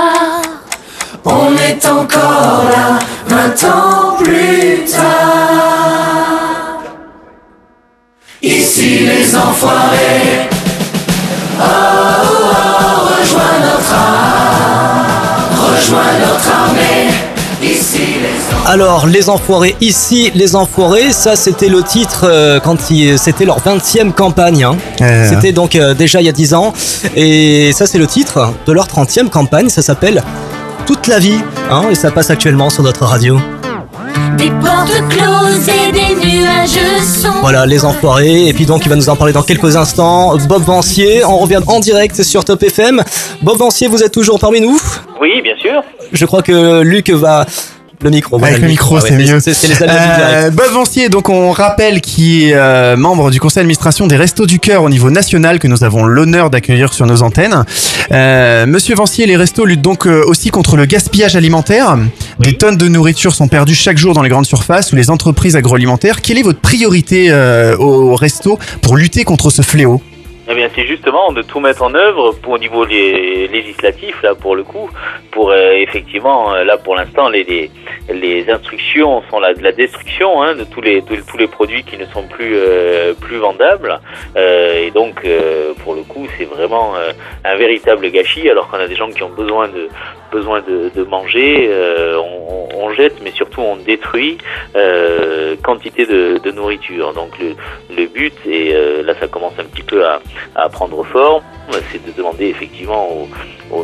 Alors, 18.69 19.07
Les 19.07 19.29
Enfoirés, 19.29 19.75
ici, 19.79 20.29
Les 20.35 20.55
Enfoirés, 20.55 21.13
ça 21.13 21.37
c'était 21.37 21.69
le 21.69 21.83
titre 21.83 22.25
euh, 22.25 22.59
quand 22.59 22.75
c'était 23.17 23.45
leur 23.45 23.59
20e 23.61 24.11
campagne. 24.11 24.65
hein. 24.65 24.75
Euh. 25.01 25.25
C'était 25.29 25.53
donc 25.53 25.75
euh, 25.75 25.93
déjà 25.93 26.19
il 26.19 26.25
y 26.25 26.29
a 26.29 26.33
10 26.33 26.53
ans. 26.53 26.73
Et 27.15 27.71
ça 27.71 27.87
c'est 27.87 27.97
le 27.97 28.07
titre 28.07 28.51
de 28.65 28.71
leur 28.73 28.87
30e 28.87 29.29
campagne, 29.29 29.69
ça 29.69 29.81
s'appelle 29.81 30.21
Toute 30.85 31.07
la 31.07 31.19
vie. 31.19 31.39
hein, 31.71 31.83
et 31.89 31.95
ça 31.95 32.11
passe 32.11 32.29
actuellement 32.29 32.69
sur 32.69 32.83
notre 32.83 33.05
radio. 33.05 33.39
Des 34.37 34.49
portes 34.61 35.01
closes 35.09 35.69
et 35.69 35.91
des 35.93 36.15
nuages 36.27 37.01
sombres. 37.05 37.37
Voilà, 37.39 37.65
Les 37.65 37.85
Enfoirés. 37.85 38.47
Et 38.49 38.53
puis 38.53 38.65
donc 38.65 38.85
il 38.85 38.89
va 38.89 38.97
nous 38.97 39.07
en 39.07 39.15
parler 39.15 39.31
dans 39.31 39.43
quelques 39.43 39.77
instants. 39.77 40.35
Bob 40.49 40.63
Vancier, 40.63 41.23
on 41.23 41.37
revient 41.37 41.61
en 41.67 41.79
direct 41.79 42.21
sur 42.21 42.43
Top 42.43 42.61
FM. 42.61 43.01
Bob 43.41 43.57
Vancier, 43.59 43.87
vous 43.87 44.03
êtes 44.03 44.11
toujours 44.13 44.39
parmi 44.39 44.59
nous? 44.59 44.77
Oui, 45.21 45.41
bien 45.41 45.55
sûr. 45.57 45.81
Je 46.11 46.25
crois 46.25 46.41
que 46.41 46.81
Luc 46.81 47.09
va 47.09 47.45
Le 48.03 48.11
micro. 48.11 48.37
voilà, 48.37 48.53
Avec 48.53 48.61
le 48.61 48.67
micro, 48.69 48.97
Ah 48.97 49.01
c'est 49.01 49.17
ouais, 49.17 49.25
mieux. 49.25 49.39
C'est 49.39 49.55
c'est 49.55 49.67
les. 49.67 49.75
Euh, 49.81 50.51
Bob 50.51 50.69
Vancier, 50.71 51.09
donc 51.09 51.29
on 51.29 51.51
rappelle 51.51 51.99
qui 51.99 52.45
est 52.45 52.53
euh, 52.53 52.95
membre 52.95 53.31
du 53.31 53.39
conseil 53.39 53.61
d'administration 53.61 54.05
des 54.05 54.15
Restos 54.15 54.45
du 54.45 54.59
Cœur 54.59 54.83
au 54.83 54.89
niveau 54.89 55.09
national 55.09 55.57
que 55.57 55.67
nous 55.67 55.83
avons 55.83 56.05
l'honneur 56.05 56.51
d'accueillir 56.51 56.93
sur 56.93 57.07
nos 57.07 57.23
antennes. 57.23 57.63
Euh, 58.11 58.67
Monsieur 58.67 58.93
Vancier, 58.93 59.25
les 59.25 59.35
restos 59.35 59.65
luttent 59.65 59.81
donc 59.81 60.05
euh, 60.05 60.23
aussi 60.27 60.51
contre 60.51 60.77
le 60.77 60.85
gaspillage 60.85 61.35
alimentaire. 61.35 61.97
Des 62.39 62.53
tonnes 62.53 62.77
de 62.77 62.87
nourriture 62.87 63.33
sont 63.33 63.47
perdues 63.47 63.73
chaque 63.75 63.97
jour 63.97 64.13
dans 64.13 64.21
les 64.21 64.29
grandes 64.29 64.45
surfaces 64.45 64.93
ou 64.93 64.95
les 64.95 65.09
entreprises 65.09 65.55
agroalimentaires. 65.55 66.21
Quelle 66.21 66.37
est 66.37 66.43
votre 66.43 66.61
priorité 66.61 67.31
euh, 67.31 67.75
au 67.77 68.15
resto 68.15 68.59
pour 68.83 68.95
lutter 68.95 69.23
contre 69.23 69.49
ce 69.49 69.63
fléau? 69.63 70.01
Eh 70.49 70.55
bien, 70.55 70.69
c'est 70.73 70.87
justement 70.87 71.33
de 71.33 71.41
tout 71.41 71.59
mettre 71.59 71.83
en 71.83 71.93
œuvre 71.93 72.31
pour, 72.41 72.53
au 72.53 72.57
niveau 72.57 72.85
lé- 72.85 73.49
législatif, 73.49 74.21
là, 74.23 74.33
pour 74.33 74.55
le 74.55 74.63
coup, 74.63 74.89
pour 75.31 75.51
euh, 75.51 75.71
effectivement, 75.71 76.53
euh, 76.53 76.63
là, 76.63 76.77
pour 76.77 76.95
l'instant, 76.95 77.27
les, 77.27 77.43
les, 77.43 77.69
les 78.09 78.49
instructions 78.49 79.21
sont 79.29 79.41
la, 79.41 79.51
la 79.53 79.73
destruction 79.73 80.41
hein, 80.41 80.55
de 80.55 80.63
tous 80.63 80.79
les, 80.79 81.01
tous 81.03 81.37
les 81.37 81.47
produits 81.47 81.83
qui 81.83 81.97
ne 81.97 82.05
sont 82.05 82.23
plus, 82.23 82.53
euh, 82.55 83.13
plus 83.13 83.37
vendables. 83.37 83.99
Euh, 84.37 84.85
et 84.87 84.91
donc, 84.91 85.15
euh, 85.25 85.73
pour 85.83 85.95
le 85.95 86.03
coup, 86.03 86.25
c'est 86.37 86.45
vraiment 86.45 86.95
euh, 86.95 87.11
un 87.43 87.55
véritable 87.57 88.09
gâchis, 88.09 88.49
alors 88.49 88.69
qu'on 88.69 88.77
a 88.79 88.87
des 88.87 88.95
gens 88.95 89.09
qui 89.09 89.23
ont 89.23 89.29
besoin 89.43 89.67
de, 89.67 89.89
besoin 90.31 90.61
de, 90.61 90.89
de 90.95 91.03
manger, 91.03 91.67
euh, 91.71 92.17
on, 92.19 92.67
on- 92.75 92.87
jette, 92.93 93.21
mais 93.21 93.31
surtout 93.31 93.61
on 93.61 93.75
détruit 93.75 94.37
euh, 94.75 95.55
quantité 95.63 96.05
de, 96.05 96.37
de 96.37 96.51
nourriture. 96.51 97.13
Donc 97.13 97.37
le, 97.39 97.49
le 97.95 98.07
but, 98.07 98.33
et 98.45 98.73
euh, 98.73 99.03
là 99.03 99.13
ça 99.19 99.27
commence 99.27 99.53
un 99.59 99.65
petit 99.65 99.83
peu 99.83 100.05
à, 100.05 100.19
à 100.55 100.69
prendre 100.69 101.03
forme, 101.03 101.43
c'est 101.91 102.03
de 102.05 102.11
demander 102.15 102.45
effectivement 102.47 103.07
aux- 103.71 103.75
aux- 103.75 103.83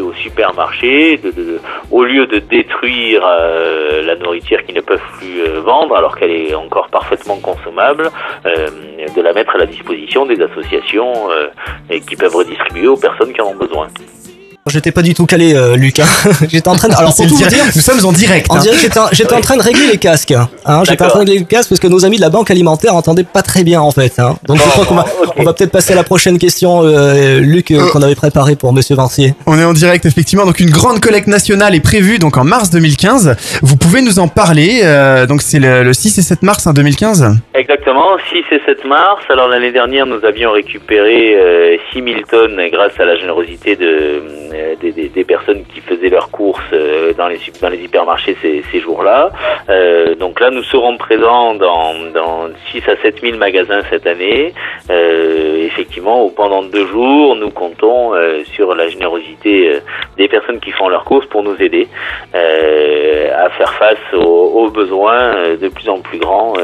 aux 0.00 0.12
supermarchés, 0.14 1.16
de, 1.18 1.30
de- 1.30 1.60
au 1.90 2.04
lieu 2.04 2.26
de 2.26 2.38
détruire 2.38 3.22
euh, 3.26 4.02
la 4.02 4.16
nourriture 4.16 4.64
qu'ils 4.64 4.74
ne 4.74 4.80
peuvent 4.80 5.00
plus 5.18 5.40
euh, 5.40 5.60
vendre 5.60 5.96
alors 5.96 6.16
qu'elle 6.16 6.30
est 6.30 6.54
encore 6.54 6.88
parfaitement 6.88 7.36
consommable, 7.36 8.10
euh, 8.46 8.68
de 9.16 9.22
la 9.22 9.32
mettre 9.32 9.54
à 9.54 9.58
la 9.58 9.66
disposition 9.66 10.26
des 10.26 10.40
associations 10.42 11.14
qui 12.06 12.16
peuvent 12.16 12.34
redistribuer 12.34 12.88
aux 12.88 12.96
personnes 12.96 13.32
qui 13.32 13.40
en 13.40 13.48
ont 13.48 13.54
besoin. 13.56 13.88
J'étais 14.68 14.92
pas 14.92 15.02
du 15.02 15.14
tout 15.14 15.26
calé, 15.26 15.54
euh, 15.54 15.76
Luc. 15.76 15.98
hein. 16.00 16.04
j'étais 16.48 16.68
en 16.68 16.76
train 16.76 16.88
de. 16.88 16.94
Alors 16.94 17.12
C'est 17.12 17.26
pour 17.26 17.36
le 17.38 17.38
tout 17.38 17.44
vous 17.44 17.48
dire, 17.48 17.64
Nous 17.74 17.80
sommes 17.80 18.04
en 18.04 18.12
direct. 18.12 18.46
hein. 18.50 18.60
j'étais 18.80 18.98
en- 18.98 19.08
j'étais 19.12 19.34
en 19.34 19.40
train 19.40 19.56
de 19.56 19.62
régler 19.62 19.86
les 19.92 19.98
casques. 19.98 20.32
Hein. 20.32 20.48
J'étais 20.88 21.02
en 21.04 21.08
train 21.08 21.18
de 21.20 21.24
régler 21.30 21.38
les 21.40 21.44
casques 21.44 21.68
parce 21.70 21.80
que 21.80 21.86
nos 21.88 22.04
amis 22.04 22.16
de 22.16 22.22
la 22.22 22.30
banque 22.30 22.50
alimentaire 22.50 22.94
entendaient 22.94 23.24
pas 23.24 23.42
très 23.42 23.64
bien 23.64 23.80
en 23.80 23.90
fait. 23.90 24.18
Hein. 24.18 24.36
Donc 24.46 24.58
je 24.58 24.62
crois 24.62 24.84
qu'on 24.84 24.94
va, 24.94 25.06
on 25.36 25.42
va 25.42 25.52
peut-être 25.52 25.70
passer 25.72 25.92
à 25.92 25.96
la 25.96 26.04
prochaine 26.04 26.38
question, 26.38 26.82
euh, 26.84 27.40
Luc, 27.40 27.70
euh, 27.70 27.88
qu'on 27.90 28.02
avait 28.02 28.14
préparée 28.14 28.56
pour 28.56 28.72
Monsieur 28.72 28.94
Vancier. 28.96 29.34
On 29.46 29.58
est 29.58 29.64
en 29.64 29.72
direct 29.72 30.04
effectivement, 30.06 30.44
donc 30.46 30.60
une 30.60 30.70
grande 30.70 31.00
collecte 31.00 31.26
nationale 31.28 31.74
est 31.74 31.80
prévue 31.80 32.18
donc 32.18 32.36
en 32.36 32.44
mars 32.44 32.70
2015. 32.70 33.36
Vous 33.62 33.76
pouvez 33.76 34.02
nous 34.02 34.18
en 34.18 34.28
parler, 34.28 34.80
euh, 34.84 35.26
donc 35.26 35.42
c'est 35.42 35.58
le, 35.58 35.82
le 35.82 35.92
6 35.92 36.18
et 36.18 36.22
7 36.22 36.42
mars 36.42 36.66
hein, 36.66 36.72
2015. 36.72 37.26
Exactement, 37.54 38.04
6 38.30 38.38
et 38.54 38.60
7 38.66 38.84
mars. 38.84 39.22
Alors 39.30 39.48
l'année 39.48 39.72
dernière, 39.72 40.06
nous 40.06 40.24
avions 40.24 40.52
récupéré 40.52 41.34
euh, 41.36 41.76
6000 41.92 42.22
tonnes 42.30 42.60
grâce 42.72 42.92
à 42.98 43.04
la 43.04 43.16
générosité 43.16 43.76
de, 43.76 44.22
euh, 44.58 44.74
des, 44.80 45.24
personnes 45.24 45.64
qui 45.72 45.80
faisaient 45.80 46.08
leurs 46.08 46.30
courses 46.30 46.60
euh, 46.72 47.12
dans, 47.12 47.28
les, 47.28 47.38
dans 47.60 47.68
les 47.68 47.78
hypermarchés 47.78 48.36
ces, 48.42 48.80
jours-là. 48.80 49.30
Euh, 49.68 50.14
donc 50.14 50.40
là, 50.40 50.50
nous 50.50 50.62
serons 50.62 50.96
présents 50.96 51.54
dans, 51.54 51.94
dans 52.12 52.48
6 52.72 52.82
à 52.88 52.96
7000 53.02 53.36
magasins 53.36 53.80
cette 53.90 54.06
année. 54.06 54.54
Effectivement, 54.90 56.28
pendant 56.30 56.62
deux 56.62 56.86
jours, 56.86 57.36
nous 57.36 57.50
comptons 57.50 58.12
sur 58.54 58.74
la 58.74 58.88
générosité 58.88 59.78
des 60.16 60.28
personnes 60.28 60.60
qui 60.60 60.72
font 60.72 60.88
leurs 60.88 61.04
courses 61.04 61.26
pour 61.26 61.42
nous 61.42 61.56
aider 61.60 61.86
à 62.32 63.50
faire 63.50 63.72
face 63.74 64.14
aux, 64.14 64.70
besoins 64.70 65.56
de 65.60 65.68
plus 65.68 65.88
en 65.88 65.98
plus 66.00 66.18
grands 66.18 66.54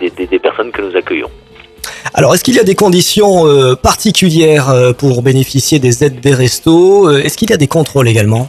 des 0.00 0.38
personnes 0.38 0.72
que 0.72 0.82
nous 0.82 0.96
accueillons. 0.96 1.30
Alors, 2.12 2.34
est-ce 2.34 2.44
qu'il 2.44 2.54
y 2.54 2.60
a 2.60 2.64
des 2.64 2.74
conditions 2.74 3.46
euh, 3.46 3.74
particulières 3.74 4.70
euh, 4.70 4.92
pour 4.92 5.22
bénéficier 5.22 5.78
des 5.78 6.04
aides 6.04 6.20
des 6.20 6.34
restos? 6.34 7.08
Euh, 7.08 7.22
Est-ce 7.22 7.36
qu'il 7.36 7.50
y 7.50 7.52
a 7.52 7.56
des 7.56 7.66
contrôles 7.66 8.08
également? 8.08 8.48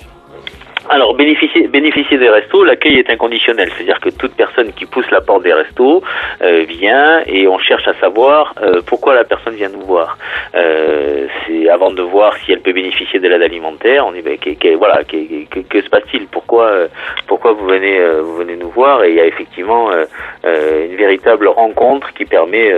Alors, 0.96 1.14
bénéficier, 1.14 1.68
bénéficier 1.68 2.18
des 2.18 2.30
restos, 2.30 2.64
l'accueil 2.64 3.00
est 3.00 3.10
inconditionnel. 3.10 3.70
C'est-à-dire 3.76 4.00
que 4.00 4.12
toute 4.12 4.34
personne 4.34 4.72
qui 4.72 4.86
pousse 4.86 5.12
la 5.12 5.20
porte 5.20 5.43
des 5.43 5.52
restos 5.52 6.02
euh, 6.41 6.64
vient 6.70 7.22
et 7.28 7.50
on 7.50 7.60
cherche 7.60 7.86
à 7.86 7.96
savoir 7.96 8.56
euh, 8.62 8.80
pourquoi 8.88 9.14
la 9.14 9.26
personne 9.26 9.56
vient 9.56 9.68
nous 9.68 9.82
voir. 9.86 10.18
Euh, 10.56 11.28
c'est 11.46 11.68
avant 11.68 11.91
de 11.91 12.02
voir 12.02 12.38
si 12.38 12.54
elle 12.54 12.62
peut 12.62 12.72
bénéficier 12.72 13.20
de 13.20 13.28
l'aide 13.28 13.41
alimentaire. 13.41 14.08
On 14.08 14.14
est 14.16 14.22
ben, 14.22 14.38
voilà, 14.78 15.04
qu'est- 15.04 15.50
que, 15.52 15.60
que 15.60 15.82
se 15.82 15.89
passe-t-il? 15.89 16.28
Pourquoi 16.28 16.68
euh, 16.68 16.88
pourquoi 17.28 17.52
vous 17.52 17.66
venez 17.66 18.00
euh, 18.00 18.22
vous 18.22 18.38
venez 18.38 18.56
nous 18.56 18.70
voir? 18.70 19.04
Et 19.04 19.10
il 19.10 19.16
y 19.16 19.20
a 19.20 19.26
effectivement 19.26 19.91
euh, 19.91 20.86
une 20.89 20.96
véritable 20.96 21.50
rencontre 21.50 22.14
qui 22.14 22.24
permet 22.24 22.72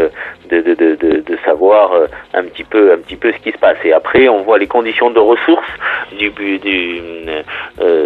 de, 0.49 0.61
de, 0.61 0.74
de, 0.74 0.95
de, 0.95 1.38
savoir 1.45 1.91
un 2.34 2.43
petit 2.45 2.63
peu 2.63 2.93
un 2.93 2.97
petit 2.97 3.15
peu 3.15 3.32
ce 3.32 3.38
qui 3.43 3.51
se 3.51 3.59
passe. 3.59 3.78
Et 3.86 3.93
après, 3.93 4.28
on 4.28 4.41
voit 4.41 4.57
les 4.57 4.65
conditions 4.65 5.11
de 5.11 5.20
ressources 5.20 5.74
du 6.18 6.32
du 6.32 7.01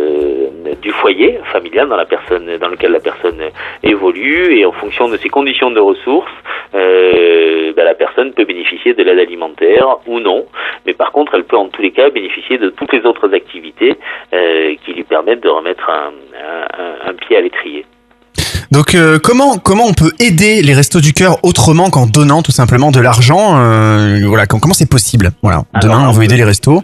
euh, 0.02 0.48
du 0.82 0.92
foyer 0.92 1.40
familial 1.54 1.88
dans 1.90 1.96
la 1.96 2.06
personne 2.06 2.46
dans 2.60 2.68
lequel 2.68 2.92
la 2.92 3.00
personne 3.00 3.40
évolue 3.84 4.58
et 4.58 4.66
en 4.66 4.72
fonction 4.72 5.08
de 5.10 5.18
ces 5.18 5.30
conditions 5.30 5.72
de 5.72 5.80
ressources, 5.80 6.32
euh, 6.76 7.74
ben, 7.76 7.84
la 7.86 7.94
personne 7.94 8.34
peut 8.34 8.46
bénéficier 8.46 8.94
de 8.94 9.04
l'aide 9.04 9.20
alimentaire 9.20 9.86
ou 10.08 10.20
non. 10.20 10.46
Mais 10.86 10.94
par 10.94 11.12
contre, 11.12 11.36
elle 11.36 11.44
peut 11.44 11.58
en 11.58 11.68
tous 11.68 11.82
les 11.82 11.92
cas 11.92 12.10
bénéficier 12.10 12.58
de 12.58 12.70
toutes 12.70 12.94
les 12.94 13.06
autres 13.06 13.34
activités 13.34 13.96
euh, 14.34 14.74
qui 14.86 14.94
lui 14.94 15.04
permettent 15.04 15.44
de 15.44 15.50
remettre 15.50 15.90
un, 15.90 16.12
un, 16.50 16.84
un- 16.84 17.10
un 17.10 17.14
pied 17.14 17.38
à 17.38 17.42
l'étrier. 17.42 17.86
Donc 18.72 18.96
euh, 18.96 19.20
comment 19.22 19.58
comment 19.58 19.84
on 19.86 19.94
peut 19.94 20.12
aider 20.20 20.62
les 20.62 20.74
restos 20.74 21.02
du 21.02 21.12
cœur 21.12 21.36
autrement 21.44 21.90
qu'en 21.90 22.06
donnant 22.08 22.42
tout 22.42 22.54
simplement 22.54 22.90
de 22.92 23.02
l'argent 23.02 23.58
euh, 23.60 24.20
Voilà, 24.26 24.46
com- 24.46 24.60
comment 24.62 24.74
c'est 24.74 24.90
possible? 24.90 25.32
Voilà, 25.44 25.64
demain 25.82 26.08
on 26.08 26.14
veut 26.14 26.24
aider 26.24 26.38
les 26.38 26.46
restos. 26.46 26.82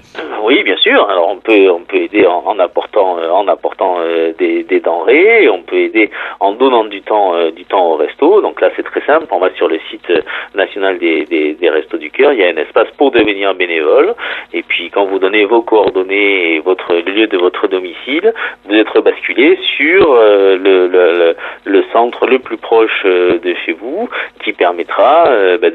Oui, 0.48 0.64
bien 0.64 0.78
sûr. 0.78 1.10
Alors 1.10 1.28
on 1.28 1.40
peut 1.40 1.70
on 1.70 1.82
peut 1.82 1.98
aider 1.98 2.26
en, 2.26 2.58
apportant 2.58 3.20
euh, 3.20 3.30
en 3.30 3.50
apportant 3.50 3.98
euh, 4.00 4.32
des, 4.40 4.64
des 4.64 4.80
denrées, 4.80 5.50
on 5.50 5.62
peut 5.62 5.76
aider 5.76 6.10
en 6.40 6.54
donnant 6.54 6.86
du 6.86 7.02
temps 7.02 7.36
euh, 7.36 7.52
du 7.52 7.66
temps 7.66 7.92
au 7.92 7.96
resto. 7.98 8.42
Donc 8.42 8.62
là 8.62 8.70
c'est 8.78 8.84
très 8.84 9.02
simple. 9.02 9.26
On 9.32 9.40
va 9.40 9.54
sur 9.56 9.68
le 9.68 9.78
site 9.90 10.10
euh, 10.10 10.22
national 10.56 11.00
des, 11.00 11.26
des, 11.26 11.70
restos 11.70 11.98
du 11.98 12.12
cœur. 12.12 12.32
Il 12.32 12.40
y 12.40 12.46
a 12.46 12.48
un 12.48 12.56
espace 12.56 12.88
pour 12.98 13.12
devenir 13.12 13.54
bénévole. 13.56 14.16
Et 14.54 14.64
puis 14.64 14.90
quand 14.90 15.04
vous 15.04 15.20
donnez 15.20 15.44
vos 15.44 15.64
coordonnées 15.64 16.54
et 16.54 16.60
votre 16.60 16.94
le 16.94 17.02
lieu 17.12 17.28
de 17.28 17.38
votre 17.38 17.68
domicile, 17.68 18.34
vous 18.66 18.74
êtes 18.74 18.98
basculé 19.00 19.60
sur 19.76 20.14
euh, 20.14 20.58
le, 20.58 21.36
le, 21.66 21.84
centre 21.92 22.26
le 22.26 22.40
plus 22.40 22.58
proche 22.58 23.04
euh, 23.06 23.38
de 23.40 23.54
chez 23.66 23.74
vous, 23.74 24.10
qui 24.44 24.54
permettra 24.54 25.28
euh, 25.28 25.58
bah, 25.58 25.70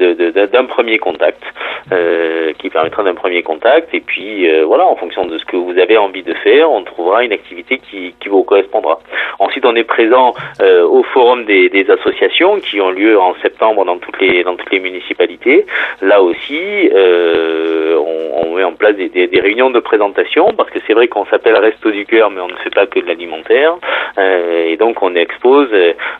d'un 0.47 0.65
premier 0.65 0.97
contact, 0.97 1.43
euh, 1.91 2.53
qui 2.57 2.69
permettra 2.69 3.03
d'un 3.03 3.13
premier 3.13 3.43
contact. 3.43 3.93
Et 3.93 3.99
puis 4.01 4.47
voilà, 4.63 4.85
en 4.85 4.95
fonction 4.95 5.25
de 5.25 5.37
ce 5.37 5.45
que 5.45 5.55
vous 5.55 5.77
avez 5.77 5.97
envie 5.97 6.23
de 6.23 6.33
faire, 6.33 6.71
on 6.71 6.83
trouvera 6.83 7.23
une 7.23 7.33
activité 7.33 7.79
qui, 7.79 8.13
qui 8.19 8.29
vous 8.29 8.43
correspondra. 8.43 8.99
Ensuite, 9.39 9.65
on 9.65 9.75
est 9.75 9.83
présent 9.83 10.33
euh, 10.61 10.85
au 10.85 11.03
forum 11.03 11.45
des, 11.45 11.69
associations 11.89 12.59
qui 12.59 12.79
ont 12.79 12.91
lieu 12.91 13.19
en 13.19 13.35
septembre 13.41 13.83
dans 13.83 13.97
toutes 13.97 14.19
les 14.21 14.43
dans 14.43 14.55
toutes 14.55 14.71
les 14.71 14.79
municipalités. 14.79 15.65
Là 16.01 16.21
aussi, 16.21 16.89
euh, 16.93 17.97
on, 17.97 18.55
met 18.55 18.63
en 18.63 18.73
place 18.73 18.95
des, 18.95 19.09
des- 19.09 19.39
réunions 19.41 19.69
de 19.69 19.79
présentation 19.79 20.53
parce 20.55 20.69
que 20.69 20.79
c'est 20.85 20.93
vrai 20.93 21.07
qu'on 21.07 21.25
s'appelle 21.25 21.57
Resto 21.57 21.91
du 21.91 22.05
cœur, 22.05 22.29
mais 22.29 22.39
on 22.39 22.47
ne 22.47 22.55
fait 22.55 22.69
pas 22.69 22.85
que 22.85 22.99
de 22.99 23.07
l'alimentaire. 23.07 23.75
Euh, 24.17 24.65
et 24.67 24.77
donc, 24.77 25.01
on 25.01 25.15
expose 25.15 25.69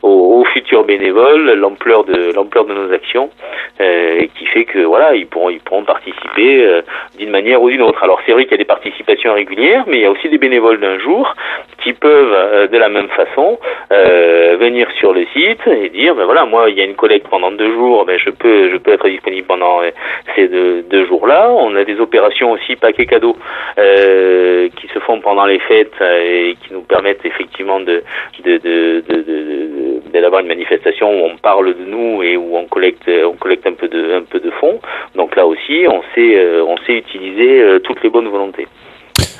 aux, 0.02 0.40
aux 0.40 0.46
futurs 0.46 0.84
bénévoles 0.84 1.54
l'ampleur 1.54 2.04
de 2.04 2.34
l'ampleur 2.34 2.66
de 2.66 2.74
nos 2.74 2.92
actions, 2.92 3.30
qui 3.78 4.46
fait 4.48 4.66
que 4.66 4.80
voilà, 4.80 5.16
ils 5.16 5.28
pourront 5.28 5.50
ils 5.50 5.60
pourront 5.60 5.84
participer 5.86 6.82
d'une 7.18 7.30
manière 7.30 7.62
ou 7.62 7.70
d'une 7.70 7.82
autre. 7.82 8.04
Alors, 8.04 8.20
c'est 8.26 8.33
vrai 8.34 8.44
qu'il 8.46 8.52
y 8.52 8.56
a 8.56 8.58
des 8.58 8.66
participations 8.66 9.34
régulières, 9.34 9.86
mais 9.88 9.98
il 9.98 10.02
y 10.02 10.06
a 10.06 10.12
aussi 10.12 10.30
des 10.30 10.38
bénévoles 10.38 10.80
d'un 10.80 11.00
jour 11.00 11.36
qui 11.84 11.94
peuvent 11.94 12.34
euh, 12.34 12.68
de 12.68 12.78
la 12.78 12.90
même 12.90 13.10
façon 13.10 13.60
euh, 13.92 14.56
venir 14.60 14.88
sur 15.00 15.14
le 15.14 15.26
site 15.34 15.68
et 15.68 15.90
dire 15.90 16.16
ben 16.16 16.26
voilà 16.26 16.46
moi 16.46 16.70
il 16.70 16.78
y 16.78 16.82
a 16.82 16.86
une 16.86 16.96
collecte 16.96 17.28
pendant 17.28 17.52
deux 17.52 17.72
jours 17.74 18.06
ben 18.06 18.18
je 18.18 18.30
peux 18.30 18.72
je 18.72 18.78
peux 18.78 18.94
être 18.94 19.08
disponible 19.08 19.46
pendant 19.46 19.82
euh, 19.82 19.92
ces 20.36 20.48
deux, 20.48 20.82
deux 20.84 21.06
jours 21.06 21.28
là 21.28 21.52
on 21.52 21.76
a 21.76 21.84
des 21.84 22.00
opérations 22.00 22.52
aussi 22.52 22.76
paquets 22.76 23.06
cadeaux 23.06 23.36
euh, 23.78 24.70
qui 24.78 24.88
se 24.88 25.00
font 25.00 25.20
pendant 25.20 25.46
les 25.46 25.60
fêtes 25.60 25.94
euh, 26.02 26.50
et 26.50 26.56
qui 26.62 26.74
nous 26.74 26.82
permettent 26.82 27.26
effectivement 27.26 27.80
de 27.80 28.04
de 28.44 28.58
de 28.58 29.04
de, 29.08 30.20
d'avoir 30.22 30.42
une 30.42 30.48
manifestation 30.48 31.10
où 31.10 31.26
on 31.26 31.38
parle 31.38 31.74
de 31.74 31.86
nous 31.86 32.24
et 32.24 32.38
où 32.38 32.56
on 32.56 32.66
collecte 32.66 33.10
on 33.10 33.34
collecte 33.34 33.68
un 33.68 33.74
peu 33.74 33.90
de 33.90 34.14
un 34.14 34.22
peu 34.22 34.40
de 34.40 34.52
fonds. 34.52 34.80
Donc 35.16 35.36
là 35.36 35.46
aussi 35.46 35.86
on 35.90 36.02
sait 36.16 36.38
euh, 36.38 36.64
on 36.66 36.78
sait 36.86 36.94
utiliser 36.94 37.80
toutes 37.84 38.02
les 38.04 38.10
bonnes 38.10 38.30
volontés 38.30 38.68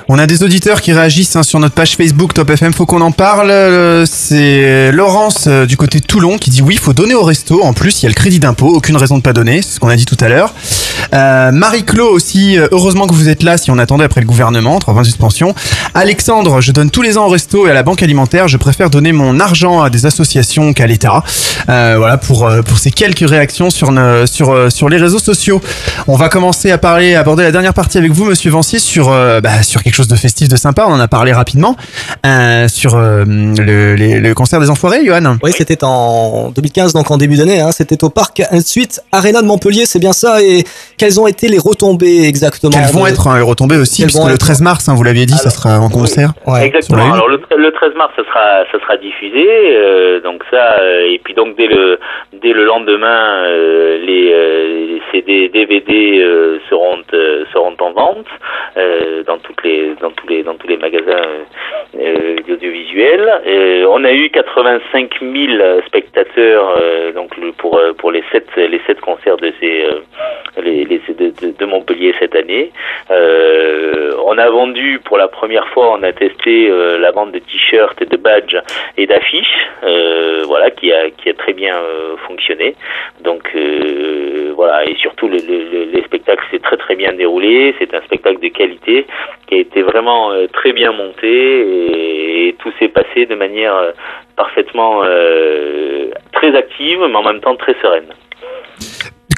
On 0.08 0.18
a 0.18 0.26
des 0.26 0.42
auditeurs 0.42 0.82
qui 0.82 0.92
réagissent 0.92 1.34
hein, 1.34 1.42
sur 1.42 1.58
notre 1.60 1.74
page 1.74 1.96
Facebook 1.96 2.34
Top 2.34 2.50
FM, 2.50 2.74
faut 2.74 2.84
qu'on 2.84 3.00
en 3.00 3.10
parle. 3.10 3.50
Euh, 3.50 4.04
C'est 4.06 4.92
Laurence 4.92 5.44
euh, 5.46 5.64
du 5.64 5.78
côté 5.78 6.02
Toulon 6.02 6.36
qui 6.36 6.50
dit 6.50 6.60
oui, 6.60 6.76
faut 6.76 6.92
donner 6.92 7.14
au 7.14 7.22
resto. 7.22 7.64
En 7.64 7.72
plus, 7.72 8.02
il 8.02 8.04
y 8.04 8.06
a 8.06 8.08
le 8.10 8.14
crédit 8.14 8.38
d'impôt, 8.38 8.68
aucune 8.68 8.96
raison 8.96 9.16
de 9.16 9.22
pas 9.22 9.32
donner, 9.32 9.62
c'est 9.62 9.74
ce 9.76 9.80
qu'on 9.80 9.88
a 9.88 9.96
dit 9.96 10.04
tout 10.04 10.18
à 10.20 10.28
l'heure. 10.28 10.52
Euh, 11.14 11.52
Marie-Claude 11.52 12.12
aussi, 12.12 12.58
euh, 12.58 12.66
heureusement 12.70 13.06
que 13.06 13.14
vous 13.14 13.28
êtes 13.28 13.42
là 13.42 13.56
si 13.56 13.70
on 13.70 13.78
attendait 13.78 14.04
après 14.04 14.20
le 14.20 14.26
gouvernement, 14.26 14.78
trois 14.78 14.92
points 14.92 15.02
de 15.02 15.06
suspension. 15.06 15.54
Alexandre, 15.94 16.60
je 16.60 16.72
donne 16.72 16.90
tous 16.90 17.02
les 17.02 17.16
ans 17.16 17.26
au 17.26 17.30
resto 17.30 17.66
et 17.66 17.70
à 17.70 17.74
la 17.74 17.82
banque 17.82 18.02
alimentaire, 18.02 18.46
je 18.46 18.58
préfère 18.58 18.90
donner 18.90 19.12
mon 19.12 19.40
argent 19.40 19.82
à 19.82 19.88
des 19.88 20.04
associations 20.04 20.74
qu'à 20.74 20.86
l'État. 20.86 21.22
Voilà 21.66 22.18
pour 22.18 22.50
pour 22.66 22.78
ces 22.78 22.90
quelques 22.90 23.28
réactions 23.28 23.70
sur 23.70 23.92
sur 24.26 24.72
sur 24.72 24.88
les 24.88 24.96
réseaux 24.96 25.18
sociaux. 25.18 25.60
On 26.08 26.16
va 26.16 26.28
commencer 26.28 26.70
à 26.70 26.78
parler, 26.78 27.14
à 27.14 27.20
aborder 27.20 27.42
la 27.42 27.52
dernière 27.52 27.74
partie 27.74 27.96
avec 27.96 28.12
vous, 28.12 28.24
Monsieur 28.24 28.50
Vancier, 28.50 28.78
sur 28.78 29.08
bah, 29.08 29.62
sur 29.62 29.82
quelque 29.84 29.94
chose 29.94 30.08
de 30.08 30.16
festif, 30.16 30.48
de 30.48 30.56
sympa. 30.56 30.84
On 30.88 30.92
en 30.94 31.00
a 31.00 31.08
parlé 31.08 31.32
rapidement 31.32 31.76
euh, 32.26 32.66
sur 32.68 32.96
euh, 32.96 33.24
le, 33.26 33.94
les- 33.94 34.18
le 34.20 34.34
concert 34.34 34.58
des 34.60 34.70
Enfoirés, 34.70 35.04
Johan. 35.04 35.36
Oui, 35.42 35.52
c'était 35.52 35.84
en 35.84 36.50
2015, 36.50 36.92
donc 36.94 37.10
en 37.10 37.16
début 37.18 37.36
d'année. 37.36 37.60
Hein, 37.60 37.70
c'était 37.72 38.02
au 38.02 38.10
parc 38.10 38.42
Ensuite 38.50 39.00
Arena 39.12 39.42
de 39.42 39.46
Montpellier, 39.46 39.84
c'est 39.86 39.98
bien 40.00 40.12
ça. 40.12 40.42
Et 40.42 40.64
quelles 40.98 41.20
ont 41.20 41.26
été 41.26 41.48
les 41.48 41.58
retombées 41.58 42.24
exactement 42.26 42.72
Quelles 42.72 42.92
vont 42.92 43.04
de- 43.04 43.10
être 43.10 43.28
hein, 43.28 43.36
les 43.36 43.42
retombées 43.42 43.76
aussi, 43.76 44.02
Quelles 44.02 44.10
puisque 44.10 44.26
le 44.26 44.34
être- 44.34 44.38
13 44.38 44.60
mars, 44.62 44.88
hein, 44.88 44.94
vous 44.96 45.02
l'aviez 45.04 45.26
dit, 45.26 45.34
ça 45.36 45.50
sera 45.50 45.78
en 45.78 45.88
concert. 45.90 46.32
Exactement. 46.62 47.12
Alors 47.12 47.28
le, 47.28 47.38
tre- 47.38 47.56
le 47.56 47.70
13 47.72 47.94
mars, 47.96 48.12
ça 48.16 48.22
sera, 48.24 48.64
ça 48.72 48.78
sera 48.80 48.96
diffusé. 48.96 49.44
euh, 49.46 50.20
donc 50.20 50.42
ça, 50.50 50.76
euh, 50.80 51.12
et 51.12 51.20
puis 51.22 51.34
donc 51.34 51.56
dès 51.56 51.66
le, 51.66 51.98
dès 52.42 52.52
le 52.52 52.64
lendemain, 52.64 53.44
euh, 53.46 53.98
les, 54.04 54.32
euh, 54.32 54.98
CD, 55.12 55.48
DVD 55.52 56.18
euh, 56.22 56.58
seront, 56.70 56.98
euh, 57.12 57.44
seront 57.52 57.74
en 57.80 57.92
vente 57.92 58.26
euh, 58.76 59.22
dans 59.26 59.38
toutes 59.38 59.62
les, 59.64 59.73
dans 60.00 60.10
tous 60.10 60.26
les, 60.28 60.42
dans 60.42 60.54
tous 60.54 60.68
les 60.68 60.76
magasins 60.76 61.06
euh, 61.08 61.44
euh, 61.98 62.36
audiovisuels. 62.52 63.30
Euh, 63.46 63.86
on 63.90 64.04
a 64.04 64.12
eu 64.12 64.30
85 64.30 65.10
000 65.20 65.80
spectateurs 65.86 66.76
euh, 66.80 67.12
donc 67.12 67.30
pour 67.58 67.76
euh, 67.78 67.92
pour 67.92 68.10
les 68.12 68.22
sept 68.32 68.46
les 68.56 68.80
sept 68.86 69.00
concerts 69.00 69.36
de 69.36 69.52
euh, 69.62 70.00
de, 71.58 71.64
Montpellier 71.64 72.14
cette 72.18 72.34
année. 72.36 72.70
Euh, 73.10 74.12
on 74.26 74.38
a 74.38 74.48
vendu 74.50 75.00
pour 75.04 75.16
la 75.18 75.28
première 75.28 75.66
fois, 75.68 75.96
on 75.98 76.02
a 76.02 76.12
testé 76.12 76.68
euh, 76.70 76.98
la 76.98 77.10
vente 77.10 77.32
de 77.32 77.38
t-shirts 77.38 78.02
de 78.02 78.16
badges 78.16 78.56
et 78.96 79.06
d'affiches, 79.06 79.66
euh, 79.82 80.42
voilà, 80.46 80.70
qui 80.70 80.92
a 80.92 81.10
qui 81.10 81.28
a 81.30 81.34
très 81.34 81.52
bien 81.52 81.76
euh, 81.76 82.16
fonctionné. 82.26 82.74
Donc 83.22 83.50
euh, 83.54 84.52
voilà, 84.54 84.84
et 84.88 84.94
surtout 84.96 85.28
le, 85.28 85.38
le- 85.38 85.68
le- 85.72 85.84
les 85.92 86.02
spectacles 86.02 86.44
s'est 86.50 86.58
très 86.60 86.76
très 86.76 86.96
bien 86.96 87.12
déroulé. 87.12 87.74
C'est 87.78 87.92
un 87.94 88.00
spectacle 88.02 88.40
de 88.40 88.48
qualité 88.48 89.06
qui 89.46 89.54
a 89.54 89.58
été 89.64 89.82
vraiment 89.82 90.30
euh, 90.32 90.46
très 90.52 90.72
bien 90.72 90.92
monté 90.92 91.28
et, 91.28 92.48
et 92.48 92.52
tout 92.54 92.72
s'est 92.78 92.88
passé 92.88 93.26
de 93.26 93.34
manière 93.34 93.74
euh, 93.74 93.92
parfaitement 94.36 95.02
euh, 95.04 96.10
très 96.32 96.54
active, 96.56 97.00
mais 97.08 97.16
en 97.16 97.22
même 97.22 97.40
temps 97.40 97.56
très 97.56 97.74
sereine. 97.82 98.08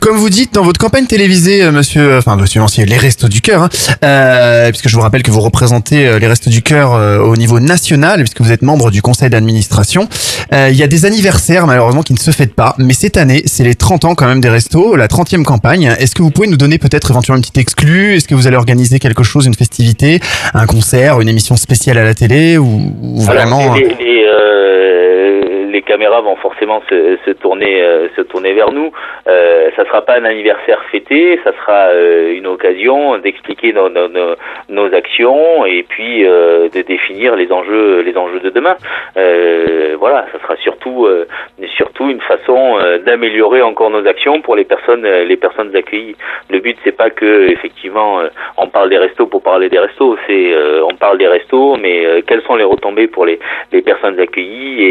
Comme 0.01 0.17
vous 0.19 0.31
dites 0.31 0.55
dans 0.55 0.63
votre 0.63 0.79
campagne 0.79 1.07
télévisée, 1.07 1.63
euh, 1.65 1.73
monsieur, 1.73 2.19
enfin 2.19 2.37
monsieur 2.37 2.61
Lancier, 2.61 2.85
les 2.87 2.97
Restos 2.97 3.29
du 3.29 3.41
Cœur, 3.41 3.63
hein, 3.63 3.69
euh, 4.05 4.69
puisque 4.71 4.89
je 4.89 4.95
vous 4.95 5.03
rappelle 5.03 5.23
que 5.23 5.31
vous 5.31 5.41
représentez 5.41 6.07
euh, 6.07 6.19
les 6.19 6.27
Restos 6.29 6.51
du 6.51 6.63
Cœur 6.63 6.95
euh, 6.95 7.19
au 7.19 7.37
niveau 7.37 7.59
national, 7.59 8.21
puisque 8.21 8.41
vous 8.41 8.53
êtes 8.53 8.63
membre 8.63 8.91
du 8.91 9.03
conseil 9.03 9.31
d'administration. 9.31 10.09
Euh, 10.53 10.69
Il 10.71 10.77
y 10.77 10.83
a 10.83 10.87
des 10.87 11.07
anniversaires 11.07 11.67
malheureusement 11.67 12.03
qui 12.03 12.13
ne 12.13 12.19
se 12.19 12.31
fêtent 12.31 12.55
pas, 12.55 12.75
mais 12.79 12.95
cette 12.95 13.17
année, 13.17 13.43
c'est 13.47 13.65
les 13.65 13.75
30 13.75 14.05
ans 14.05 14.15
quand 14.15 14.27
même 14.27 14.41
des 14.41 14.49
Restos, 14.49 14.95
la 14.97 15.09
30e 15.09 15.43
campagne. 15.43 15.95
Est-ce 15.99 16.15
que 16.15 16.23
vous 16.23 16.31
pouvez 16.31 16.47
nous 16.47 16.57
donner 16.57 16.79
peut-être 16.79 17.11
éventuellement 17.11 17.39
une 17.39 17.43
petite 17.43 17.59
exclue? 17.59 18.15
Est-ce 18.17 18.29
que 18.29 18.35
vous 18.35 18.47
allez 18.47 18.57
organiser 18.57 18.99
quelque 18.99 19.25
chose, 19.25 19.47
une 19.47 19.55
festivité, 19.55 20.21
un 20.55 20.67
concert, 20.67 21.21
une 21.21 21.29
émission 21.29 21.57
spéciale 21.57 21.99
à 21.99 22.05
la 22.05 22.15
télé 22.15 22.59
ou, 22.59 22.93
ou 23.03 23.23
Alors, 23.23 23.35
vraiment 23.35 23.75
les, 23.75 23.83
les, 23.83 24.25
euh, 24.29 25.41
les 25.77 25.83
caméras 25.83 26.23
vont 26.23 26.37
forcément 26.37 26.81
se, 26.89 27.33
tourner 27.33 27.83
euh, 27.83 28.09
se 28.17 28.23
tourner 28.23 28.55
vers 28.55 28.73
nous. 28.73 28.91
Euh, 29.29 29.71
ça 29.77 29.85
sera 29.85 30.01
pas 30.03 30.15
un 30.19 30.25
anniversaire 30.25 30.83
fêté, 30.91 31.39
ça 31.45 31.53
sera 31.53 31.89
euh, 31.89 32.33
une 32.33 32.47
occasion 32.47 33.19
d'expliquer 33.19 33.75
nos, 33.75 33.91
nos, 33.91 34.09
nos, 34.71 34.95
actions 34.95 35.67
et 35.67 35.83
puis 35.83 36.25
euh, 36.25 36.71
de 36.71 36.81
définir 36.81 37.37
les 37.37 37.53
enjeux 37.53 38.01
les 38.01 38.17
enjeux 38.17 38.41
de 38.41 38.51
demain. 38.51 38.77
Voilà, 39.99 40.27
ça 40.33 40.39
sera 40.43 40.57
surtout 40.57 41.09
surtout 41.77 42.09
une 42.09 42.21
façon 42.21 42.79
d'améliorer 43.05 43.63
encore 43.63 43.91
nos 43.91 44.07
actions 44.07 44.41
pour 44.41 44.55
les 44.55 44.65
personnes 44.65 45.07
les 45.07 45.37
personnes 45.37 45.75
accueillies. 45.75 46.17
Le 46.49 46.61
but 46.61 46.77
c'est 46.85 46.97
pas 47.03 47.11
que 47.11 47.51
effectivement 47.51 48.21
on 48.57 48.69
parle 48.69 48.89
des 48.91 48.99
restos 48.99 49.27
pour 49.27 49.43
parler 49.43 49.69
des 49.69 49.79
restos, 49.79 50.17
c'est 50.27 50.55
on 50.91 50.95
parle 50.97 51.19
des 51.19 51.29
restos, 51.29 51.77
mais 51.77 52.23
quelles 52.27 52.43
sont 52.43 52.57
les 52.57 52.65
retombées 52.65 53.09
pour 53.09 53.25
les, 53.27 53.39
les 53.73 53.83
personnes 53.83 54.19
accueillies 54.21 54.85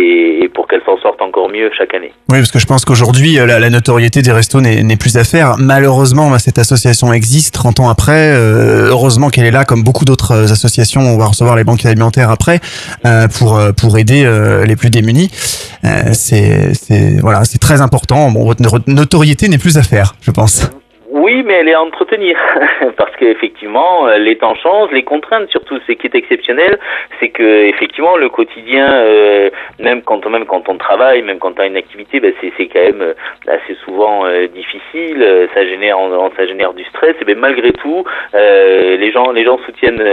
et 0.43 0.49
pour 0.49 0.67
s'en 0.85 0.97
sortent 1.01 1.21
encore 1.21 1.49
mieux 1.49 1.69
chaque 1.77 1.93
année. 1.93 2.11
Oui, 2.29 2.39
parce 2.39 2.51
que 2.51 2.59
je 2.59 2.65
pense 2.65 2.85
qu'aujourd'hui, 2.85 3.39
euh, 3.39 3.45
la, 3.45 3.59
la 3.59 3.69
notoriété 3.69 4.21
des 4.21 4.31
restos 4.31 4.61
n'est 4.61 4.97
plus 4.97 5.17
à 5.17 5.23
faire. 5.23 5.55
Malheureusement, 5.57 6.29
bah, 6.29 6.39
cette 6.39 6.57
association 6.59 7.13
existe 7.13 7.53
30 7.53 7.79
ans 7.81 7.89
après. 7.89 8.31
Euh, 8.33 8.87
heureusement 8.89 9.29
qu'elle 9.29 9.45
est 9.45 9.51
là, 9.51 9.65
comme 9.65 9.83
beaucoup 9.83 10.05
d'autres 10.05 10.31
euh, 10.31 10.51
associations. 10.51 11.01
On 11.01 11.17
va 11.17 11.25
recevoir 11.25 11.55
les 11.55 11.63
banques 11.63 11.85
alimentaires 11.85 12.29
après 12.31 12.59
euh, 13.05 13.27
pour 13.27 13.57
euh, 13.57 13.71
pour 13.71 13.97
aider 13.97 14.23
euh, 14.25 14.65
les 14.65 14.75
plus 14.75 14.89
démunis. 14.89 15.29
C'est 16.13 16.71
voilà, 17.21 17.43
très 17.61 17.81
important. 17.81 18.31
Bon, 18.31 18.45
votre 18.45 18.61
no- 18.61 18.79
notoriété 18.87 19.47
n'est 19.49 19.57
plus 19.57 19.77
à 19.77 19.83
faire, 19.83 20.15
je 20.21 20.31
pense. 20.31 20.69
Oui, 21.25 21.41
mais 21.43 21.53
elle 21.53 21.69
est 21.69 21.73
à 21.73 21.81
entretenir 21.81 22.37
parce 22.97 23.15
qu'effectivement, 23.15 24.07
euh, 24.07 24.19
les 24.19 24.35
temps 24.37 24.53
changent, 24.53 24.91
les 24.91 25.01
contraintes 25.01 25.49
surtout. 25.49 25.79
Ce 25.87 25.91
qui 25.93 26.05
est 26.05 26.13
exceptionnel, 26.13 26.77
c'est 27.19 27.29
que 27.29 27.63
effectivement 27.65 28.15
le 28.15 28.29
quotidien, 28.29 28.93
euh, 28.93 29.49
même 29.79 30.03
quand 30.03 30.23
même 30.29 30.45
quand 30.45 30.69
on 30.69 30.77
travaille, 30.77 31.23
même 31.23 31.39
quand 31.39 31.53
on 31.57 31.63
a 31.63 31.65
une 31.65 31.77
activité, 31.77 32.19
ben, 32.19 32.31
c'est 32.39 32.67
quand 32.67 32.79
même 32.79 33.01
euh, 33.01 33.13
assez 33.47 33.73
souvent 33.83 34.25
difficile. 34.53 35.49
Ça 35.55 35.65
génère 35.65 35.97
ça 36.37 36.45
génère 36.45 36.73
du 36.73 36.83
stress. 36.83 37.15
Et 37.19 37.25
ben 37.25 37.39
malgré 37.39 37.71
tout, 37.71 38.03
les 38.33 39.11
gens 39.11 39.31
les 39.31 39.45
gens 39.45 39.57
soutiennent 39.65 40.03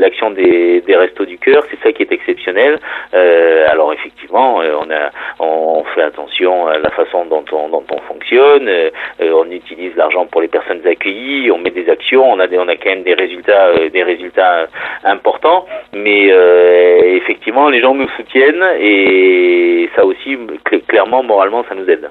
l'action 0.00 0.32
des, 0.32 0.80
des 0.80 0.96
restos 0.96 1.24
du 1.24 1.38
cœur. 1.38 1.62
C'est 1.70 1.80
ça 1.84 1.92
qui 1.92 2.02
est 2.02 2.10
exceptionnel. 2.10 2.80
Alors 3.12 3.92
effectivement, 3.92 4.56
on 4.56 4.90
a 4.90 5.10
on, 5.38 5.82
on 5.82 5.84
fait 5.94 6.02
attention 6.02 6.66
à 6.66 6.78
la 6.78 6.90
façon 6.90 7.26
dont 7.26 7.44
on 7.52 7.68
dont 7.68 7.84
on 7.92 8.00
fonctionne. 8.12 8.68
on 9.20 9.48
utilise 9.52 9.94
l'argent 9.94 10.26
pour 10.32 10.40
les 10.40 10.48
personnes 10.48 10.80
accueillies, 10.84 11.50
on 11.52 11.58
met 11.58 11.70
des 11.70 11.88
actions, 11.88 12.24
on 12.28 12.40
a 12.40 12.46
des, 12.48 12.58
on 12.58 12.66
a 12.66 12.74
quand 12.74 12.90
même 12.90 13.04
des 13.04 13.14
résultats, 13.14 13.66
euh, 13.68 13.88
des 13.90 14.02
résultats 14.02 14.66
importants. 15.04 15.66
Mais 15.92 16.32
euh, 16.32 17.16
effectivement, 17.18 17.68
les 17.68 17.80
gens 17.80 17.94
nous 17.94 18.08
soutiennent 18.16 18.64
et 18.80 19.88
ça 19.94 20.04
aussi, 20.04 20.36
cl- 20.68 20.84
clairement, 20.86 21.22
moralement, 21.22 21.62
ça 21.68 21.74
nous 21.76 21.88
aide. 21.88 22.08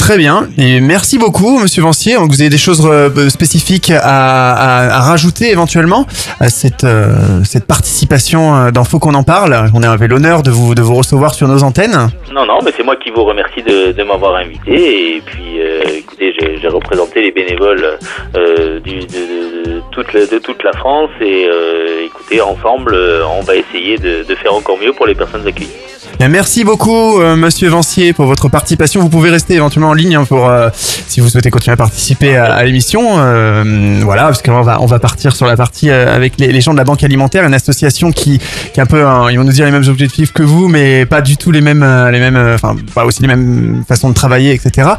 Très 0.00 0.16
bien. 0.16 0.48
Et 0.56 0.80
merci 0.80 1.18
beaucoup, 1.18 1.58
Monsieur 1.60 1.82
Vancier. 1.82 2.14
Donc, 2.16 2.30
Vous 2.30 2.40
avez 2.40 2.48
des 2.48 2.58
choses 2.58 2.84
euh, 2.84 3.28
spécifiques 3.28 3.92
à, 3.94 5.00
rajouter 5.02 5.50
éventuellement 5.50 6.06
à 6.40 6.48
cette 6.48 6.84
euh, 6.84 7.42
participation 7.68 8.56
euh, 8.56 8.70
dans 8.70 8.82
Faut 8.84 8.98
qu'on 8.98 9.14
en 9.14 9.22
parle? 9.22 9.70
On 9.74 9.82
avait 9.82 10.08
l'honneur 10.08 10.42
de 10.42 10.50
vous 10.50 10.74
de 10.74 10.80
vous 10.80 10.94
recevoir 10.94 11.34
sur 11.34 11.46
nos 11.48 11.62
antennes. 11.62 12.08
Non, 12.32 12.46
non, 12.46 12.60
mais 12.64 12.72
c'est 12.74 12.82
moi 12.82 12.96
qui 12.96 13.10
vous 13.10 13.24
remercie 13.24 13.62
de, 13.62 14.02
m'avoir 14.02 14.36
invité. 14.36 15.16
Et 15.16 15.20
puis, 15.20 15.60
euh, 15.60 15.82
écoutez, 15.98 16.34
j'ai 16.60 16.68
représenté 16.68 17.20
les 17.20 17.30
bénévoles 17.30 17.98
euh, 18.36 18.80
de, 18.80 19.82
toute 19.92 20.12
la, 20.14 20.26
de 20.26 20.38
toute 20.38 20.64
la 20.64 20.72
France. 20.72 21.10
Et 21.20 21.46
euh, 21.46 22.06
écoutez, 22.06 22.40
ensemble, 22.40 22.94
euh, 22.94 23.22
on 23.38 23.42
va 23.42 23.54
essayer 23.54 23.98
de, 23.98 24.24
de 24.26 24.34
faire 24.34 24.54
encore 24.54 24.78
mieux 24.78 24.94
pour 24.94 25.06
les 25.06 25.14
personnes 25.14 25.46
accueillies. 25.46 25.89
Bien, 26.20 26.28
merci 26.28 26.64
beaucoup, 26.64 27.18
euh, 27.18 27.34
Monsieur 27.34 27.70
Vancier, 27.70 28.12
pour 28.12 28.26
votre 28.26 28.50
participation. 28.50 29.00
Vous 29.00 29.08
pouvez 29.08 29.30
rester 29.30 29.54
éventuellement 29.54 29.88
en 29.88 29.94
ligne 29.94 30.16
hein, 30.16 30.26
pour 30.26 30.50
euh, 30.50 30.68
si 30.74 31.18
vous 31.18 31.30
souhaitez 31.30 31.48
continuer 31.50 31.72
à 31.72 31.76
participer 31.78 32.36
à, 32.36 32.56
à 32.56 32.62
l'émission. 32.62 33.14
Euh, 33.16 34.00
voilà, 34.02 34.24
parce 34.24 34.42
qu'on 34.42 34.60
va 34.60 34.82
on 34.82 34.84
va 34.84 34.98
partir 34.98 35.34
sur 35.34 35.46
la 35.46 35.56
partie 35.56 35.88
euh, 35.88 36.14
avec 36.14 36.38
les, 36.38 36.52
les 36.52 36.60
gens 36.60 36.72
de 36.72 36.76
la 36.76 36.84
Banque 36.84 37.02
Alimentaire, 37.04 37.46
une 37.46 37.54
association 37.54 38.12
qui 38.12 38.38
qui 38.74 38.82
un 38.82 38.84
peu, 38.84 39.06
hein, 39.06 39.28
ils 39.30 39.38
vont 39.38 39.44
nous 39.44 39.52
dire 39.52 39.64
les 39.64 39.70
mêmes 39.70 39.88
objectifs 39.88 40.34
que 40.34 40.42
vous, 40.42 40.68
mais 40.68 41.06
pas 41.06 41.22
du 41.22 41.38
tout 41.38 41.52
les 41.52 41.62
mêmes 41.62 41.82
euh, 41.82 42.10
les 42.10 42.20
mêmes, 42.20 42.36
euh, 42.36 42.54
enfin 42.54 42.76
pas 42.94 43.06
aussi 43.06 43.22
les 43.22 43.28
mêmes 43.28 43.82
façons 43.88 44.10
de 44.10 44.14
travailler, 44.14 44.52
etc. 44.52 44.90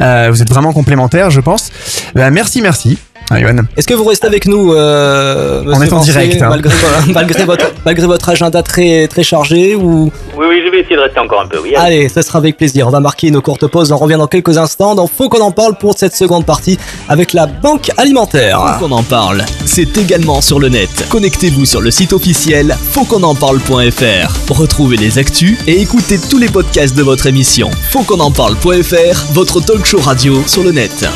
Euh, 0.00 0.28
vous 0.30 0.40
êtes 0.40 0.48
vraiment 0.48 0.72
complémentaires, 0.72 1.28
je 1.28 1.42
pense. 1.42 1.70
Ben, 2.14 2.30
merci, 2.30 2.62
merci. 2.62 2.96
Ah. 3.30 3.38
Est-ce 3.76 3.86
que 3.86 3.94
vous 3.94 4.04
restez 4.04 4.26
avec 4.26 4.46
nous 4.46 4.72
euh, 4.72 5.62
On 5.64 5.80
est 5.80 5.92
en 5.92 6.00
direct, 6.00 6.42
hein. 6.42 6.48
malgré, 6.48 6.74
malgré, 7.14 7.44
votre, 7.44 7.66
malgré 7.84 8.06
votre 8.06 8.28
agenda 8.28 8.60
très, 8.62 9.06
très 9.06 9.22
chargé 9.22 9.76
ou... 9.76 10.10
Oui, 10.36 10.46
oui, 10.48 10.62
je 10.64 10.70
vais 10.70 10.80
essayer 10.80 10.96
de 10.96 11.00
rester 11.02 11.20
encore 11.20 11.42
un 11.42 11.46
peu. 11.46 11.58
Oui, 11.60 11.74
Allez, 11.76 12.08
ce 12.08 12.22
sera 12.22 12.38
avec 12.38 12.56
plaisir. 12.56 12.88
On 12.88 12.90
va 12.90 12.98
marquer 12.98 13.28
une 13.28 13.40
courte 13.40 13.68
pause. 13.68 13.92
On 13.92 13.96
revient 13.98 14.16
dans 14.16 14.26
quelques 14.26 14.58
instants. 14.58 14.96
Donc, 14.96 15.10
faut 15.16 15.28
qu'on 15.28 15.42
en 15.42 15.52
parle 15.52 15.76
pour 15.76 15.96
cette 15.96 16.16
seconde 16.16 16.44
partie 16.44 16.76
avec 17.08 17.32
la 17.32 17.46
banque 17.46 17.90
alimentaire. 17.96 18.78
Faut 18.80 18.86
qu'on 18.86 18.94
en 18.94 19.04
parle. 19.04 19.44
C'est 19.64 19.96
également 19.96 20.40
sur 20.40 20.58
le 20.58 20.68
net. 20.68 20.90
Connectez-vous 21.08 21.66
sur 21.66 21.80
le 21.80 21.92
site 21.92 22.12
officiel 22.12 22.76
fautquonenparle.fr. 22.90 24.52
Retrouvez 24.52 24.96
les 24.96 25.18
actus 25.18 25.56
et 25.68 25.80
écoutez 25.80 26.18
tous 26.18 26.38
les 26.38 26.48
podcasts 26.48 26.96
de 26.96 27.02
votre 27.02 27.26
émission. 27.26 27.70
Faut 27.90 28.02
qu'on 28.02 28.20
en 28.20 28.32
parle.fr, 28.32 29.32
votre 29.32 29.60
talk 29.60 29.84
show 29.84 30.00
radio 30.00 30.42
sur 30.48 30.64
le 30.64 30.72
net. 30.72 31.06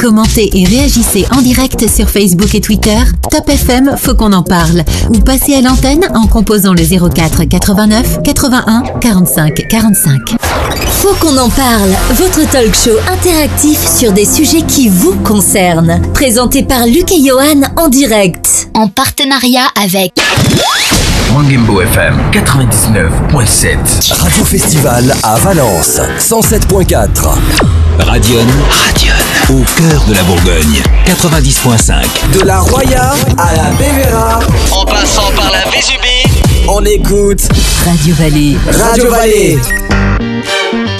Commentez 0.00 0.50
et 0.52 0.64
réagissez 0.64 1.26
en 1.36 1.42
direct 1.42 1.88
sur 1.88 2.08
Facebook 2.08 2.54
et 2.54 2.60
Twitter. 2.60 2.98
Top 3.28 3.48
FM, 3.48 3.96
faut 3.96 4.14
qu'on 4.14 4.32
en 4.32 4.44
parle. 4.44 4.84
Ou 5.10 5.18
passez 5.18 5.54
à 5.54 5.60
l'antenne 5.60 6.06
en 6.14 6.28
composant 6.28 6.74
le 6.74 6.84
04 6.84 7.42
89 7.44 8.22
81 8.22 8.84
45 9.00 9.66
45. 9.68 10.36
Faut 10.86 11.14
qu'on 11.14 11.36
en 11.38 11.50
parle, 11.50 11.90
votre 12.14 12.48
talk 12.52 12.72
show 12.72 12.96
interactif 13.12 13.84
sur 13.84 14.12
des 14.12 14.26
sujets 14.26 14.62
qui 14.62 14.88
vous 14.88 15.16
concernent. 15.24 16.00
Présenté 16.14 16.62
par 16.62 16.86
Luc 16.86 17.10
et 17.10 17.24
Johan 17.26 17.62
en 17.76 17.88
direct. 17.88 18.68
En 18.74 18.86
partenariat 18.86 19.66
avec 19.82 20.21
Mangembo 21.32 21.80
FM 21.80 22.14
99.7. 22.32 24.12
Radio 24.20 24.44
Festival 24.44 25.14
à 25.22 25.36
Valence 25.36 25.98
107.4. 26.18 27.06
Radion. 27.98 28.44
Radion. 28.70 29.14
Au 29.48 29.64
cœur 29.76 30.04
de 30.08 30.14
la 30.14 30.22
Bourgogne. 30.24 30.82
90.5. 31.06 32.38
De 32.38 32.44
la 32.44 32.60
Roya 32.60 33.14
à 33.38 33.54
la 33.54 33.70
Bévéra. 33.78 34.40
En 34.72 34.84
passant 34.84 35.30
par 35.34 35.50
la 35.50 35.70
Vésubie. 35.70 36.42
On 36.68 36.84
écoute 36.84 37.48
Radio 37.84 38.14
Vallée. 38.14 38.56
Radio 38.70 39.10
Vallée. 39.10 39.58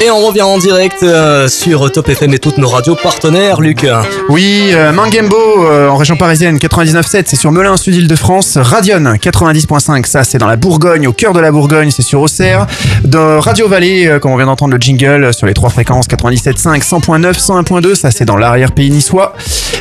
Et 0.04 0.10
on 0.10 0.26
revient 0.26 0.42
en 0.42 0.58
direct 0.58 1.04
euh, 1.04 1.46
sur 1.46 1.92
Top 1.92 2.08
FM 2.08 2.34
et 2.34 2.40
toutes 2.40 2.58
nos 2.58 2.66
radios 2.66 2.96
partenaires, 2.96 3.60
Luc. 3.60 3.86
Oui, 4.28 4.70
euh, 4.72 4.90
Mangembo 4.92 5.36
euh, 5.36 5.88
en 5.88 5.96
région 5.96 6.16
parisienne 6.16 6.56
99.7, 6.56 7.22
c'est 7.26 7.36
sur 7.36 7.52
Melun, 7.52 7.76
Sud 7.76 7.94
Île-de-France. 7.94 8.58
Radion 8.60 8.98
90.5, 8.98 10.04
ça 10.06 10.24
c'est 10.24 10.38
dans 10.38 10.48
la 10.48 10.56
Bourgogne, 10.56 11.06
au 11.06 11.12
cœur 11.12 11.32
de 11.34 11.38
la 11.38 11.52
Bourgogne, 11.52 11.92
c'est 11.92 12.02
sur 12.02 12.20
Auxerre. 12.20 12.66
De 13.04 13.38
Radio 13.38 13.68
Vallée, 13.68 14.08
euh, 14.08 14.18
comme 14.18 14.32
on 14.32 14.36
vient 14.36 14.46
d'entendre 14.46 14.72
le 14.74 14.80
jingle 14.80 15.22
euh, 15.22 15.32
sur 15.32 15.46
les 15.46 15.54
trois 15.54 15.70
fréquences 15.70 16.08
97.5, 16.08 16.82
100.9, 16.82 17.38
101.2, 17.38 17.94
ça 17.94 18.10
c'est 18.10 18.24
dans 18.24 18.36
l'arrière-pays 18.36 18.90
niçois. 18.90 19.34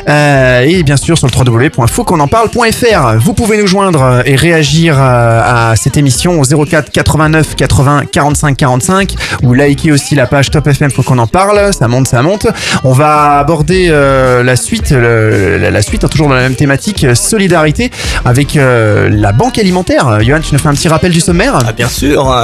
Euh, 0.08 0.62
et 0.62 0.82
bien 0.82 0.96
sûr 0.96 1.16
sur 1.16 1.28
le 1.28 1.50
www.fautquonenparle.fr. 1.50 3.18
Vous 3.18 3.34
pouvez 3.34 3.56
nous 3.58 3.66
joindre 3.66 4.02
euh, 4.02 4.22
et 4.24 4.34
réagir 4.36 4.96
euh, 4.98 5.70
à 5.70 5.76
cette 5.76 5.96
émission 5.96 6.40
au 6.40 6.64
04 6.66 6.90
89 6.90 7.54
80 7.56 8.02
45 8.10 8.56
45 8.56 9.14
ou 9.42 9.54
liker 9.54 9.92
aussi 9.92 10.14
la 10.14 10.26
page 10.26 10.50
Top 10.50 10.66
FM 10.66 10.90
faut 10.90 11.02
qu'on 11.02 11.18
en 11.18 11.26
parle, 11.26 11.72
ça 11.72 11.86
monte, 11.88 12.08
ça 12.08 12.20
monte. 12.22 12.46
On 12.84 12.92
va 12.92 13.38
aborder 13.38 13.88
la 13.88 14.56
suite, 14.56 14.90
le- 14.90 15.58
la, 15.58 15.82
suite, 15.82 16.08
toujours 16.08 16.28
dans 16.28 16.34
la 16.34 16.42
même 16.42 16.54
thématique, 16.56 17.06
solidarité 17.14 17.90
avec 18.24 18.54
la 18.54 19.32
banque 19.32 19.58
alimentaire. 19.58 20.20
Johan, 20.22 20.40
tu 20.40 20.52
nous 20.54 20.58
fais 20.60 20.68
un 20.68 20.74
petit 20.74 20.88
rappel 20.88 21.12
du 21.12 21.20
sommaire? 21.20 21.58
Ah, 21.66 21.72
bien 21.72 21.88
sûr. 21.88 22.34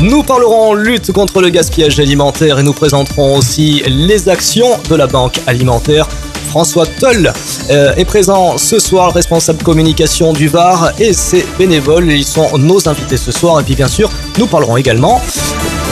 Nous 0.00 0.22
parlerons 0.22 0.74
lutte 0.74 1.12
contre 1.12 1.40
le 1.40 1.48
gaspillage 1.50 1.98
alimentaire 2.00 2.58
et 2.58 2.62
nous 2.62 2.72
présenterons 2.72 3.36
aussi 3.36 3.82
les 3.86 4.28
actions 4.28 4.78
de 4.90 4.96
la 4.96 5.06
Banque 5.06 5.40
alimentaire. 5.46 6.08
François 6.52 6.84
Toll 7.00 7.32
euh, 7.70 7.94
est 7.96 8.04
présent 8.04 8.58
ce 8.58 8.78
soir, 8.78 9.06
le 9.06 9.14
responsable 9.14 9.62
communication 9.62 10.34
du 10.34 10.48
Var 10.48 10.92
et 10.98 11.14
ses 11.14 11.46
bénévoles. 11.58 12.12
Ils 12.12 12.26
sont 12.26 12.58
nos 12.58 12.86
invités 12.90 13.16
ce 13.16 13.32
soir. 13.32 13.58
Et 13.60 13.62
puis 13.62 13.74
bien 13.74 13.88
sûr, 13.88 14.10
nous 14.36 14.46
parlerons 14.46 14.76
également 14.76 15.22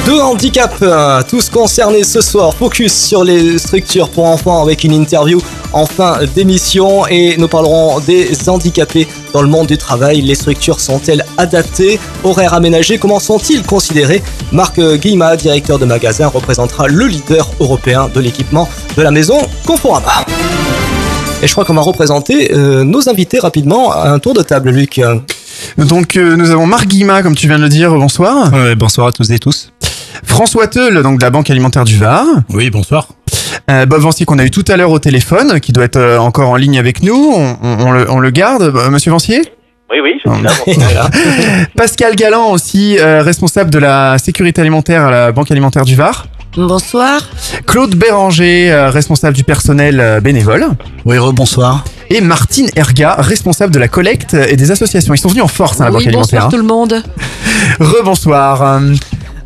de 0.07 0.13
handicap. 0.13 0.75
euh, 0.83 1.23
Tous 1.27 1.49
concernés 1.49 2.05
ce 2.05 2.21
soir. 2.21 2.55
Focus 2.55 2.93
sur 2.93 3.25
les 3.25 3.57
structures 3.57 4.11
pour 4.11 4.27
enfants 4.27 4.61
avec 4.61 4.85
une 4.85 4.93
interview 4.93 5.41
en 5.73 5.87
fin 5.87 6.19
d'émission. 6.35 7.07
Et 7.07 7.39
nous 7.39 7.49
parlerons 7.49 7.99
des 8.01 8.29
handicapés 8.47 9.09
dans 9.33 9.41
le 9.41 9.49
monde 9.49 9.69
du 9.69 9.79
travail. 9.79 10.21
Les 10.21 10.35
structures 10.35 10.79
sont-elles 10.79 11.25
adaptées? 11.39 11.99
Horaires 12.23 12.53
aménagés 12.53 12.99
Comment 12.99 13.19
sont-ils 13.19 13.63
considérés? 13.63 14.23
Marc 14.53 14.79
Guillemat, 14.79 15.37
directeur 15.37 15.79
de 15.79 15.87
magasin, 15.87 16.27
représentera 16.27 16.87
le 16.87 17.07
leader 17.07 17.49
européen 17.61 18.11
de 18.15 18.21
l'équipement 18.21 18.69
de 18.95 19.01
la 19.01 19.11
maison 19.11 19.39
Conforama. 19.67 20.27
Et 21.43 21.47
je 21.47 21.53
crois 21.53 21.65
qu'on 21.65 21.75
va 21.75 21.81
représenter 21.81 22.53
euh, 22.55 22.85
nos 22.85 23.09
invités 23.09 23.39
rapidement 23.39 23.93
à 23.93 24.11
un 24.11 24.19
tour 24.19 24.35
de 24.35 24.43
table, 24.43 24.71
Luc. 24.71 25.01
Donc 25.79 26.17
euh, 26.17 26.37
nous 26.37 26.51
avons 26.51 26.67
Marc 26.67 26.87
Guillemat, 26.87 27.23
comme 27.23 27.35
tu 27.35 27.47
viens 27.47 27.57
de 27.57 27.63
le 27.63 27.69
dire, 27.71 27.91
bonsoir. 27.95 28.53
Ouais, 28.53 28.75
bonsoir 28.75 29.07
à 29.07 29.13
tous 29.13 29.31
et 29.31 29.39
tous. 29.39 29.73
François 30.25 30.67
Teul, 30.67 31.03
donc 31.03 31.19
de 31.19 31.25
la 31.25 31.31
Banque 31.31 31.49
alimentaire 31.51 31.85
du 31.85 31.97
Var. 31.97 32.25
Oui, 32.51 32.69
bonsoir. 32.69 33.09
Euh, 33.71 33.87
Bob 33.87 34.01
Vancier 34.03 34.27
qu'on 34.27 34.39
a 34.39 34.45
eu 34.45 34.51
tout 34.51 34.65
à 34.69 34.77
l'heure 34.77 34.91
au 34.91 34.99
téléphone, 34.99 35.61
qui 35.61 35.73
doit 35.73 35.85
être 35.85 35.97
euh, 35.97 36.19
encore 36.19 36.51
en 36.51 36.57
ligne 36.57 36.79
avec 36.79 37.03
nous. 37.03 37.33
On, 37.35 37.57
on- 37.63 37.87
on 37.87 37.93
le, 37.93 38.11
on 38.11 38.19
le 38.19 38.31
garde, 38.31 38.63
Euh, 38.63 38.91
Monsieur 38.91 39.11
Vancier? 39.11 39.41
Oui, 39.91 39.99
oui, 40.03 40.13
je 40.25 40.31
suis 40.31 40.43
là. 40.95 41.09
Pascal 41.77 42.15
Galland 42.17 42.51
aussi, 42.53 42.99
euh, 42.99 43.23
responsable 43.23 43.71
de 43.71 43.79
la 43.79 44.19
sécurité 44.19 44.61
alimentaire 44.61 45.07
à 45.07 45.11
la 45.11 45.33
Banque 45.33 45.51
alimentaire 45.51 45.85
du 45.85 45.95
Var. 45.97 46.27
Bonsoir. 46.57 47.21
Claude 47.67 47.95
Béranger, 47.95 48.73
euh, 48.73 48.91
responsable 48.91 49.37
du 49.37 49.45
personnel 49.45 50.01
euh, 50.01 50.21
bénévole. 50.21 50.67
Oui, 51.05 51.17
rebonsoir. 51.17 51.85
Et 52.09 52.21
Martine 52.21 52.69
Erga, 52.75 53.15
responsable 53.19 53.73
de 53.73 53.79
la 53.79 53.87
collecte 53.87 54.35
et 54.35 54.57
des 54.57 54.73
associations. 54.73 55.15
Ils 55.15 55.19
sont 55.19 55.29
venus 55.29 55.45
en 55.45 55.49
force 55.49 55.81
à 55.81 55.85
la 55.85 55.91
oui, 55.91 55.97
Banque 55.99 56.07
alimentaire. 56.09 56.41
bonsoir 56.41 56.51
tout 56.51 56.57
le 56.57 56.65
monde. 56.65 56.93
hein. 57.05 57.77
Rebonsoir. 57.79 58.81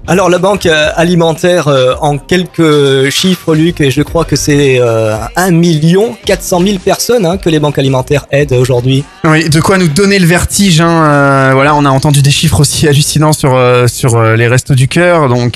Alors 0.07 0.29
la 0.29 0.39
banque 0.39 0.67
euh, 0.67 0.91
alimentaire, 0.97 1.67
euh, 1.69 1.95
en 2.03 2.19
quelques 2.19 3.09
chiffres, 3.09 3.55
Luc, 3.55 3.83
je 3.89 4.03
crois 4.03 4.27
que 4.27 4.37
c'est 4.37 4.79
euh, 4.79 5.17
1 5.35 5.51
million 5.53 6.15
400 6.27 6.61
000 6.61 6.79
personnes 6.79 7.25
hein, 7.25 7.39
que 7.39 7.49
les 7.49 7.59
banques 7.59 7.79
alimentaires 7.79 8.27
aident 8.31 8.53
aujourd'hui. 8.53 9.03
Oui, 9.25 9.49
de 9.49 9.61
quoi 9.63 9.79
nous 9.79 9.89
donner 9.89 10.19
le 10.19 10.27
vertige. 10.27 10.83
Hein. 10.83 11.05
euh, 11.07 11.51
voilà, 11.55 11.75
on 11.75 11.87
a 11.87 11.89
entendu 11.89 12.21
des 12.21 12.31
chiffres 12.31 12.61
aussi 12.61 12.87
hallucinants 12.87 13.33
sur 13.33 13.59
sur 13.87 14.23
les 14.23 14.47
restos 14.47 14.75
du 14.75 14.89
cœur. 14.89 15.31
Donc 15.31 15.55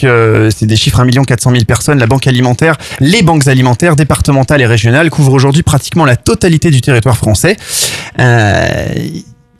c'est 0.50 0.66
des 0.66 0.76
chiffres 0.76 1.00
1 1.00 1.24
400 1.24 1.50
000 1.50 1.64
personnes. 1.64 1.98
La 1.98 2.06
banque 2.06 2.26
alimentaire, 2.26 2.76
les 3.00 3.20
banques 3.20 3.48
alimentaires 3.48 3.96
départementales 3.96 4.62
et 4.62 4.66
régionales 4.66 5.10
couvrent 5.10 5.34
aujourd'hui 5.34 5.62
pratiquement 5.62 6.06
la 6.06 6.16
totalité 6.16 6.70
du 6.70 6.80
territoire 6.80 7.18
français. 7.18 7.56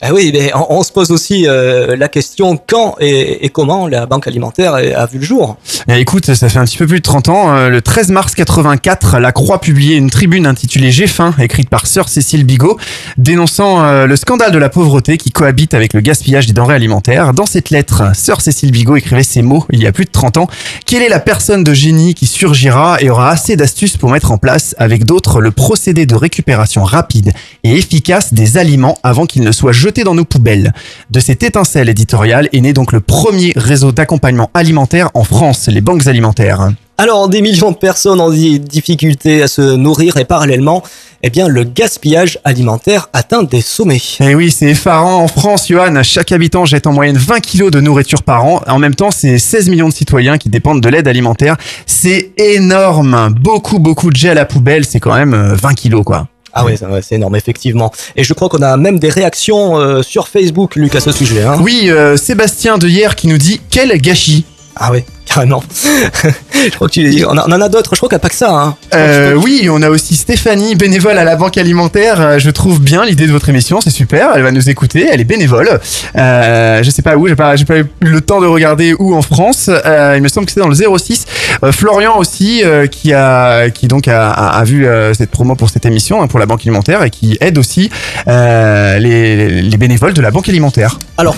Ah 0.01 0.14
oui, 0.14 0.30
mais 0.32 0.53
on, 0.55 0.78
on 0.78 0.82
se 0.84 0.92
pose 0.92 1.11
aussi 1.11 1.46
euh, 1.49 1.96
la 1.96 2.09
question 2.09 2.57
quand 2.68 2.94
et, 3.01 3.44
et 3.44 3.49
comment 3.49 3.88
la 3.88 4.07
banque 4.07 4.28
alimentaire 4.28 4.74
a 4.74 5.07
vu 5.07 5.18
le 5.18 5.24
jour. 5.24 5.57
Eh, 5.88 5.99
écoute, 5.99 6.32
ça 6.34 6.49
fait 6.49 6.59
un 6.59 6.64
petit 6.64 6.76
peu 6.78 6.86
plus 6.86 6.99
de 6.99 7.03
30 7.03 7.28
ans. 7.28 7.57
euh, 7.57 7.68
le 7.68 7.82
13 7.82 8.11
mars 8.11 8.34
84, 8.36 9.18
la 9.18 9.32
Croix 9.32 9.61
publiait 9.61 9.96
une 9.96 10.09
tribune 10.09 10.46
intitulée 10.46 10.92
J'ai 10.92 11.09
faim, 11.09 11.34
écrite 11.40 11.68
par 11.68 11.88
sœur 11.88 12.09
Cécile 12.09 12.44
Bigot, 12.44 12.78
dénonçant 13.16 13.82
euh, 13.82 14.07
le 14.07 14.14
scandale 14.14 14.53
de 14.53 14.59
la 14.59 14.68
pauvreté 14.68 15.18
qui 15.18 15.32
cohabite 15.32 15.74
avec 15.74 15.92
le 15.94 16.01
gaspillage 16.01 16.46
des 16.46 16.53
denrées 16.53 16.76
alimentaires. 16.76 17.34
Dans 17.34 17.46
cette 17.46 17.70
lettre, 17.70 18.05
sœur 18.14 18.40
Cécile 18.40 18.70
Bigot 18.70 18.94
écrivait 18.96 19.24
ces 19.24 19.42
mots 19.42 19.64
il 19.70 19.82
y 19.82 19.86
a 19.88 19.92
plus 19.92 20.05
de 20.05 20.11
30 20.12 20.36
ans. 20.36 20.46
Quelle 20.86 21.03
est 21.03 21.09
la 21.09 21.20
personne 21.20 21.64
de 21.64 21.74
génie 21.74 22.14
qui 22.14 22.26
surgira 22.26 22.99
et 23.01 23.11
aura 23.11 23.30
assez 23.30 23.57
d'astuces 23.57 23.96
pour 23.96 24.11
mettre 24.11 24.30
en 24.30 24.38
place, 24.38 24.76
avec 24.78 25.05
d'autres, 25.05 25.40
le 25.40 25.51
procédé 25.51 26.07
de 26.07 26.14
récupération 26.14 26.84
rapide 26.84 27.32
et 27.64 27.76
efficace 27.76 28.32
des 28.32 28.59
aliments 28.59 28.96
avant 29.03 29.26
qu'ils 29.26 29.42
ne 29.42 29.51
soient 29.51 29.72
jetés 29.72 29.88
dans 30.05 30.14
nos 30.14 30.24
poubelles 30.24 30.72
De 31.11 31.20
cette 31.20 31.43
étincelle 31.43 31.89
éditoriale 31.89 32.49
est 32.53 32.61
né 32.61 32.72
donc 32.72 32.93
le 32.93 33.01
premier 33.01 33.53
réseau 33.57 33.93
d'accompagnement 33.93 34.51
alimentaire 34.55 35.11
en 35.14 35.24
France, 35.24 35.68
les 35.68 35.80
banques 35.80 36.07
alimentaires. 36.07 36.70
Alors, 37.01 37.28
des 37.28 37.43
millions 37.43 37.70
de 37.70 37.76
personnes 37.76 38.20
ont 38.20 38.30
des 38.30 38.59
difficultés 38.59 39.41
à 39.43 39.47
se 39.47 39.76
nourrir 39.76 40.16
et 40.16 40.24
parallèlement, 40.24 40.82
eh 41.22 41.30
bien, 41.30 41.47
le 41.47 41.62
gaspillage 41.62 42.41
alimentaire 42.43 43.09
atteint 43.12 43.45
des 43.45 43.61
sommets. 43.61 44.01
Et 44.18 44.34
oui, 44.34 44.51
c'est 44.51 44.70
effarant. 44.70 45.22
En 45.22 45.28
France, 45.28 45.68
Johan, 45.68 46.03
chaque 46.03 46.32
habitant 46.32 46.64
jette 46.64 46.89
en 46.89 46.93
moyenne 46.93 47.16
20 47.16 47.39
kilos 47.39 47.70
de 47.70 47.80
nourriture 47.80 48.24
par 48.24 48.45
an. 48.45 48.62
En 48.66 48.80
même 48.80 48.97
temps, 48.97 49.12
c'est 49.12 49.39
16 49.39 49.68
millions 49.68 49.89
de 49.89 49.95
citoyens 49.95 50.39
qui 50.39 50.49
dépendent 50.49 50.80
de 50.80 50.89
l'aide 50.89 51.07
alimentaire. 51.07 51.57
C'est 51.86 52.32
énorme. 52.36 53.32
Beaucoup, 53.41 53.78
beaucoup 53.78 54.11
de 54.11 54.16
jet 54.16 54.30
à 54.30 54.34
la 54.34 54.45
poubelle. 54.45 54.84
C'est 54.84 54.99
quand 54.99 55.14
même 55.14 55.34
euh, 55.34 55.55
20 55.55 55.74
kilos, 55.74 56.03
quoi. 56.05 56.26
Ah 56.53 56.64
oui, 56.64 56.74
ouais, 56.80 57.03
c'est 57.03 57.16
énorme, 57.16 57.36
effectivement. 57.36 57.92
Et 58.16 58.24
je 58.24 58.32
crois 58.34 58.49
qu'on 58.49 58.62
a 58.62 58.76
même 58.76 58.99
des 58.99 59.11
réactions 59.11 59.78
euh, 59.78 60.03
sur 60.03 60.28
Facebook, 60.28 60.76
Luc, 60.76 60.94
à 60.94 61.01
ce 61.01 61.12
sujet. 61.12 61.42
Hein. 61.42 61.59
Oui, 61.61 61.90
euh, 61.90 62.16
Sébastien 62.16 62.78
de 62.78 62.88
hier 62.88 63.16
qui 63.16 63.28
nous 63.28 63.38
dit 63.38 63.61
quel 63.70 63.96
gâchis. 64.01 64.44
Ah 64.76 64.90
oui, 64.92 65.05
carrément. 65.35 65.62
je 65.72 66.70
crois 66.74 66.89
que 66.89 66.93
tu, 66.93 67.24
on, 67.26 67.31
en- 67.37 67.45
on 67.49 67.53
en 67.53 67.61
a 67.61 67.68
d'autres, 67.68 67.91
je 67.93 67.97
crois 67.99 68.09
qu'il 68.09 68.16
n'y 68.16 68.20
a 68.20 68.22
pas 68.22 68.29
que 68.29 68.35
ça. 68.35 68.51
Hein. 68.51 68.76
Euh, 68.95 69.35
oui, 69.35 69.68
on 69.70 69.83
a 69.83 69.91
aussi 69.91 70.16
Stéphanie, 70.16 70.74
bénévole 70.74 71.18
à 71.18 71.24
la 71.24 71.37
Banque 71.37 71.59
Alimentaire. 71.59 72.20
Euh, 72.20 72.39
Je 72.39 72.51
trouve 72.51 72.81
bien 72.81 73.05
l'idée 73.05 73.26
de 73.26 73.33
votre 73.33 73.49
émission, 73.49 73.81
c'est 73.81 73.91
super. 73.91 74.31
Elle 74.35 74.43
va 74.43 74.51
nous 74.53 74.68
écouter, 74.70 75.07
elle 75.11 75.20
est 75.20 75.24
bénévole. 75.24 75.81
Euh, 76.16 76.83
je 76.83 76.91
sais 76.91 77.03
pas 77.03 77.16
où, 77.16 77.29
j'ai 77.29 77.37
pas, 77.37 77.55
pas 77.57 77.79
eu 77.79 77.85
le 78.01 78.20
temps 78.20 78.41
de 78.41 78.47
regarder 78.47 78.95
où 78.99 79.14
en 79.14 79.22
France. 79.22 79.68
Euh, 79.70 80.14
il 80.16 80.22
me 80.22 80.29
semble 80.29 80.47
que 80.47 80.53
c'est 80.53 80.61
dans 80.61 80.68
le 80.68 80.74
06. 80.99 81.26
Euh, 81.64 81.72
Florian 81.72 82.16
aussi, 82.18 82.62
qui 82.91 83.12
a, 83.12 83.70
qui 83.70 83.89
donc 83.89 84.09
a, 84.09 84.31
a- 84.31 84.59
a 84.59 84.64
vu 84.64 84.87
cette 85.14 85.31
promo 85.31 85.55
pour 85.55 85.70
cette 85.70 85.87
émission, 85.87 86.22
hein, 86.22 86.26
pour 86.26 86.39
la 86.39 86.47
Banque 86.47 86.62
Alimentaire, 86.62 87.03
et 87.03 87.11
qui 87.11 87.37
aide 87.41 87.59
aussi 87.59 87.91
les, 88.26 89.62
les 89.62 89.76
bénévoles 89.76 90.14
de 90.14 90.20
la 90.22 90.31
Banque 90.31 90.49
Alimentaire. 90.49 90.99
Alors 91.16 91.37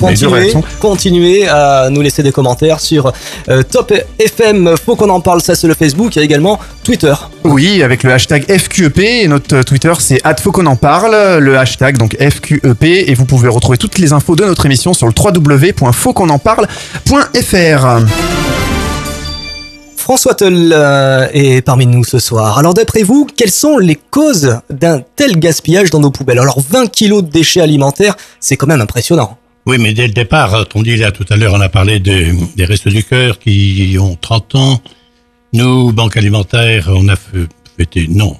continuez, 0.80 1.48
à 1.48 1.88
nous 1.90 2.00
laisser 2.02 2.22
des 2.22 2.32
commentaires 2.32 2.80
sur 2.80 3.12
FM, 4.18 4.74
faut 4.84 4.96
qu'on 4.96 5.10
en 5.10 5.20
parle, 5.20 5.40
ça 5.40 5.54
c'est 5.54 5.66
le 5.66 5.74
Facebook, 5.74 6.16
il 6.16 6.18
y 6.18 6.22
a 6.22 6.24
également 6.24 6.58
Twitter. 6.82 7.14
Oui, 7.44 7.82
avec 7.82 8.02
le 8.02 8.12
hashtag 8.12 8.44
FQEP 8.50 8.98
et 8.98 9.28
notre 9.28 9.56
euh, 9.56 9.62
Twitter 9.62 9.92
c'est 9.98 10.20
faut 10.40 10.52
qu'on 10.52 10.66
en 10.66 10.76
parle, 10.76 11.38
le 11.38 11.58
hashtag 11.58 11.98
donc 11.98 12.16
FQEP 12.18 12.84
et 12.84 13.14
vous 13.14 13.24
pouvez 13.24 13.48
retrouver 13.48 13.78
toutes 13.78 13.98
les 13.98 14.12
infos 14.12 14.36
de 14.36 14.44
notre 14.44 14.66
émission 14.66 14.94
sur 14.94 15.06
le 15.06 15.12
www.fautquonenparle.fr. 15.16 17.86
François 19.96 20.34
Teul 20.34 20.72
euh, 20.72 21.28
est 21.32 21.62
parmi 21.62 21.86
nous 21.86 22.04
ce 22.04 22.18
soir. 22.18 22.58
Alors 22.58 22.74
d'après 22.74 23.02
vous, 23.02 23.26
quelles 23.36 23.50
sont 23.50 23.78
les 23.78 23.94
causes 23.94 24.58
d'un 24.68 25.00
tel 25.14 25.38
gaspillage 25.38 25.90
dans 25.90 26.00
nos 26.00 26.10
poubelles? 26.10 26.40
Alors 26.40 26.58
20 26.68 26.90
kilos 26.90 27.22
de 27.22 27.28
déchets 27.28 27.60
alimentaires, 27.60 28.16
c'est 28.40 28.56
quand 28.56 28.66
même 28.66 28.80
impressionnant. 28.80 29.36
Oui, 29.70 29.78
mais 29.78 29.92
dès 29.94 30.08
le 30.08 30.12
départ, 30.12 30.66
on 30.74 30.82
dit 30.82 30.96
là 30.96 31.12
tout 31.12 31.24
à 31.30 31.36
l'heure, 31.36 31.54
on 31.54 31.60
a 31.60 31.68
parlé 31.68 32.00
de- 32.00 32.34
des 32.56 32.64
Restos 32.64 32.90
du 32.90 33.04
Cœur 33.04 33.38
qui 33.38 33.96
ont 34.00 34.16
30 34.20 34.56
ans. 34.56 34.82
Nous, 35.52 35.92
Banque 35.92 36.16
Alimentaire, 36.16 36.90
on 36.92 37.06
a 37.08 37.14
fêté, 37.76 38.08
non, 38.08 38.36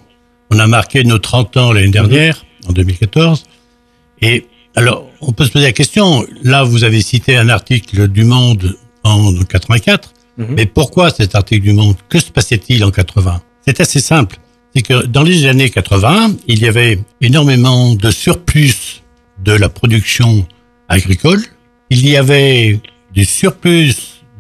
on 0.51 0.59
a 0.59 0.67
marqué 0.67 1.05
nos 1.05 1.19
30 1.19 1.57
ans 1.57 1.73
l'année 1.73 1.87
dernière, 1.93 2.45
en 2.69 2.73
2014. 2.73 3.45
Et 4.23 4.47
alors, 4.75 5.09
on 5.21 5.31
peut 5.31 5.45
se 5.45 5.53
poser 5.53 5.67
la 5.67 5.73
question, 5.73 6.27
là, 6.43 6.65
vous 6.65 6.83
avez 6.83 7.01
cité 7.01 7.37
un 7.37 7.49
article 7.49 8.09
du 8.09 8.25
Monde 8.25 8.77
en 9.05 9.33
84, 9.45 10.13
mais 10.57 10.67
pourquoi 10.67 11.11
cet 11.11 11.37
article 11.37 11.63
du 11.63 11.73
Monde? 11.75 11.95
Que 12.09 12.19
se 12.19 12.31
passait-il 12.33 12.83
en 12.85 12.91
80 12.91 13.41
C'est 13.65 13.79
assez 13.81 14.01
simple. 14.01 14.37
C'est 14.75 14.83
que 14.83 15.07
dans 15.07 15.23
les 15.23 15.47
années 15.47 15.71
80, 15.71 16.33
il 16.49 16.59
y 16.61 16.67
avait 16.67 16.99
énormément 17.21 17.95
de 17.95 18.11
surplus 18.11 19.03
de 19.45 19.53
la 19.53 19.69
production 19.69 20.45
agricole, 20.91 21.41
il 21.89 22.07
y 22.07 22.17
avait 22.17 22.79
du 23.15 23.25
surplus 23.25 23.95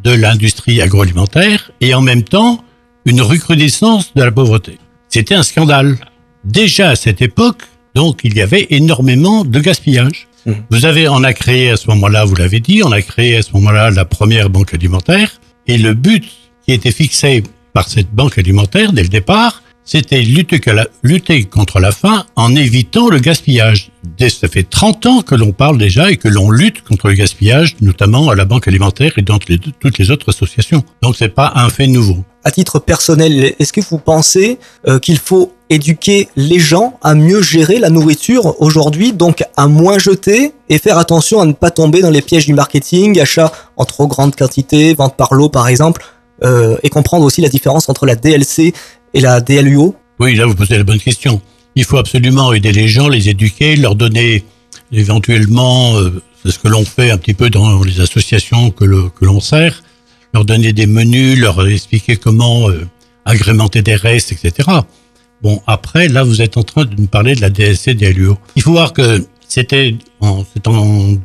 de 0.04 0.10
l'industrie 0.10 0.82
agroalimentaire 0.82 1.70
et 1.80 1.94
en 1.94 2.02
même 2.02 2.22
temps 2.22 2.62
une 3.06 3.22
recrudescence 3.22 4.12
de 4.14 4.22
la 4.22 4.30
pauvreté. 4.30 4.78
C'était 5.08 5.34
un 5.34 5.42
scandale. 5.42 5.96
Déjà 6.44 6.90
à 6.90 6.96
cette 6.96 7.22
époque, 7.22 7.62
donc 7.94 8.20
il 8.24 8.36
y 8.36 8.42
avait 8.42 8.66
énormément 8.70 9.44
de 9.44 9.60
gaspillage. 9.60 10.28
Vous 10.70 10.86
avez, 10.86 11.06
on 11.08 11.22
a 11.22 11.34
créé 11.34 11.70
à 11.70 11.76
ce 11.76 11.88
moment-là, 11.90 12.24
vous 12.24 12.34
l'avez 12.34 12.60
dit, 12.60 12.82
on 12.82 12.92
a 12.92 13.02
créé 13.02 13.36
à 13.36 13.42
ce 13.42 13.52
moment-là 13.52 13.90
la 13.90 14.06
première 14.06 14.48
banque 14.48 14.72
alimentaire 14.72 15.40
et 15.66 15.76
le 15.76 15.92
but 15.92 16.24
qui 16.64 16.72
était 16.72 16.92
fixé 16.92 17.42
par 17.74 17.88
cette 17.88 18.10
banque 18.10 18.38
alimentaire 18.38 18.92
dès 18.92 19.02
le 19.02 19.08
départ, 19.08 19.62
c'était 19.84 20.20
lutter, 20.22 21.44
contre 21.44 21.80
la 21.80 21.92
faim 21.92 22.24
en 22.36 22.54
évitant 22.54 23.08
le 23.08 23.18
gaspillage. 23.18 23.90
Dès, 24.16 24.28
ça 24.28 24.48
fait 24.48 24.62
30 24.62 25.06
ans 25.06 25.22
que 25.22 25.34
l'on 25.34 25.52
parle 25.52 25.78
déjà 25.78 26.10
et 26.10 26.16
que 26.16 26.28
l'on 26.28 26.50
lutte 26.50 26.82
contre 26.82 27.08
le 27.08 27.14
gaspillage, 27.14 27.76
notamment 27.80 28.30
à 28.30 28.34
la 28.34 28.44
Banque 28.44 28.68
alimentaire 28.68 29.12
et 29.16 29.22
dans 29.22 29.38
toutes 29.38 29.48
les, 29.48 29.58
toutes 29.58 29.98
les 29.98 30.10
autres 30.10 30.28
associations. 30.28 30.84
Donc 31.02 31.16
c'est 31.16 31.28
pas 31.28 31.52
un 31.56 31.68
fait 31.70 31.86
nouveau. 31.86 32.24
À 32.44 32.50
titre 32.50 32.78
personnel, 32.78 33.54
est-ce 33.58 33.72
que 33.72 33.80
vous 33.80 33.98
pensez 33.98 34.58
euh, 34.86 34.98
qu'il 34.98 35.18
faut 35.18 35.52
éduquer 35.70 36.28
les 36.36 36.58
gens 36.58 36.98
à 37.02 37.14
mieux 37.14 37.42
gérer 37.42 37.78
la 37.78 37.90
nourriture 37.90 38.60
aujourd'hui, 38.60 39.12
donc 39.12 39.44
à 39.56 39.66
moins 39.68 39.98
jeter 39.98 40.52
et 40.68 40.78
faire 40.78 40.98
attention 40.98 41.40
à 41.40 41.46
ne 41.46 41.52
pas 41.52 41.70
tomber 41.70 42.02
dans 42.02 42.10
les 42.10 42.22
pièges 42.22 42.46
du 42.46 42.54
marketing, 42.54 43.20
achat 43.20 43.52
en 43.76 43.84
trop 43.84 44.06
grande 44.08 44.34
quantité, 44.34 44.94
vente 44.94 45.16
par 45.16 45.32
lot 45.34 45.48
par 45.48 45.68
exemple, 45.68 46.02
euh, 46.42 46.76
et 46.82 46.88
comprendre 46.88 47.24
aussi 47.24 47.42
la 47.42 47.50
différence 47.50 47.88
entre 47.90 48.06
la 48.06 48.16
DLC 48.16 48.72
et 49.14 49.20
la 49.20 49.40
DLUO 49.40 49.94
Oui, 50.18 50.34
là 50.34 50.46
vous 50.46 50.54
posez 50.54 50.76
la 50.76 50.84
bonne 50.84 50.98
question. 50.98 51.40
Il 51.74 51.84
faut 51.84 51.98
absolument 51.98 52.52
aider 52.52 52.72
les 52.72 52.88
gens, 52.88 53.08
les 53.08 53.28
éduquer, 53.28 53.76
leur 53.76 53.94
donner 53.94 54.44
éventuellement, 54.92 55.96
euh, 55.96 56.22
c'est 56.42 56.52
ce 56.52 56.58
que 56.58 56.68
l'on 56.68 56.84
fait 56.84 57.10
un 57.10 57.18
petit 57.18 57.34
peu 57.34 57.50
dans 57.50 57.82
les 57.82 58.00
associations 58.00 58.70
que 58.70 58.84
l'on 58.84 59.40
sert, 59.40 59.82
leur 60.34 60.44
donner 60.44 60.72
des 60.72 60.86
menus, 60.86 61.38
leur 61.38 61.66
expliquer 61.66 62.16
comment 62.16 62.68
euh, 62.68 62.86
agrémenter 63.24 63.82
des 63.82 63.94
restes, 63.94 64.32
etc. 64.32 64.68
Bon, 65.42 65.62
après, 65.66 66.08
là, 66.08 66.22
vous 66.22 66.42
êtes 66.42 66.56
en 66.56 66.62
train 66.62 66.84
de 66.84 66.94
nous 66.96 67.06
parler 67.06 67.34
de 67.34 67.40
la 67.40 67.50
DSC 67.50 67.90
DLUO. 67.90 68.36
Il 68.56 68.62
faut 68.62 68.72
voir 68.72 68.92
que 68.92 69.24
c'était 69.48 69.96
en 70.20 70.44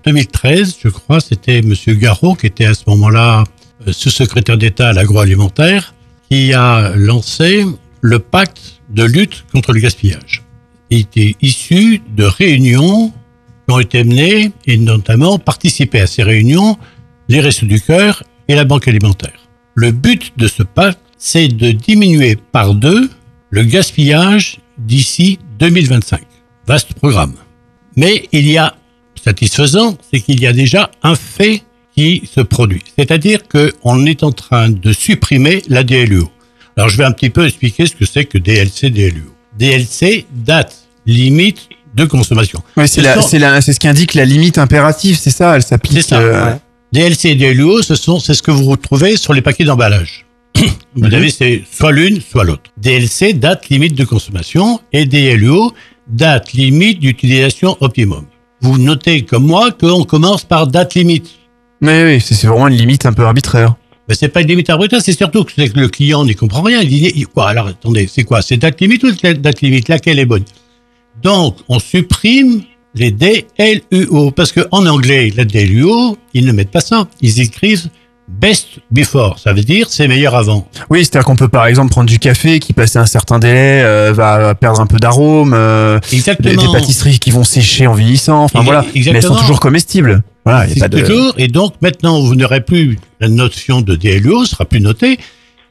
2013, 0.05 0.77
je 0.83 0.89
crois, 0.89 1.19
c'était 1.19 1.61
Monsieur 1.61 1.95
Garot 1.95 2.35
qui 2.35 2.47
était 2.47 2.65
à 2.65 2.73
ce 2.73 2.83
moment-là 2.87 3.43
euh, 3.87 3.91
sous-secrétaire 3.91 4.57
d'État 4.57 4.89
à 4.89 4.93
l'agroalimentaire, 4.93 5.94
qui 6.29 6.53
a 6.53 6.93
lancé 6.95 7.65
le 8.01 8.19
pacte 8.19 8.81
de 8.89 9.03
lutte 9.03 9.45
contre 9.51 9.73
le 9.73 9.79
gaspillage. 9.79 10.43
Il 10.89 10.99
était 10.99 11.35
issu 11.41 12.01
de 12.15 12.23
réunions 12.23 13.09
qui 13.09 13.73
ont 13.73 13.79
été 13.79 14.03
menées 14.03 14.51
et 14.65 14.77
notamment 14.77 15.39
participer 15.39 16.01
à 16.01 16.07
ces 16.07 16.23
réunions 16.23 16.77
les 17.27 17.41
Restos 17.41 17.65
du 17.65 17.81
Cœur 17.81 18.23
et 18.47 18.55
la 18.55 18.65
Banque 18.65 18.87
alimentaire. 18.87 19.39
Le 19.73 19.91
but 19.91 20.33
de 20.37 20.47
ce 20.47 20.63
pacte, 20.63 20.99
c'est 21.17 21.47
de 21.47 21.71
diminuer 21.71 22.35
par 22.35 22.75
deux 22.75 23.09
le 23.49 23.63
gaspillage 23.63 24.59
d'ici 24.77 25.39
2025. 25.59 26.21
Vaste 26.67 26.93
programme. 26.93 27.35
Mais 27.95 28.27
il 28.31 28.47
y 28.49 28.57
a, 28.57 28.75
satisfaisant, 29.23 29.97
c'est 30.11 30.19
qu'il 30.19 30.39
y 30.39 30.47
a 30.47 30.53
déjà 30.53 30.91
un 31.03 31.15
fait 31.15 31.63
qui 31.95 32.23
se 32.33 32.41
produit. 32.41 32.83
C'est-à-dire 32.97 33.39
qu'on 33.47 34.05
est 34.05 34.23
en 34.23 34.31
train 34.31 34.69
de 34.69 34.91
supprimer 34.91 35.63
la 35.69 35.83
DLUO. 35.83 36.29
Alors 36.77 36.89
je 36.89 36.97
vais 36.97 37.05
un 37.05 37.11
petit 37.11 37.29
peu 37.29 37.45
expliquer 37.45 37.85
ce 37.85 37.95
que 37.95 38.05
c'est 38.05 38.25
que 38.25 38.37
DLC, 38.37 38.89
DLUO. 38.89 39.33
DLC, 39.57 40.25
date 40.33 40.75
limite 41.05 41.69
de 41.95 42.03
consommation. 42.05 42.61
Ouais, 42.75 42.87
c'est 42.87 43.01
Ce 43.01 43.71
ce 43.71 43.79
qui 43.79 43.87
indique 43.87 44.13
la 44.13 44.25
limite 44.25 44.57
impérative, 44.57 45.17
c'est 45.17 45.29
ça, 45.29 45.55
elle 45.55 45.63
s'applique. 45.63 46.11
euh, 46.11 46.53
DLC 46.91 47.29
et 47.29 47.35
DLUO, 47.35 47.81
ce 47.81 47.95
c'est 47.95 48.33
ce 48.33 48.41
que 48.41 48.51
vous 48.51 48.65
retrouvez 48.65 49.15
sur 49.15 49.33
les 49.33 49.41
paquets 49.41 49.63
d'emballage. 49.63 50.25
vous 50.95 51.13
avez 51.13 51.29
c'est 51.29 51.63
soit 51.71 51.91
l'une, 51.93 52.19
soit 52.21 52.43
l'autre. 52.43 52.71
DLC, 52.77 53.33
date 53.33 53.69
limite 53.69 53.95
de 53.95 54.03
consommation, 54.03 54.81
et 54.91 55.05
DLUO, 55.05 55.73
date 56.07 56.51
limite 56.53 56.99
d'utilisation 56.99 57.77
optimum. 57.79 58.25
Vous 58.61 58.77
notez 58.77 59.23
comme 59.23 59.45
moi 59.45 59.71
qu'on 59.71 60.03
commence 60.03 60.43
par 60.43 60.67
date 60.67 60.95
limite. 60.95 61.29
Mais 61.85 62.03
oui, 62.03 62.19
c'est 62.19 62.47
vraiment 62.47 62.67
une 62.67 62.77
limite 62.77 63.05
un 63.05 63.13
peu 63.13 63.23
arbitraire. 63.23 63.75
Mais 64.09 64.15
c'est 64.15 64.29
pas 64.29 64.41
une 64.41 64.47
limite 64.47 64.71
arbitraire, 64.71 65.01
c'est 65.03 65.13
surtout 65.13 65.43
que 65.43 65.53
le 65.57 65.87
client 65.87 66.25
n'y 66.25 66.33
comprend 66.33 66.63
rien. 66.63 66.81
Il 66.81 66.89
dit, 66.89 67.27
quoi, 67.31 67.49
alors 67.49 67.67
attendez, 67.67 68.09
c'est 68.11 68.23
quoi? 68.23 68.41
C'est 68.41 68.57
date 68.57 68.81
limite 68.81 69.03
ou 69.03 69.11
date 69.11 69.61
limite? 69.61 69.87
Laquelle 69.87 70.17
est 70.17 70.25
bonne? 70.25 70.45
Donc, 71.21 71.57
on 71.69 71.77
supprime 71.77 72.63
les 72.95 73.11
DLUO. 73.11 74.31
Parce 74.31 74.51
que 74.51 74.61
en 74.71 74.87
anglais, 74.87 75.31
la 75.35 75.45
DLUO, 75.45 76.17
ils 76.33 76.45
ne 76.45 76.51
mettent 76.53 76.71
pas 76.71 76.81
ça. 76.81 77.07
Ils 77.21 77.39
écrivent 77.39 77.87
best 78.27 78.79
before. 78.91 79.37
Ça 79.39 79.53
veut 79.53 79.63
dire 79.63 79.87
c'est 79.89 80.07
meilleur 80.07 80.35
avant. 80.35 80.67
Oui, 80.89 80.99
c'est-à-dire 81.05 81.25
qu'on 81.25 81.35
peut 81.35 81.47
par 81.47 81.67
exemple 81.67 81.91
prendre 81.91 82.09
du 82.09 82.19
café 82.19 82.59
qui, 82.59 82.73
passé 82.73 82.97
un 82.99 83.05
certain 83.05 83.39
délai, 83.39 83.81
euh, 83.83 84.13
va 84.13 84.55
perdre 84.55 84.79
un 84.81 84.87
peu 84.87 84.97
d'arôme. 84.97 85.53
euh, 85.53 85.99
Exactement. 86.11 86.49
Des, 86.61 86.67
des 86.67 86.71
pâtisseries 86.73 87.19
qui 87.19 87.31
vont 87.31 87.43
sécher 87.43 87.87
en 87.87 87.93
vieillissant. 87.93 88.43
Enfin 88.43 88.61
voilà, 88.63 88.85
mais 88.93 89.01
elles 89.05 89.21
sont 89.23 89.35
toujours 89.35 89.59
comestibles. 89.59 90.23
Voilà, 90.43 90.65
il 90.65 90.69
y 90.69 90.71
a 90.71 90.73
C'est 90.75 90.79
pas 90.81 90.87
de... 90.89 90.99
toujours. 91.01 91.33
Et 91.37 91.47
donc, 91.47 91.73
maintenant, 91.81 92.19
vous 92.21 92.35
n'aurez 92.35 92.61
plus 92.61 92.99
la 93.19 93.29
notion 93.29 93.81
de 93.81 93.95
DLUO, 93.95 94.45
sera 94.45 94.65
plus 94.65 94.79
notée, 94.79 95.17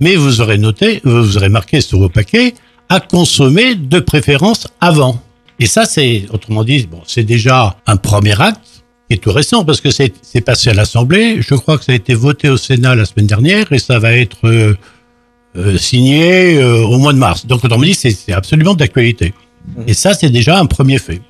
mais 0.00 0.16
vous 0.16 0.40
aurez 0.40 0.58
noté, 0.58 1.00
vous 1.04 1.36
aurez 1.36 1.48
marqué 1.48 1.80
sur 1.80 1.98
vos 1.98 2.08
paquets 2.08 2.54
à 2.88 2.98
consommer 3.00 3.76
de 3.76 4.00
préférence 4.00 4.66
avant. 4.80 5.20
Et 5.60 5.66
ça, 5.66 5.84
c'est, 5.84 6.26
autrement 6.32 6.64
dit, 6.64 6.88
bon, 6.90 7.00
c'est 7.06 7.22
déjà 7.22 7.76
un 7.86 7.96
premier 7.96 8.40
acte 8.40 8.73
qui 9.08 9.14
est 9.14 9.18
tout 9.18 9.32
récent 9.32 9.64
parce 9.64 9.80
que 9.80 9.90
c'est 9.90 10.12
c'est 10.22 10.40
passé 10.40 10.70
à 10.70 10.74
l'Assemblée. 10.74 11.42
Je 11.42 11.54
crois 11.54 11.78
que 11.78 11.84
ça 11.84 11.92
a 11.92 11.94
été 11.94 12.14
voté 12.14 12.48
au 12.48 12.56
Sénat 12.56 12.94
la 12.94 13.04
semaine 13.04 13.26
dernière 13.26 13.70
et 13.72 13.78
ça 13.78 13.98
va 13.98 14.12
être 14.12 14.46
euh, 14.46 14.74
euh, 15.56 15.76
signé 15.78 16.56
euh, 16.56 16.82
au 16.82 16.98
mois 16.98 17.12
de 17.12 17.18
mars. 17.18 17.46
Donc, 17.46 17.64
autrement 17.64 17.84
dit, 17.84 17.94
c'est 17.94 18.10
c'est 18.10 18.32
absolument 18.32 18.74
d'actualité. 18.74 19.34
Et 19.86 19.94
ça, 19.94 20.14
c'est 20.14 20.30
déjà 20.30 20.58
un 20.58 20.66
premier 20.66 20.98
fait. 20.98 21.20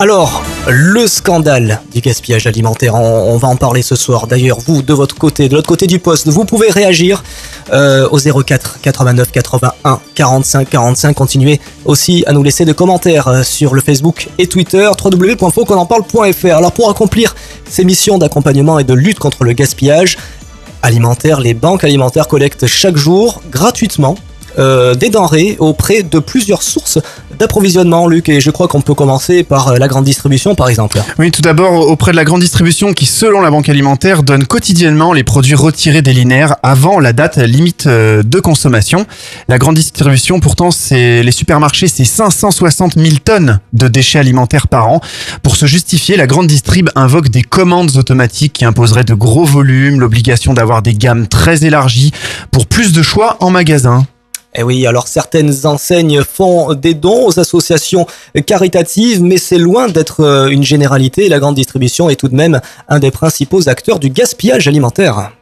Alors, 0.00 0.42
le 0.68 1.06
scandale 1.06 1.80
du 1.92 2.00
gaspillage 2.00 2.48
alimentaire, 2.48 2.96
on, 2.96 3.36
va 3.36 3.46
en 3.46 3.54
parler 3.54 3.80
ce 3.80 3.94
soir. 3.94 4.26
D'ailleurs, 4.26 4.58
vous, 4.58 4.82
de 4.82 4.92
votre 4.92 5.14
côté, 5.14 5.48
de 5.48 5.54
l'autre 5.54 5.68
côté 5.68 5.86
du 5.86 6.00
poste, 6.00 6.26
vous 6.26 6.44
pouvez 6.44 6.68
réagir 6.68 7.22
euh, 7.72 8.08
au 8.10 8.18
04 8.18 8.80
89 8.82 9.30
81 9.30 10.00
45 10.16 10.68
45. 10.68 11.14
Continuez 11.14 11.60
aussi 11.84 12.24
à 12.26 12.32
nous 12.32 12.42
laisser 12.42 12.64
des 12.64 12.74
commentaires 12.74 13.28
euh, 13.28 13.42
sur 13.44 13.72
le 13.72 13.80
Facebook 13.80 14.28
et 14.36 14.48
Twitter, 14.48 14.90
www.foconenparle.fr. 15.02 16.56
Alors, 16.56 16.72
pour 16.72 16.90
accomplir 16.90 17.36
ces 17.70 17.84
missions 17.84 18.18
d'accompagnement 18.18 18.80
et 18.80 18.84
de 18.84 18.94
lutte 18.94 19.20
contre 19.20 19.44
le 19.44 19.52
gaspillage 19.52 20.18
alimentaire, 20.82 21.38
les 21.38 21.54
banques 21.54 21.84
alimentaires 21.84 22.26
collectent 22.26 22.66
chaque 22.66 22.96
jour 22.96 23.42
gratuitement 23.48 24.16
euh, 24.58 24.94
des 24.94 25.10
denrées 25.10 25.56
auprès 25.58 26.02
de 26.02 26.18
plusieurs 26.18 26.62
sources 26.62 26.98
d'approvisionnement, 27.38 28.06
Luc. 28.06 28.28
Et 28.28 28.40
je 28.40 28.50
crois 28.50 28.68
qu'on 28.68 28.80
peut 28.80 28.94
commencer 28.94 29.42
par 29.42 29.68
euh, 29.68 29.76
la 29.78 29.88
grande 29.88 30.04
distribution, 30.04 30.54
par 30.54 30.68
exemple. 30.68 31.00
Oui, 31.18 31.30
tout 31.30 31.42
d'abord 31.42 31.88
auprès 31.88 32.12
de 32.12 32.16
la 32.16 32.24
grande 32.24 32.40
distribution 32.40 32.92
qui, 32.92 33.06
selon 33.06 33.40
la 33.40 33.50
Banque 33.50 33.68
alimentaire, 33.68 34.22
donne 34.22 34.46
quotidiennement 34.46 35.12
les 35.12 35.24
produits 35.24 35.54
retirés 35.54 36.02
des 36.02 36.12
linéaires 36.12 36.56
avant 36.62 37.00
la 37.00 37.12
date 37.12 37.38
limite 37.38 37.86
euh, 37.86 38.22
de 38.22 38.40
consommation. 38.40 39.06
La 39.48 39.58
grande 39.58 39.74
distribution, 39.74 40.40
pourtant, 40.40 40.70
c'est 40.70 41.22
les 41.22 41.32
supermarchés, 41.32 41.88
c'est 41.88 42.04
560 42.04 42.94
000 42.96 43.16
tonnes 43.24 43.60
de 43.72 43.88
déchets 43.88 44.18
alimentaires 44.18 44.68
par 44.68 44.88
an. 44.88 45.00
Pour 45.42 45.56
se 45.56 45.66
justifier, 45.66 46.16
la 46.16 46.26
grande 46.26 46.46
distrib 46.46 46.90
invoque 46.94 47.28
des 47.28 47.42
commandes 47.42 47.96
automatiques 47.96 48.52
qui 48.52 48.64
imposeraient 48.64 49.04
de 49.04 49.14
gros 49.14 49.44
volumes, 49.44 50.00
l'obligation 50.00 50.54
d'avoir 50.54 50.82
des 50.82 50.94
gammes 50.94 51.26
très 51.26 51.64
élargies 51.64 52.12
pour 52.50 52.66
plus 52.66 52.92
de 52.92 53.02
choix 53.02 53.36
en 53.40 53.50
magasin. 53.50 54.06
Eh 54.56 54.62
oui, 54.62 54.86
alors 54.86 55.08
certaines 55.08 55.66
enseignes 55.66 56.22
font 56.22 56.74
des 56.74 56.94
dons 56.94 57.26
aux 57.26 57.40
associations 57.40 58.06
caritatives, 58.46 59.20
mais 59.20 59.36
c'est 59.36 59.58
loin 59.58 59.88
d'être 59.88 60.20
euh, 60.20 60.46
une 60.46 60.62
généralité. 60.62 61.28
La 61.28 61.40
grande 61.40 61.56
distribution 61.56 62.08
est 62.08 62.14
tout 62.14 62.28
de 62.28 62.36
même 62.36 62.60
un 62.88 63.00
des 63.00 63.10
principaux 63.10 63.68
acteurs 63.68 63.98
du 63.98 64.10
gaspillage 64.10 64.68
alimentaire. 64.68 65.32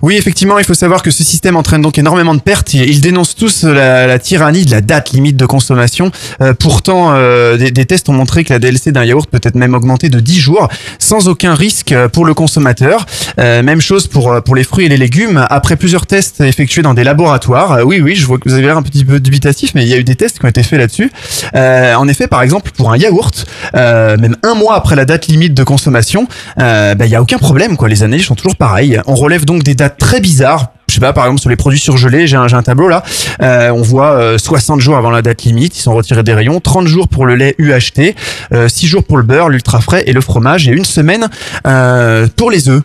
Oui, 0.00 0.16
effectivement, 0.16 0.58
il 0.58 0.64
faut 0.64 0.74
savoir 0.74 1.02
que 1.02 1.10
ce 1.10 1.22
système 1.22 1.56
entraîne 1.56 1.82
donc 1.82 1.98
énormément 1.98 2.34
de 2.34 2.40
pertes. 2.40 2.74
Ils 2.74 3.00
dénoncent 3.00 3.34
tous 3.34 3.64
la, 3.64 4.18
tyrannie 4.18 4.64
de 4.64 4.70
la 4.70 4.80
date 4.80 5.10
limite 5.10 5.36
de 5.36 5.46
consommation. 5.46 6.10
Euh, 6.40 6.54
pourtant, 6.54 7.12
euh, 7.12 7.56
des, 7.56 7.84
tests 7.84 8.08
ont 8.08 8.12
montré 8.12 8.44
que 8.44 8.52
la 8.52 8.58
DLC 8.58 8.92
d'un 8.92 9.04
yaourt 9.04 9.28
peut 9.28 9.40
être 9.42 9.54
même 9.54 9.74
augmentée 9.74 10.08
de 10.08 10.20
10 10.20 10.38
jours 10.38 10.68
sans 10.98 11.28
aucun 11.28 11.54
risque 11.54 11.94
pour 12.12 12.24
le 12.24 12.34
consommateur. 12.34 13.06
Euh, 13.38 13.62
même 13.62 13.80
chose 13.80 14.06
pour 14.06 14.42
pour 14.42 14.54
les 14.54 14.64
fruits 14.64 14.86
et 14.86 14.88
les 14.88 14.96
légumes. 14.96 15.46
Après 15.50 15.76
plusieurs 15.76 16.06
tests 16.06 16.40
effectués 16.40 16.82
dans 16.82 16.94
des 16.94 17.04
laboratoires, 17.04 17.80
oui, 17.84 18.00
oui, 18.00 18.14
je 18.14 18.26
vois 18.26 18.38
que 18.38 18.48
vous 18.48 18.54
avez 18.54 18.66
l'air 18.66 18.76
un 18.76 18.82
petit 18.82 19.04
peu 19.04 19.20
dubitatif, 19.20 19.72
mais 19.74 19.82
il 19.82 19.88
y 19.88 19.94
a 19.94 19.98
eu 19.98 20.04
des 20.04 20.14
tests 20.14 20.38
qui 20.38 20.44
ont 20.44 20.48
été 20.48 20.62
faits 20.62 20.78
là-dessus. 20.78 21.10
en 21.54 22.08
effet, 22.08 22.28
par 22.28 22.42
exemple, 22.42 22.70
pour 22.76 22.92
un 22.92 22.96
yaourt, 22.96 23.46
même 23.74 24.36
un 24.42 24.54
mois 24.54 24.76
après 24.76 24.96
la 24.96 25.04
date 25.04 25.26
limite 25.26 25.54
de 25.54 25.64
consommation, 25.64 26.26
bah, 26.56 26.94
il 27.00 27.08
y 27.08 27.16
a 27.16 27.22
aucun 27.22 27.38
problème. 27.38 27.76
Quoi, 27.76 27.88
les 27.88 28.02
analyses 28.02 28.26
sont 28.26 28.34
toujours 28.34 28.56
pareilles. 28.56 29.00
On 29.06 29.14
relève 29.14 29.44
donc 29.44 29.62
des 29.62 29.74
très 29.88 30.20
bizarres 30.20 30.72
je 30.88 30.96
sais 30.96 31.00
pas, 31.00 31.14
par 31.14 31.24
exemple 31.24 31.40
sur 31.40 31.48
les 31.48 31.56
produits 31.56 31.78
surgelés, 31.78 32.26
j'ai 32.26 32.36
un, 32.36 32.62
tableau 32.62 32.86
là, 32.86 33.02
euh, 33.40 33.70
on 33.70 33.80
voit 33.80 34.38
60 34.38 34.78
jours 34.80 34.98
avant 34.98 35.08
la 35.08 35.22
date 35.22 35.42
limite, 35.44 35.74
ils 35.74 35.80
sont 35.80 35.94
retirés 35.94 36.22
des 36.22 36.34
rayons, 36.34 36.60
30 36.60 36.86
jours 36.86 37.08
pour 37.08 37.24
le 37.24 37.34
lait 37.34 37.54
UHT, 37.56 38.14
euh, 38.52 38.68
6 38.68 38.86
jours 38.88 39.04
pour 39.04 39.16
le 39.16 39.22
beurre, 39.22 39.48
l'ultra 39.48 39.80
frais 39.80 40.04
et 40.06 40.12
le 40.12 40.20
fromage, 40.20 40.68
et 40.68 40.72
une 40.72 40.84
semaine 40.84 41.30
euh, 41.66 42.28
pour 42.36 42.50
les 42.50 42.68
œufs. 42.68 42.82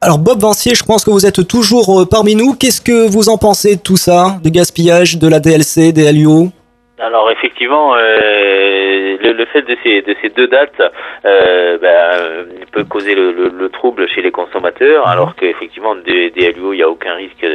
Alors 0.00 0.18
Bob 0.18 0.40
Vancier, 0.40 0.74
je 0.74 0.84
pense 0.84 1.04
que 1.04 1.10
vous 1.10 1.26
êtes 1.26 1.48
toujours 1.48 2.02
euh, 2.02 2.06
parmi 2.06 2.36
nous. 2.36 2.52
Qu'est-ce 2.54 2.80
que 2.80 3.08
vous 3.08 3.28
en 3.28 3.38
pensez 3.38 3.76
de 3.76 3.80
tout 3.80 3.96
ça, 3.96 4.38
de 4.44 4.48
gaspillage, 4.48 5.18
de 5.18 5.26
la 5.26 5.40
DLC, 5.40 5.92
des 5.92 6.06
alors 6.98 7.30
effectivement, 7.30 7.94
euh, 7.94 9.18
le, 9.20 9.32
le, 9.32 9.44
fait 9.46 9.60
de 9.62 9.76
ces, 9.82 10.00
de 10.00 10.16
ces 10.22 10.30
deux 10.30 10.46
dates 10.48 10.80
euh, 11.26 11.76
ben, 11.76 12.46
peut 12.72 12.84
causer 12.84 13.14
le, 13.14 13.32
le, 13.32 13.48
le, 13.48 13.68
trouble 13.68 14.08
chez 14.08 14.22
les 14.22 14.30
consommateurs, 14.30 15.06
alors 15.06 15.34
qu'effectivement 15.36 15.94
des, 15.94 16.30
des 16.30 16.52
LUO, 16.52 16.72
il 16.72 16.76
n'y 16.76 16.82
a 16.82 16.88
aucun 16.88 17.12
risque 17.12 17.46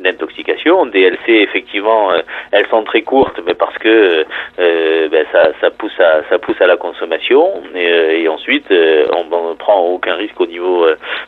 d'intoxication. 0.00 0.86
Des 0.86 1.02
LC, 1.02 1.28
effectivement, 1.28 2.10
euh, 2.10 2.18
elles 2.50 2.66
sont 2.66 2.82
très 2.82 3.02
courtes, 3.02 3.40
mais 3.46 3.54
parce 3.54 3.76
que 3.78 4.24
euh, 4.58 5.08
ben, 5.08 5.24
ça, 5.30 5.50
ça, 5.60 5.70
pousse 5.70 5.98
à, 6.00 6.22
ça 6.28 6.40
pousse 6.40 6.60
à 6.60 6.66
la 6.66 6.76
consommation. 6.76 7.62
Et, 7.76 7.92
euh, 7.92 8.18
et 8.18 8.28
ensuite, 8.28 8.66
on 8.70 9.50
ne 9.50 9.54
prend 9.54 9.80
aucun 9.80 10.14
risque 10.14 10.40
au 10.40 10.46
niveau, 10.46 10.86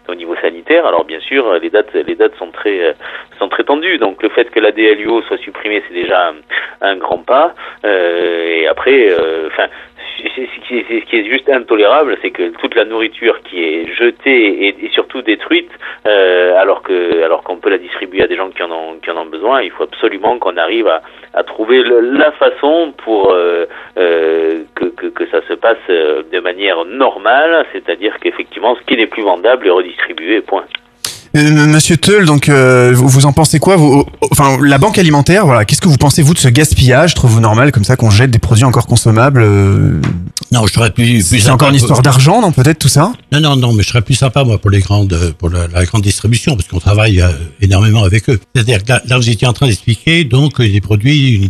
au 0.09 0.14
niveau 0.16 0.35
sanitaire. 0.43 0.87
Alors 0.87 1.05
bien 1.05 1.21
sûr, 1.21 1.53
les 1.61 1.71
dates, 1.71 1.95
les 1.95 2.16
dates 2.16 2.35
sont 2.37 2.51
très, 2.51 2.97
sont 3.39 3.49
très 3.49 3.62
tendues. 3.62 3.99
Donc 3.99 4.25
le 4.25 4.29
fait 4.31 4.51
que 4.51 4.59
la 4.59 4.73
DLUO 4.73 5.23
soit 5.23 5.39
supprimée, 5.39 5.85
c'est 5.87 5.95
déjà 5.95 6.31
un, 6.31 6.35
un 6.81 6.97
grand 6.97 7.18
pas. 7.18 7.55
Euh, 7.85 8.63
et 8.63 8.67
après, 8.67 9.15
enfin, 9.47 9.69
ce 10.23 11.09
qui 11.09 11.17
est 11.17 11.25
juste 11.25 11.49
intolérable, 11.49 12.17
c'est 12.23 12.31
que 12.31 12.51
toute 12.51 12.75
la 12.75 12.85
nourriture 12.85 13.41
qui 13.43 13.63
est 13.63 13.95
jetée 13.95 14.69
et, 14.69 14.91
surtout 14.93 15.23
détruite, 15.23 15.71
euh, 16.07 16.57
alors 16.59 16.83
que 16.83 17.23
alors 17.23 17.43
qu'on 17.43 17.57
peut 17.57 17.71
la 17.71 17.79
distribuer 17.79 18.23
à 18.23 18.27
des 18.27 18.37
gens 18.37 18.51
qui 18.51 18.63
en 18.63 18.71
ont 18.71 18.97
qui 19.03 19.11
en 19.11 19.17
ont 19.17 19.27
besoin, 19.27 19.63
il 19.63 19.71
faut 19.71 19.85
absolument 19.85 20.39
qu'on 20.39 20.57
arrive 20.57 20.89
à, 20.89 21.43
trouver 21.45 21.83
la 21.83 22.33
façon 22.33 22.93
pour 23.05 23.33
euh, 23.33 23.67
euh, 23.97 24.63
que, 24.75 24.87
que, 24.87 25.07
que 25.07 25.27
ça 25.29 25.41
se 25.49 25.55
passe 25.55 25.79
de 25.89 26.41
manière 26.41 26.85
normale, 26.85 27.67
c'est-à-dire 27.73 28.19
qu'effectivement 28.21 28.77
ce 28.77 28.83
qui 28.83 28.97
n'est 28.97 29.07
plus 29.07 29.23
vendable 29.23 29.67
est 29.67 29.71
redistribué. 29.71 30.41
Point. 30.41 30.65
Monsieur 31.33 31.97
Teul, 31.97 32.26
donc 32.26 32.49
euh, 32.49 32.93
vous 32.93 33.24
en 33.24 33.33
pensez 33.33 33.61
quoi 33.61 33.76
vous, 33.76 34.05
Enfin, 34.33 34.59
la 34.62 34.78
banque 34.78 34.99
alimentaire, 34.99 35.47
voilà. 35.47 35.64
Qu'est-ce 35.64 35.81
que 35.81 35.89
vous 35.89 35.97
pensez 35.97 36.22
vous 36.22 36.35
de 36.35 36.39
ce 36.39 36.49
gaspillage? 36.49 37.14
Trouvez-vous 37.14 37.41
normal 37.41 37.70
comme 37.70 37.85
ça 37.85 37.95
qu'on 37.97 38.11
jette 38.11 38.33
des 38.33 38.41
produits 38.41 38.64
encore 38.64 38.87
consommables 38.87 39.43
euh... 39.43 40.01
Non, 40.51 40.66
je 40.66 40.72
serais 40.72 40.91
plus. 40.91 41.24
plus 41.28 41.41
C'est 41.41 41.51
encore 41.51 41.68
une 41.68 41.76
histoire 41.76 42.03
d'argent, 42.03 42.41
non 42.41 42.51
Peut-être 42.51 42.81
tout 42.81 42.89
ça? 42.89 43.12
Non, 43.31 43.41
non, 43.41 43.55
non, 43.55 43.72
mais 43.72 43.85
je 43.85 43.89
serais 43.89 44.03
plus 44.03 44.14
sympa 44.14 44.43
moi 44.43 44.59
pour 44.59 44.70
les 44.70 44.81
grandes, 44.81 45.35
pour 45.39 45.51
la, 45.51 45.68
la 45.68 45.85
grande 45.85 46.03
distribution 46.03 46.57
parce 46.57 46.66
qu'on 46.66 46.81
travaille 46.81 47.20
euh, 47.20 47.28
énormément 47.61 48.03
avec 48.03 48.28
eux. 48.28 48.41
C'est-à-dire 48.55 48.81
là, 48.89 49.01
là, 49.07 49.16
vous 49.16 49.31
étiez 49.31 49.47
en 49.47 49.53
train 49.53 49.66
d'expliquer 49.66 50.24
donc 50.24 50.61
des 50.61 50.81
produits, 50.81 51.35
une. 51.35 51.49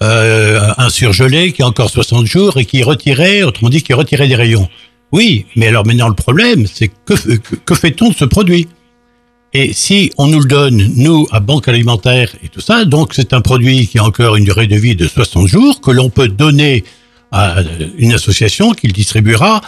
Euh, 0.00 0.60
un 0.78 0.90
surgelé 0.90 1.52
qui 1.52 1.62
a 1.62 1.66
encore 1.66 1.90
60 1.90 2.24
jours 2.24 2.56
et 2.56 2.64
qui 2.64 2.80
est 2.80 2.84
retiré, 2.84 3.42
autrement 3.42 3.68
dit 3.68 3.82
qui 3.82 3.90
est 3.90 3.96
retiré 3.96 4.28
des 4.28 4.36
rayons. 4.36 4.68
Oui, 5.12 5.46
mais 5.56 5.68
alors 5.68 5.86
maintenant 5.86 6.08
le 6.08 6.14
problème, 6.14 6.66
c'est 6.66 6.88
que, 6.88 7.14
que, 7.14 7.56
que 7.56 7.74
fait-on 7.74 8.10
de 8.10 8.14
ce 8.14 8.24
produit? 8.24 8.68
Et 9.54 9.72
si 9.72 10.12
on 10.18 10.26
nous 10.26 10.40
le 10.40 10.44
donne, 10.46 10.92
nous, 10.96 11.26
à 11.30 11.40
Banque 11.40 11.68
Alimentaire 11.68 12.30
et 12.42 12.48
tout 12.48 12.60
ça, 12.60 12.84
donc 12.84 13.14
c'est 13.14 13.32
un 13.32 13.40
produit 13.40 13.86
qui 13.86 13.98
a 13.98 14.04
encore 14.04 14.36
une 14.36 14.44
durée 14.44 14.66
de 14.66 14.76
vie 14.76 14.94
de 14.94 15.06
60 15.06 15.46
jours, 15.48 15.80
que 15.80 15.90
l'on 15.90 16.10
peut 16.10 16.28
donner 16.28 16.84
à 17.32 17.56
une 17.96 18.12
association 18.12 18.72
qui 18.72 18.88
le 18.88 18.92
distribuera 18.92 19.62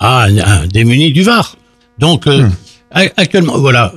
à 0.00 0.24
un, 0.24 0.38
un 0.38 0.66
démuni 0.66 1.12
du 1.12 1.22
Var. 1.22 1.56
Donc 1.98 2.26
euh, 2.26 2.42
hmm. 2.42 3.08
actuellement, 3.16 3.58
voilà, 3.58 3.92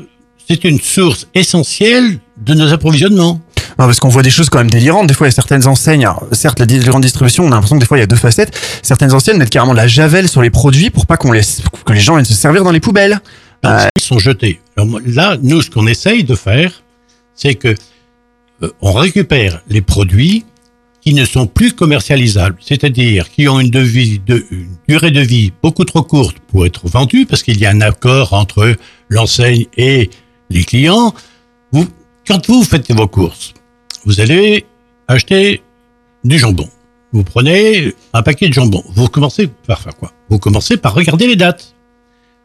c'est 0.47 0.63
une 0.65 0.79
source 0.79 1.27
essentielle 1.33 2.19
de 2.37 2.53
nos 2.53 2.71
approvisionnements. 2.71 3.41
Non, 3.79 3.85
parce 3.85 3.99
qu'on 3.99 4.09
voit 4.09 4.21
des 4.21 4.29
choses 4.29 4.49
quand 4.49 4.59
même 4.59 4.69
délirantes. 4.69 5.07
Des 5.07 5.13
fois, 5.13 5.27
il 5.27 5.29
y 5.29 5.33
a 5.33 5.35
certaines 5.35 5.67
enseignes, 5.67 6.05
alors, 6.05 6.25
certes, 6.31 6.59
la 6.59 6.65
grande 6.65 7.01
distribution, 7.01 7.43
on 7.45 7.47
a 7.47 7.55
l'impression 7.55 7.77
que 7.77 7.81
des 7.81 7.87
fois, 7.87 7.97
il 7.97 8.01
y 8.01 8.03
a 8.03 8.07
deux 8.07 8.15
facettes. 8.15 8.57
Certaines 8.81 9.13
enseignes 9.13 9.37
mettent 9.37 9.49
carrément 9.49 9.73
de 9.73 9.77
la 9.77 9.87
javel 9.87 10.27
sur 10.27 10.41
les 10.41 10.49
produits 10.49 10.89
pour 10.89 11.05
pas 11.05 11.17
qu'on 11.17 11.31
laisse, 11.31 11.61
que 11.85 11.93
les 11.93 11.99
gens 11.99 12.15
viennent 12.15 12.25
se 12.25 12.33
servir 12.33 12.63
dans 12.63 12.71
les 12.71 12.79
poubelles. 12.79 13.19
Euh... 13.65 13.87
Ils 13.97 14.03
sont 14.03 14.19
jetés. 14.19 14.59
Alors, 14.77 14.99
là, 15.05 15.37
nous, 15.41 15.61
ce 15.61 15.69
qu'on 15.69 15.87
essaye 15.87 16.23
de 16.23 16.35
faire, 16.35 16.83
c'est 17.35 17.55
que 17.55 17.75
euh, 18.61 18.69
on 18.81 18.93
récupère 18.93 19.61
les 19.67 19.81
produits 19.81 20.45
qui 21.01 21.13
ne 21.13 21.25
sont 21.25 21.47
plus 21.47 21.73
commercialisables, 21.73 22.55
c'est-à-dire 22.61 23.29
qui 23.29 23.47
ont 23.49 23.59
une, 23.59 23.69
devise 23.69 24.21
de, 24.25 24.45
une 24.51 24.77
durée 24.87 25.11
de 25.11 25.19
vie 25.19 25.51
beaucoup 25.61 25.83
trop 25.83 26.01
courte 26.01 26.37
pour 26.47 26.65
être 26.65 26.87
vendus, 26.87 27.25
parce 27.25 27.43
qu'il 27.43 27.59
y 27.59 27.65
a 27.65 27.71
un 27.71 27.81
accord 27.81 28.33
entre 28.33 28.75
l'enseigne 29.09 29.65
et 29.75 30.09
les 30.49 30.63
clients. 30.63 31.13
Vous, 31.73 31.87
quand 32.25 32.47
vous 32.47 32.63
faites 32.63 32.89
vos 32.91 33.07
courses, 33.07 33.53
vous 34.05 34.21
allez 34.21 34.65
acheter 35.07 35.61
du 36.23 36.37
jambon. 36.37 36.69
Vous 37.11 37.23
prenez 37.23 37.93
un 38.13 38.23
paquet 38.23 38.47
de 38.49 38.53
jambon. 38.53 38.83
Vous 38.89 39.07
commencez 39.07 39.47
par 39.67 39.81
faire 39.81 39.95
quoi 39.95 40.11
Vous 40.29 40.39
commencez 40.39 40.77
par 40.77 40.93
regarder 40.93 41.27
les 41.27 41.35
dates. 41.35 41.73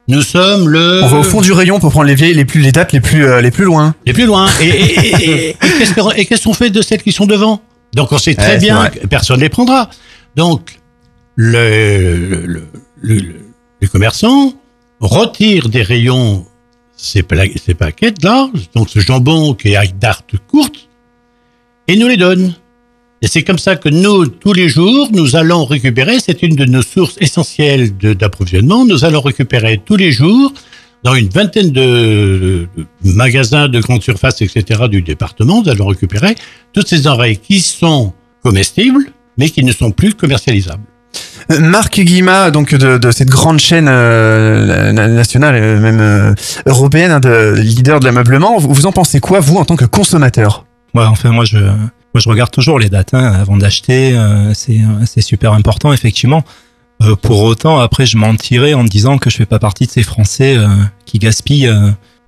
Nous 0.09 0.23
sommes 0.23 0.69
le. 0.69 1.03
On 1.05 1.09
va 1.09 1.19
au 1.19 1.23
fond 1.23 1.41
du 1.41 1.53
rayon 1.53 1.81
pour 1.81 1.91
prendre 1.91 2.07
les 2.07 2.15
vieilles, 2.15 2.35
les 2.35 2.45
plus 2.45 2.61
les 2.61 2.73
dates 2.73 2.93
les 2.93 3.01
plus 3.01 3.27
euh, 3.27 3.41
les 3.41 3.51
plus 3.51 3.65
loin. 3.65 3.95
Les 4.07 4.13
plus 4.13 4.27
loin. 4.27 4.49
Et, 4.61 4.69
et, 4.69 5.25
et, 5.25 5.49
et 5.51 5.57
qu'est-ce 6.25 6.45
qu'on 6.45 6.55
fait 6.55 6.71
de 6.71 6.81
celles 6.83 7.03
qui 7.03 7.13
sont 7.13 7.27
devant? 7.27 7.61
Donc 7.95 8.13
on 8.13 8.19
sait 8.19 8.35
très 8.35 8.55
ouais, 8.55 8.59
bien 8.59 8.89
que 8.89 9.07
personne 9.07 9.41
les 9.41 9.49
prendra. 9.49 9.91
Donc 10.37 10.81
le, 11.37 12.45
le, 12.47 12.69
le, 13.01 13.35
les 13.81 13.89
commerçants 13.89 14.55
retirent 15.01 15.69
des 15.69 15.83
rayons 15.83 16.47
ces, 16.97 17.25
ces 17.65 17.75
paquets 17.75 18.15
là, 18.23 18.51
donc 18.75 18.89
ce 18.91 18.99
jambon 18.99 19.55
qui 19.55 19.69
est 19.69 19.77
à 19.77 19.87
date 19.87 20.25
courte, 20.49 20.88
et 21.89 21.97
nous 21.97 22.07
les 22.07 22.17
donne. 22.17 22.55
Et 23.21 23.27
c'est 23.27 23.43
comme 23.43 23.59
ça 23.59 23.75
que 23.75 23.89
nous, 23.89 24.27
tous 24.27 24.53
les 24.53 24.69
jours, 24.69 25.09
nous 25.11 25.35
allons 25.35 25.65
récupérer, 25.65 26.19
c'est 26.25 26.43
une 26.43 26.55
de 26.55 26.67
nos 26.67 26.83
sources 26.83 27.17
essentielles 27.19 27.97
d'approvisionnement, 27.97 28.85
nous 28.85 29.05
allons 29.05 29.23
récupérer 29.23 29.83
tous 29.85 29.97
les 29.97 30.13
jours 30.13 30.53
dans 31.03 31.15
une 31.15 31.29
vingtaine 31.29 31.71
de, 31.71 32.69
magasins 33.03 33.69
de 33.69 33.81
grande 33.81 34.03
surface, 34.03 34.41
etc. 34.43 34.83
du 34.89 35.03
département, 35.03 35.63
nous 35.63 35.69
allons 35.69 35.87
récupérer 35.87 36.37
toutes 36.73 36.87
ces 36.87 37.09
oreilles 37.09 37.39
qui 37.39 37.61
sont 37.61 38.13
comestibles, 38.45 39.07
mais 39.37 39.51
qui 39.51 39.65
ne 39.65 39.73
sont 39.73 39.91
plus 39.91 40.15
commercialisables. 40.15 40.85
Marc 41.61 41.99
Guima, 41.99 42.51
donc 42.51 42.75
de, 42.75 43.11
cette 43.11 43.31
grande 43.31 43.59
chaîne 43.59 43.89
euh, 43.89 44.93
nationale, 44.93 45.81
même 45.81 46.01
euh, 46.01 46.35
européenne, 46.67 47.11
hein, 47.11 47.21
de 47.21 47.55
leader 47.57 48.01
de 48.01 48.05
l'ameublement, 48.05 48.59
vous 48.59 48.87
en 48.87 48.93
pensez 48.93 49.19
quoi, 49.19 49.41
vous, 49.41 49.57
en 49.57 49.65
tant 49.65 49.77
que 49.77 49.87
consommateur? 49.87 50.68
Enfin, 51.07 51.31
moi, 51.31 51.45
je, 51.45 51.59
moi, 51.59 52.21
je 52.21 52.29
regarde 52.29 52.51
toujours 52.51 52.79
les 52.79 52.89
dates 52.89 53.15
hein, 53.15 53.33
avant 53.33 53.57
d'acheter. 53.57 54.17
Euh, 54.17 54.55
c'est, 54.55 54.81
c'est 55.07 55.21
super 55.21 55.53
important, 55.53 55.93
effectivement. 55.93 56.45
Euh, 57.03 57.15
pour 57.17 57.43
autant, 57.43 57.79
après, 57.79 58.07
je 58.07 58.17
mentirais 58.17 58.75
en 58.75 58.85
disant 58.85 59.19
que 59.19 59.31
je 59.31 59.37
fais 59.37 59.47
pas 59.47 59.59
partie 59.59 59.87
de 59.87 59.91
ces 59.91 60.03
Français 60.03 60.57
euh, 60.57 60.69
qui 61.05 61.19
gaspillent 61.19 61.71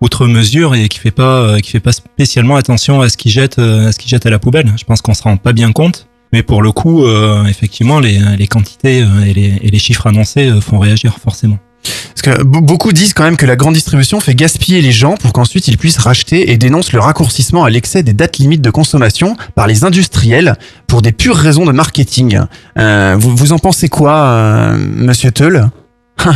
outre 0.01 0.27
mesure 0.27 0.75
et 0.75 0.89
qui 0.89 0.99
fait 0.99 1.11
pas, 1.11 1.57
fait 1.63 1.81
pas 1.81 1.93
spécialement 1.93 2.57
attention 2.57 3.01
à 3.01 3.09
ce 3.09 3.17
qu'ils 3.17 3.33
jettent, 3.33 3.59
à 3.59 3.91
à 3.91 4.31
la 4.31 4.39
poubelle. 4.39 4.73
Je 4.77 4.85
pense 4.85 5.03
qu'on 5.03 5.15
se 5.15 5.23
rend 5.23 5.37
pas 5.37 5.53
bien 5.53 5.73
compte. 5.73 6.07
Mais 6.33 6.45
pour 6.45 6.63
le 6.63 6.71
coup, 6.71 7.05
effectivement, 7.49 7.99
les, 7.99 8.47
quantités 8.47 9.05
et 9.27 9.71
les 9.71 9.79
chiffres 9.81 10.07
annoncés 10.07 10.61
font 10.61 10.79
réagir 10.79 11.19
forcément. 11.19 11.59
Parce 11.83 12.37
que 12.37 12.43
beaucoup 12.43 12.93
disent 12.93 13.15
quand 13.15 13.25
même 13.25 13.37
que 13.37 13.47
la 13.47 13.57
grande 13.57 13.75
distribution 13.75 14.21
fait 14.21 14.35
gaspiller 14.35 14.83
les 14.83 14.93
gens 14.93 15.17
pour 15.17 15.33
qu'ensuite 15.33 15.69
ils 15.69 15.79
puissent 15.79 15.99
racheter 15.99 16.51
et 16.51 16.59
dénoncent 16.59 16.93
le 16.93 17.01
raccourcissement 17.01 17.65
à 17.65 17.71
l'excès 17.71 18.03
des 18.03 18.13
dates 18.13 18.37
limites 18.39 18.61
de 18.61 18.71
consommation 18.71 19.37
par 19.55 19.67
les 19.67 19.85
industriels 19.85 20.57
pour 20.87 21.01
des 21.01 21.13
pures 21.13 21.37
raisons 21.37 21.65
de 21.65 21.73
marketing. 21.73 22.41
Euh, 22.79 23.17
vous, 23.19 23.35
vous 23.35 23.53
en 23.53 23.59
pensez 23.59 23.89
quoi, 23.89 24.17
euh, 24.17 24.77
Monsieur 24.77 25.31
Teul 25.31 25.71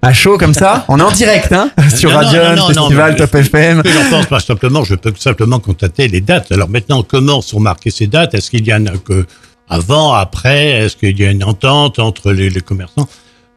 à 0.00 0.12
chaud 0.14 0.38
comme 0.38 0.54
ça? 0.54 0.86
On 0.88 0.98
est 0.98 1.02
en 1.02 1.10
direct, 1.10 1.52
hein 1.52 1.70
Sur 1.94 2.12
Radion, 2.12 2.66
Festival, 2.66 3.16
Top 3.16 3.34
FM. 3.34 3.82
J'en 3.84 4.10
pense 4.10 4.26
pas 4.26 4.40
simplement, 4.40 4.84
je 4.84 4.94
peux 4.94 5.12
simplement 5.18 5.58
constater 5.58 6.08
les 6.08 6.22
dates. 6.22 6.50
Alors 6.52 6.70
maintenant, 6.70 7.02
comment 7.02 7.42
sont 7.42 7.60
marquées 7.60 7.90
ces 7.90 8.06
dates? 8.06 8.34
Est-ce 8.34 8.50
qu'il 8.50 8.66
y 8.66 8.72
en 8.72 8.86
a 8.86 8.96
que 8.96 9.26
avant, 9.68 10.14
après? 10.14 10.68
Est-ce 10.68 10.96
qu'il 10.96 11.20
y 11.20 11.26
a 11.26 11.30
une 11.30 11.44
entente 11.44 11.98
entre 11.98 12.32
les, 12.32 12.48
les 12.48 12.62
commerçants? 12.62 13.08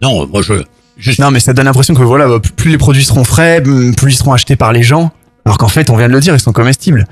Non, 0.02 0.28
moi 0.28 0.42
je 0.42 0.56
Non, 1.20 1.32
mais 1.32 1.40
ça 1.40 1.54
donne 1.54 1.66
l'impression 1.66 1.94
que 1.94 2.04
voilà, 2.04 2.40
plus 2.40 2.72
les 2.72 2.78
produits 2.78 3.04
seront 3.04 3.24
frais, 3.24 3.62
plus 3.62 4.14
ils 4.14 4.18
seront 4.18 4.34
achetés 4.34 4.56
par 4.56 4.74
les 4.74 4.84
gens. 4.84 5.12
Alors 5.46 5.58
qu'en 5.58 5.68
fait, 5.68 5.90
on 5.90 5.98
vient 5.98 6.08
de 6.08 6.14
le 6.14 6.20
dire, 6.20 6.34
ils 6.34 6.40
sont 6.40 6.54
comestibles. 6.54 7.08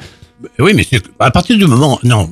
Oui, 0.59 0.73
mais 0.75 0.85
à 1.19 1.31
partir 1.31 1.57
du 1.57 1.65
moment, 1.65 1.99
non, 2.03 2.29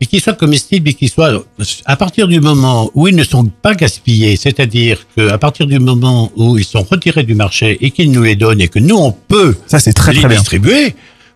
et 0.00 0.06
qu'ils 0.06 0.20
soient 0.20 0.34
comestibles 0.34 0.88
et 0.88 0.94
qu'ils 0.94 1.08
soient, 1.08 1.42
à 1.86 1.96
partir 1.96 2.28
du 2.28 2.40
moment 2.40 2.90
où 2.94 3.08
ils 3.08 3.16
ne 3.16 3.24
sont 3.24 3.44
pas 3.46 3.74
gaspillés, 3.74 4.36
c'est-à-dire 4.36 5.06
qu'à 5.14 5.38
partir 5.38 5.66
du 5.66 5.78
moment 5.78 6.30
où 6.36 6.58
ils 6.58 6.64
sont 6.64 6.82
retirés 6.82 7.22
du 7.22 7.34
marché 7.34 7.78
et 7.80 7.90
qu'ils 7.90 8.12
nous 8.12 8.22
les 8.22 8.36
donnent 8.36 8.60
et 8.60 8.68
que 8.68 8.78
nous 8.78 8.96
on 8.96 9.12
peut 9.12 9.56
ça 9.66 9.78
c'est 9.78 9.94
très 9.94 10.12
les 10.12 10.20
très 10.20 10.58
bien. 10.58 10.90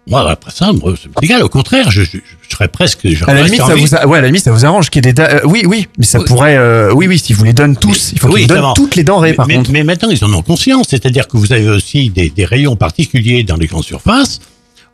Moi 0.06 0.28
après 0.30 0.50
ça, 0.50 0.72
moi, 0.72 0.94
c'est 1.00 1.24
égal. 1.24 1.42
Au 1.42 1.48
contraire, 1.48 1.90
je, 1.90 2.02
je, 2.02 2.18
je 2.42 2.50
serais 2.56 2.68
presque. 2.68 3.06
À 3.26 3.34
la 3.34 3.42
limite, 3.42 3.60
ça 3.62 3.74
vous, 3.74 3.94
a- 3.94 4.06
ouais, 4.06 4.18
à 4.18 4.20
la 4.22 4.26
limite, 4.28 4.42
ça 4.42 4.50
vous 4.52 4.64
arrange 4.64 4.90
qu'il 4.90 5.04
y 5.04 5.08
ait 5.08 5.12
des, 5.12 5.22
da- 5.22 5.30
euh, 5.36 5.40
oui, 5.44 5.62
oui, 5.66 5.86
mais 5.98 6.04
ça 6.04 6.18
pourrait, 6.20 6.56
euh, 6.56 6.92
oui, 6.92 7.06
oui, 7.06 7.18
s'ils 7.18 7.36
vous 7.36 7.44
les 7.44 7.52
donnent 7.52 7.76
tous, 7.76 8.10
il 8.12 8.18
faut 8.18 8.26
qu'ils 8.28 8.34
Oui, 8.36 8.46
donnent 8.46 8.72
toutes 8.74 8.96
les 8.96 9.04
denrées, 9.04 9.30
mais, 9.30 9.34
par 9.36 9.46
mais- 9.46 9.56
contre. 9.56 9.70
mais 9.72 9.84
maintenant, 9.84 10.10
ils 10.10 10.24
en 10.24 10.32
ont 10.32 10.42
conscience. 10.42 10.86
C'est-à-dire 10.90 11.28
que 11.28 11.36
vous 11.36 11.52
avez 11.52 11.68
aussi 11.68 12.10
des, 12.10 12.30
des 12.30 12.44
rayons 12.44 12.76
particuliers 12.76 13.44
dans 13.44 13.56
les 13.56 13.66
grandes 13.66 13.84
surfaces 13.84 14.40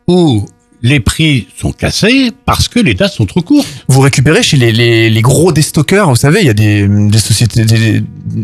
où 0.07 0.45
les 0.87 0.99
prix 0.99 1.47
sont 1.59 1.71
cassés 1.71 2.31
parce 2.45 2.67
que 2.67 2.79
les 2.79 2.93
dates 2.93 3.13
sont 3.13 3.25
trop 3.25 3.41
courtes. 3.41 3.67
Vous 3.87 3.99
récupérez 4.01 4.41
chez 4.43 4.57
les, 4.57 4.71
les, 4.71 5.09
les 5.09 5.21
gros 5.21 5.51
déstockeurs, 5.51 6.09
vous 6.09 6.15
savez, 6.15 6.39
il 6.41 6.47
y 6.47 6.49
a 6.49 6.53
des, 6.53 6.87
des 6.87 7.17
sociétés, 7.19 7.65
des, 7.65 8.01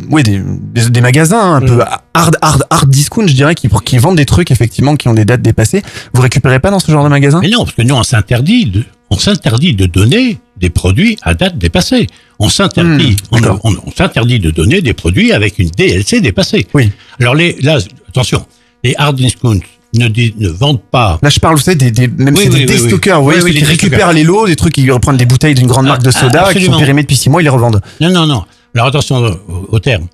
ouais, 0.10 0.24
des, 0.24 0.40
des, 0.74 0.90
des 0.90 1.02
magasins 1.02 1.40
un 1.56 1.62
Mm. 1.62 1.66
peu 1.66 1.82
hard, 2.14 2.38
hard, 2.42 2.64
hard 2.70 2.90
discount, 2.90 3.26
je 3.28 3.34
dirais, 3.34 3.56
qui, 3.56 3.68
qui 3.86 3.98
vendent 3.98 4.18
des 4.18 4.26
trucs, 4.26 4.52
effectivement, 4.52 4.96
qui 4.96 5.08
ont 5.08 5.14
des 5.14 5.26
dates 5.26 5.42
dépassées. 5.42 5.82
Vous 6.14 6.22
récupérez 6.22 6.60
pas 6.60 6.70
dans 6.72 6.80
ce 6.80 6.92
genre 6.92 7.04
de 7.04 7.10
magasin? 7.10 7.40
Mais 7.42 7.50
non, 7.50 7.64
parce 7.64 7.76
que 7.76 7.82
nous, 7.82 7.96
on 7.96 8.04
s'interdit 8.04 8.66
de, 8.66 8.84
on 9.10 9.18
s'interdit 9.18 9.74
de 9.74 9.86
donner 9.86 10.40
des 10.58 10.70
produits 10.70 11.18
à 11.24 11.34
date 11.34 11.58
dépassée. 11.58 12.08
On 12.40 12.50
s'interdit, 12.50 13.16
on, 13.32 13.40
on- 13.64 13.78
on 13.86 13.92
s'interdit 13.96 14.40
de 14.40 14.52
donner 14.52 14.82
des 14.82 14.94
produits 14.94 15.32
avec 15.32 15.60
une 15.60 15.70
DLC 15.70 16.22
dépassée. 16.22 16.68
Oui. 16.74 16.92
Alors 17.20 17.36
les, 17.36 17.56
là, 17.62 17.80
attention, 18.10 18.46
les 18.84 18.94
hard 18.98 19.16
discounts 19.16 19.60
ne, 19.94 20.50
vendent 20.50 20.82
pas. 20.82 21.20
Là, 21.22 21.30
je 21.30 21.40
parle, 21.40 21.56
vous 21.56 21.62
savez, 21.62 21.76
des, 21.78 21.92
des, 21.92 22.08
même 22.08 22.34
Oui, 22.36 22.42
c'est 22.44 22.50
oui, 22.50 22.66
des 22.66 22.74
oui, 22.82 22.90
vous 22.90 23.22
voyez, 23.24 23.42
ceux 23.42 23.50
qui 23.50 23.64
récupèrent 23.66 24.14
les 24.14 24.24
lots, 24.24 24.48
des 24.48 24.56
trucs 24.56 24.74
qui 24.74 24.90
reprennent 24.90 25.18
des 25.18 25.26
bouteilles 25.26 25.54
d'une 25.56 25.68
grande 25.68 25.86
marque 25.86 26.04
de 26.04 26.10
Ah, 26.14 26.20
soda, 26.20 26.30
qui 26.30 26.36
sont 26.36 26.48
absolument. 26.50 26.80
périmés 26.80 27.02
depuis 27.04 27.16
six 27.18 27.30
mois, 27.30 27.42
ils 27.42 27.46
les 27.46 27.50
revendent. 27.50 27.82
Non, 28.02 28.10
non, 28.10 28.26
non. 28.26 28.44
Alors 28.76 28.88
attention 28.88 29.18
au, 29.18 29.68
au 29.76 29.80
terme. 29.80 30.08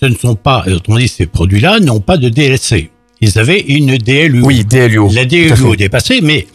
Ce 0.00 0.06
ne 0.06 0.14
sont 0.16 0.34
pas, 0.34 0.64
autrement 0.66 0.98
dit, 0.98 1.06
ces 1.08 1.26
produits-là 1.26 1.78
n'ont 1.78 2.00
pas 2.00 2.16
de 2.16 2.28
DLC. 2.28 2.90
Ils 3.20 3.38
avaient 3.38 3.60
une 3.60 3.96
DLU. 3.98 4.42
Oui, 4.42 4.64
DLUO. 4.64 5.10
La. 5.14 5.24
DLU 5.24 5.52
est 5.72 5.76
dépassée, 5.76 6.18
mais 6.22 6.48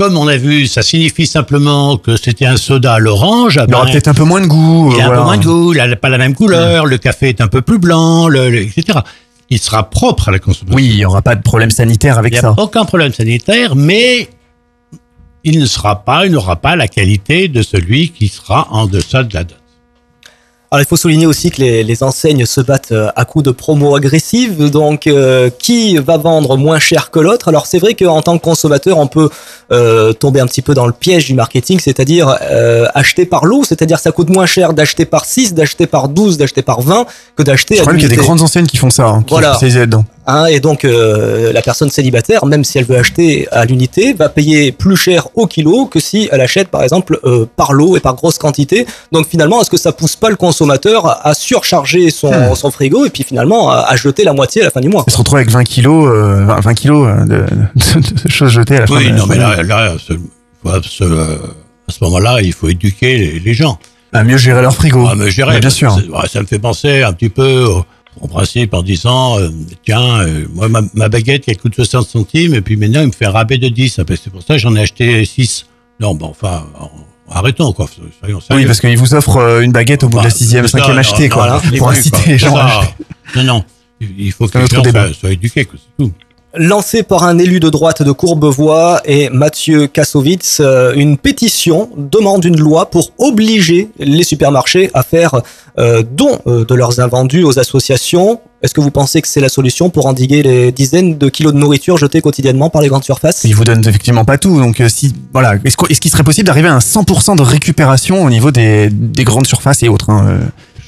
comme 0.00 0.16
on 0.16 0.26
a 0.26 0.38
vu, 0.38 0.66
ça 0.66 0.80
signifie 0.82 1.26
simplement 1.26 1.98
que 1.98 2.16
c'était 2.16 2.46
un 2.46 2.56
soda 2.56 2.94
à 2.94 2.98
l'orange. 2.98 3.58
ah 3.58 3.64
Il 3.68 3.70
y 3.70 3.74
aura 3.74 3.84
ben, 3.84 3.92
peut-être 3.92 4.08
un 4.08 4.14
peu 4.14 4.24
moins 4.24 4.40
de 4.40 4.46
goût. 4.46 4.92
il 4.96 5.00
a 5.02 5.08
euh, 5.08 5.12
un 5.12 5.16
peu 5.18 5.22
moins 5.22 5.36
de 5.36 5.44
goût, 5.44 5.72
il 5.74 5.76
n'a 5.76 5.94
pas 5.96 6.08
la 6.08 6.16
même 6.18 6.34
couleur, 6.34 6.86
le 6.86 6.96
café 6.96 7.28
est 7.28 7.40
un 7.42 7.46
peu 7.48 7.60
plus 7.60 7.78
blanc, 7.78 8.26
le, 8.28 8.48
le- 8.48 8.62
etc. 8.62 9.00
Il 9.50 9.58
sera 9.58 9.88
propre 9.90 10.28
à 10.28 10.32
la 10.32 10.38
consommation. 10.38 10.74
Oui, 10.76 10.88
il 10.88 10.96
n'y 10.96 11.04
aura 11.04 11.22
pas 11.22 11.34
de 11.34 11.42
problème 11.42 11.70
sanitaire 11.70 12.18
avec 12.18 12.34
Il 12.34 12.40
ça. 12.40 12.48
a 12.56 12.60
aucun 12.60 12.84
problème 12.84 13.12
sanitaire, 13.12 13.76
mais 13.76 14.28
il 15.44 15.58
ne 15.60 15.66
sera 15.66 16.04
pas, 16.04 16.24
il 16.26 16.32
n'aura 16.32 16.56
pas 16.56 16.76
la 16.76 16.88
qualité 16.88 17.48
de 17.48 17.62
celui 17.62 18.10
qui 18.10 18.28
sera 18.28 18.68
en 18.70 18.86
deçà 18.86 19.22
de 19.22 19.34
la 19.34 19.44
date. 19.44 19.60
Alors 20.74 20.82
il 20.82 20.88
faut 20.88 20.96
souligner 20.96 21.26
aussi 21.26 21.52
que 21.52 21.60
les, 21.60 21.84
les 21.84 22.02
enseignes 22.02 22.44
se 22.46 22.60
battent 22.60 22.90
euh, 22.90 23.08
à 23.14 23.24
coups 23.24 23.44
de 23.44 23.52
promos 23.52 23.94
agressives, 23.94 24.70
donc 24.70 25.06
euh, 25.06 25.48
qui 25.56 25.96
va 25.98 26.16
vendre 26.16 26.56
moins 26.56 26.80
cher 26.80 27.12
que 27.12 27.20
l'autre? 27.20 27.46
Alors 27.46 27.66
c'est 27.66 27.78
vrai 27.78 27.94
qu'en 27.94 28.20
tant 28.22 28.36
que 28.38 28.42
consommateur, 28.42 28.98
on 28.98 29.06
peut 29.06 29.30
euh, 29.70 30.12
tomber 30.12 30.40
un 30.40 30.46
petit 30.46 30.62
peu 30.62 30.74
dans 30.74 30.88
le 30.88 30.92
piège 30.92 31.26
du 31.26 31.34
marketing, 31.34 31.78
c'est-à-dire 31.78 32.36
euh, 32.42 32.88
acheter 32.92 33.24
par 33.24 33.44
lot, 33.44 33.62
c'est-à-dire 33.62 34.00
ça 34.00 34.10
coûte 34.10 34.30
moins 34.30 34.46
cher 34.46 34.74
d'acheter 34.74 35.04
par 35.04 35.26
6, 35.26 35.54
d'acheter 35.54 35.86
par 35.86 36.08
12, 36.08 36.38
d'acheter 36.38 36.62
par 36.62 36.80
20 36.80 37.06
que 37.36 37.44
d'acheter 37.44 37.76
Je 37.76 37.82
crois 37.82 37.92
qu'il 37.94 38.02
y 38.02 38.06
a 38.06 38.08
des 38.08 38.16
grandes 38.16 38.42
enseignes 38.42 38.66
qui 38.66 38.76
font 38.76 38.90
ça, 38.90 39.06
hein, 39.06 39.22
qui 39.22 39.32
Voilà. 39.32 39.54
sont. 39.54 40.04
Hein, 40.26 40.46
et 40.46 40.58
donc 40.58 40.84
euh, 40.86 41.52
la 41.52 41.60
personne 41.60 41.90
célibataire, 41.90 42.46
même 42.46 42.64
si 42.64 42.78
elle 42.78 42.86
veut 42.86 42.96
acheter 42.96 43.46
à 43.52 43.66
l'unité, 43.66 44.14
va 44.14 44.28
payer 44.30 44.72
plus 44.72 44.96
cher 44.96 45.28
au 45.34 45.46
kilo 45.46 45.84
que 45.84 46.00
si 46.00 46.30
elle 46.32 46.40
achète 46.40 46.68
par 46.68 46.82
exemple 46.82 47.18
euh, 47.24 47.44
par 47.56 47.74
lot 47.74 47.96
et 47.96 48.00
par 48.00 48.14
grosse 48.14 48.38
quantité. 48.38 48.86
Donc 49.12 49.28
finalement, 49.28 49.60
est-ce 49.60 49.68
que 49.70 49.76
ça 49.76 49.92
pousse 49.92 50.16
pas 50.16 50.30
le 50.30 50.36
consommateur 50.36 51.26
à 51.26 51.34
surcharger 51.34 52.10
son, 52.10 52.30
Hmm. 52.32 52.54
son 52.54 52.70
frigo 52.70 53.04
et 53.04 53.10
puis 53.10 53.22
finalement 53.22 53.70
à, 53.70 53.80
à 53.88 53.96
jeter 53.96 54.24
la 54.24 54.32
moitié 54.32 54.62
à 54.62 54.64
la 54.64 54.70
fin 54.70 54.80
du 54.80 54.88
mois? 54.88 55.04
Elle 55.06 55.12
se 55.12 55.18
retrouve 55.18 55.36
avec 55.36 55.50
20 55.50 55.64
kilos, 55.64 56.08
euh, 56.08 56.44
20, 56.46 56.60
20 56.60 56.74
kilos 56.74 57.06
euh, 57.06 57.20
de, 57.24 57.26
de- 57.36 58.22
de 58.24 58.30
choses 58.30 58.50
jetées 58.50 58.76
à 58.76 58.80
la 58.80 58.86
fin. 58.86 58.96
Oui, 58.96 59.04
de 59.04 59.08
la 59.10 59.16
non, 59.16 59.26
mais 59.26 59.36
là, 59.36 59.94
ce- 59.98 60.14
euh, 61.04 61.36
à 61.88 61.92
ce 61.92 62.02
moment-là, 62.04 62.40
il 62.40 62.52
faut 62.52 62.68
éduquer 62.68 63.18
les, 63.18 63.40
les 63.40 63.54
gens. 63.54 63.78
À 64.12 64.22
mieux 64.24 64.36
gérer 64.38 64.62
leur 64.62 64.74
frigo. 64.74 65.06
Je 65.26 65.34
dirais, 65.34 65.54
Ouais, 65.54 65.60
bien 65.60 65.70
sûr. 65.70 65.94
ouais, 65.94 66.28
Ça 66.32 66.40
me 66.40 66.46
fait 66.46 66.58
penser 66.60 67.02
un 67.02 67.12
petit 67.12 67.28
peu 67.28 67.66
au 68.20 68.28
principe 68.28 68.74
en 68.74 68.82
disant, 68.82 69.38
euh, 69.38 69.50
tiens, 69.84 70.20
euh, 70.20 70.46
moi, 70.52 70.68
ma, 70.68 70.82
ma 70.94 71.08
baguette, 71.08 71.44
elle 71.46 71.56
coûte 71.56 71.74
60 71.74 72.06
centimes, 72.06 72.54
et 72.54 72.60
puis 72.60 72.76
maintenant, 72.76 73.00
il 73.00 73.08
me 73.08 73.12
fait 73.12 73.26
un 73.26 73.30
rabais 73.30 73.58
de 73.58 73.68
10. 73.68 73.98
Ah, 73.98 74.04
ben, 74.04 74.16
C'est 74.22 74.30
pour 74.30 74.42
ça 74.42 74.54
que 74.54 74.60
j'en 74.60 74.74
ai 74.76 74.80
acheté 74.82 75.24
6. 75.24 75.66
Non, 76.00 76.14
bon, 76.14 76.26
enfin, 76.26 76.66
arrêtons, 77.28 77.72
quoi. 77.72 77.86
Soyons 78.20 78.40
sérieux. 78.40 78.62
Oui, 78.62 78.66
parce 78.66 78.80
qu'ils 78.80 78.98
vous 78.98 79.14
offrent 79.14 79.36
euh, 79.38 79.60
une 79.60 79.72
baguette 79.72 80.04
au 80.04 80.08
bout 80.08 80.18
de 80.18 80.24
la 80.24 80.30
sixième, 80.30 80.66
C'est 80.66 80.72
ça, 80.72 80.78
cinquième 80.78 80.98
achetée, 80.98 81.28
quoi, 81.28 81.60
non, 81.70 81.78
pour 81.78 81.90
inciter 81.90 82.30
les 82.32 82.38
gens 82.38 82.56
à. 82.56 82.82
Non, 83.36 83.44
non. 83.44 83.64
Il 84.00 84.32
faut 84.32 84.48
que 84.48 84.58
les 84.58 84.66
gens 84.66 84.82
soient, 84.84 85.12
soient 85.14 85.30
éduqués, 85.32 85.66
c'est 85.72 86.04
tout. 86.04 86.12
Lancé 86.56 87.02
par 87.02 87.24
un 87.24 87.38
élu 87.38 87.58
de 87.58 87.68
droite 87.68 88.02
de 88.02 88.12
Courbevoie 88.12 89.00
et 89.06 89.28
Mathieu 89.28 89.88
Kassovitz, 89.88 90.58
euh, 90.60 90.92
une 90.94 91.16
pétition 91.18 91.90
demande 91.96 92.44
une 92.44 92.60
loi 92.60 92.90
pour 92.90 93.10
obliger 93.18 93.88
les 93.98 94.22
supermarchés 94.22 94.88
à 94.94 95.02
faire 95.02 95.40
euh, 95.80 96.04
don 96.08 96.38
euh, 96.46 96.64
de 96.64 96.74
leurs 96.76 97.00
invendus 97.00 97.42
aux 97.42 97.58
associations. 97.58 98.38
Est-ce 98.62 98.72
que 98.72 98.80
vous 98.80 98.92
pensez 98.92 99.20
que 99.20 99.26
c'est 99.26 99.40
la 99.40 99.48
solution 99.48 99.90
pour 99.90 100.06
endiguer 100.06 100.44
les 100.44 100.70
dizaines 100.70 101.18
de 101.18 101.28
kilos 101.28 101.52
de 101.52 101.58
nourriture 101.58 101.96
jetés 101.98 102.20
quotidiennement 102.20 102.70
par 102.70 102.82
les 102.82 102.88
grandes 102.88 103.02
surfaces? 103.04 103.42
Ils 103.42 103.56
vous 103.56 103.64
donnent 103.64 103.86
effectivement 103.88 104.24
pas 104.24 104.38
tout, 104.38 104.56
donc 104.60 104.80
euh, 104.80 104.88
si 104.88 105.12
voilà, 105.32 105.54
est-ce 105.64 105.76
qu'- 105.76 105.90
est-ce 105.90 106.00
qu'il 106.00 106.12
serait 106.12 106.22
possible 106.22 106.46
d'arriver 106.46 106.68
à 106.68 106.74
un 106.74 106.78
100% 106.78 107.36
de 107.36 107.42
récupération 107.42 108.22
au 108.24 108.30
niveau 108.30 108.52
des, 108.52 108.90
des 108.90 109.24
grandes 109.24 109.48
surfaces 109.48 109.82
et 109.82 109.88
autres 109.88 110.10
hein. 110.10 110.38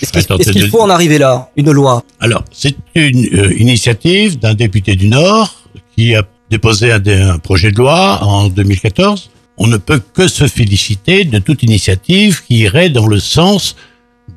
Est-ce 0.00 0.50
qu'il 0.50 0.68
faut 0.68 0.80
en 0.80 0.90
arriver 0.90 1.18
là 1.18 1.50
Une 1.56 1.70
loi? 1.70 2.04
Alors, 2.20 2.44
c'est 2.52 2.76
une 2.94 3.26
euh, 3.34 3.54
initiative 3.58 4.38
d'un 4.38 4.54
député 4.54 4.94
du 4.96 5.08
Nord 5.08 5.54
qui 5.96 6.14
a 6.14 6.22
déposé 6.50 6.92
un, 6.92 7.38
projet 7.38 7.70
de 7.70 7.78
loi 7.78 8.22
en 8.22 8.48
2014. 8.48 9.30
On 9.58 9.66
ne 9.66 9.78
peut 9.78 10.00
que 10.12 10.28
se 10.28 10.46
féliciter 10.46 11.24
de 11.24 11.38
toute 11.38 11.62
initiative 11.62 12.42
qui 12.44 12.58
irait 12.58 12.90
dans 12.90 13.06
le 13.06 13.18
sens 13.18 13.76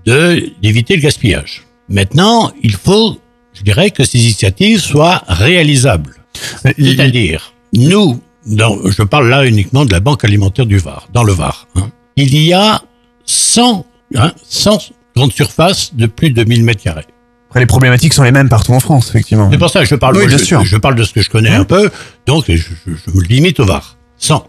de 0.06 0.50
d'éviter 0.62 0.96
le 0.96 1.02
gaspillage. 1.02 1.64
Maintenant, 1.90 2.52
il 2.64 2.74
faut, 2.74 3.20
je 3.54 3.64
dirais, 3.64 3.92
que 3.92 4.04
ces 4.06 4.20
initiatives 4.20 4.80
soient 4.80 5.24
réalisables. 5.28 6.16
C'est-à-dire, 6.78 7.54
nous, 7.74 8.22
dans, 8.46 8.78
je 8.90 9.04
parle 9.04 9.30
là 9.30 9.46
uniquement 9.46 9.86
de 9.86 9.92
la 9.92 10.00
Banque 10.00 10.24
alimentaire 10.24 10.66
du 10.66 10.78
Var, 10.78 11.08
dans 11.12 11.24
le 11.24 11.34
Var. 11.34 11.68
hein. 11.76 11.90
il 12.16 12.38
y 12.38 12.54
a 12.54 12.82
100, 13.26 13.86
hein, 14.16 14.32
100 14.48 14.92
grandes 15.16 15.34
surfaces 15.34 15.94
de 15.96 16.06
plus 16.06 16.32
de 16.32 16.44
1000 16.44 16.64
mètres 16.64 16.84
carrés. 16.84 17.06
Après, 17.50 17.60
les 17.62 17.66
problématiques 17.66 18.14
sont 18.14 18.24
les 18.24 18.32
mêmes 18.32 18.48
partout 18.50 18.74
en 18.74 18.80
France, 18.80 19.10
effectivement. 19.10 19.50
C'est 19.52 19.58
pour 19.58 19.70
ça 19.72 19.80
que 19.82 19.88
je 19.88 19.96
parle, 19.96 20.18
Oui, 20.18 20.28
bien 20.28 20.38
je, 20.38 20.44
sûr. 20.44 20.64
je 20.66 20.78
parle 20.78 20.96
de 20.96 21.04
ce 21.04 21.14
que 21.14 21.22
je 21.22 21.30
connais 21.30 21.50
un 21.50 21.64
peu, 21.64 21.90
donc 22.28 22.46
je, 22.48 22.56
je- 22.56 22.70
je 22.86 23.12
me 23.18 23.24
limite 23.24 23.60
au 23.60 23.66
VAR. 23.66 23.98
100. 24.18 24.48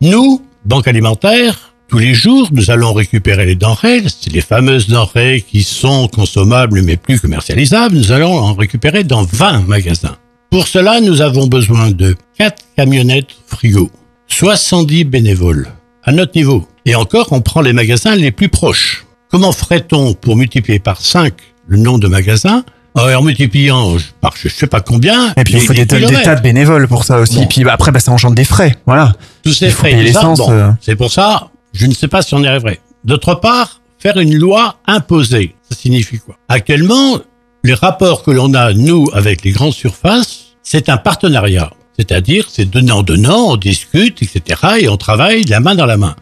Nous, 0.00 0.44
Banque 0.64 0.88
alimentaire, 0.88 1.72
tous 1.88 1.98
les 1.98 2.12
jours, 2.12 2.48
nous 2.52 2.70
allons 2.70 2.92
récupérer 2.92 3.46
les 3.46 3.54
denrées, 3.54 4.02
c'est 4.08 4.30
les 4.32 4.40
fameuses 4.42 4.88
denrées 4.88 5.42
qui 5.48 5.62
sont 5.62 6.06
consommables 6.08 6.82
mais 6.82 6.96
plus 6.98 7.18
commercialisables, 7.18 7.94
nous 7.96 8.12
allons 8.12 8.34
en 8.36 8.52
récupérer 8.54 9.02
dans 9.04 9.22
20 9.22 9.62
magasins. 9.66 10.16
Pour 10.50 10.66
cela, 10.68 11.00
nous 11.00 11.20
avons 11.22 11.46
besoin 11.46 11.92
de 11.92 12.14
4 12.36 12.62
camionnettes 12.76 13.30
frigo, 13.46 13.90
70 14.28 15.04
bénévoles, 15.04 15.68
à 16.04 16.12
notre 16.12 16.32
niveau. 16.36 16.68
Et 16.84 16.94
encore, 16.94 17.28
on 17.32 17.40
prend 17.40 17.60
les 17.62 17.72
magasins 17.72 18.14
les 18.16 18.32
plus 18.32 18.48
proches. 18.48 19.06
Comment 19.30 19.52
ferait-on 19.52 20.14
pour 20.14 20.36
multiplier 20.36 20.78
par 20.78 21.00
5 21.00 21.32
le 21.68 21.76
nombre 21.78 22.00
de 22.00 22.08
magasins 22.08 22.64
Euh, 22.98 23.14
en 23.14 23.22
multipliant 23.22 23.96
par 24.20 24.34
je 24.36 24.48
sais 24.48 24.66
pas 24.66 24.80
combien. 24.80 25.32
Et 25.36 25.44
puis 25.44 25.54
il 25.54 25.60
faut 25.60 25.72
des, 25.72 25.86
tas- 25.86 25.96
des 25.98 26.06
kilomètres. 26.06 26.24
tas 26.24 26.34
de 26.34 26.42
bénévoles 26.42 26.88
pour 26.88 27.04
ça 27.04 27.18
aussi. 27.20 27.36
Bon. 27.36 27.42
Et 27.42 27.46
puis 27.46 27.62
bah, 27.64 27.72
après, 27.74 27.92
bah, 27.92 28.00
ça 28.00 28.10
engendre 28.12 28.34
des 28.34 28.44
frais. 28.44 28.76
Voilà. 28.86 29.12
Tous 29.44 29.52
ces 29.52 29.70
frais, 29.70 29.94
bon, 30.12 30.50
euh. 30.50 30.72
c'est 30.80 30.96
pour 30.96 31.12
ça, 31.12 31.50
je 31.72 31.86
ne 31.86 31.94
sais 31.94 32.08
pas 32.08 32.22
si 32.22 32.34
on 32.34 32.42
y 32.42 32.46
arriverait. 32.48 32.80
D'autre 33.04 33.34
part, 33.36 33.80
faire 33.98 34.18
une 34.18 34.34
loi 34.34 34.76
imposée, 34.86 35.54
ça 35.70 35.76
signifie 35.78 36.18
quoi? 36.18 36.36
Actuellement, 36.48 37.20
les 37.62 37.74
rapports 37.74 38.24
que 38.24 38.30
l'on 38.32 38.52
a, 38.54 38.72
nous, 38.72 39.06
avec 39.12 39.44
les 39.44 39.52
grandes 39.52 39.72
surfaces, 39.74 40.46
c'est 40.64 40.88
un 40.88 40.96
partenariat. 40.96 41.70
C'est-à-dire, 41.96 42.46
c'est 42.50 42.64
donnant-donnant, 42.68 43.52
on 43.52 43.56
discute, 43.56 44.22
etc., 44.22 44.60
et 44.80 44.88
on 44.88 44.96
travaille 44.96 45.44
la 45.44 45.60
main 45.60 45.74
dans 45.76 45.86
la 45.86 45.96
main. 45.98 46.16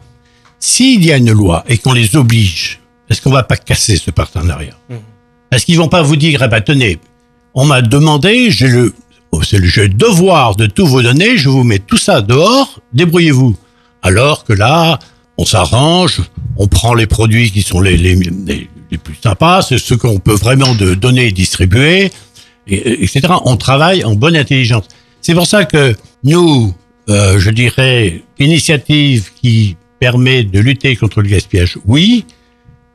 S'il 0.59 1.03
y 1.05 1.11
a 1.11 1.17
une 1.17 1.31
loi 1.31 1.63
et 1.67 1.77
qu'on 1.77 1.93
les 1.93 2.15
oblige, 2.15 2.79
est-ce 3.09 3.21
qu'on 3.21 3.31
va 3.31 3.43
pas 3.43 3.57
casser 3.57 3.97
ce 3.97 4.11
partenariat? 4.11 4.77
Est-ce 5.51 5.65
qu'ils 5.65 5.77
vont 5.77 5.87
pas 5.87 6.01
vous 6.01 6.15
dire, 6.15 6.43
eh 6.43 6.47
ben, 6.47 6.61
tenez, 6.61 6.99
on 7.53 7.65
m'a 7.65 7.81
demandé, 7.81 8.51
j'ai 8.51 8.67
le, 8.67 8.93
oh, 9.31 9.41
c'est 9.41 9.57
le 9.57 9.89
devoir 9.89 10.55
de 10.55 10.67
tout 10.67 10.85
vous 10.85 11.01
donner, 11.01 11.37
je 11.37 11.49
vous 11.49 11.63
mets 11.63 11.79
tout 11.79 11.97
ça 11.97 12.21
dehors, 12.21 12.79
débrouillez-vous. 12.93 13.57
Alors 14.01 14.45
que 14.45 14.53
là, 14.53 14.99
on 15.37 15.45
s'arrange, 15.45 16.21
on 16.57 16.67
prend 16.67 16.93
les 16.93 17.07
produits 17.07 17.51
qui 17.51 17.63
sont 17.63 17.81
les, 17.81 17.97
les, 17.97 18.15
les, 18.15 18.69
les 18.91 18.97
plus 18.97 19.15
sympas, 19.21 19.61
c'est 19.61 19.79
ceux 19.79 19.97
qu'on 19.97 20.19
peut 20.19 20.35
vraiment 20.35 20.75
de 20.75 20.93
donner 20.93 21.27
et 21.27 21.31
distribuer, 21.31 22.11
et, 22.67 23.03
etc. 23.03 23.21
On 23.45 23.57
travaille 23.57 24.03
en 24.03 24.15
bonne 24.15 24.35
intelligence. 24.35 24.85
C'est 25.21 25.33
pour 25.33 25.47
ça 25.47 25.65
que 25.65 25.95
nous, 26.23 26.73
euh, 27.09 27.39
je 27.39 27.49
dirais, 27.49 28.23
initiative 28.39 29.31
qui 29.41 29.75
permet 29.99 30.43
de 30.43 30.59
lutter 30.59 30.95
contre 30.95 31.21
le 31.21 31.29
gaspillage, 31.29 31.77
oui, 31.85 32.25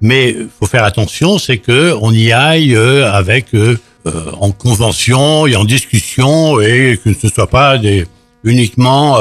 mais 0.04 0.36
faut 0.60 0.66
faire 0.66 0.84
attention, 0.84 1.38
c'est 1.38 1.56
que 1.56 1.96
on 2.02 2.12
y 2.12 2.30
aille 2.30 2.76
euh, 2.76 3.10
avec 3.10 3.54
euh, 3.54 3.78
euh, 4.06 4.32
en 4.38 4.52
convention 4.52 5.46
et 5.46 5.56
en 5.56 5.64
discussion 5.64 6.60
et 6.60 7.00
que 7.02 7.14
ce 7.14 7.28
soit 7.28 7.48
pas 7.48 7.78
des, 7.78 8.04
uniquement 8.44 9.16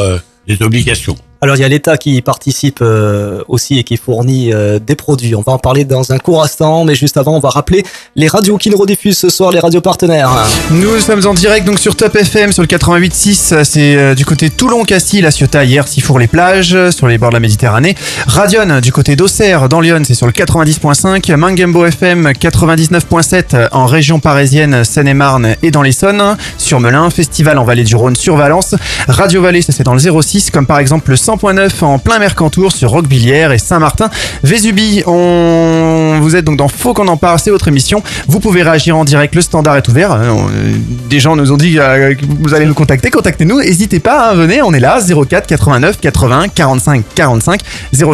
des 0.46 0.62
obligations. 0.62 1.16
Alors 1.44 1.58
il 1.58 1.60
y 1.60 1.66
a 1.66 1.68
l'État 1.68 1.98
qui 1.98 2.22
participe 2.22 2.80
euh, 2.82 3.44
aussi 3.50 3.78
et 3.78 3.84
qui 3.84 3.98
fournit 3.98 4.54
euh, 4.54 4.80
des 4.80 4.96
produits. 4.96 5.36
On 5.36 5.42
va 5.42 5.52
en 5.52 5.58
parler 5.58 5.84
dans 5.84 6.14
un 6.14 6.18
court 6.18 6.42
instant, 6.42 6.86
mais 6.86 6.96
juste 6.96 7.18
avant, 7.18 7.36
on 7.36 7.42
va 7.42 7.50
rappeler 7.50 7.84
les 8.16 8.30
radios 8.30 8.58
qui 8.58 8.70
nous 8.70 8.78
rediffusent 8.78 9.18
ce 9.18 9.30
soir, 9.30 9.52
les 9.52 9.60
radios 9.60 9.82
partenaires. 9.82 10.32
Nous 10.72 11.02
sommes 11.02 11.28
en 11.28 11.34
direct 11.34 11.66
donc 11.66 11.80
sur 11.80 11.98
Top 11.98 12.16
FM 12.16 12.54
sur 12.54 12.62
le 12.62 12.68
88.6, 12.70 13.66
c'est 13.66 13.98
euh, 13.98 14.16
du 14.16 14.24
côté 14.24 14.50
Toulon, 14.50 14.86
Castille, 14.86 15.20
La 15.20 15.32
Ciotat, 15.32 15.66
hier, 15.66 15.86
Sifour 15.86 16.18
les 16.18 16.28
plages, 16.28 16.76
euh, 16.76 16.92
sur 16.92 17.10
les 17.10 17.18
bords 17.18 17.32
de 17.32 17.34
la 17.34 17.42
Méditerranée. 17.42 17.98
Radion 18.26 18.80
du 18.80 18.94
côté 18.94 19.18
d'Auxerre, 19.18 19.68
dans 19.68 19.82
Lyon, 19.82 20.04
c'est 20.06 20.14
sur 20.14 20.28
le 20.28 20.32
90.5. 20.32 21.36
Mangembo 21.36 21.86
FM 21.86 22.30
99.7 22.30 23.68
en 23.74 23.86
région 23.86 24.22
parisienne, 24.22 24.86
Seine-et-Marne 24.86 25.58
et 25.62 25.72
dans 25.72 25.82
l'Essonne. 25.82 26.38
Sur 26.58 26.80
Melun, 26.80 27.10
Festival 27.10 27.58
en 27.58 27.66
Vallée 27.66 27.84
du 27.84 27.98
Rhône 27.98 28.16
sur 28.16 28.38
Valence. 28.38 28.76
Radio 29.10 29.42
Vallée, 29.42 29.62
ça 29.62 29.74
c'est 29.74 29.84
dans 29.84 29.94
le 29.94 30.22
06, 30.22 30.50
comme 30.50 30.66
par 30.66 30.80
exemple 30.80 31.10
le 31.10 31.18
100.9 31.36 31.84
en 31.84 31.98
plein 31.98 32.20
Mercantour 32.20 32.72
sur 32.72 32.92
Roquebillière 32.92 33.52
et 33.52 33.58
Saint-Martin. 33.58 34.12
Vésubie, 34.44 35.02
on... 35.08 36.20
vous 36.22 36.36
êtes 36.36 36.46
donc 36.46 36.58
dans 36.58 36.68
Faut 36.68 36.94
qu'on 36.94 37.08
en 37.08 37.18
parle, 37.18 37.40
c'est 37.40 37.50
votre 37.50 37.68
émission. 37.68 38.04
Vous 38.28 38.40
pouvez 38.40 38.62
réagir 38.62 38.96
en 38.96 39.04
direct, 39.04 39.34
le 39.34 39.42
standard 39.42 39.78
est 39.78 39.88
ouvert. 39.88 40.12
Euh, 40.12 40.26
euh, 40.26 40.74
Des 41.10 41.20
gens 41.20 41.36
nous 41.36 41.52
ont 41.52 41.58
dit 41.58 41.80
euh, 41.80 42.14
que 42.14 42.24
vous 42.26 42.54
allez 42.54 42.68
nous 42.68 42.76
contacter, 42.76 43.10
contactez-nous, 43.10 43.62
n'hésitez 43.62 44.00
pas, 44.00 44.30
hein, 44.30 44.36
venez, 44.36 44.62
on 44.62 44.74
est 44.74 44.80
là, 44.80 45.00
04 45.02 45.48
89 45.48 46.00
81 46.00 46.50
45 46.50 47.04
45, 47.16 47.62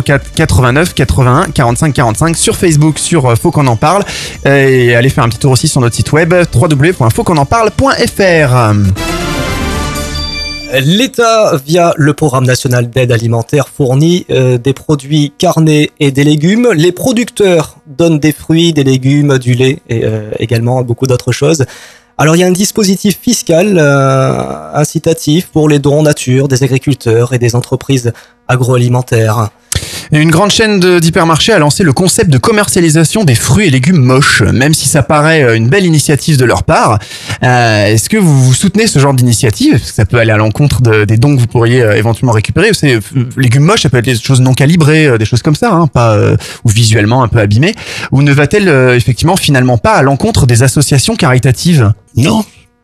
04 0.05 0.32
89 0.34 0.93
81 0.93 1.51
45 1.51 1.93
45 1.93 2.38
sur 2.38 2.55
Facebook, 2.55 2.99
sur 2.99 3.38
Faut 3.38 3.51
qu'on 3.51 3.67
en 3.67 3.76
parle, 3.76 4.05
et 4.45 4.95
allez 4.95 5.09
faire 5.09 5.26
un 5.26 5.30
petit 5.30 5.39
tour 5.39 5.51
aussi 5.51 5.67
sur 5.67 5.82
notre 5.82 5.95
site 5.95 6.13
web 6.13 6.34
www.fautquonenparle.fr. 6.53 9.18
L'État, 10.72 11.57
via 11.65 11.93
le 11.97 12.13
programme 12.13 12.45
national 12.45 12.89
d'aide 12.89 13.11
alimentaire, 13.11 13.70
fournit 13.70 14.26
euh, 14.30 14.59
des 14.59 14.74
produits 14.74 15.34
carnés 15.36 15.89
et 15.99 16.11
des 16.11 16.24
légumes. 16.24 16.70
Les 16.76 16.91
producteurs 16.91 17.78
donnent 17.88 18.20
des 18.20 18.32
fruits, 18.32 18.72
des 18.72 18.84
légumes, 18.84 19.39
du 19.39 19.55
lait 19.55 19.80
et 19.89 20.05
euh, 20.05 20.30
également 20.38 20.84
beaucoup 20.84 21.07
d'autres 21.07 21.32
choses. 21.32 21.65
Alors 22.20 22.36
il 22.36 22.39
y 22.39 22.43
a 22.43 22.47
un 22.47 22.51
dispositif 22.51 23.17
fiscal 23.20 23.78
euh, 23.80 24.74
incitatif 24.74 25.47
pour 25.47 25.70
les 25.70 25.80
dons 25.80 26.03
nature 26.03 26.47
des 26.47 26.63
agriculteurs 26.63 27.34
et 27.34 27.39
des 27.39 27.55
entreprises 27.55 28.11
agroalimentaires. 28.47 29.49
Une 30.11 30.31
grande 30.31 30.51
chaîne 30.51 30.79
d'hypermarchés 30.99 31.53
a 31.53 31.59
lancé 31.59 31.83
le 31.83 31.93
concept 31.93 32.29
de 32.29 32.37
commercialisation 32.37 33.23
des 33.23 33.35
fruits 33.35 33.67
et 33.67 33.69
légumes 33.69 34.01
moches, 34.01 34.41
même 34.41 34.73
si 34.73 34.87
ça 34.87 35.03
paraît 35.03 35.43
euh, 35.43 35.55
une 35.55 35.69
belle 35.69 35.85
initiative 35.85 36.37
de 36.37 36.45
leur 36.45 36.63
part. 36.63 36.99
Euh, 37.43 37.85
Est-ce 37.85 38.09
que 38.09 38.17
vous, 38.17 38.53
soutenez 38.53 38.87
ce 38.87 38.99
genre 38.99 39.13
d'initiative? 39.13 39.73
Parce 39.73 39.89
que 39.91 39.95
ça 39.95 40.05
peut 40.05 40.17
aller 40.17 40.31
à 40.31 40.37
l'encontre 40.37 40.81
de- 40.81 41.05
des 41.05 41.17
dons 41.17 41.35
que 41.35 41.39
vous 41.41 41.47
pourriez 41.47 41.81
euh, 41.81 41.95
éventuellement 41.95 42.31
récupérer. 42.33 42.69
C'est 42.73 42.95
euh, 42.95 42.99
légumes 43.37 43.63
moches, 43.63 43.81
ça 43.83 43.89
peut 43.89 43.97
être 43.97 44.05
des 44.05 44.15
choses 44.17 44.41
non 44.41 44.53
calibrées, 44.53 45.17
des 45.17 45.25
choses 45.25 45.41
comme 45.41 45.55
ça, 45.55 45.71
hein, 45.71 45.87
pas 45.87 46.15
euh, 46.15 46.35
ou 46.63 46.69
visuellement 46.69 47.23
un 47.23 47.27
peu 47.27 47.39
abîmées. 47.39 47.75
Ou 48.11 48.21
ne 48.21 48.31
va-t-elle 48.33 48.67
euh, 48.67 48.95
effectivement 48.95 49.35
finalement 49.37 49.77
pas 49.77 49.93
à 49.93 50.01
l'encontre 50.01 50.45
des 50.45 50.63
associations 50.63 51.15
caritatives? 51.15 51.93
Non, 52.15 52.43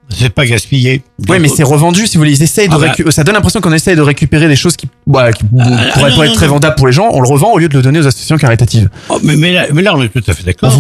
c'est 0.10 0.30
pas 0.30 0.46
gaspillé. 0.46 1.02
Oui, 1.28 1.40
mais 1.40 1.48
c'est 1.48 1.64
revendu. 1.64 2.08
Si 2.08 2.18
vous 2.18 2.22
voulez, 2.22 2.34
ils 2.34 2.44
essayent 2.44 2.70
de 2.70 2.74
Ah 2.74 2.78
bah. 2.78 3.12
ça 3.12 3.24
donne 3.24 3.36
l'impression 3.36 3.60
qu'on 3.60 3.74
essaye 3.74 3.96
de 3.96 4.02
récupérer 4.02 4.48
des 4.48 4.56
choses 4.56 4.76
qui, 4.78 4.88
bah, 5.08 5.32
qui 5.34 5.44
pourraient 5.44 5.66
ah, 5.66 6.00
pas 6.00 6.10
non, 6.10 6.24
être 6.24 6.34
très 6.34 6.48
vendables 6.48 6.76
pour 6.76 6.88
les 6.88 6.94
gens. 6.94 7.10
On 7.12 7.22
le 7.22 7.28
revend 7.28 7.52
au 7.54 7.58
lieu 7.58 7.68
de 7.68 7.76
le 7.76 7.82
donner 7.82 8.00
aux 8.00 8.08
associations 8.08 8.38
caritatives. 8.38 8.90
Oh, 9.10 9.20
mais, 9.24 9.36
mais, 9.36 9.54
là, 9.54 9.66
mais 9.74 9.82
là, 9.82 9.96
on 9.96 10.02
est 10.04 10.10
tout 10.10 10.24
à 10.28 10.34
fait 10.34 10.44
d'accord. 10.44 10.72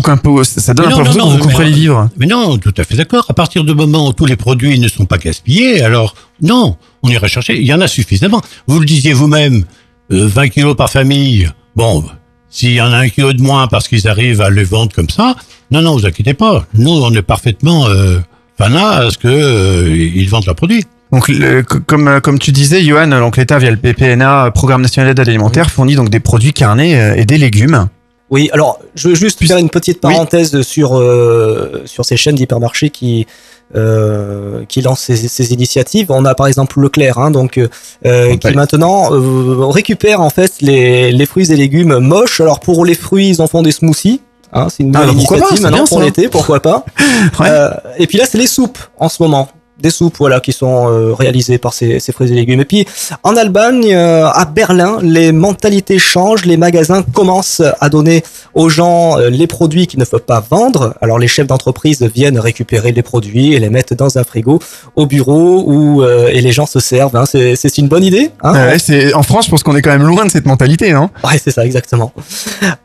ça 0.43 0.73
donne 0.73 0.89
l'impression 0.89 1.37
que 1.37 1.43
vous 1.43 1.57
mais- 1.57 1.65
les 1.65 1.71
vivres. 1.71 2.09
Mais 2.17 2.27
non, 2.27 2.57
tout 2.57 2.73
à 2.77 2.83
fait 2.83 2.95
d'accord. 2.95 3.25
À 3.29 3.33
partir 3.33 3.63
du 3.63 3.73
moment 3.73 4.07
où 4.09 4.13
tous 4.13 4.25
les 4.25 4.35
produits 4.35 4.79
ne 4.79 4.87
sont 4.87 5.05
pas 5.05 5.17
gaspillés, 5.17 5.81
alors 5.81 6.15
non, 6.41 6.77
on 7.03 7.09
ira 7.09 7.27
chercher. 7.27 7.57
Il 7.59 7.65
y 7.65 7.73
en 7.73 7.81
a 7.81 7.87
suffisamment. 7.87 8.41
Vous 8.67 8.79
le 8.79 8.85
disiez 8.85 9.13
vous-même, 9.13 9.65
euh, 10.11 10.27
20 10.27 10.49
kilos 10.49 10.75
par 10.75 10.89
famille. 10.89 11.49
Bon, 11.75 12.05
s'il 12.49 12.73
y 12.73 12.81
en 12.81 12.91
a 12.91 12.97
un 12.97 13.09
kilo 13.09 13.33
de 13.33 13.41
moins 13.41 13.67
parce 13.67 13.87
qu'ils 13.87 14.07
arrivent 14.07 14.41
à 14.41 14.49
les 14.49 14.63
vendre 14.63 14.93
comme 14.93 15.09
ça, 15.09 15.35
non, 15.71 15.81
non, 15.81 15.97
vous 15.97 16.05
inquiétez 16.05 16.33
pas. 16.33 16.65
Nous, 16.73 16.89
on 16.89 17.11
est 17.13 17.21
parfaitement 17.21 17.87
euh, 17.87 18.19
fanat 18.57 18.89
à 19.05 19.09
ce 19.11 19.17
que 19.17 19.27
euh, 19.27 19.89
ils 19.95 20.29
vendent 20.29 20.45
leurs 20.45 20.55
produits. 20.55 20.83
Donc, 21.11 21.27
le- 21.27 21.61
comme, 21.63 22.07
euh, 22.07 22.19
comme 22.19 22.39
tu 22.39 22.51
disais, 22.51 22.81
Johan, 22.83 23.07
donc 23.07 23.37
l'État 23.37 23.57
via 23.59 23.71
le 23.71 23.77
PPNA, 23.77 24.51
Programme 24.53 24.81
National 24.81 25.13
d'Aide 25.13 25.29
Alimentaire, 25.29 25.69
fournit 25.69 25.95
donc 25.95 26.09
des 26.09 26.19
produits 26.19 26.51
carnés 26.53 26.99
euh, 26.99 27.15
et 27.15 27.25
des 27.25 27.37
légumes. 27.37 27.87
Oui, 28.31 28.49
alors 28.53 28.79
je 28.95 29.09
veux 29.09 29.15
juste 29.15 29.45
faire 29.45 29.57
une 29.57 29.69
petite 29.69 30.01
parenthèse 30.01 30.61
sur 30.63 30.97
euh, 30.97 31.83
sur 31.85 32.03
ces 32.05 32.17
chaînes 32.17 32.35
d'hypermarchés 32.35 32.89
qui 32.89 33.27
euh, 33.75 34.63
qui 34.67 34.81
lancent 34.81 35.01
ces, 35.01 35.15
ces 35.15 35.53
initiatives. 35.53 36.07
On 36.09 36.25
a 36.25 36.33
par 36.33 36.47
exemple 36.47 36.79
Leclerc, 36.79 37.19
hein, 37.19 37.29
donc 37.31 37.57
euh, 37.59 37.67
euh, 38.05 38.35
qui 38.37 38.51
maintenant 38.55 39.09
euh, 39.13 39.67
récupère 39.67 40.21
en 40.21 40.31
fait 40.31 40.53
les, 40.61 41.11
les 41.11 41.25
fruits 41.27 41.51
et 41.51 41.55
légumes 41.55 41.99
moches. 41.99 42.41
Alors 42.41 42.59
pour 42.59 42.83
les 42.83 42.95
fruits, 42.95 43.29
ils 43.29 43.41
en 43.43 43.47
font 43.47 43.61
des 43.61 43.71
smoothies. 43.71 44.21
Hein, 44.55 44.67
c'est 44.69 44.83
une 44.83 44.95
Ah, 44.95 45.01
nouvelle 45.01 45.15
pourquoi 45.17 45.37
pas, 45.37 45.59
maintenant 45.59 45.85
pour 45.85 45.99
l'été, 45.99 46.27
pourquoi 46.29 46.59
pas. 46.61 46.85
Euh, 47.41 47.69
et 47.97 48.07
puis 48.07 48.17
là, 48.17 48.25
c'est 48.25 48.37
les 48.37 48.47
soupes 48.47 48.77
en 48.97 49.09
ce 49.09 49.21
moment. 49.21 49.49
Des 49.79 49.89
soupes, 49.89 50.15
voilà, 50.17 50.39
qui 50.39 50.53
sont 50.53 50.89
euh, 50.89 51.13
réalisées 51.13 51.57
par 51.57 51.73
ces, 51.73 51.99
ces 51.99 52.11
fruits 52.11 52.31
et 52.31 52.35
légumes. 52.35 52.61
Et 52.61 52.65
puis, 52.65 52.85
en 53.23 53.35
Allemagne, 53.35 53.93
euh, 53.93 54.27
à 54.27 54.45
Berlin, 54.45 54.99
les 55.01 55.31
mentalités 55.31 55.99
changent. 55.99 56.45
Les 56.45 56.57
magasins 56.57 57.03
commencent 57.03 57.61
à 57.79 57.89
donner 57.89 58.23
aux 58.53 58.69
gens 58.69 59.19
euh, 59.19 59.29
les 59.29 59.47
produits 59.47 59.87
qu'ils 59.87 59.99
ne 59.99 60.05
peuvent 60.05 60.21
pas 60.21 60.43
vendre. 60.49 60.95
Alors, 61.01 61.19
les 61.19 61.27
chefs 61.27 61.47
d'entreprise 61.47 62.01
viennent 62.03 62.39
récupérer 62.39 62.91
les 62.91 63.01
produits 63.01 63.53
et 63.53 63.59
les 63.59 63.69
mettent 63.69 63.93
dans 63.93 64.17
un 64.17 64.23
frigo 64.23 64.59
au 64.95 65.05
bureau 65.05 65.63
où 65.67 66.03
euh, 66.03 66.29
et 66.31 66.41
les 66.41 66.51
gens 66.51 66.65
se 66.65 66.79
servent. 66.79 67.15
Hein. 67.15 67.25
C'est 67.25 67.55
c'est 67.55 67.77
une 67.77 67.87
bonne 67.87 68.03
idée. 68.03 68.31
Hein 68.43 68.53
Ouais, 68.53 68.79
c'est, 68.79 69.13
en 69.13 69.23
France, 69.23 69.45
je 69.45 69.51
pense 69.51 69.63
qu'on 69.63 69.75
est 69.75 69.81
quand 69.81 69.91
même 69.91 70.07
loin 70.07 70.25
de 70.25 70.31
cette 70.31 70.45
mentalité. 70.45 70.91
Hein. 70.91 71.09
Ouais, 71.23 71.39
c'est 71.43 71.51
ça, 71.51 71.65
exactement. 71.65 72.13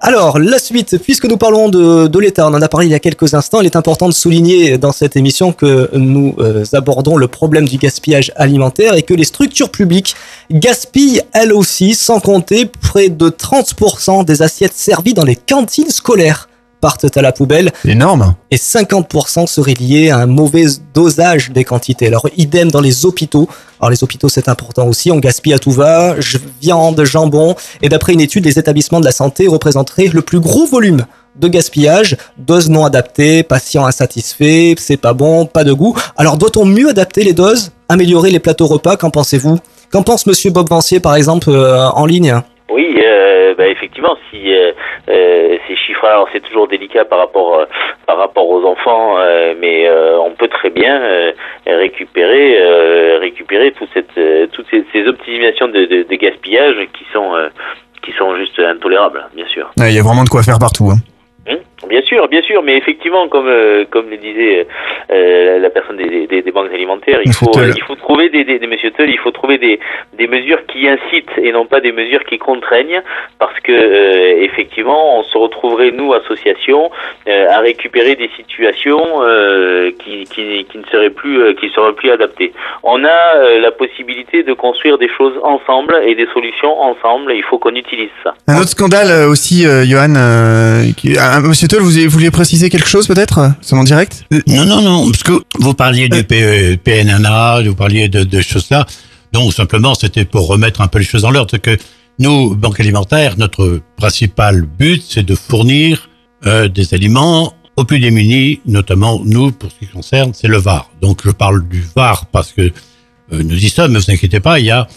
Alors, 0.01 0.39
la 0.39 0.59
suite, 0.59 0.99
puisque 1.03 1.27
nous 1.27 1.37
parlons 1.37 1.69
de, 1.69 2.09
de 2.09 2.19
l'État, 2.19 2.47
on 2.49 2.55
en 2.55 2.63
a 2.63 2.69
parlé 2.69 2.87
il 2.87 2.91
y 2.91 2.95
a 2.95 2.99
quelques 2.99 3.35
instants, 3.35 3.61
il 3.61 3.67
est 3.67 3.77
important 3.77 4.09
de 4.09 4.15
souligner 4.15 4.79
dans 4.79 4.93
cette 4.93 5.17
émission 5.17 5.53
que 5.53 5.91
nous 5.93 6.35
euh, 6.39 6.65
abordons 6.81 7.17
le 7.17 7.29
problème 7.29 7.69
du 7.69 7.77
gaspillage 7.77 8.33
alimentaire 8.35 8.95
et 8.95 9.03
que 9.03 9.15
les 9.15 9.25
structures 9.25 9.71
publiques 9.71 10.17
gaspillent 10.51 11.23
elles 11.33 11.53
aussi, 11.53 11.95
sans 11.95 12.19
compter 12.21 12.67
près 12.67 13.11
de 13.11 13.29
30% 13.29 14.25
des 14.25 14.43
assiettes 14.43 14.75
servies 14.75 15.15
dans 15.15 15.25
les 15.25 15.37
cantines 15.37 15.91
scolaires 15.91 16.49
partent 16.81 17.15
à 17.15 17.23
la 17.23 17.33
poubelle. 17.33 17.73
Énorme. 17.85 18.35
Et 18.51 18.57
50% 18.57 19.47
seraient 19.47 19.75
liés 19.75 20.11
à 20.11 20.19
un 20.19 20.27
mauvais 20.27 20.65
dosage 20.95 21.51
des 21.51 21.65
quantités. 21.65 22.07
Alors, 22.07 22.27
idem 22.37 22.71
dans 22.71 22.81
les 22.81 23.05
hôpitaux. 23.05 23.49
Alors, 23.81 23.91
les 23.91 24.03
hôpitaux, 24.03 24.29
c'est 24.29 24.49
important 24.49 24.87
aussi. 24.87 25.11
On 25.11 25.19
gaspille 25.19 25.53
à 25.53 25.59
tout 25.59 25.73
va. 25.73 26.17
Viande, 26.63 27.05
jambon. 27.05 27.55
Et 27.83 27.89
d'après 27.89 28.15
une 28.15 28.21
étude, 28.21 28.47
les 28.47 28.59
établissements 28.59 29.01
de 29.01 29.05
la 29.05 29.13
santé 29.13 29.47
représenteraient 29.47 30.09
le 30.09 30.23
plus 30.23 30.41
gros 30.41 30.67
volume 30.67 31.05
de 31.41 31.49
gaspillage, 31.49 32.17
doses 32.37 32.69
non 32.71 32.85
adaptées, 32.85 33.43
patients 33.43 33.87
insatisfaits, 33.87 34.75
c'est 34.79 35.01
pas 35.01 35.15
bon, 35.15 35.47
pas 35.47 35.65
de 35.65 35.73
goût. 35.73 35.97
Alors 36.17 36.37
doit-on 36.37 36.65
mieux 36.65 36.89
adapter 36.91 37.23
les 37.25 37.33
doses, 37.33 37.73
améliorer 37.89 38.31
les 38.31 38.39
plateaux 38.41 38.67
repas 38.67 38.97
Qu'en 38.97 39.11
pensez-vous? 39.11 39.59
Qu'en 39.93 40.03
pense 40.03 40.27
Monsieur 40.27 40.51
Bob 40.51 40.69
Vancier 40.69 41.01
par 41.01 41.17
exemple 41.17 41.49
euh, 41.51 41.89
en 41.89 42.07
ligne? 42.07 42.35
Oui, 42.73 42.95
euh, 43.05 43.55
bah, 43.59 43.67
effectivement, 43.67 44.17
si 44.31 44.55
euh, 44.55 44.71
euh, 45.09 45.57
ces 45.67 45.75
chiffres, 45.75 46.05
alors 46.05 46.29
c'est 46.33 46.41
toujours 46.47 46.69
délicat 46.69 47.05
par 47.05 47.19
rapport 47.19 47.59
euh, 47.59 47.65
par 48.07 48.17
rapport 48.19 48.49
aux 48.49 48.65
enfants, 48.65 49.17
euh, 49.19 49.55
mais 49.61 49.89
euh, 49.89 50.19
on 50.25 50.31
peut 50.33 50.47
très 50.49 50.71
bien 50.71 51.01
euh, 51.01 51.33
récupérer 51.67 52.57
euh, 52.61 53.19
récupérer 53.21 53.73
toute 53.73 53.89
cette 53.93 54.17
euh, 54.19 54.47
toutes 54.53 54.67
ces, 54.71 54.85
ces 54.93 55.05
optimisations 55.09 55.67
de, 55.67 55.85
de, 55.87 56.07
de 56.09 56.15
gaspillage 56.17 56.77
qui 56.97 57.05
sont 57.13 57.35
euh, 57.35 57.49
qui 58.05 58.13
sont 58.17 58.37
juste 58.37 58.59
intolérables, 58.61 59.27
bien 59.35 59.47
sûr. 59.49 59.69
Ouais, 59.79 59.91
Il 59.91 59.97
y 59.97 59.99
a 59.99 60.03
vraiment 60.03 60.23
de 60.25 60.29
quoi 60.29 60.43
faire 60.45 60.59
partout. 60.61 60.91
hein. 60.91 60.99
Hmm? 61.47 61.70
Bien 61.89 62.03
sûr, 62.03 62.29
bien 62.29 62.43
sûr, 62.43 62.63
mais 62.63 62.77
effectivement, 62.77 63.27
comme 63.29 63.49
euh, 63.49 63.85
comme 63.91 64.11
le 64.11 64.19
disait 64.19 64.67
euh, 65.11 65.59
la 65.59 65.71
personne 65.71 65.97
des, 65.97 66.27
des, 66.27 66.43
des 66.43 66.53
banques 66.53 66.73
alimentaires, 66.73 67.21
il 67.25 67.29
Monsieur 67.31 67.47
faut 67.47 67.53
il 67.77 67.83
faut 67.85 67.95
trouver 67.97 68.29
des, 68.29 68.45
des, 68.45 68.59
des 68.59 68.67
Monsieur 68.67 68.91
Tull, 68.91 69.09
il 69.09 69.19
faut 69.19 69.31
trouver 69.31 69.57
des, 69.59 69.81
des 70.13 70.27
mesures 70.27 70.65
qui 70.67 70.87
incitent 70.87 71.37
et 71.39 71.53
non 71.53 71.65
pas 71.65 71.81
des 71.81 71.93
mesures 71.93 72.25
qui 72.25 72.39
contraignent, 72.39 73.01
parce 73.39 73.59
que 73.61 73.73
euh, 73.73 74.43
effectivement, 74.43 75.19
on 75.19 75.23
se 75.23 75.39
retrouverait 75.39 75.91
nous 75.91 76.13
associations 76.13 76.91
euh, 77.29 77.47
à 77.51 77.61
récupérer 77.61 78.15
des 78.15 78.31
situations 78.37 79.03
euh, 79.23 79.91
qui, 80.01 80.25
qui 80.25 80.65
qui 80.71 80.79
ne 80.79 80.85
seraient 80.93 81.11
plus 81.11 81.41
euh, 81.43 81.55
qui 81.55 81.71
seraient 81.71 81.95
plus 81.95 82.11
adaptées. 82.11 82.53
On 82.83 83.03
a 83.05 83.37
euh, 83.37 83.59
la 83.61 83.71
possibilité 83.71 84.43
de 84.43 84.53
construire 84.53 84.99
des 84.99 85.09
choses 85.09 85.35
ensemble 85.43 85.97
et 86.07 86.15
des 86.15 86.27
solutions 86.35 86.79
ensemble. 86.81 87.33
Il 87.35 87.43
faut 87.43 87.59
qu'on 87.59 87.75
utilise 87.75 88.11
ça. 88.23 88.35
Un 88.49 88.59
autre 88.61 88.69
scandale 88.69 89.29
aussi, 89.29 89.67
euh, 89.67 89.85
Johan, 89.85 90.15
euh, 90.17 90.83
qui, 90.97 91.19
un- 91.19 91.41
Monsieur 91.41 91.69
Vous 91.79 91.91
vouliez 92.11 92.31
préciser 92.31 92.69
quelque 92.71 92.89
chose 92.89 93.07
peut-être 93.07 93.53
C'est 93.61 93.77
mon 93.77 93.85
direct? 93.85 94.25
Non, 94.47 94.65
non, 94.67 94.83
non, 94.83 95.11
parce 95.11 95.23
que 95.23 95.33
vous 95.59 95.75
parliez 95.75 96.09
du 96.09 96.25
P- 96.25 96.77
PNNA, 96.79 97.63
vous 97.63 97.75
parliez 97.75 98.09
de, 98.09 98.25
de 98.25 98.41
choses 98.41 98.69
là. 98.71 98.87
Donc 99.33 99.53
simplement, 99.53 99.95
c'était 99.95 100.25
pour 100.25 100.49
remettre 100.49 100.81
un 100.81 100.89
peu 100.89 100.99
les 100.99 101.05
choses 101.05 101.25
en 101.25 101.31
l'ordre. 101.31 101.51
C'est 101.53 101.63
que 101.63 101.77
nous, 102.19 102.55
Banque 102.57 102.81
Alimentaire, 102.81 103.37
notre 103.39 103.81
principal 103.97 104.63
but, 104.63 105.03
c'est 105.09 105.23
de 105.23 105.35
fournir 105.35 106.09
euh, 106.47 106.69
des 106.69 106.93
aliments 106.95 107.55
aux 107.77 107.85
plus 107.85 108.01
démunis, 108.01 108.61
notamment 108.67 109.21
nous, 109.25 109.53
pour 109.53 109.71
ce 109.71 109.79
qui 109.79 109.87
concerne, 109.87 110.33
c'est 110.35 110.49
le 110.49 110.59
Var. 110.59 110.91
Donc 111.01 111.21
je 111.25 111.31
parle 111.31 111.67
du 111.69 111.85
Var 111.95 112.27
parce 112.27 112.53
que 112.53 112.63
euh, 112.63 112.73
nous 113.45 113.57
y 113.65 113.69
sommes, 113.71 113.93
mais 113.93 114.01
vous 114.01 114.11
inquiétez 114.11 114.41
pas, 114.41 114.59
il 114.59 114.67
y 114.67 114.71
a 114.71 114.89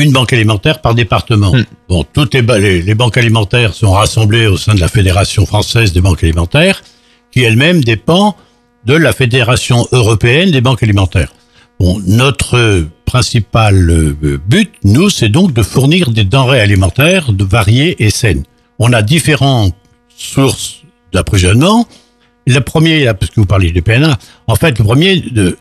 une 0.00 0.12
banque 0.12 0.32
alimentaire 0.32 0.80
par 0.80 0.94
département. 0.94 1.52
Bon, 1.88 2.04
toutes 2.12 2.34
les, 2.34 2.42
les, 2.42 2.82
les 2.82 2.94
banques 2.94 3.16
alimentaires 3.16 3.74
sont 3.74 3.92
rassemblées 3.92 4.46
au 4.46 4.56
sein 4.56 4.74
de 4.74 4.80
la 4.80 4.88
Fédération 4.88 5.46
française 5.46 5.92
des 5.92 6.00
banques 6.00 6.24
alimentaires, 6.24 6.82
qui 7.30 7.42
elle-même 7.42 7.82
dépend 7.84 8.36
de 8.84 8.94
la 8.94 9.12
Fédération 9.12 9.86
européenne 9.92 10.50
des 10.50 10.60
banques 10.60 10.82
alimentaires. 10.82 11.32
Bon, 11.78 12.00
notre 12.06 12.86
principal 13.04 13.90
euh, 13.90 14.38
but, 14.46 14.72
nous, 14.84 15.10
c'est 15.10 15.28
donc 15.28 15.52
de 15.52 15.62
fournir 15.62 16.10
des 16.10 16.24
denrées 16.24 16.60
alimentaires 16.60 17.32
de 17.32 17.44
variées 17.44 18.02
et 18.04 18.10
saines. 18.10 18.44
On 18.78 18.92
a 18.92 19.02
différentes 19.02 19.74
sources 20.16 20.82
d'approvisionnement. 21.12 21.86
Le 22.46 22.60
premier, 22.60 23.04
là, 23.04 23.14
parce 23.14 23.30
que 23.30 23.40
vous 23.40 23.46
parlez 23.46 23.70
du 23.70 23.82
PNA, 23.82 24.18
en 24.46 24.54
fait, 24.54 24.78
le 24.78 24.84
premier, 24.84 25.20
de, 25.20 25.58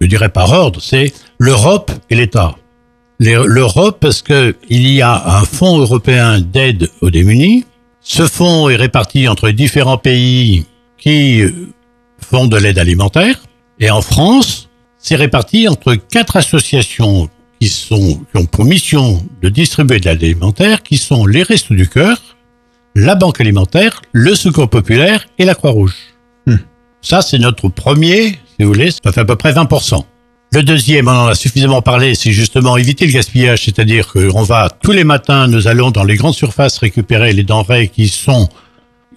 je 0.00 0.06
dirais 0.06 0.28
par 0.28 0.50
ordre, 0.52 0.80
c'est 0.80 1.12
l'Europe 1.38 1.92
et 2.10 2.14
l'État. 2.14 2.56
L'Europe, 3.18 3.98
parce 4.00 4.20
que 4.22 4.54
il 4.68 4.88
y 4.88 5.00
a 5.00 5.38
un 5.38 5.44
fonds 5.44 5.78
européen 5.78 6.40
d'aide 6.40 6.90
aux 7.00 7.10
démunis. 7.10 7.64
Ce 8.00 8.26
fonds 8.26 8.68
est 8.68 8.76
réparti 8.76 9.26
entre 9.26 9.50
différents 9.50 9.98
pays 9.98 10.66
qui 10.98 11.40
euh, 11.40 11.68
font 12.18 12.46
de 12.46 12.56
l'aide 12.56 12.78
alimentaire. 12.78 13.42
Et 13.80 13.90
en 13.90 14.02
France, 14.02 14.68
c'est 14.98 15.16
réparti 15.16 15.66
entre 15.66 15.94
quatre 15.94 16.36
associations 16.36 17.28
qui 17.60 17.68
sont 17.68 18.20
qui 18.30 18.40
ont 18.40 18.46
pour 18.46 18.64
mission 18.64 19.24
de 19.42 19.48
distribuer 19.48 19.98
de 19.98 20.04
l'aide 20.08 20.22
alimentaire, 20.22 20.82
qui 20.82 20.98
sont 20.98 21.26
les 21.26 21.42
Restos 21.42 21.74
du 21.74 21.88
Cœur, 21.88 22.18
la 22.94 23.14
Banque 23.14 23.40
alimentaire, 23.40 24.02
le 24.12 24.34
Secours 24.34 24.68
populaire 24.68 25.26
et 25.38 25.44
la 25.44 25.54
Croix-Rouge. 25.54 25.96
Ça, 27.02 27.22
c'est 27.22 27.38
notre 27.38 27.68
premier, 27.68 28.30
si 28.30 28.64
vous 28.64 28.68
voulez, 28.72 28.90
ça 28.90 29.12
fait 29.12 29.20
à 29.20 29.24
peu 29.24 29.36
près 29.36 29.52
20%. 29.52 30.04
Le 30.56 30.62
deuxième, 30.62 31.06
on 31.06 31.10
en 31.10 31.26
a 31.26 31.34
suffisamment 31.34 31.82
parlé, 31.82 32.14
c'est 32.14 32.32
justement 32.32 32.78
éviter 32.78 33.04
le 33.04 33.12
gaspillage, 33.12 33.66
c'est-à-dire 33.66 34.10
qu'on 34.10 34.42
va 34.42 34.70
tous 34.70 34.92
les 34.92 35.04
matins, 35.04 35.48
nous 35.48 35.68
allons 35.68 35.90
dans 35.90 36.02
les 36.02 36.16
grandes 36.16 36.32
surfaces 36.32 36.78
récupérer 36.78 37.34
les 37.34 37.42
denrées 37.42 37.88
qui 37.88 38.08
sont 38.08 38.48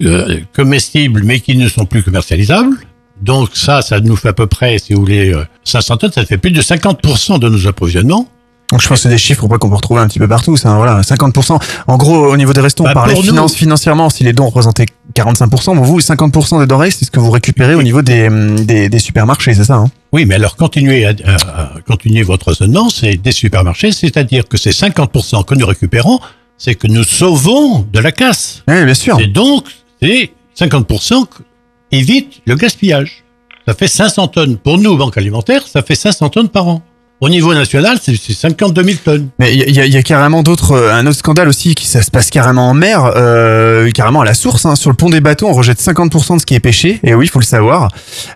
euh, 0.01 0.41
comestibles 0.53 1.23
mais 1.23 1.39
qui 1.39 1.55
ne 1.55 1.69
sont 1.69 1.85
plus 1.85 2.03
commercialisables. 2.03 2.75
Donc 3.21 3.51
ça, 3.53 3.81
ça 3.81 4.01
nous 4.01 4.17
fait 4.17 4.27
à 4.27 4.33
peu 4.33 4.47
près, 4.47 4.79
si 4.79 4.91
vous 4.93 4.99
voulez, 4.99 5.33
euh, 5.33 5.45
500 5.63 5.95
tonnes, 5.95 6.11
ça 6.11 6.25
fait 6.25 6.37
plus 6.37 6.51
de 6.51 6.61
50% 6.61 7.39
de 7.39 7.47
nos 7.47 7.67
approvisionnements. 7.67 8.27
Donc 8.69 8.81
je 8.81 8.89
pense 8.89 8.97
que 8.97 9.03
c'est 9.03 9.09
des 9.09 9.17
chiffres 9.17 9.47
qu'on 9.47 9.69
peut 9.69 9.75
retrouver 9.75 10.01
un 10.01 10.09
petit 10.09 10.19
peu 10.19 10.27
partout. 10.27 10.57
Ça, 10.57 10.75
voilà, 10.75 10.99
50%. 10.99 11.57
En 11.87 11.95
gros, 11.95 12.33
au 12.33 12.35
niveau 12.35 12.51
des 12.51 12.59
restos, 12.59 12.83
on 12.83 12.87
Bah, 12.87 12.93
parlait 12.93 13.15
finance, 13.15 13.55
financièrement, 13.55 14.09
si 14.09 14.25
les 14.25 14.33
dons 14.33 14.47
représentaient 14.47 14.87
45%, 15.15 15.77
bon, 15.77 15.83
vous, 15.83 16.01
50% 16.01 16.59
des 16.59 16.67
denrées, 16.67 16.91
c'est 16.91 17.05
ce 17.05 17.11
que 17.11 17.21
vous 17.21 17.31
récupérez 17.31 17.75
au 17.75 17.81
niveau 17.81 18.01
des, 18.01 18.27
hum, 18.27 18.59
des, 18.65 18.89
des 18.89 18.99
supermarchés, 18.99 19.53
c'est 19.53 19.63
ça 19.63 19.75
hein? 19.75 19.89
Oui, 20.11 20.25
mais 20.25 20.35
alors 20.35 20.55
continuez 20.55 21.05
à, 21.05 21.13
à- 21.25 21.61
à 21.75 21.81
continuer 21.81 22.23
votre 22.23 22.47
raisonnement, 22.49 22.89
c'est 22.89 23.15
des 23.17 23.31
supermarchés, 23.31 23.91
c'est-à-dire 23.91 24.47
que 24.47 24.57
ces 24.57 24.71
50% 24.71 25.45
que 25.45 25.53
nous 25.55 25.65
récupérons, 25.67 26.19
c'est 26.57 26.75
que 26.75 26.87
nous 26.87 27.03
sauvons 27.03 27.87
de 27.93 27.99
la 27.99 28.11
casse. 28.11 28.63
Oui, 28.67 28.83
bien 28.85 28.93
sûr. 28.93 29.19
Et 29.19 29.27
donc, 29.27 29.65
c'est 30.01 30.31
50% 30.59 31.25
qui 31.27 31.97
évite 31.97 32.41
le 32.45 32.55
gaspillage. 32.55 33.23
Ça 33.67 33.73
fait 33.75 33.87
500 33.87 34.27
tonnes. 34.29 34.57
Pour 34.57 34.77
nous, 34.79 34.97
Banque 34.97 35.17
Alimentaire, 35.17 35.67
ça 35.67 35.83
fait 35.83 35.95
500 35.95 36.29
tonnes 36.29 36.49
par 36.49 36.67
an. 36.67 36.81
Au 37.21 37.27
niveau 37.27 37.53
national, 37.53 37.99
c'est 38.01 38.15
c'est 38.15 38.33
52 38.33 38.83
000 38.83 38.97
tonnes. 39.03 39.29
Mais 39.39 39.53
il 39.53 39.59
y, 39.61 39.79
il 39.79 39.93
y 39.93 39.97
a 39.97 40.03
carrément 40.03 40.41
d'autres, 40.41 40.71
euh, 40.71 40.93
un 40.93 41.05
autre 41.05 41.17
scandale 41.17 41.49
aussi, 41.49 41.75
qui 41.75 41.85
ça 41.85 42.01
se 42.01 42.11
passe 42.11 42.29
carrément 42.29 42.69
en 42.69 42.73
mer, 42.73 43.11
euh, 43.15 43.91
carrément 43.91 44.21
à 44.21 44.25
la 44.25 44.33
source. 44.33 44.65
Hein. 44.65 44.75
Sur 44.75 44.89
le 44.89 44.95
pont 44.95 45.09
des 45.09 45.19
bateaux, 45.19 45.47
on 45.47 45.53
rejette 45.53 45.81
50% 45.81 46.35
de 46.35 46.39
ce 46.39 46.45
qui 46.45 46.55
est 46.55 46.59
pêché. 46.59 46.99
Et 47.03 47.13
oui, 47.13 47.25
il 47.25 47.29
faut 47.29 47.39
le 47.39 47.45
savoir. 47.45 47.89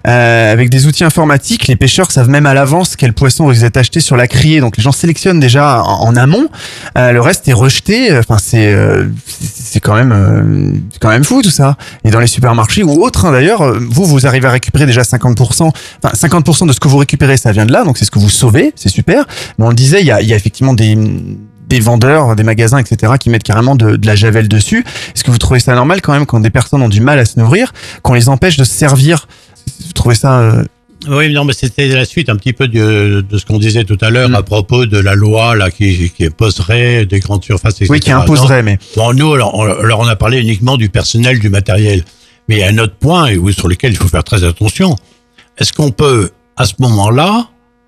Euh, 0.05 0.51
avec 0.51 0.69
des 0.69 0.85
outils 0.85 1.03
informatiques, 1.03 1.67
les 1.67 1.75
pêcheurs 1.75 2.11
savent 2.11 2.29
même 2.29 2.45
à 2.45 2.53
l'avance 2.53 2.95
quel 2.95 3.13
poisson 3.13 3.45
risque 3.45 3.61
d'être 3.61 3.77
acheté 3.77 4.01
sur 4.01 4.17
la 4.17 4.27
criée. 4.27 4.59
Donc 4.59 4.77
les 4.77 4.83
gens 4.83 4.91
sélectionnent 4.91 5.39
déjà 5.39 5.81
en, 5.81 6.15
amont. 6.15 6.47
Euh, 6.97 7.11
le 7.11 7.21
reste 7.21 7.47
est 7.47 7.53
rejeté. 7.53 8.15
Enfin, 8.17 8.37
c'est 8.37 8.73
euh, 8.73 9.05
c'est 9.25 9.79
quand 9.79 9.95
même 9.95 10.11
euh, 10.11 10.73
quand 10.99 11.09
même 11.09 11.23
fou 11.23 11.41
tout 11.41 11.49
ça. 11.49 11.77
Et 12.03 12.11
dans 12.11 12.19
les 12.19 12.27
supermarchés 12.27 12.83
ou 12.83 13.03
autres, 13.03 13.25
hein, 13.25 13.31
d'ailleurs, 13.31 13.63
vous 13.79 14.05
vous 14.05 14.27
arrivez 14.27 14.47
à 14.47 14.51
récupérer 14.51 14.85
déjà 14.85 15.01
50%. 15.03 15.71
Enfin, 16.03 16.27
50% 16.27 16.67
de 16.67 16.73
ce 16.73 16.79
que 16.79 16.87
vous 16.87 16.97
récupérez, 16.97 17.37
ça 17.37 17.51
vient 17.51 17.65
de 17.65 17.71
là. 17.71 17.83
Donc 17.83 17.97
c'est 17.97 18.05
ce 18.05 18.11
que 18.11 18.19
vous 18.19 18.29
sauvez, 18.29 18.72
c'est 18.75 18.89
super. 18.89 19.25
Mais 19.57 19.65
on 19.65 19.69
le 19.69 19.75
disait, 19.75 20.01
il 20.01 20.07
y 20.07 20.11
a, 20.11 20.21
il 20.21 20.27
y 20.27 20.33
a 20.33 20.35
effectivement 20.35 20.73
des 20.73 20.97
des 21.69 21.79
vendeurs, 21.79 22.35
des 22.35 22.43
magasins, 22.43 22.77
etc., 22.77 23.13
qui 23.19 23.29
mettent 23.31 23.43
carrément 23.43 23.75
de, 23.75 23.95
de 23.95 24.05
la 24.05 24.15
javel 24.15 24.47
dessus. 24.47 24.83
Est-ce 25.15 25.23
que 25.23 25.31
vous 25.31 25.37
trouvez 25.39 25.59
ça 25.59 25.73
normal 25.73 26.01
quand 26.01 26.11
même 26.13 26.25
quand 26.27 26.39
des 26.39 26.51
personnes 26.51 26.81
ont 26.83 26.89
du 26.89 26.99
mal 27.01 27.17
à 27.17 27.25
se 27.25 27.39
nourrir, 27.39 27.71
qu'on 28.03 28.13
les 28.13 28.29
empêche 28.29 28.57
de 28.57 28.63
se 28.63 28.73
servir? 28.73 29.27
Vous 29.87 29.93
trouvez 29.93 30.13
ça 30.13 30.39
euh, 30.41 30.63
Oui, 31.07 31.33
non, 31.33 31.45
mais 31.45 31.53
c'était 31.53 31.87
la 31.87 32.05
suite 32.05 32.29
un 32.29 32.35
petit 32.35 32.53
peu 32.53 32.67
de, 32.67 33.25
de 33.27 33.37
ce 33.39 33.45
qu'on 33.45 33.57
disait 33.57 33.85
tout 33.85 33.97
à 34.01 34.09
l'heure 34.11 34.29
Mm. 34.29 34.35
à 34.35 34.43
propos 34.43 34.85
de 34.85 34.99
la 34.99 35.15
loi 35.15 35.55
là 35.55 35.71
qui, 35.71 36.11
qui 36.15 36.25
imposerait 36.25 37.05
des 37.07 37.19
grandes 37.21 37.43
surfaces, 37.43 37.75
etc. 37.75 37.87
Oui, 37.89 37.99
qui 38.01 38.11
imposerait, 38.11 38.57
Non. 38.61 38.63
mais 38.65 38.77
Bon, 38.95 39.13
nous, 39.13 39.33
alors 39.33 39.55
on, 39.57 39.63
alors, 39.63 40.01
on 40.01 40.07
a 40.07 40.17
parlé 40.17 40.41
uniquement 40.41 40.77
du 40.77 40.89
personnel, 40.89 41.39
du 41.39 41.49
matériel. 41.49 42.03
Mais 42.49 42.55
il 42.57 42.59
y 42.59 42.63
a 42.63 42.67
un 42.67 42.77
autre 42.77 42.95
point 42.99 43.27
et 43.27 43.37
oui, 43.37 43.51
sur 43.53 43.67
lequel 43.69 43.93
il 43.93 43.97
faut 43.97 44.09
faire 44.09 44.25
très 44.25 44.43
attention. 44.43 44.95
Est-ce 45.57 45.73
qu'on 45.73 45.91
peut, 45.91 46.31
à 46.57 46.65
ce 46.65 46.73
moment-là, 46.79 47.47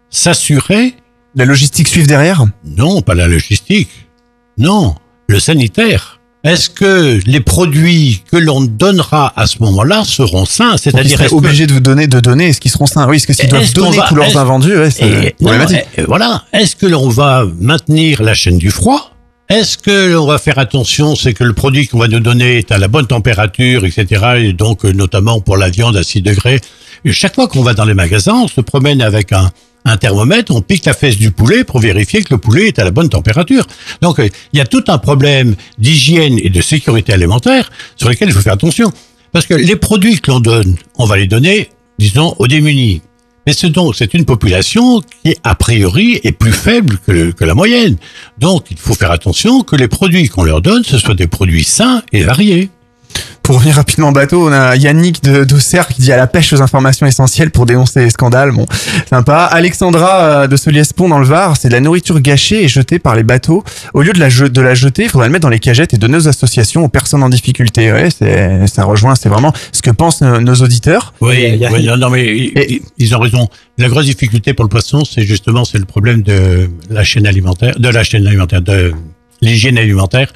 s'assurer 0.09 0.95
la 1.35 1.45
logistique 1.45 1.87
suive 1.87 2.07
derrière? 2.07 2.43
Non, 2.65 3.01
pas 3.01 3.15
la 3.15 3.27
logistique. 3.27 3.89
Non, 4.57 4.95
le 5.27 5.39
sanitaire. 5.39 6.19
Est-ce 6.43 6.69
que 6.69 7.19
les 7.25 7.39
produits 7.39 8.21
que 8.31 8.37
l'on 8.37 8.61
donnera 8.61 9.33
à 9.35 9.47
ce 9.47 9.57
moment-là 9.63 10.03
seront 10.05 10.45
sains? 10.45 10.77
C'est-à-dire 10.77 11.19
est-ce 11.19 11.33
obligés 11.33 11.65
de 11.65 11.73
vous 11.73 11.79
donner, 11.79 12.05
de 12.05 12.19
donner, 12.19 12.49
est-ce 12.49 12.61
qu'ils 12.61 12.69
seront 12.69 12.85
sains? 12.85 13.07
Oui, 13.09 13.15
est-ce 13.15 13.25
que 13.25 13.33
s'ils 13.33 13.49
doivent 13.49 13.73
donner 13.73 13.97
va- 13.97 14.05
tous 14.07 14.15
leurs 14.15 14.27
est-ce- 14.27 14.37
invendus 14.37 14.77
ouais, 14.77 15.35
non, 15.41 15.51
voilà. 16.07 16.43
Est-ce 16.53 16.75
que 16.75 16.85
l'on 16.85 17.09
va 17.09 17.45
maintenir 17.59 18.21
la 18.21 18.35
chaîne 18.35 18.59
du 18.59 18.69
froid? 18.69 19.11
Est-ce 19.49 19.77
que 19.79 20.11
l'on 20.13 20.27
va 20.27 20.37
faire 20.37 20.59
attention, 20.59 21.15
c'est 21.15 21.33
que 21.33 21.43
le 21.43 21.53
produit 21.53 21.87
qu'on 21.87 21.97
va 21.99 22.07
nous 22.07 22.19
donner 22.19 22.59
est 22.59 22.71
à 22.71 22.77
la 22.77 22.87
bonne 22.87 23.07
température, 23.07 23.83
etc. 23.85 24.23
Et 24.37 24.53
donc, 24.53 24.85
euh, 24.85 24.91
notamment 24.93 25.39
pour 25.41 25.57
la 25.57 25.69
viande 25.71 25.97
à 25.97 26.03
6 26.03 26.21
degrés? 26.21 26.61
Et 27.05 27.11
chaque 27.11 27.33
fois 27.35 27.47
qu'on 27.47 27.61
va 27.63 27.73
dans 27.73 27.85
les 27.85 27.93
magasins, 27.95 28.35
on 28.43 28.47
se 28.47 28.61
promène 28.61 29.01
avec 29.01 29.33
un, 29.33 29.51
un 29.85 29.97
thermomètre, 29.97 30.53
on 30.53 30.61
pique 30.61 30.85
la 30.85 30.93
fesse 30.93 31.17
du 31.17 31.31
poulet 31.31 31.63
pour 31.63 31.79
vérifier 31.79 32.23
que 32.23 32.33
le 32.33 32.39
poulet 32.39 32.67
est 32.67 32.79
à 32.79 32.83
la 32.83 32.91
bonne 32.91 33.09
température. 33.09 33.65
Donc, 34.01 34.19
euh, 34.19 34.27
il 34.51 34.57
y 34.57 34.61
a 34.61 34.65
tout 34.65 34.83
un 34.87 34.97
problème 34.97 35.55
d'hygiène 35.77 36.39
et 36.41 36.49
de 36.49 36.61
sécurité 36.61 37.13
alimentaire 37.13 37.71
sur 37.95 38.09
lesquels 38.09 38.29
il 38.29 38.33
faut 38.33 38.41
faire 38.41 38.53
attention. 38.53 38.91
Parce 39.31 39.45
que 39.45 39.53
les 39.53 39.75
produits 39.75 40.19
que 40.19 40.31
l'on 40.31 40.39
donne, 40.39 40.75
on 40.97 41.05
va 41.05 41.17
les 41.17 41.27
donner, 41.27 41.69
disons, 41.99 42.35
aux 42.39 42.47
démunis. 42.47 43.01
Mais 43.45 43.53
c'est 43.53 43.69
donc, 43.69 43.95
c'est 43.95 44.15
une 44.15 44.25
population 44.25 45.01
qui, 45.01 45.35
a 45.43 45.53
priori, 45.53 46.19
est 46.23 46.31
plus 46.31 46.51
faible 46.51 46.97
que, 47.05 47.31
que 47.31 47.45
la 47.45 47.53
moyenne. 47.53 47.97
Donc, 48.39 48.65
il 48.71 48.77
faut 48.77 48.95
faire 48.95 49.11
attention 49.11 49.61
que 49.61 49.75
les 49.75 49.87
produits 49.87 50.29
qu'on 50.29 50.43
leur 50.43 50.61
donne, 50.61 50.83
ce 50.83 50.97
soient 50.97 51.13
des 51.13 51.27
produits 51.27 51.63
sains 51.63 52.01
et 52.11 52.23
variés. 52.23 52.71
Pour 53.43 53.57
revenir 53.57 53.75
rapidement 53.75 54.07
en 54.07 54.11
bateau, 54.11 54.49
on 54.49 54.51
a 54.51 54.75
Yannick 54.75 55.23
de 55.23 55.43
d'Auxerre 55.43 55.87
qui 55.87 56.01
dit 56.01 56.11
à 56.11 56.17
la 56.17 56.25
pêche 56.25 56.51
aux 56.51 56.63
informations 56.63 57.05
essentielles 57.05 57.51
pour 57.51 57.67
dénoncer 57.67 57.99
les 57.99 58.09
scandales. 58.09 58.51
Bon, 58.51 58.65
sympa. 59.07 59.43
Alexandra 59.51 60.19
euh, 60.23 60.47
de 60.47 60.55
Soliespont 60.57 61.07
dans 61.09 61.19
le 61.19 61.27
Var, 61.27 61.55
c'est 61.55 61.67
de 61.67 61.73
la 61.73 61.79
nourriture 61.79 62.19
gâchée 62.21 62.63
et 62.63 62.67
jetée 62.67 62.97
par 62.97 63.15
les 63.15 63.21
bateaux. 63.21 63.63
Au 63.93 64.01
lieu 64.01 64.13
de 64.13 64.19
la, 64.19 64.29
je- 64.29 64.45
de 64.45 64.61
la 64.61 64.73
jeter, 64.73 65.03
il 65.03 65.09
faudrait 65.09 65.27
la 65.27 65.31
mettre 65.31 65.43
dans 65.43 65.49
les 65.49 65.59
cagettes 65.59 65.93
et 65.93 65.97
donner 65.97 66.17
aux 66.17 66.27
associations, 66.27 66.83
aux 66.85 66.87
personnes 66.89 67.21
en 67.21 67.29
difficulté. 67.29 67.91
Ouais, 67.93 68.09
c'est, 68.09 68.65
ça 68.65 68.83
rejoint, 68.83 69.13
c'est 69.13 69.29
vraiment 69.29 69.53
ce 69.71 69.83
que 69.83 69.91
pensent 69.91 70.21
nos, 70.21 70.41
nos 70.41 70.55
auditeurs. 70.55 71.13
Oui, 71.21 71.59
oui, 71.71 71.85
non, 71.85 71.97
non, 71.97 72.09
mais 72.09 72.25
ils, 72.25 72.81
ils 72.97 73.15
ont 73.15 73.19
raison. 73.19 73.47
La 73.77 73.89
grosse 73.89 74.05
difficulté 74.05 74.55
pour 74.55 74.65
le 74.65 74.69
poisson, 74.69 75.05
c'est 75.05 75.21
justement 75.21 75.65
c'est 75.65 75.77
le 75.77 75.85
problème 75.85 76.23
de 76.23 76.67
la 76.89 77.03
chaîne 77.03 77.27
alimentaire, 77.27 77.79
de 77.79 77.89
la 77.89 78.03
chaîne 78.03 78.25
alimentaire, 78.25 78.63
de 78.63 78.91
l'hygiène 79.41 79.77
alimentaire, 79.77 80.33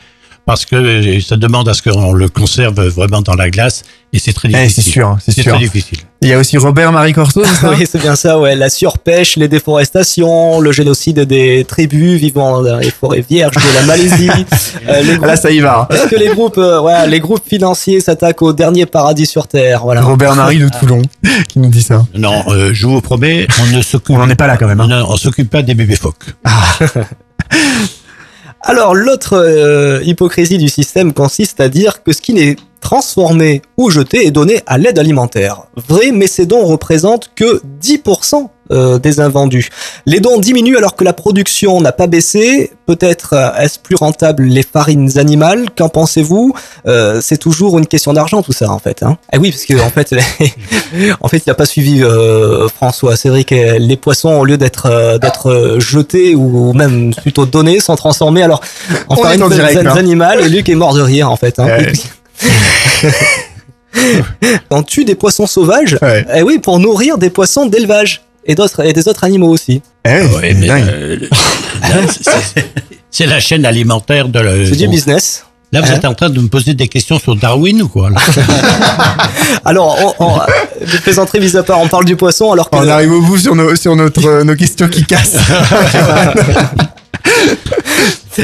parce 0.49 0.65
que 0.65 0.75
euh, 0.75 1.21
ça 1.21 1.37
demande 1.37 1.69
à 1.69 1.75
ce 1.75 1.83
qu'on 1.83 2.11
le 2.11 2.27
conserve 2.27 2.81
vraiment 2.87 3.21
dans 3.21 3.35
la 3.35 3.51
glace, 3.51 3.83
et 4.13 4.17
c'est 4.17 4.33
très 4.33 4.47
Eh, 4.49 4.51
difficile. 4.51 4.83
c'est 4.83 4.89
sûr, 4.89 5.17
c'est 5.23 5.31
sûr. 5.31 5.53
très 5.53 5.59
difficile. 5.63 5.99
Il 6.23 6.29
y 6.29 6.33
a 6.33 6.39
aussi 6.39 6.57
Robert 6.57 6.91
Marie 6.91 7.13
Corso, 7.13 7.43
Oui, 7.63 7.85
c'est 7.87 8.01
bien 8.01 8.15
ça, 8.15 8.39
ouais. 8.39 8.55
La 8.55 8.71
surpêche, 8.71 9.35
les 9.37 9.47
déforestations, 9.47 10.59
le 10.59 10.71
génocide 10.71 11.19
des 11.19 11.65
tribus 11.65 12.19
vivant 12.19 12.63
dans 12.63 12.77
les 12.77 12.89
forêts 12.89 13.23
vierges 13.29 13.53
de 13.55 13.75
la 13.75 13.83
Malaisie. 13.83 14.29
Euh, 14.87 15.01
les 15.03 15.17
Là, 15.17 15.35
ça 15.35 15.51
y 15.51 15.59
va. 15.59 15.87
Est-ce 15.91 16.07
que 16.07 16.15
les 16.15 16.29
groupes, 16.29 16.57
euh, 16.57 16.79
ouais, 16.81 17.07
les 17.07 17.19
groupes 17.19 17.43
financiers 17.47 17.99
s'attaquent 17.99 18.41
au 18.41 18.53
dernier 18.53 18.85
paradis 18.87 19.25
sur 19.27 19.45
Terre 19.47 19.81
Voilà. 19.83 20.01
Robert 20.01 20.35
Marie 20.35 20.57
de 20.57 20.69
Toulon 20.79 21.01
qui 21.47 21.59
nous 21.59 21.69
dit 21.69 21.83
ça. 21.83 22.05
Non, 22.15 22.43
euh, 22.47 22.71
je 22.73 22.87
vous 22.87 23.01
promets, 23.01 23.45
on 23.61 23.75
ne 23.77 23.81
s'occupe. 23.83 24.15
On 24.15 24.17
n'en 24.19 24.29
est 24.29 24.35
pas 24.35 24.47
là 24.47 24.57
quand 24.57 24.65
même. 24.67 24.79
hein. 24.79 24.87
Non, 24.87 25.05
on 25.09 25.15
s'occupe 25.17 25.49
pas 25.49 25.61
des 25.61 25.75
bébés 25.75 25.95
phoques. 25.95 26.23
Alors 28.61 28.93
l'autre 28.93 29.33
euh, 29.33 30.01
hypocrisie 30.03 30.57
du 30.57 30.69
système 30.69 31.13
consiste 31.13 31.61
à 31.61 31.69
dire 31.69 32.03
que 32.03 32.11
ce 32.11 32.21
qui 32.21 32.33
n'est 32.33 32.57
transformé 32.81 33.61
ou 33.77 33.89
jeté 33.89 34.25
est 34.25 34.31
donné 34.31 34.61
à 34.65 34.77
l'aide 34.77 34.99
alimentaire. 34.99 35.63
Vrai, 35.87 36.11
mais 36.11 36.27
ces 36.27 36.45
dons 36.45 36.65
représentent 36.65 37.31
que 37.35 37.61
10% 37.81 38.49
euh, 38.71 38.99
des 38.99 39.19
invendus. 39.19 39.69
Les 40.05 40.19
dons 40.19 40.37
diminuent 40.39 40.77
alors 40.77 40.95
que 40.95 41.03
la 41.03 41.13
production 41.13 41.81
n'a 41.81 41.91
pas 41.91 42.07
baissé. 42.07 42.71
Peut-être 42.85 43.33
euh, 43.33 43.51
est-ce 43.59 43.79
plus 43.79 43.95
rentable 43.95 44.43
les 44.43 44.63
farines 44.63 45.17
animales? 45.17 45.67
Qu'en 45.77 45.89
pensez-vous? 45.89 46.53
Euh, 46.87 47.19
C'est 47.21 47.37
toujours 47.37 47.77
une 47.77 47.87
question 47.87 48.13
d'argent 48.13 48.41
tout 48.41 48.53
ça 48.53 48.69
en 48.71 48.79
fait. 48.79 49.03
Hein 49.03 49.17
ah 49.31 49.37
oui, 49.39 49.51
parce 49.51 49.65
que 49.65 49.79
en 49.79 49.89
fait, 49.89 50.15
en 51.21 51.27
fait, 51.27 51.37
il 51.45 51.49
n'a 51.49 51.53
pas 51.55 51.65
suivi 51.65 52.03
euh, 52.03 52.67
François. 52.69 53.15
C'est 53.15 53.29
vrai 53.29 53.43
que 53.43 53.77
les 53.77 53.97
poissons, 53.97 54.33
au 54.33 54.45
lieu 54.45 54.57
d'être 54.57 55.17
d'être 55.19 55.77
jetés 55.79 56.35
ou 56.35 56.73
même 56.73 57.13
plutôt 57.15 57.45
donnés, 57.45 57.79
sont 57.79 57.95
transformés 57.95 58.43
alors 58.43 58.61
en 59.07 59.15
On 59.17 59.23
farines 59.23 59.43
en 59.43 59.49
là. 59.49 59.93
animales. 59.93 60.41
Et 60.41 60.49
Luc 60.49 60.69
est 60.69 60.75
mort 60.75 60.93
de 60.93 61.01
rire 61.01 61.31
en 61.31 61.35
fait. 61.35 61.59
Hein. 61.59 61.65
Ouais. 61.65 61.93
On 64.69 64.83
tue 64.83 65.03
des 65.05 65.15
poissons 65.15 65.47
sauvages, 65.47 65.97
eh 66.33 66.41
oui, 66.43 66.59
pour 66.59 66.79
nourrir 66.79 67.17
des 67.17 67.29
poissons 67.29 67.65
d'élevage 67.65 68.21
et 68.49 68.55
d'autres 68.55 68.83
et 68.85 68.91
des 68.93 69.07
autres 69.07 69.23
animaux 69.23 69.49
aussi. 69.49 69.81
Ouais, 70.05 70.53
mais, 70.55 70.67
euh, 70.69 71.17
là, 71.81 71.87
c'est- 72.11 72.65
c'est 73.11 73.25
la 73.27 73.39
chaîne 73.39 73.65
alimentaire 73.65 74.27
de 74.27 74.39
la. 74.39 74.65
C'est 74.65 74.75
du 74.75 74.85
bon. 74.85 74.91
business. 74.91 75.45
Là, 75.71 75.81
vous 75.81 75.91
Hein 75.91 75.95
êtes 75.97 76.05
en 76.05 76.15
train 76.15 76.31
de 76.31 76.41
me 76.41 76.47
poser 76.47 76.73
des 76.73 76.87
questions 76.87 77.19
sur 77.19 77.35
Darwin 77.35 77.83
ou 77.83 77.87
quoi 77.87 78.09
là 78.09 78.17
Alors, 79.65 80.15
on, 80.19 80.25
on, 80.25 80.37
de 80.83 80.97
plaisanterie 80.97 81.39
mise 81.39 81.55
à 81.55 81.61
part, 81.61 81.79
on 81.79 81.87
parle 81.87 82.05
du 82.05 82.15
poisson 82.15 82.51
alors 82.51 82.71
que 82.71 82.75
On 82.75 82.87
arrive 82.87 83.11
au 83.11 83.21
bout 83.21 83.37
sur 83.37 83.55
nos, 83.55 83.75
sur 83.75 83.95
notre, 83.95 84.25
euh, 84.27 84.43
nos 84.43 84.55
questions 84.55 84.87
qui 84.89 85.05
cassent. 85.05 85.37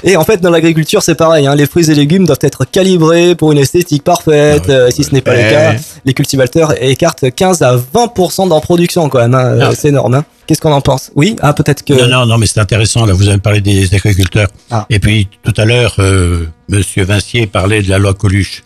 Et 0.03 0.17
en 0.17 0.23
fait, 0.23 0.41
dans 0.41 0.49
l'agriculture, 0.49 1.01
c'est 1.01 1.15
pareil. 1.15 1.47
Hein, 1.47 1.55
les 1.55 1.65
fruits 1.65 1.89
et 1.89 1.95
légumes 1.95 2.25
doivent 2.25 2.39
être 2.41 2.65
calibrés 2.65 3.35
pour 3.35 3.51
une 3.51 3.57
esthétique 3.57 4.03
parfaite. 4.03 4.69
euh, 4.69 4.89
si 4.91 5.03
ce 5.03 5.11
n'est 5.13 5.21
pas 5.21 5.33
le 5.33 5.39
Ouais. 5.41 5.49
cas, 5.49 5.75
les 6.05 6.13
cultivateurs 6.13 6.73
écartent 6.81 7.25
15 7.33 7.61
à 7.61 7.75
20% 7.75 8.47
dans 8.47 8.59
production 8.61 9.09
quand 9.09 9.19
même. 9.19 9.35
hein, 9.35 9.45
euh, 9.45 9.67
Ah. 9.69 9.75
C'est 9.75 9.89
énorme. 9.89 10.15
hein. 10.15 10.25
Qu'est-ce 10.47 10.61
qu'on 10.61 10.71
en 10.71 10.81
pense? 10.81 11.11
Oui 11.15 11.35
Ah, 11.41 11.53
peut-être 11.53 11.83
que... 11.83 11.93
Non, 11.93 12.07
non, 12.07 12.25
non, 12.25 12.37
mais 12.37 12.45
c'est 12.47 12.59
intéressant. 12.59 13.05
Là, 13.05 13.13
vous 13.13 13.27
avez 13.27 13.39
parlé 13.39 13.61
des 13.61 13.93
agriculteurs. 13.95 14.47
Ah. 14.71 14.85
Et 14.89 14.99
puis, 14.99 15.27
tout 15.43 15.53
à 15.57 15.65
l'heure, 15.65 15.95
euh, 15.99 16.45
Monsieur 16.69 17.03
Vincier 17.03 17.47
parlait 17.47 17.81
de 17.81 17.89
la 17.89 17.97
loi 17.97 18.13
Coluche. 18.13 18.63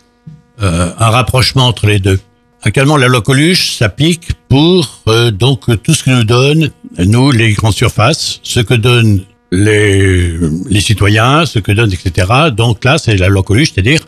Euh, 0.62 0.90
un 0.98 1.08
rapprochement 1.10 1.66
entre 1.66 1.86
les 1.86 1.98
deux. 1.98 2.20
Actuellement, 2.62 2.98
la 2.98 3.08
loi 3.08 3.22
Coluche 3.22 3.78
s'applique 3.78 4.32
pour 4.50 5.00
euh, 5.08 5.30
donc 5.30 5.60
tout 5.82 5.94
ce 5.94 6.04
que 6.04 6.10
nous 6.10 6.24
donnent, 6.24 6.70
nous, 6.98 7.30
les 7.30 7.52
grandes 7.54 7.72
surfaces, 7.72 8.40
ce 8.42 8.60
que 8.60 8.74
donnent 8.74 9.22
les, 9.52 10.32
les 10.68 10.80
citoyens, 10.80 11.46
ce 11.46 11.58
que 11.58 11.72
donnent, 11.72 11.92
etc. 11.92 12.26
Donc 12.52 12.84
là, 12.84 12.98
c'est 12.98 13.16
la 13.16 13.28
loi 13.28 13.42
Coluche, 13.42 13.72
c'est-à-dire 13.74 14.00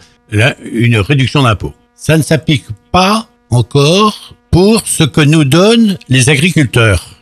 une 0.72 0.96
réduction 0.98 1.42
d'impôts. 1.42 1.74
Ça 1.94 2.16
ne 2.16 2.22
s'applique 2.22 2.64
pas 2.90 3.28
encore 3.50 4.34
pour 4.50 4.82
ce 4.86 5.04
que 5.04 5.20
nous 5.20 5.44
donnent 5.44 5.98
les 6.08 6.28
agriculteurs. 6.28 7.16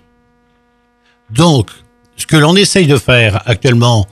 Donc, 1.31 1.71
ce 2.17 2.27
que 2.27 2.37
l'on 2.37 2.57
essaye 2.57 2.87
de 2.87 2.97
faire 2.97 3.43
actuellement 3.47 4.07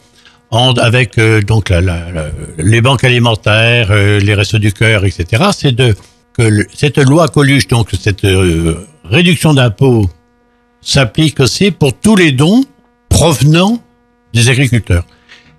en- 0.51 0.73
avec 0.75 1.19
euh, 1.19 1.43
donc 1.43 1.69
la- 1.69 1.81
la- 1.81 2.31
les 2.57 2.81
banques 2.81 3.05
alimentaires, 3.05 3.89
euh, 3.91 4.19
les 4.21 4.35
restos 4.35 4.59
du 4.59 4.73
cœur, 4.73 5.05
etc., 5.05 5.45
c'est 5.57 5.73
de 5.73 5.95
que 6.33 6.65
cette 6.75 6.99
loi 6.99 7.29
Coluche, 7.29 7.67
donc 7.69 7.91
cette 8.01 8.25
euh, 8.25 8.87
réduction 9.05 9.53
d'impôts, 9.55 10.09
s'applique 10.81 11.41
aussi 11.41 11.71
pour 11.73 11.93
tous 11.99 12.15
les 12.17 12.31
dons 12.33 12.65
provenant 13.09 13.83
des 14.39 14.49
agriculteurs. 14.49 15.05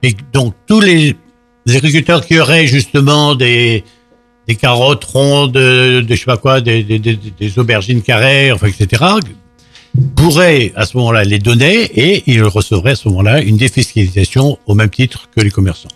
Et 0.04 0.16
donc 0.34 0.54
tous 0.68 0.80
les, 0.80 1.16
agriculteurs 1.68 2.26
qui 2.26 2.40
auraient 2.40 2.68
justement 2.68 3.36
des 3.36 3.84
des 4.48 4.56
carottes 4.56 5.04
rondes, 5.04 5.52
de, 5.52 6.02
de 6.02 6.16
je 6.16 6.20
sais 6.20 6.26
pas 6.26 6.38
quoi, 6.38 6.60
des, 6.60 6.82
des, 6.84 6.98
des, 6.98 7.16
des 7.16 7.60
aubergines 7.60 8.02
carrées, 8.02 8.50
etc., 8.50 9.04
pourraient 10.16 10.72
à 10.76 10.86
ce 10.88 10.98
moment-là 10.98 11.24
les 11.24 11.38
donner 11.38 11.84
et 11.94 12.24
ils 12.26 12.44
recevraient 12.44 12.92
à 12.92 12.96
ce 12.96 13.08
moment-là 13.10 13.42
une 13.42 13.58
défiscalisation 13.58 14.58
au 14.66 14.74
même 14.74 14.90
titre 14.90 15.30
que 15.36 15.42
les 15.42 15.52
commerçants. 15.52 15.90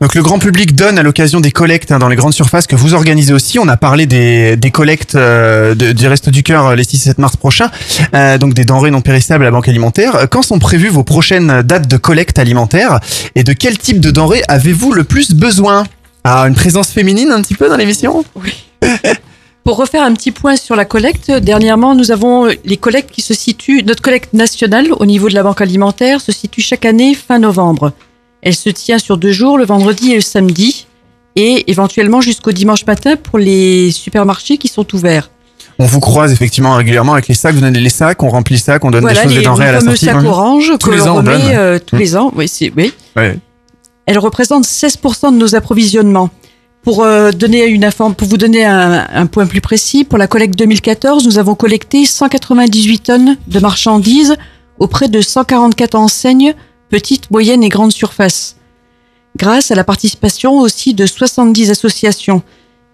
Donc 0.00 0.14
le 0.14 0.22
grand 0.22 0.38
public 0.38 0.76
donne 0.76 0.98
à 0.98 1.02
l'occasion 1.02 1.40
des 1.40 1.50
collectes 1.50 1.90
hein, 1.90 1.98
dans 1.98 2.08
les 2.08 2.14
grandes 2.14 2.32
surfaces 2.32 2.66
que 2.66 2.76
vous 2.76 2.94
organisez 2.94 3.32
aussi. 3.32 3.58
On 3.58 3.66
a 3.66 3.76
parlé 3.76 4.06
des, 4.06 4.56
des 4.56 4.70
collectes 4.70 5.16
euh, 5.16 5.74
du 5.74 6.06
Resto 6.06 6.30
du 6.30 6.42
Cœur 6.42 6.66
euh, 6.66 6.74
les 6.76 6.84
6 6.84 6.96
et 6.96 6.98
7 7.10 7.18
mars 7.18 7.36
prochains, 7.36 7.70
euh, 8.14 8.38
donc 8.38 8.54
des 8.54 8.64
denrées 8.64 8.92
non 8.92 9.00
périssables 9.00 9.44
à 9.44 9.46
la 9.46 9.50
Banque 9.50 9.68
Alimentaire. 9.68 10.28
Quand 10.30 10.42
sont 10.42 10.58
prévues 10.58 10.88
vos 10.88 11.02
prochaines 11.02 11.62
dates 11.62 11.88
de 11.88 11.96
collecte 11.96 12.38
alimentaire 12.38 13.00
et 13.34 13.42
de 13.42 13.52
quel 13.52 13.76
type 13.76 14.00
de 14.00 14.10
denrées 14.10 14.42
avez-vous 14.48 14.92
le 14.92 15.04
plus 15.04 15.32
besoin? 15.32 15.84
Ah, 16.22 16.44
une 16.46 16.54
présence 16.54 16.90
féminine 16.90 17.30
un 17.32 17.42
petit 17.42 17.54
peu 17.54 17.68
dans 17.68 17.76
l'émission? 17.76 18.24
Pour 19.68 19.76
refaire 19.76 20.02
un 20.02 20.14
petit 20.14 20.30
point 20.30 20.56
sur 20.56 20.76
la 20.76 20.86
collecte, 20.86 21.30
dernièrement, 21.30 21.94
nous 21.94 22.10
avons 22.10 22.46
euh, 22.46 22.54
les 22.64 22.78
collectes 22.78 23.10
qui 23.10 23.20
se 23.20 23.34
situent, 23.34 23.82
notre 23.82 24.00
collecte 24.00 24.32
nationale 24.32 24.86
au 24.98 25.04
niveau 25.04 25.28
de 25.28 25.34
la 25.34 25.42
banque 25.42 25.60
alimentaire 25.60 26.22
se 26.22 26.32
situe 26.32 26.62
chaque 26.62 26.86
année 26.86 27.14
fin 27.14 27.38
novembre. 27.38 27.92
Elle 28.42 28.54
se 28.54 28.68
tient 28.70 28.98
sur 28.98 29.16
deux 29.18 29.32
jours, 29.32 29.58
le 29.58 29.64
vendredi 29.64 30.12
et 30.12 30.16
le 30.16 30.20
samedi, 30.20 30.86
et 31.36 31.70
éventuellement 31.70 32.20
jusqu'au 32.20 32.52
dimanche 32.52 32.84
matin 32.86 33.16
pour 33.16 33.38
les 33.38 33.90
supermarchés 33.90 34.58
qui 34.58 34.68
sont 34.68 34.86
ouverts. 34.94 35.30
On 35.80 35.86
vous 35.86 36.00
croise 36.00 36.32
effectivement 36.32 36.74
régulièrement 36.74 37.12
avec 37.12 37.28
les 37.28 37.34
sacs, 37.34 37.54
vous 37.54 37.60
donnez 37.60 37.78
les 37.80 37.88
sacs, 37.90 38.20
on 38.22 38.28
remplit 38.30 38.56
les 38.56 38.60
sacs, 38.60 38.84
on 38.84 38.90
donne 38.90 39.02
voilà, 39.02 39.20
des 39.20 39.22
choses, 39.28 39.32
les 39.34 39.38
des 39.40 39.44
denrées 39.44 39.68
à 39.68 39.72
la 39.72 39.78
fameux 39.80 39.90
sortie. 39.96 40.06
sacs 40.06 40.22
Ouais. 40.22 40.26
orange 40.28 40.72
Tous 40.80 40.90
que 40.90 40.94
les 40.94 40.98
l'on 40.98 41.06
ans, 41.06 41.14
on 41.14 41.16
remet 41.18 41.38
donne. 41.38 41.42
euh, 41.54 41.78
tous 41.84 41.96
les 41.96 42.16
ans. 42.16 42.32
Oui, 42.34 42.48
c'est 42.48 42.72
oui. 42.76 42.92
Ouais. 43.16 43.38
Elle 44.06 44.18
représente 44.18 44.64
16% 44.64 45.32
de 45.32 45.36
nos 45.38 45.54
approvisionnements. 45.54 46.30
Pour, 46.82 47.04
euh, 47.04 47.32
donner 47.32 47.66
une 47.66 47.88
pour 48.16 48.26
vous 48.28 48.36
donner 48.38 48.64
un, 48.64 49.06
un 49.12 49.26
point 49.26 49.46
plus 49.46 49.60
précis, 49.60 50.04
pour 50.04 50.16
la 50.18 50.26
collecte 50.26 50.56
2014, 50.58 51.26
nous 51.26 51.38
avons 51.38 51.54
collecté 51.54 52.06
198 52.06 52.98
tonnes 53.00 53.36
de 53.46 53.60
marchandises 53.60 54.36
auprès 54.78 55.08
de 55.08 55.20
144 55.20 55.94
enseignes, 55.96 56.54
petites, 56.88 57.30
moyennes 57.30 57.62
et 57.62 57.68
grandes 57.68 57.92
surfaces. 57.92 58.56
Grâce 59.36 59.70
à 59.70 59.74
la 59.74 59.84
participation 59.84 60.58
aussi 60.58 60.94
de 60.94 61.06
70 61.06 61.70
associations 61.70 62.42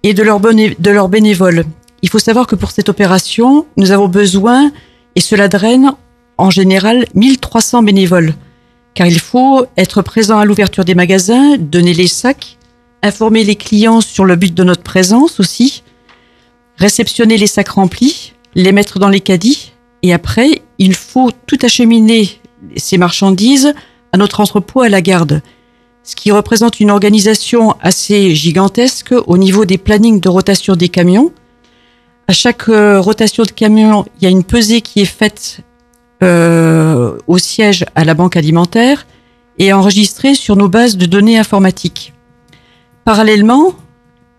et 0.03 0.15
de 0.15 0.23
leurs, 0.23 1.09
bénévoles. 1.09 1.65
Il 2.03 2.11
faut 2.11 2.19
savoir 2.19 2.47
que 2.47 2.57
pour 2.57 2.71
cette 2.71 2.89
opération, 2.89 3.67
nous 3.77 3.91
avons 3.91 4.09
besoin, 4.09 4.71
et 5.17 5.21
cela 5.21 5.49
draine 5.49 5.93
en 6.37 6.51
général 6.51 7.07
1300 7.15 7.83
bénévoles 7.83 8.35
car 8.95 9.07
il 9.09 9.19
faut 9.19 9.67
être 9.77 10.03
présent 10.03 10.39
à 10.39 10.45
l'ouverture 10.45 10.85
des 10.85 10.95
magasins, 10.95 11.57
donner 11.59 11.93
les 11.93 12.07
sacs, 12.07 12.57
informer 13.03 13.45
les 13.45 13.57
clients 13.57 14.01
sur 14.01 14.25
le 14.25 14.37
but 14.37 14.55
de 14.55 14.65
notre 14.65 14.83
présence 14.83 15.41
aussi, 15.41 15.83
réceptionner 16.79 17.37
les 17.37 17.49
sacs 17.49 17.69
remplis, 17.69 18.33
les 18.55 18.73
mettre 18.73 18.99
dans 18.99 19.09
les 19.09 19.21
caddies, 19.21 19.73
et 20.03 20.13
après, 20.13 20.63
il 20.79 20.95
faut 20.95 21.31
tout 21.47 21.59
acheminer 21.63 22.41
ces 22.77 22.99
marchandises 22.99 23.75
à 24.13 24.17
notre 24.17 24.41
entrepôt 24.41 24.83
à 24.83 24.89
la 24.89 25.01
garde, 25.01 25.43
ce 26.03 26.15
qui 26.15 26.31
représente 26.31 26.81
une 26.81 26.91
organisation 26.91 27.77
assez 27.81 28.35
gigantesque 28.35 29.15
au 29.27 29.39
niveau 29.39 29.65
des 29.65 29.79
plannings 29.79 30.21
de 30.21 30.29
rotation 30.29 30.77
des 30.77 30.89
camions. 30.89 31.33
À 32.29 32.33
chaque 32.33 32.69
euh, 32.69 33.01
rotation 33.01 33.43
de 33.43 33.51
camion, 33.51 34.05
il 34.17 34.25
y 34.25 34.27
a 34.27 34.31
une 34.31 34.45
pesée 34.45 34.83
qui 34.83 35.01
est 35.01 35.05
faite 35.05 35.61
euh, 36.23 37.19
au 37.27 37.39
siège 37.39 37.85
à 37.95 38.05
la 38.05 38.15
banque 38.15 38.37
alimentaire 38.37 39.07
et 39.59 39.73
enregistrée 39.73 40.35
sur 40.35 40.57
nos 40.57 40.69
bases 40.69 40.97
de 40.97 41.07
données 41.07 41.39
informatiques. 41.39 42.13
Parallèlement, 43.05 43.75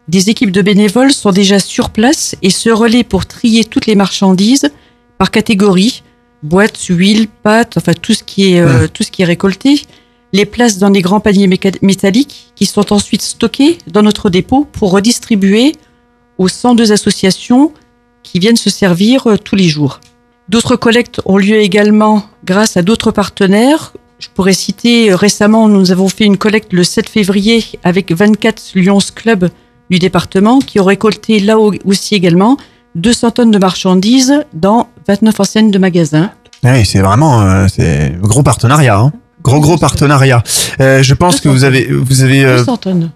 des 0.07 0.29
équipes 0.29 0.51
de 0.51 0.61
bénévoles 0.61 1.13
sont 1.13 1.31
déjà 1.31 1.59
sur 1.59 1.89
place 1.89 2.35
et 2.41 2.49
se 2.49 2.69
relaient 2.69 3.03
pour 3.03 3.25
trier 3.25 3.65
toutes 3.65 3.87
les 3.87 3.95
marchandises 3.95 4.71
par 5.17 5.31
catégorie, 5.31 6.03
boîtes, 6.45 6.79
huile, 6.89 7.27
pâtes, 7.27 7.75
enfin 7.77 7.93
tout 7.93 8.13
ce 8.13 8.23
qui 8.23 8.53
est, 8.53 8.59
euh, 8.61 8.87
tout 8.87 9.03
ce 9.03 9.11
qui 9.11 9.21
est 9.21 9.25
récolté, 9.25 9.81
les 10.33 10.45
placent 10.45 10.77
dans 10.77 10.89
des 10.89 11.01
grands 11.01 11.19
paniers 11.19 11.47
métalliques 11.81 12.51
qui 12.55 12.65
sont 12.65 12.91
ensuite 12.93 13.21
stockés 13.21 13.77
dans 13.87 14.01
notre 14.03 14.29
dépôt 14.29 14.65
pour 14.71 14.91
redistribuer 14.91 15.73
aux 16.37 16.47
102 16.47 16.91
associations 16.91 17.71
qui 18.23 18.39
viennent 18.39 18.57
se 18.57 18.69
servir 18.69 19.27
euh, 19.27 19.37
tous 19.37 19.55
les 19.55 19.69
jours. 19.69 19.99
D'autres 20.49 20.75
collectes 20.75 21.21
ont 21.25 21.37
lieu 21.37 21.57
également 21.59 22.23
grâce 22.43 22.77
à 22.77 22.81
d'autres 22.81 23.11
partenaires. 23.11 23.93
Je 24.19 24.27
pourrais 24.33 24.53
citer 24.53 25.11
euh, 25.11 25.15
récemment, 25.15 25.67
nous 25.67 25.91
avons 25.91 26.09
fait 26.09 26.25
une 26.25 26.37
collecte 26.37 26.73
le 26.73 26.83
7 26.83 27.09
février 27.09 27.63
avec 27.83 28.11
24 28.11 28.73
Lions 28.75 28.99
Club 29.15 29.49
du 29.89 29.99
département 29.99 30.59
qui 30.59 30.79
ont 30.79 30.85
récolté 30.85 31.39
là 31.39 31.59
au- 31.59 31.73
aussi 31.85 32.15
également 32.15 32.57
200 32.95 33.31
tonnes 33.31 33.51
de 33.51 33.57
marchandises 33.57 34.43
dans 34.53 34.89
29 35.07 35.39
enseignes 35.39 35.71
de 35.71 35.77
magasins. 35.77 36.31
Oui, 36.63 36.85
c'est 36.85 36.99
vraiment 36.99 37.41
euh, 37.41 37.67
c'est 37.67 38.15
gros 38.21 38.43
partenariat. 38.43 38.97
Hein. 38.97 39.11
Gros 39.43 39.59
gros 39.59 39.77
partenariat. 39.77 40.41
Euh, 40.79 41.03
je 41.03 41.13
pense 41.13 41.39
que 41.39 41.49
vous 41.49 41.63
avez 41.63 41.87
vous 41.91 42.23
avez 42.23 42.43
euh, 42.43 42.57
200 42.57 42.77
tonnes. 42.77 43.11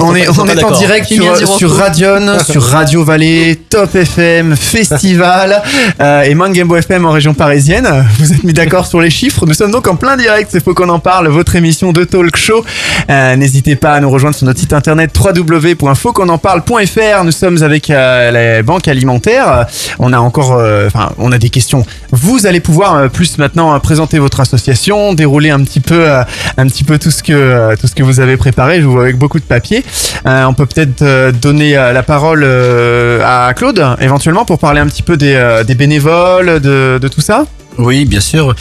On 0.00 0.14
est, 0.14 0.28
on 0.28 0.42
en 0.42 0.78
direct 0.78 1.06
sur. 1.06 1.70
Radion, 1.70 2.38
sur 2.44 2.62
Radio 2.62 3.04
Vallée, 3.04 3.58
Top 3.68 3.94
FM, 3.94 4.56
Festival 4.56 5.62
euh, 6.00 6.22
et 6.22 6.34
Mangembo 6.34 6.76
FM 6.76 7.04
en 7.04 7.10
région 7.10 7.34
parisienne. 7.34 7.88
Vous 8.18 8.32
êtes 8.32 8.44
mis 8.44 8.52
d'accord 8.52 8.86
sur 8.86 9.00
les 9.00 9.10
chiffres. 9.10 9.46
Nous 9.46 9.54
sommes 9.54 9.70
donc 9.70 9.86
en 9.88 9.96
plein 9.96 10.16
direct. 10.16 10.50
C'est 10.52 10.62
faut 10.62 10.74
qu'on 10.74 10.88
en 10.88 10.98
parle. 10.98 11.28
Votre 11.28 11.56
émission 11.56 11.92
de 11.92 12.04
talk 12.04 12.36
show. 12.36 12.64
Euh, 13.10 13.36
N'hésitez 13.36 13.76
pas 13.76 13.92
à 13.92 14.00
nous 14.00 14.10
rejoindre 14.10 14.36
sur 14.36 14.46
notre 14.46 14.60
site 14.60 14.72
internet 14.72 15.10
www.fautquonenparle.fr. 15.18 17.24
Nous 17.24 17.32
sommes 17.32 17.62
avec 17.62 17.90
euh, 17.90 18.56
les 18.56 18.62
banques 18.62 18.88
alimentaires. 18.88 19.66
On 19.98 20.12
a 20.12 20.18
encore, 20.18 20.54
euh, 20.54 20.86
enfin, 20.86 21.10
on 21.18 21.32
a 21.32 21.38
des 21.38 21.50
questions. 21.50 21.84
Vous 22.12 22.46
allez 22.46 22.60
pouvoir 22.60 23.10
plus 23.10 23.38
maintenant 23.38 23.78
présenter 23.80 24.18
votre 24.18 24.40
association, 24.40 25.14
dérouler 25.14 25.50
un 25.50 25.60
petit 25.60 25.80
peu, 25.80 26.08
un 26.08 26.66
petit 26.66 26.84
peu 26.84 26.98
tout 26.98 27.10
ce 27.10 27.22
que 27.22 27.74
tout 27.76 27.86
ce 27.86 27.94
que 27.94 28.02
vous 28.02 28.20
avez 28.20 28.36
préparé. 28.36 28.77
Avec 28.78 29.16
beaucoup 29.16 29.38
de 29.38 29.44
papier. 29.44 29.84
Euh, 30.26 30.44
on 30.44 30.54
peut 30.54 30.66
peut-être 30.66 31.02
euh, 31.02 31.32
donner 31.32 31.76
euh, 31.76 31.92
la 31.92 32.02
parole 32.02 32.44
à 32.44 33.52
Claude, 33.54 33.84
éventuellement, 34.00 34.44
pour 34.44 34.58
parler 34.58 34.80
un 34.80 34.86
petit 34.86 35.02
peu 35.02 35.16
des, 35.16 35.74
bénévoles, 35.76 36.60
de, 36.60 37.08
tout 37.08 37.20
ça. 37.20 37.46
Oui, 37.78 38.04
bien 38.04 38.20
sûr. 38.20 38.54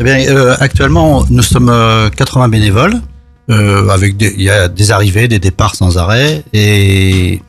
Eh 0.00 0.28
actuellement, 0.60 1.24
nous 1.28 1.42
sommes 1.42 1.68
euh, 1.68 2.08
80 2.10 2.48
bénévoles. 2.48 2.94
Avec 3.48 4.14
il 4.18 4.40
y 4.40 4.48
a 4.48 4.68
des 4.68 4.92
arrivées, 4.92 5.28
des 5.28 5.38
départs 5.38 5.74
sans 5.74 5.98
arrêt, 5.98 6.42
et 6.54 7.42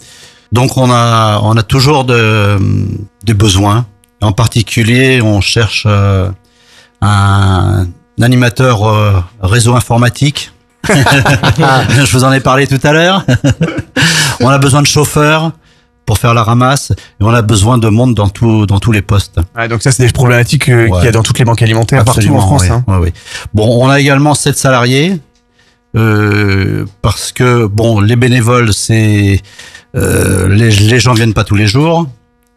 donc 0.52 0.76
on 0.76 0.92
a 0.92 1.40
on 1.44 1.56
a 1.56 1.64
toujours 1.64 2.04
de, 2.04 2.58
des 3.24 3.34
besoins. 3.34 3.86
En 4.20 4.34
particulier, 4.34 5.22
on 5.22 5.40
cherche 5.40 5.88
un, 7.02 7.86
animateur 8.20 9.26
réseau 9.42 9.76
informatique. 9.76 10.52
Je 10.90 12.12
vous 12.12 12.24
en 12.24 12.32
ai 12.32 12.40
parlé 12.40 12.68
tout 12.68 12.80
à 12.84 12.92
l'heure. 12.94 13.26
on 14.42 14.50
a 14.50 14.58
besoin 14.58 14.82
de 14.82 14.88
chauffeurs 14.88 15.52
pour 16.06 16.18
faire 16.18 16.34
la 16.34 16.44
ramasse 16.44 16.92
et 16.92 17.24
on 17.24 17.30
a 17.30 17.42
besoin 17.42 17.78
de 17.78 17.88
monde 17.88 18.14
dans 18.14 18.28
tout, 18.28 18.66
dans 18.66 18.80
tous 18.80 18.92
les 18.92 19.02
postes. 19.02 19.40
Donc 19.70 19.82
ça, 19.82 19.92
c'est 19.92 20.06
des 20.06 20.12
problématiques 20.12 20.68
euh, 20.70 20.88
qu'il 20.98 21.06
y 21.06 21.08
a 21.08 21.12
dans 21.14 21.24
toutes 21.24 21.40
les 21.40 21.46
banques 21.46 21.62
alimentaires 21.62 22.00
partout 22.06 22.20
en 22.36 22.42
France. 22.48 22.64
hein. 22.70 22.84
Bon, 23.54 23.84
on 23.86 23.90
a 23.90 24.00
également 24.02 24.34
sept 24.36 24.58
salariés 24.58 25.20
euh, 25.96 26.86
parce 27.02 27.32
que 27.32 27.66
bon, 27.68 28.02
les 28.02 28.16
bénévoles, 28.18 28.74
c'est 28.74 29.42
euh, 29.96 30.50
les, 30.50 30.72
les 30.72 31.00
gens 31.00 31.14
viennent 31.14 31.34
pas 31.36 31.44
tous 31.44 31.56
les 31.56 31.68
jours, 31.68 32.08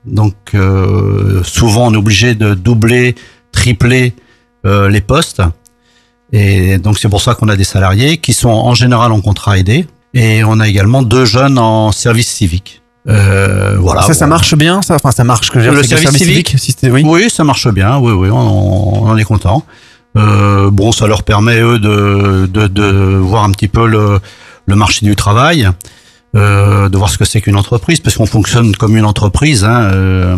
donc 0.07 0.35
souvent 1.43 1.87
on 1.89 1.93
est 1.95 1.97
obligé 1.99 2.35
de 2.35 2.55
doubler, 2.55 3.15
tripler 3.53 4.15
les 4.65 5.01
postes, 5.01 5.43
et 6.41 6.79
donc 6.79 6.95
c'est 6.99 7.09
pour 7.15 7.23
ça 7.27 7.35
qu'on 7.37 7.49
a 7.49 7.57
des 7.57 7.65
salariés 7.77 8.19
qui 8.25 8.33
sont 8.43 8.49
en 8.71 8.75
général 8.83 9.11
en 9.13 9.21
contrat 9.21 9.59
aidé, 9.59 9.87
et 10.15 10.45
on 10.45 10.59
a 10.61 10.67
également 10.69 11.03
deux 11.03 11.25
jeunes 11.37 11.59
en 11.59 11.93
service 11.93 12.29
civique. 12.41 12.83
Euh, 13.09 13.77
voilà. 13.79 14.03
ça, 14.03 14.15
ça 14.15 14.27
marche 14.27 14.55
bien, 14.57 14.83
ça? 14.83 14.97
Enfin, 14.97 15.13
ça 15.13 15.23
marche. 15.25 15.49
Que 15.51 15.59
Le 15.61 15.83
service 15.85 16.11
civique, 16.19 16.55
si 16.59 16.73
c'était- 16.73 16.91
oui. 16.91 17.03
oui, 17.07 17.31
ça 17.31 17.45
marche 17.45 17.69
bien. 17.69 17.99
Oui, 17.99 18.13
oui, 18.13 18.29
on, 18.31 19.05
on 19.05 19.09
en 19.13 19.17
est 19.17 19.25
content. 19.33 19.63
Euh, 20.17 20.71
bon, 20.73 20.91
ça 20.93 21.07
leur 21.07 21.23
permet 21.23 21.61
eux 21.61 21.79
de, 21.79 22.47
de, 22.57 22.67
de 22.67 22.87
voir 23.31 23.45
un 23.45 23.53
petit 23.53 23.69
peu 23.69 23.87
le, 23.87 24.19
le 24.67 24.75
marché 24.75 25.07
du 25.07 25.15
travail, 25.15 25.69
euh, 26.35 26.89
de 26.89 26.97
voir 26.99 27.11
ce 27.11 27.19
que 27.19 27.25
c'est 27.25 27.41
qu'une 27.43 27.57
entreprise, 27.57 28.01
parce 28.01 28.17
qu'on 28.17 28.27
fonctionne 28.27 28.75
comme 28.75 28.97
une 28.97 29.05
entreprise. 29.05 29.63
Hein, 29.65 29.81
euh, 29.93 30.37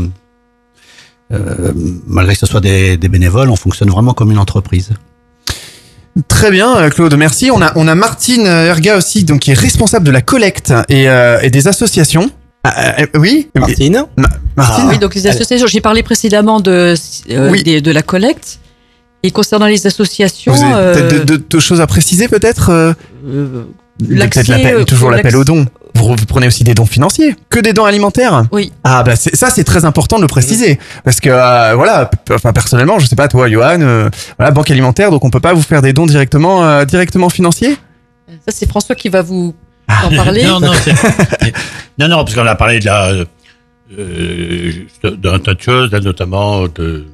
malgré 2.07 2.35
que 2.35 2.41
ce 2.41 2.47
soit 2.47 2.61
des, 2.61 2.97
des 2.97 3.09
bénévoles, 3.09 3.51
on 3.51 3.57
fonctionne 3.57 3.91
vraiment 3.91 4.13
comme 4.15 4.31
une 4.31 4.39
entreprise. 4.39 4.91
Très 6.27 6.51
bien, 6.51 6.77
euh, 6.79 6.91
Claude, 6.91 7.15
merci. 7.17 7.51
On 7.51 7.63
a, 7.63 7.73
on 7.77 7.87
a 7.87 7.95
Martine 7.95 8.47
Erga 8.47 8.97
aussi, 8.97 9.25
donc 9.25 9.41
qui 9.41 9.51
est 9.53 9.59
responsable 9.59 10.05
de 10.07 10.11
la 10.11 10.21
collecte 10.23 10.73
et, 10.89 11.09
euh, 11.09 11.39
et 11.43 11.51
des 11.51 11.69
associations. 11.69 12.31
Ah, 12.65 13.01
euh, 13.01 13.07
oui, 13.15 13.49
Martine. 13.55 14.05
Ma- 14.17 14.29
Martine. 14.57 14.87
Oui, 14.89 14.99
donc 14.99 15.15
les 15.15 15.27
associations, 15.29 15.67
j'ai 15.69 15.81
parlé 15.81 16.03
précédemment 16.03 16.61
de, 16.61 16.95
euh, 17.31 17.51
Oui. 17.51 17.63
des- 17.63 17.81
de 17.81 17.91
la 17.93 18.03
collecte. 18.03 18.59
Et 19.23 19.31
concernant 19.31 19.67
les 19.67 19.87
associations, 19.87 20.53
Vous 20.53 20.63
avez 20.63 20.75
euh, 20.75 20.95
peut-être 21.09 21.25
de, 21.27 21.37
de- 21.37 21.45
de 21.49 21.61
choses 21.61 21.81
à 21.81 21.87
préciser, 21.87 22.29
peut-être. 22.29 22.71
euh, 22.71 22.93
euh, 23.27 23.65
l'accès, 24.09 24.45
euh, 24.75 24.85
toujours 24.85 25.11
l'appel 25.11 25.37
aux 25.37 25.45
dons. 25.45 25.67
Vous, 25.95 26.15
vous 26.15 26.27
prenez 26.27 26.47
aussi 26.47 26.65
des 26.65 26.75
dons 26.75 26.87
financiers, 26.87 27.35
que 27.51 27.59
des 27.59 27.73
dons 27.73 27.85
alimentaires. 27.85 28.45
Oui. 28.53 28.73
Ah 28.85 29.03
bah 29.03 29.17
ça 29.17 29.51
c'est 29.51 29.65
très 29.65 29.85
important 29.85 30.17
de 30.17 30.23
le 30.23 30.29
préciser 30.29 30.79
parce 31.05 31.21
que 31.21 31.31
euh, 31.31 31.75
voilà, 31.75 32.11
enfin 32.31 32.53
personnellement, 32.53 32.99
je 32.99 33.07
sais 33.07 33.17
pas 33.17 33.29
toi, 33.29 33.49
Johan, 33.49 33.81
euh, 33.81 34.09
voilà 34.39 34.51
banque 34.51 34.71
alimentaire, 34.71 35.11
donc 35.11 35.25
on 35.25 35.31
peut 35.31 35.41
pas 35.41 35.55
vous 35.55 35.63
faire 35.63 35.83
des 35.83 35.93
dons 35.93 36.07
directement 36.07 36.65
euh, 36.65 36.85
directement 36.85 37.29
financiers? 37.29 37.77
Ça, 38.47 38.55
c'est 38.55 38.69
François 38.69 38.95
qui 38.95 39.09
va 39.09 39.23
vous 39.23 39.55
en 39.89 40.15
parler. 40.15 40.45
Non, 40.45 40.61
non, 40.61 40.73
non, 41.99 42.09
non, 42.09 42.17
parce 42.25 42.35
qu'on 42.35 42.47
a 42.47 42.55
parlé 42.55 42.79
de 42.79 42.85
la, 42.85 43.13
euh, 43.99 44.73
d'un 45.03 45.39
tas 45.39 45.55
de 45.55 45.61
choses, 45.61 45.91
là, 45.93 46.01
notamment 46.01 46.69
de, 46.69 47.07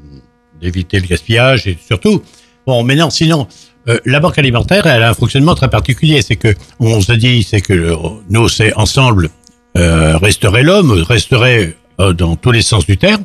d'éviter 0.60 0.98
le 0.98 1.06
gaspillage 1.06 1.66
et 1.66 1.78
surtout, 1.86 2.22
bon, 2.66 2.82
mais 2.82 2.96
non, 2.96 3.10
sinon, 3.10 3.46
euh, 3.88 3.98
la 4.04 4.20
banque 4.20 4.38
alimentaire, 4.38 4.86
elle 4.86 5.02
a 5.02 5.10
un 5.10 5.14
fonctionnement 5.14 5.54
très 5.54 5.68
particulier. 5.68 6.22
C'est 6.22 6.36
que, 6.36 6.54
on 6.80 7.00
se 7.00 7.12
dit, 7.12 7.42
c'est 7.42 7.60
que 7.60 7.72
le- 7.72 7.96
nous, 8.30 8.48
c'est 8.48 8.72
ensemble, 8.74 9.30
euh, 9.76 10.16
resterait 10.16 10.62
l'homme, 10.62 10.92
resterait 10.92 11.76
euh, 12.00 12.12
dans 12.12 12.36
tous 12.36 12.50
les 12.52 12.62
sens 12.62 12.86
du 12.86 12.96
terme. 12.96 13.24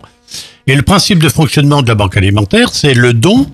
Et 0.67 0.75
le 0.75 0.81
principe 0.83 1.19
de 1.23 1.29
fonctionnement 1.29 1.81
de 1.81 1.87
la 1.87 1.95
banque 1.95 2.17
alimentaire, 2.17 2.69
c'est 2.69 2.93
le 2.93 3.13
don, 3.13 3.47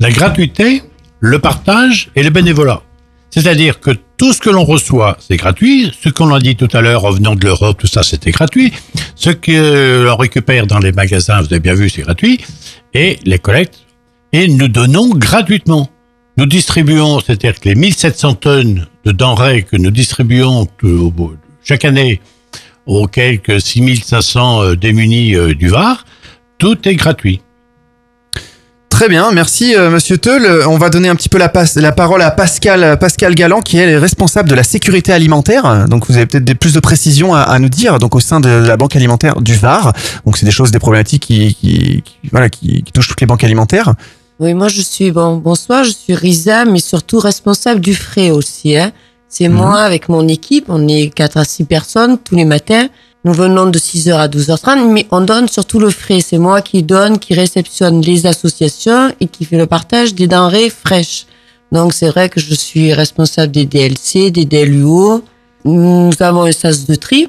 la 0.00 0.10
gratuité, 0.10 0.82
le 1.20 1.38
partage 1.38 2.10
et 2.16 2.22
le 2.22 2.30
bénévolat. 2.30 2.82
C'est-à-dire 3.30 3.80
que 3.80 3.90
tout 4.16 4.32
ce 4.32 4.38
que 4.40 4.48
l'on 4.48 4.64
reçoit, 4.64 5.18
c'est 5.20 5.36
gratuit. 5.36 5.92
Ce 6.02 6.08
qu'on 6.08 6.32
a 6.32 6.38
dit 6.38 6.54
tout 6.54 6.68
à 6.72 6.80
l'heure, 6.80 7.02
revenant 7.02 7.34
de 7.34 7.44
l'Europe, 7.44 7.78
tout 7.80 7.88
ça, 7.88 8.04
c'était 8.04 8.30
gratuit. 8.30 8.72
Ce 9.16 9.30
que 9.30 10.04
l'on 10.06 10.16
récupère 10.16 10.66
dans 10.68 10.78
les 10.78 10.92
magasins, 10.92 11.40
vous 11.40 11.46
avez 11.46 11.58
bien 11.58 11.74
vu, 11.74 11.88
c'est 11.88 12.02
gratuit. 12.02 12.38
Et 12.94 13.18
les 13.24 13.40
collectes. 13.40 13.80
Et 14.32 14.46
nous 14.48 14.68
donnons 14.68 15.08
gratuitement. 15.10 15.90
Nous 16.36 16.46
distribuons, 16.46 17.20
c'est-à-dire 17.20 17.60
que 17.60 17.68
les 17.68 17.74
1700 17.76 18.34
tonnes 18.34 18.86
de 19.04 19.12
denrées 19.12 19.62
que 19.62 19.76
nous 19.76 19.90
distribuons 19.90 20.66
au- 20.82 21.32
chaque 21.62 21.84
année 21.84 22.20
aux 22.86 23.06
quelques 23.06 23.60
6500 23.60 24.62
euh, 24.62 24.76
démunis 24.76 25.34
euh, 25.36 25.54
du 25.54 25.68
Var, 25.68 26.04
tout 26.58 26.76
est 26.88 26.96
gratuit. 26.96 27.40
Très 28.90 29.08
bien, 29.08 29.32
merci 29.32 29.74
euh, 29.76 29.90
Monsieur 29.90 30.18
Teul. 30.18 30.44
Euh, 30.44 30.68
On 30.68 30.76
va 30.76 30.90
donner 30.90 31.08
un 31.08 31.16
petit 31.16 31.28
peu 31.28 31.38
la, 31.38 31.48
parole 31.48 32.22
à 32.22 32.30
Pascal 32.30 32.98
Pascal 32.98 33.34
Galland 33.34 33.60
qui 33.60 33.78
est 33.78 33.96
responsable 33.96 34.48
de 34.48 34.54
la 34.54 34.62
sécurité 34.64 35.12
alimentaire. 35.12 35.88
Donc 35.88 36.06
vous 36.08 36.16
avez 36.16 36.26
peut-être 36.26 36.58
plus 36.58 36.74
de 36.74 36.80
précisions 36.80 37.34
à, 37.34 37.58
nous 37.58 37.68
dire. 37.68 37.98
Donc 37.98 38.14
au 38.14 38.20
sein 38.20 38.40
de 38.40 38.48
la 38.48 38.76
banque 38.76 38.94
alimentaire 38.96 39.40
du 39.40 39.54
Var. 39.54 39.92
Donc 40.26 40.36
c'est 40.36 40.46
des 40.46 40.52
choses, 40.52 40.70
des 40.72 40.78
problématiques 40.78 41.22
qui 41.26 42.02
touchent 42.92 43.08
toutes 43.08 43.20
les 43.20 43.26
banques 43.26 43.44
alimentaires. 43.44 43.94
Oui, 44.40 44.52
moi 44.54 44.68
je 44.68 44.82
suis 44.82 45.10
bon. 45.10 45.36
Bonsoir, 45.36 45.84
je 45.84 45.90
suis 45.90 46.14
Risa, 46.14 46.64
mais 46.64 46.80
surtout 46.80 47.18
responsable 47.20 47.80
du 47.80 47.94
frais 47.94 48.30
aussi. 48.30 48.76
Hein. 48.76 48.92
C'est 49.28 49.48
Mhm. 49.48 49.54
moi 49.56 49.80
avec 49.80 50.08
mon 50.08 50.26
équipe. 50.28 50.66
On 50.68 50.86
est 50.88 51.10
quatre 51.10 51.36
à 51.36 51.44
six 51.44 51.64
personnes 51.64 52.18
tous 52.18 52.34
les 52.34 52.44
matins. 52.44 52.88
Nous 53.24 53.32
venons 53.32 53.66
de 53.70 53.78
6h 53.78 54.18
à 54.18 54.28
12h30, 54.28 54.90
mais 54.92 55.06
on 55.10 55.22
donne 55.22 55.48
surtout 55.48 55.78
le 55.78 55.90
frais. 55.90 56.20
C'est 56.20 56.38
moi 56.38 56.60
qui 56.62 56.82
donne, 56.82 57.18
qui 57.18 57.32
réceptionne 57.34 58.00
les 58.02 58.26
associations 58.26 59.12
et 59.20 59.26
qui 59.28 59.44
fait 59.44 59.56
le 59.56 59.66
partage 59.66 60.14
des 60.14 60.26
denrées 60.26 60.68
fraîches. 60.68 61.26
Donc 61.72 61.94
c'est 61.94 62.08
vrai 62.08 62.28
que 62.28 62.38
je 62.40 62.54
suis 62.54 62.92
responsable 62.92 63.50
des 63.52 63.64
DLC, 63.64 64.30
des 64.30 64.44
DLUO. 64.44 65.24
Nous 65.64 66.10
avons 66.20 66.42
un 66.42 66.52
sas 66.52 66.86
de 66.86 66.94
tri 66.94 67.28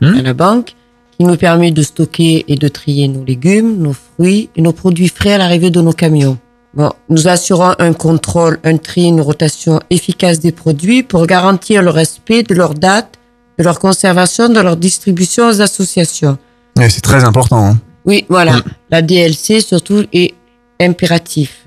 à 0.00 0.22
la 0.22 0.32
banque 0.34 0.74
qui 1.18 1.24
nous 1.24 1.36
permet 1.36 1.72
de 1.72 1.82
stocker 1.82 2.44
et 2.46 2.54
de 2.56 2.68
trier 2.68 3.08
nos 3.08 3.24
légumes, 3.24 3.78
nos 3.78 3.94
fruits 4.16 4.50
et 4.56 4.62
nos 4.62 4.72
produits 4.72 5.08
frais 5.08 5.34
à 5.34 5.38
l'arrivée 5.38 5.70
de 5.70 5.80
nos 5.80 5.92
camions. 5.92 6.38
Bon, 6.74 6.90
nous 7.08 7.26
assurons 7.28 7.74
un 7.78 7.92
contrôle, 7.92 8.58
un 8.64 8.76
tri, 8.76 9.04
une 9.04 9.20
rotation 9.20 9.80
efficace 9.88 10.40
des 10.40 10.52
produits 10.52 11.02
pour 11.02 11.26
garantir 11.26 11.82
le 11.82 11.90
respect 11.90 12.42
de 12.42 12.54
leurs 12.54 12.74
dates, 12.74 13.14
de 13.58 13.64
leur 13.64 13.78
conservation, 13.78 14.48
de 14.50 14.60
leur 14.60 14.76
distribution 14.76 15.48
aux 15.48 15.60
associations. 15.62 16.36
Ouais, 16.78 16.90
c'est 16.90 17.00
très 17.00 17.24
important. 17.24 17.64
hein. 17.64 17.78
Oui, 18.04 18.26
voilà. 18.28 18.60
La 18.90 19.00
DLC, 19.00 19.60
surtout, 19.60 20.04
est 20.12 20.34
impératif. 20.80 21.64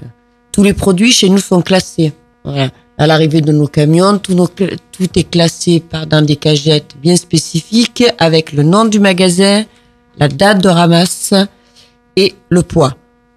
Tous 0.52 0.64
les 0.64 0.74
produits 0.74 1.12
chez 1.12 1.30
nous 1.30 1.40
sont 1.40 1.62
classés. 1.62 2.14
Voilà. 2.44 2.70
À 2.98 3.08
l'arrivée 3.08 3.42
de 3.42 3.52
nos 3.52 3.68
camions, 3.68 4.18
tout, 4.20 4.34
nos 4.36 4.46
cl- 4.48 4.78
tout 4.92 5.08
est 5.18 5.24
classé 5.30 5.80
par, 5.80 6.06
dans 6.06 6.22
des 6.22 6.36
cagettes 6.36 6.96
bien 7.02 7.16
spécifiques 7.16 8.04
avec 8.20 8.52
le 8.52 8.62
nom 8.64 8.86
du 8.86 9.00
magasin, 9.00 9.64
la 10.18 10.28
date 10.28 10.62
de 10.62 10.70
ramasse 10.70 11.34
et 12.16 12.36
le 12.50 12.64
poids. 12.64 12.96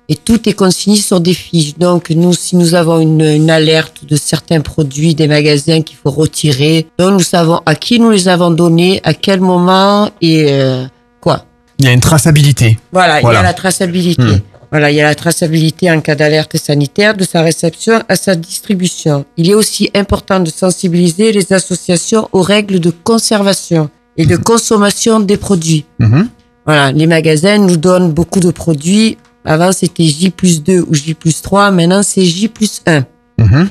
Et 0.09 0.17
tout 0.17 0.49
est 0.49 0.53
consigné 0.53 0.97
sur 0.99 1.21
des 1.21 1.33
fiches. 1.33 1.79
Donc, 1.79 2.11
nous, 2.11 2.35
si 2.35 2.57
nous 2.57 2.75
avons 2.75 3.01
une, 3.01 3.23
une 3.23 3.51
alerte 3.51 4.05
de 4.05 4.17
certains 4.17 4.61
produits 4.61 5.15
des 5.15 5.29
magasins 5.29 5.83
qu'il 5.83 5.97
faut 5.97 6.11
retirer, 6.11 6.87
donc 6.99 7.13
nous 7.13 7.21
savons 7.21 7.61
à 7.65 7.75
qui 7.75 8.01
nous 8.01 8.11
les 8.11 8.29
avons 8.29 8.51
donnés, 8.51 9.01
à 9.05 9.15
quel 9.15 9.41
moment 9.41 10.11
et 10.21 10.47
euh, 10.51 10.85
quoi. 11.21 11.47
Il 11.79 11.87
y 11.87 11.89
a 11.89 11.93
une 11.93 12.01
traçabilité. 12.01 12.79
Voilà, 12.93 13.21
il 13.21 13.25
y 13.25 13.37
a 13.37 13.43
la 13.43 13.55
traçabilité. 13.55 14.23
Hmm. 14.23 14.41
Voilà, 14.73 14.91
il 14.91 14.97
y 14.97 15.01
a 15.03 15.05
la 15.05 15.15
traçabilité 15.15 15.91
en 15.91 16.01
cas 16.01 16.15
d'alerte 16.15 16.57
sanitaire 16.57 17.15
de 17.15 17.25
sa 17.25 17.43
réception 17.43 18.03
à 18.09 18.17
sa 18.17 18.35
distribution. 18.35 19.27
Il 19.37 19.51
est 19.51 19.55
aussi 19.55 19.91
important 19.95 20.41
de 20.41 20.49
sensibiliser 20.49 21.31
les 21.31 21.53
associations 21.53 22.27
aux 22.33 22.41
règles 22.41 22.81
de 22.81 22.91
conservation 22.91 23.91
et 24.17 24.25
de 24.25 24.37
consommation 24.37 25.21
des 25.21 25.37
produits. 25.37 25.85
Mhm. 25.99 26.29
Voilà, 26.67 26.93
les 26.93 27.07
magasins 27.07 27.59
nous 27.59 27.77
donnent 27.77 28.13
beaucoup 28.13 28.41
de 28.41 28.51
produits. 28.51 29.17
Avant, 29.45 29.73
c'était 29.73 30.05
J 30.05 30.31
plus 30.31 30.63
2 30.63 30.81
ou 30.89 30.95
J 30.95 31.15
plus 31.15 31.43
3. 31.43 31.71
Maintenant, 31.73 32.03
c'est 32.03 32.25
J 32.25 32.49
plus 32.49 32.81
1. 32.87 33.05
Mhm. 33.39 33.69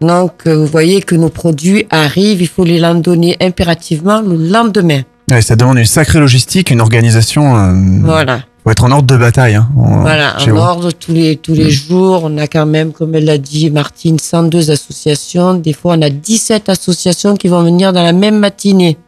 Donc, 0.00 0.32
euh, 0.46 0.54
vous 0.56 0.66
voyez 0.66 1.00
que 1.02 1.14
nos 1.14 1.30
produits 1.30 1.86
arrivent. 1.90 2.40
Il 2.42 2.46
faut 2.48 2.64
les 2.64 2.80
donner 3.00 3.36
impérativement 3.40 4.20
le 4.20 4.36
lendemain. 4.36 5.02
Ouais, 5.30 5.42
ça 5.42 5.56
demande 5.56 5.78
une 5.78 5.84
sacrée 5.86 6.20
logistique, 6.20 6.70
une 6.70 6.80
organisation. 6.80 7.56
euh, 7.56 7.72
Voilà. 8.02 8.40
Faut 8.64 8.70
être 8.70 8.84
en 8.84 8.90
ordre 8.92 9.06
de 9.06 9.16
bataille. 9.16 9.54
Hein, 9.54 9.68
en- 9.76 10.00
Voilà, 10.02 10.36
en 10.38 10.44
vous. 10.50 10.56
ordre 10.56 10.90
tous 10.92 11.12
les 11.12 11.36
tous 11.36 11.54
les 11.54 11.70
jours. 11.70 12.20
On 12.24 12.36
a 12.38 12.46
quand 12.46 12.66
même, 12.66 12.92
comme 12.92 13.14
elle 13.14 13.24
l'a 13.24 13.38
dit, 13.38 13.70
Martine, 13.70 14.18
102 14.18 14.70
associations. 14.70 15.54
Des 15.54 15.72
fois, 15.72 15.94
on 15.98 16.02
a 16.02 16.10
17 16.10 16.68
associations 16.68 17.34
qui 17.36 17.48
vont 17.48 17.62
venir 17.62 17.92
dans 17.92 18.02
la 18.02 18.12
même 18.12 18.38
matinée. 18.38 18.98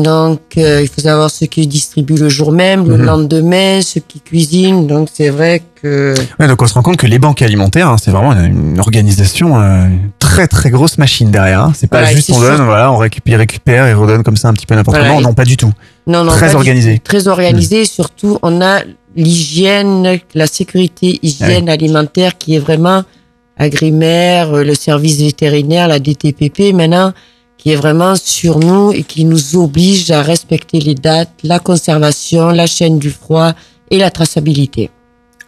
Donc, 0.00 0.40
euh, 0.56 0.80
il 0.80 0.88
faut 0.88 1.02
savoir 1.02 1.30
ceux 1.30 1.44
qui 1.46 1.66
distribuent 1.66 2.16
le 2.16 2.30
jour 2.30 2.50
même, 2.50 2.88
le 2.88 2.96
Mhm. 2.96 3.04
lendemain, 3.04 3.80
ceux 3.82 4.00
qui 4.00 4.20
cuisinent. 4.20 4.86
Donc, 4.86 5.08
c'est 5.12 5.28
vrai 5.28 5.60
que 5.82 6.14
Ouais, 6.40 6.48
donc 6.48 6.62
on 6.62 6.66
se 6.66 6.72
rend 6.74 6.82
compte 6.82 6.96
que 6.96 7.06
les 7.06 7.18
banques 7.18 7.42
alimentaires, 7.42 7.88
hein, 7.88 7.96
c'est 8.02 8.10
vraiment 8.10 8.32
une, 8.32 8.78
organisation, 8.80 9.60
euh, 9.60 9.86
une 9.86 10.10
très 10.18 10.46
très 10.46 10.70
grosse 10.70 10.96
machine 10.96 11.30
derrière. 11.30 11.60
hein. 11.64 11.72
C'est 11.76 11.88
pas 11.88 11.98
Voilà, 12.00 12.14
juste 12.14 12.30
on 12.32 12.40
donne, 12.40 12.56
sûr. 12.56 12.64
voilà, 12.64 12.90
on 12.90 12.96
récupère, 12.96 13.38
récupère 13.38 13.86
et 13.86 13.92
redonne 13.92 14.22
comme 14.22 14.36
ça 14.38 14.48
un 14.48 14.54
petit 14.54 14.64
peu 14.66 14.74
n'importe 14.74 14.96
comment. 14.98 15.20
Non, 15.20 15.34
pas 15.34 15.44
du 15.44 15.56
tout. 15.58 15.72
non, 16.06 16.24
non, 16.24 16.32
très 16.32 16.54
organisé. 16.54 16.98
très 17.04 17.28
organisé. 17.28 17.84
Surtout, 17.84 18.38
on 18.42 18.62
a 18.62 18.80
l'hygiène, 19.14 20.18
la 20.34 20.46
sécurité 20.46 21.18
hygiène 21.22 21.68
alimentaire 21.68 22.38
qui 22.38 22.54
est 22.54 22.58
vraiment 22.60 23.02
agrimaire, 23.58 24.54
euh, 24.54 24.64
le 24.64 24.74
service 24.74 25.20
vétérinaire, 25.20 25.86
la 25.88 25.98
DTPP 25.98 26.72
maintenant, 26.72 27.12
qui 27.62 27.70
est 27.70 27.76
vraiment 27.76 28.14
sur 28.16 28.58
nous 28.58 28.92
et 28.92 29.04
qui 29.04 29.24
nous 29.24 29.56
oblige 29.56 30.10
à 30.10 30.22
respecter 30.22 30.80
les 30.80 30.96
dates, 30.96 31.30
la 31.44 31.60
conservation, 31.60 32.48
la 32.48 32.66
chaîne 32.66 32.98
du 32.98 33.10
froid 33.10 33.52
et 33.90 33.98
la 33.98 34.10
traçabilité. 34.10 34.90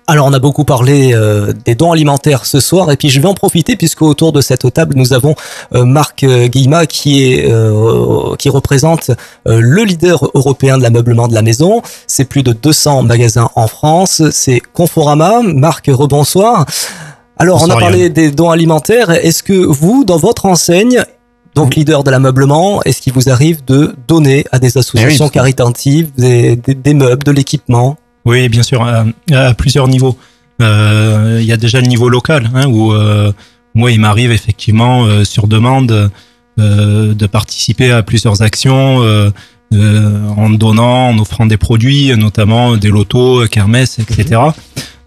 Alors 0.06 0.26
on 0.26 0.32
a 0.34 0.38
beaucoup 0.38 0.64
parlé 0.64 1.12
euh, 1.14 1.52
des 1.64 1.74
dons 1.74 1.90
alimentaires 1.90 2.44
ce 2.44 2.60
soir 2.60 2.92
et 2.92 2.96
puis 2.96 3.08
je 3.08 3.20
vais 3.20 3.26
en 3.26 3.34
profiter 3.34 3.74
puisque 3.74 4.02
autour 4.02 4.32
de 4.32 4.42
cette 4.42 4.70
table 4.72 4.94
nous 4.96 5.14
avons 5.14 5.34
euh, 5.74 5.84
Marc 5.84 6.22
euh, 6.24 6.46
Guillemat 6.46 6.86
qui 6.86 7.24
est 7.24 7.50
euh, 7.50 8.36
qui 8.36 8.50
représente 8.50 9.10
euh, 9.48 9.60
le 9.60 9.82
leader 9.82 10.30
européen 10.34 10.76
de 10.76 10.82
l'ameublement 10.82 11.26
de 11.26 11.34
la 11.34 11.40
maison. 11.40 11.80
C'est 12.06 12.26
plus 12.26 12.42
de 12.42 12.52
200 12.52 13.04
magasins 13.04 13.48
en 13.56 13.66
France. 13.66 14.22
C'est 14.30 14.60
Conforama. 14.60 15.40
Marc, 15.42 15.86
rebonsoir. 15.88 16.66
Alors 17.38 17.62
on 17.62 17.70
a 17.70 17.76
parlé 17.76 18.02
Yann. 18.02 18.12
des 18.12 18.30
dons 18.30 18.50
alimentaires. 18.50 19.10
Est-ce 19.10 19.42
que 19.42 19.54
vous, 19.54 20.04
dans 20.04 20.18
votre 20.18 20.44
enseigne, 20.46 21.02
donc 21.54 21.76
leader 21.76 22.02
de 22.04 22.10
l'ameublement, 22.10 22.82
est-ce 22.84 23.00
qu'il 23.00 23.12
vous 23.12 23.28
arrive 23.30 23.64
de 23.64 23.94
donner 24.08 24.44
à 24.52 24.58
des 24.58 24.76
associations 24.78 25.24
Eh 25.26 25.28
oui. 25.28 25.30
caritatives 25.32 26.10
des, 26.16 26.56
des- 26.56 26.74
des 26.74 26.94
meubles, 26.94 27.22
de 27.24 27.30
l'équipement? 27.32 27.96
Oui, 28.24 28.48
bien 28.48 28.62
sûr, 28.62 28.82
à, 28.82 29.04
à 29.32 29.54
plusieurs 29.54 29.86
niveaux. 29.88 30.16
Euh, 30.62 31.38
Il 31.40 31.46
y 31.46 31.52
a 31.52 31.56
déjà 31.56 31.80
le 31.80 31.86
niveau 31.86 32.08
local, 32.08 32.50
hein, 32.54 32.66
où 32.66 32.92
euh, 32.92 33.32
moi, 33.74 33.90
il 33.92 34.00
m'arrive 34.00 34.32
effectivement 34.32 35.04
euh, 35.04 35.24
sur 35.24 35.46
demande 35.46 36.10
de 36.56 37.26
participer 37.26 37.90
à 37.90 38.02
plusieurs 38.04 38.40
actions 38.42 38.98
en 39.72 40.50
donnant, 40.50 41.08
en 41.08 41.18
offrant 41.18 41.46
des 41.46 41.56
produits, 41.56 42.16
notamment 42.16 42.76
des 42.76 42.88
lotos, 42.90 43.46
kermesses, 43.48 43.98
etc. 43.98 44.40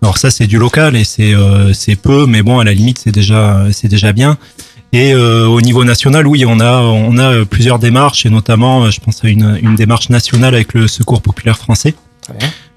Alors 0.01 0.17
ça, 0.17 0.29
c'est 0.29 0.45
du 0.47 0.57
local 0.59 0.95
et 0.95 1.03
c'est 1.05 1.33
c'est 1.73 1.95
peu, 1.95 2.25
mais 2.27 2.41
bon, 2.43 2.59
à 2.59 2.63
la 2.65 2.73
limite, 2.73 2.99
c'est 3.03 3.11
déjà 3.13 3.63
c'est 3.71 3.87
déjà 3.87 4.11
bien. 4.11 4.37
Et 4.93 5.13
euh, 5.13 5.45
au 5.47 5.61
niveau 5.61 5.83
national, 5.83 6.27
oui, 6.27 6.45
on 6.45 6.59
a 6.59 6.81
on 6.81 7.17
a 7.17 7.45
plusieurs 7.45 7.79
démarches 7.79 8.25
et 8.25 8.29
notamment, 8.29 8.85
euh, 8.85 8.91
je 8.91 8.99
pense 8.99 9.23
à 9.23 9.27
une 9.27 9.59
une 9.61 9.75
démarche 9.75 10.09
nationale 10.09 10.55
avec 10.55 10.73
le 10.73 10.87
Secours 10.87 11.21
populaire 11.21 11.57
français 11.57 11.95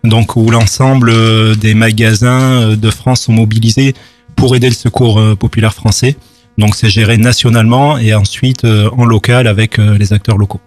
donc 0.05 0.37
où 0.37 0.51
l'ensemble 0.51 1.11
euh, 1.11 1.55
des 1.55 1.75
magasins 1.75 2.63
euh, 2.63 2.77
de 2.77 2.91
France 2.91 3.23
sont 3.23 3.33
mobilisés 3.33 3.95
pour 4.37 4.57
aider 4.57 4.69
le 4.69 4.75
secours 4.75 5.19
euh, 5.19 5.35
populaire 5.35 5.75
français. 5.75 6.17
Donc 6.59 6.75
c'est 6.75 6.91
géré 6.91 7.17
nationalement 7.17 7.99
et 7.99 8.15
ensuite 8.15 8.65
euh, 8.65 8.91
en 8.97 9.05
local 9.05 9.47
avec 9.47 9.79
euh, 9.79 9.99
les 9.99 10.13
acteurs 10.13 10.39
locaux. 10.39 10.61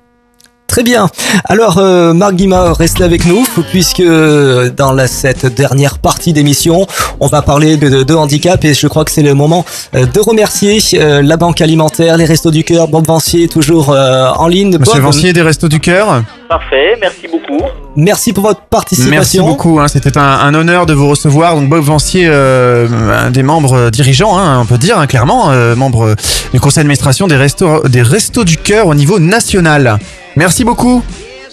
Très 0.73 0.81
bien. 0.83 1.07
Alors, 1.45 1.77
euh, 1.77 2.13
Marc 2.13 2.33
Guimard, 2.33 2.75
restez 2.77 3.03
avec 3.03 3.25
nous, 3.27 3.45
puisque 3.69 3.99
euh, 3.99 4.71
dans 4.75 4.91
la, 4.91 5.05
cette 5.05 5.45
dernière 5.45 5.99
partie 5.99 6.33
d'émission, 6.33 6.87
on 7.19 7.27
va 7.27 7.43
parler 7.43 7.77
de, 7.77 7.89
de- 7.89 8.01
de 8.01 8.13
handicap 8.15 8.65
et 8.65 8.73
je 8.73 8.87
crois 8.87 9.05
que 9.05 9.11
c'est 9.11 9.21
le 9.21 9.35
moment 9.35 9.65
euh, 9.95 10.07
de 10.07 10.19
remercier 10.19 10.79
euh, 10.95 11.21
la 11.21 11.37
Banque 11.37 11.61
Alimentaire, 11.61 12.17
les 12.17 12.25
Restos 12.25 12.49
du 12.49 12.63
Cœur, 12.63 12.87
Bob 12.87 13.05
Vancier, 13.05 13.47
toujours 13.47 13.91
euh, 13.91 14.29
en 14.35 14.47
ligne. 14.47 14.77
Monsieur 14.79 14.95
Bob, 14.95 15.03
Vancier 15.03 15.31
des 15.31 15.43
Restos 15.43 15.67
du 15.69 15.79
Cœur. 15.79 16.23
Parfait, 16.49 16.97
merci 16.99 17.27
beaucoup. 17.31 17.63
Merci 17.95 18.33
pour 18.33 18.45
votre 18.45 18.61
participation. 18.61 19.11
Merci 19.11 19.39
beaucoup, 19.41 19.79
hein, 19.79 19.87
c'était 19.87 20.17
un, 20.17 20.21
un 20.21 20.53
honneur 20.55 20.87
de 20.87 20.93
vous 20.95 21.07
recevoir. 21.07 21.55
Donc 21.55 21.69
Bob 21.69 21.83
Vancier, 21.83 22.25
euh, 22.27 22.87
un 23.27 23.29
des 23.29 23.43
membres 23.43 23.91
dirigeants, 23.91 24.39
hein, 24.39 24.59
on 24.59 24.65
peut 24.65 24.79
dire 24.79 24.97
hein, 24.97 25.05
clairement, 25.05 25.51
euh, 25.51 25.75
membre 25.75 26.15
du 26.51 26.59
conseil 26.59 26.81
d'administration 26.81 27.27
des 27.27 27.35
restos, 27.35 27.87
des 27.87 28.01
restos 28.01 28.43
du 28.43 28.57
cœur 28.57 28.87
au 28.87 28.95
niveau 28.95 29.19
national. 29.19 29.99
Merci 30.35 30.63
beaucoup. 30.63 31.03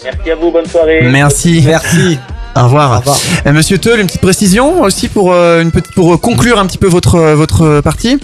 Merci 0.03 0.31
à 0.31 0.35
vous, 0.35 0.51
bonne 0.51 0.65
soirée. 0.65 1.01
Merci. 1.09 1.63
Merci. 1.65 2.17
Au 2.55 2.63
revoir. 2.63 3.01
Euh, 3.45 3.53
Monsieur 3.53 3.77
Teul, 3.77 4.01
une 4.01 4.07
petite 4.07 4.19
précision 4.21 4.81
aussi 4.81 5.07
pour 5.07 5.31
euh, 5.31 5.61
une 5.61 5.71
petite 5.71 5.93
pour 5.93 6.13
euh, 6.13 6.17
conclure 6.17 6.59
un 6.59 6.65
petit 6.65 6.77
peu 6.77 6.87
votre 6.87 7.17
votre 7.33 7.79
partie. 7.81 8.19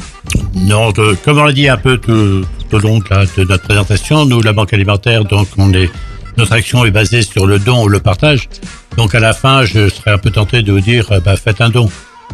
Non, 0.53 0.91
de- 0.91 1.15
comme 1.23 1.37
on 1.39 1.45
l'a 1.45 1.53
dit 1.53 1.69
un 1.69 1.77
peu 1.77 1.97
tout, 1.97 2.41
tout 2.69 2.75
au 2.75 2.79
long 2.79 2.97
de, 2.99 3.05
la- 3.09 3.25
de 3.25 3.43
notre 3.49 3.63
présentation, 3.63 4.25
nous, 4.25 4.41
la 4.41 4.51
Banque 4.51 4.73
alimentaire, 4.73 5.23
donc 5.23 5.47
on 5.57 5.71
est, 5.73 5.89
notre 6.35 6.51
action 6.51 6.83
est 6.83 6.91
basée 6.91 7.21
sur 7.21 7.45
le 7.47 7.57
don 7.57 7.85
ou 7.85 7.87
le 7.87 7.99
partage. 7.99 8.49
Donc 8.97 9.15
à 9.15 9.21
la 9.21 9.31
fin, 9.33 9.63
je 9.63 9.87
serais 9.87 10.11
un 10.11 10.17
peu 10.17 10.29
tenté 10.31 10.61
de 10.61 10.73
vous 10.73 10.81
dire, 10.81 11.07
bah, 11.23 11.37
faites 11.37 11.61
un 11.61 11.69
don. 11.69 11.89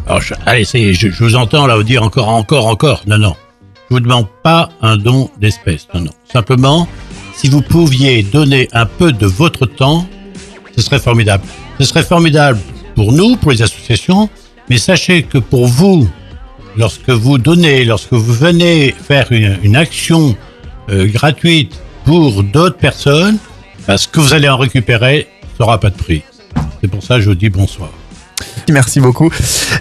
Alors, 0.08 0.20
je- 0.20 0.34
allez, 0.46 0.64
ça 0.64 0.78
y 0.78 0.88
est, 0.88 0.94
je, 0.94 1.10
je 1.10 1.22
vous 1.22 1.36
entends 1.36 1.66
là 1.68 1.76
vous 1.76 1.84
dire 1.84 2.02
encore, 2.02 2.28
encore, 2.28 2.66
encore. 2.66 3.02
Non, 3.06 3.18
non. 3.18 3.36
Je 3.88 3.94
vous 3.94 4.00
demande 4.00 4.26
pas 4.42 4.70
un 4.82 4.96
don 4.96 5.30
d'espèces. 5.40 5.86
Non, 5.94 6.00
non. 6.00 6.10
Simplement, 6.32 6.88
si 7.36 7.48
vous 7.48 7.62
pouviez 7.62 8.22
donner 8.22 8.68
un 8.72 8.86
peu 8.86 9.12
de 9.12 9.26
votre 9.26 9.66
temps, 9.66 10.06
ce 10.76 10.82
serait 10.82 10.98
formidable. 10.98 11.44
Ce 11.78 11.86
serait 11.86 12.02
formidable 12.02 12.58
pour 12.94 13.12
nous, 13.12 13.36
pour 13.36 13.50
les 13.50 13.62
associations, 13.62 14.28
mais 14.70 14.78
sachez 14.78 15.24
que 15.24 15.38
pour 15.38 15.66
vous, 15.66 16.08
lorsque 16.76 17.10
vous 17.10 17.38
donnez, 17.38 17.84
lorsque 17.84 18.12
vous 18.12 18.32
venez 18.32 18.92
faire 18.92 19.30
une, 19.30 19.76
action 19.76 20.36
euh, 20.90 21.06
gratuite 21.06 21.80
pour 22.04 22.42
d'autres 22.42 22.76
personnes, 22.76 23.38
bah, 23.86 23.98
ce 23.98 24.08
que 24.08 24.20
vous 24.20 24.32
allez 24.32 24.48
en 24.48 24.56
récupérer 24.56 25.28
n'aura 25.58 25.78
pas 25.78 25.90
de 25.90 25.96
prix. 25.96 26.22
C'est 26.80 26.88
pour 26.88 27.02
ça 27.02 27.16
que 27.16 27.22
je 27.22 27.28
vous 27.30 27.34
dis 27.34 27.50
bonsoir. 27.50 27.90
Merci 28.72 29.00
beaucoup. 29.00 29.30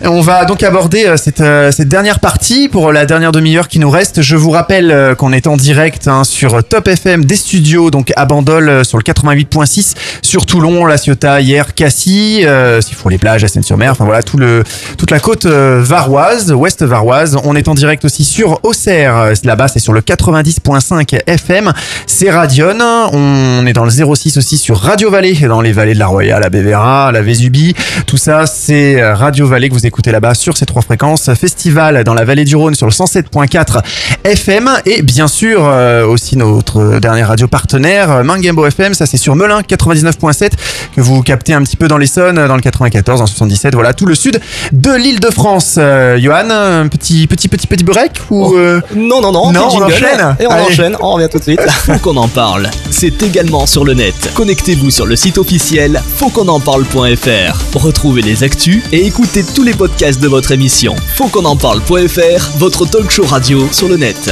On 0.03 0.22
va 0.22 0.45
donc 0.45 0.64
aborder 0.64 1.05
euh, 1.05 1.18
cette, 1.18 1.41
euh, 1.41 1.72
cette 1.72 1.88
dernière 1.88 2.19
partie 2.19 2.68
pour 2.68 2.91
la 2.91 3.05
dernière 3.05 3.31
demi-heure 3.31 3.68
qui 3.68 3.80
nous 3.80 3.89
reste. 3.89 4.22
Je 4.22 4.35
vous 4.35 4.49
rappelle 4.49 4.91
euh, 4.91 5.15
qu'on 5.15 5.31
est 5.31 5.47
en 5.47 5.57
direct 5.57 6.07
hein, 6.07 6.23
sur 6.23 6.64
Top 6.64 6.88
FM 6.88 7.26
des 7.26 7.35
studios, 7.35 7.91
donc 7.91 8.11
à 8.15 8.26
Bandol 8.26 8.84
sur 8.85 8.97
le 8.97 9.03
88.6, 9.03 9.93
sur 10.22 10.45
Toulon, 10.45 10.85
La 10.85 10.97
Ciotat, 10.97 11.41
hier, 11.41 11.73
Cassis, 11.73 12.41
euh, 12.43 12.81
s'il 12.81 12.95
faut 12.95 13.10
les 13.10 13.18
plages, 13.18 13.43
à 13.43 13.47
Seine-sur-Mer, 13.47 13.91
enfin 13.91 14.05
voilà, 14.05 14.23
tout 14.23 14.38
le, 14.38 14.64
toute 14.97 15.11
la 15.11 15.19
côte 15.19 15.45
varoise, 15.45 16.51
ouest 16.51 16.84
varoise. 16.84 17.38
On 17.43 17.55
est 17.55 17.68
en 17.68 17.73
direct 17.73 18.05
aussi 18.05 18.23
sur 18.23 18.60
Auxerre, 18.64 19.31
là-bas 19.43 19.68
c'est 19.68 19.80
sur 19.80 19.93
le 19.93 20.01
90.5 20.01 21.22
FM, 21.27 21.72
c'est 22.07 22.30
Radion. 22.30 22.64
On 23.11 23.65
est 23.65 23.73
dans 23.73 23.85
le 23.85 23.91
06 23.91 24.38
aussi 24.38 24.57
sur 24.57 24.77
Radio 24.77 25.10
Vallée, 25.10 25.35
dans 25.47 25.61
les 25.61 25.72
vallées 25.72 25.93
de 25.93 25.99
la 25.99 26.07
Royale, 26.07 26.41
la 26.41 26.49
Bévéra, 26.49 27.11
la 27.11 27.22
Vésubie. 27.22 27.76
Tout 28.07 28.18
ça, 28.18 28.45
c'est 28.45 28.72
Radio 28.73 29.47
Vallée 29.47 29.69
que 29.69 29.73
vous 29.73 29.85
écoutez 29.85 30.11
là-bas 30.11 30.33
sur 30.33 30.57
ces 30.57 30.65
trois 30.65 30.81
fréquences. 30.81 31.33
Festival 31.33 32.03
dans 32.03 32.13
la 32.13 32.25
vallée 32.25 32.43
du 32.43 32.55
Rhône 32.55 32.75
sur 32.75 32.87
le 32.87 32.91
107.4 32.91 33.81
FM. 34.23 34.69
Et 34.85 35.01
bien 35.01 35.27
sûr, 35.27 35.61
euh, 35.65 36.05
aussi 36.05 36.37
notre 36.37 36.99
dernière 36.99 37.27
radio 37.27 37.47
partenaire, 37.47 38.11
euh, 38.11 38.23
Mangembo 38.23 38.65
FM. 38.65 38.93
Ça, 38.93 39.05
c'est 39.05 39.17
sur 39.17 39.35
Melun 39.35 39.61
99.7 39.61 40.51
que 40.95 41.01
vous 41.01 41.21
captez 41.21 41.53
un 41.53 41.61
petit 41.61 41.77
peu 41.77 41.87
dans 41.87 41.97
l'Essonne, 41.97 42.47
dans 42.47 42.55
le 42.55 42.61
94, 42.61 43.19
dans 43.19 43.25
le 43.25 43.29
77. 43.29 43.75
Voilà, 43.75 43.93
tout 43.93 44.05
le 44.05 44.15
sud 44.15 44.39
de 44.71 44.91
l'île 44.91 45.19
de 45.19 45.29
France. 45.29 45.75
Euh, 45.77 46.17
Johan, 46.19 46.49
un 46.49 46.87
petit, 46.87 47.27
petit, 47.27 47.47
petit, 47.47 47.67
petit 47.67 47.83
break 47.83 48.21
ou 48.31 48.55
euh, 48.55 48.81
Non, 48.95 49.21
non, 49.21 49.31
non, 49.31 49.51
Non, 49.51 49.67
petit 49.67 49.77
on 49.77 49.81
enchaîne. 49.83 50.35
Et 50.39 50.47
on 50.47 50.51
Allez. 50.51 50.65
enchaîne, 50.65 50.97
on 50.99 51.11
revient 51.13 51.29
tout 51.29 51.37
de 51.39 51.43
suite. 51.43 51.61
Faut 51.69 51.97
qu'on 51.99 52.17
en 52.17 52.27
parle. 52.27 52.69
C'est 52.89 53.21
également 53.21 53.65
sur 53.67 53.85
le 53.85 53.93
net. 53.93 54.31
Connectez-vous 54.33 54.89
sur 54.89 55.05
le 55.05 55.15
site 55.15 55.37
officiel 55.37 56.01
fautquonenparle.fr. 56.17 57.77
Retrouvez 57.77 58.21
les 58.21 58.43
actus 58.43 58.62
et 58.69 59.06
écoutez 59.06 59.44
tous 59.44 59.64
les 59.64 59.73
podcasts 59.73 60.22
de 60.22 60.27
votre 60.27 60.52
émission. 60.52 60.95
Faut 61.15 61.27
qu'on 61.27 61.44
en 61.44 61.57
parle.fr, 61.57 62.57
votre 62.57 62.85
talk 62.85 63.11
show 63.11 63.26
radio 63.26 63.68
sur 63.72 63.90
le 63.90 63.98
net. 63.98 64.31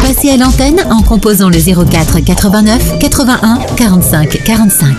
Passez 0.00 0.30
à 0.30 0.36
l'antenne 0.36 0.84
en 0.90 1.02
composant 1.02 1.48
le 1.48 1.58
04 1.58 2.20
89 2.20 2.98
81 2.98 3.60
45 3.76 4.42
45. 4.42 4.96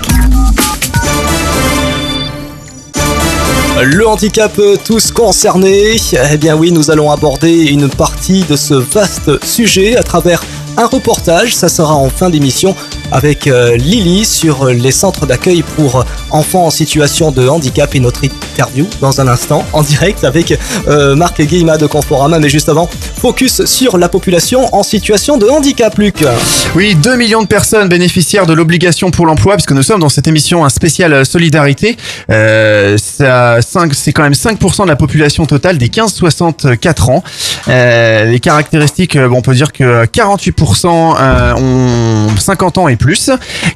Le 3.81 4.07
handicap 4.07 4.57
tous 4.85 5.11
concernés, 5.11 5.97
eh 6.31 6.37
bien 6.37 6.55
oui, 6.55 6.71
nous 6.71 6.89
allons 6.89 7.11
aborder 7.11 7.65
une 7.65 7.89
partie 7.89 8.43
de 8.43 8.55
ce 8.55 8.75
vaste 8.75 9.43
sujet 9.43 9.97
à 9.97 10.03
travers 10.03 10.41
un 10.77 10.85
reportage. 10.85 11.53
Ça 11.53 11.67
sera 11.67 11.95
en 11.95 12.09
fin 12.09 12.29
d'émission 12.29 12.75
avec 13.13 13.47
euh, 13.47 13.77
Lily 13.77 14.25
sur 14.25 14.65
les 14.65 14.91
centres 14.91 15.25
d'accueil 15.25 15.63
pour 15.75 16.03
enfants 16.31 16.65
en 16.65 16.69
situation 16.69 17.31
de 17.31 17.47
handicap 17.47 17.95
et 17.95 17.99
notre 17.99 18.23
interview 18.23 18.87
dans 18.99 19.21
un 19.21 19.27
instant 19.27 19.63
en 19.71 19.83
direct 19.83 20.23
avec 20.23 20.57
euh, 20.87 21.15
Marc 21.15 21.41
Guillemat 21.41 21.77
de 21.77 21.87
Conforama. 21.87 22.39
Mais 22.39 22.49
juste 22.49 22.69
avant, 22.69 22.89
focus 23.21 23.65
sur 23.65 23.97
la 23.97 24.09
population 24.09 24.73
en 24.75 24.83
situation 24.83 25.37
de 25.37 25.47
handicap, 25.47 25.97
Luc. 25.97 26.25
Oui, 26.75 26.95
2 26.95 27.15
millions 27.15 27.43
de 27.43 27.47
personnes 27.47 27.87
bénéficiaires 27.87 28.47
de 28.47 28.53
l'obligation 28.53 29.11
pour 29.11 29.25
l'emploi, 29.25 29.55
puisque 29.55 29.71
nous 29.71 29.83
sommes 29.83 30.01
dans 30.01 30.09
cette 30.09 30.27
émission 30.27 30.65
un 30.65 30.69
spécial 30.69 31.13
euh, 31.13 31.23
solidarité. 31.23 31.95
C'est 32.27 34.13
quand 34.13 34.23
même 34.23 34.33
5% 34.33 34.83
de 34.83 34.87
la 34.87 34.95
population 34.95 35.45
totale 35.45 35.77
des 35.77 35.87
15-64 35.87 37.11
ans. 37.11 37.23
Les 37.67 38.39
caractéristiques, 38.39 39.17
on 39.17 39.41
peut 39.41 39.53
dire 39.53 39.71
que 39.71 40.05
48% 40.05 41.15
euh, 41.19 41.53
ont 41.55 42.35
50 42.37 42.77
ans 42.77 42.87
et 42.87 42.95
plus, 43.03 43.29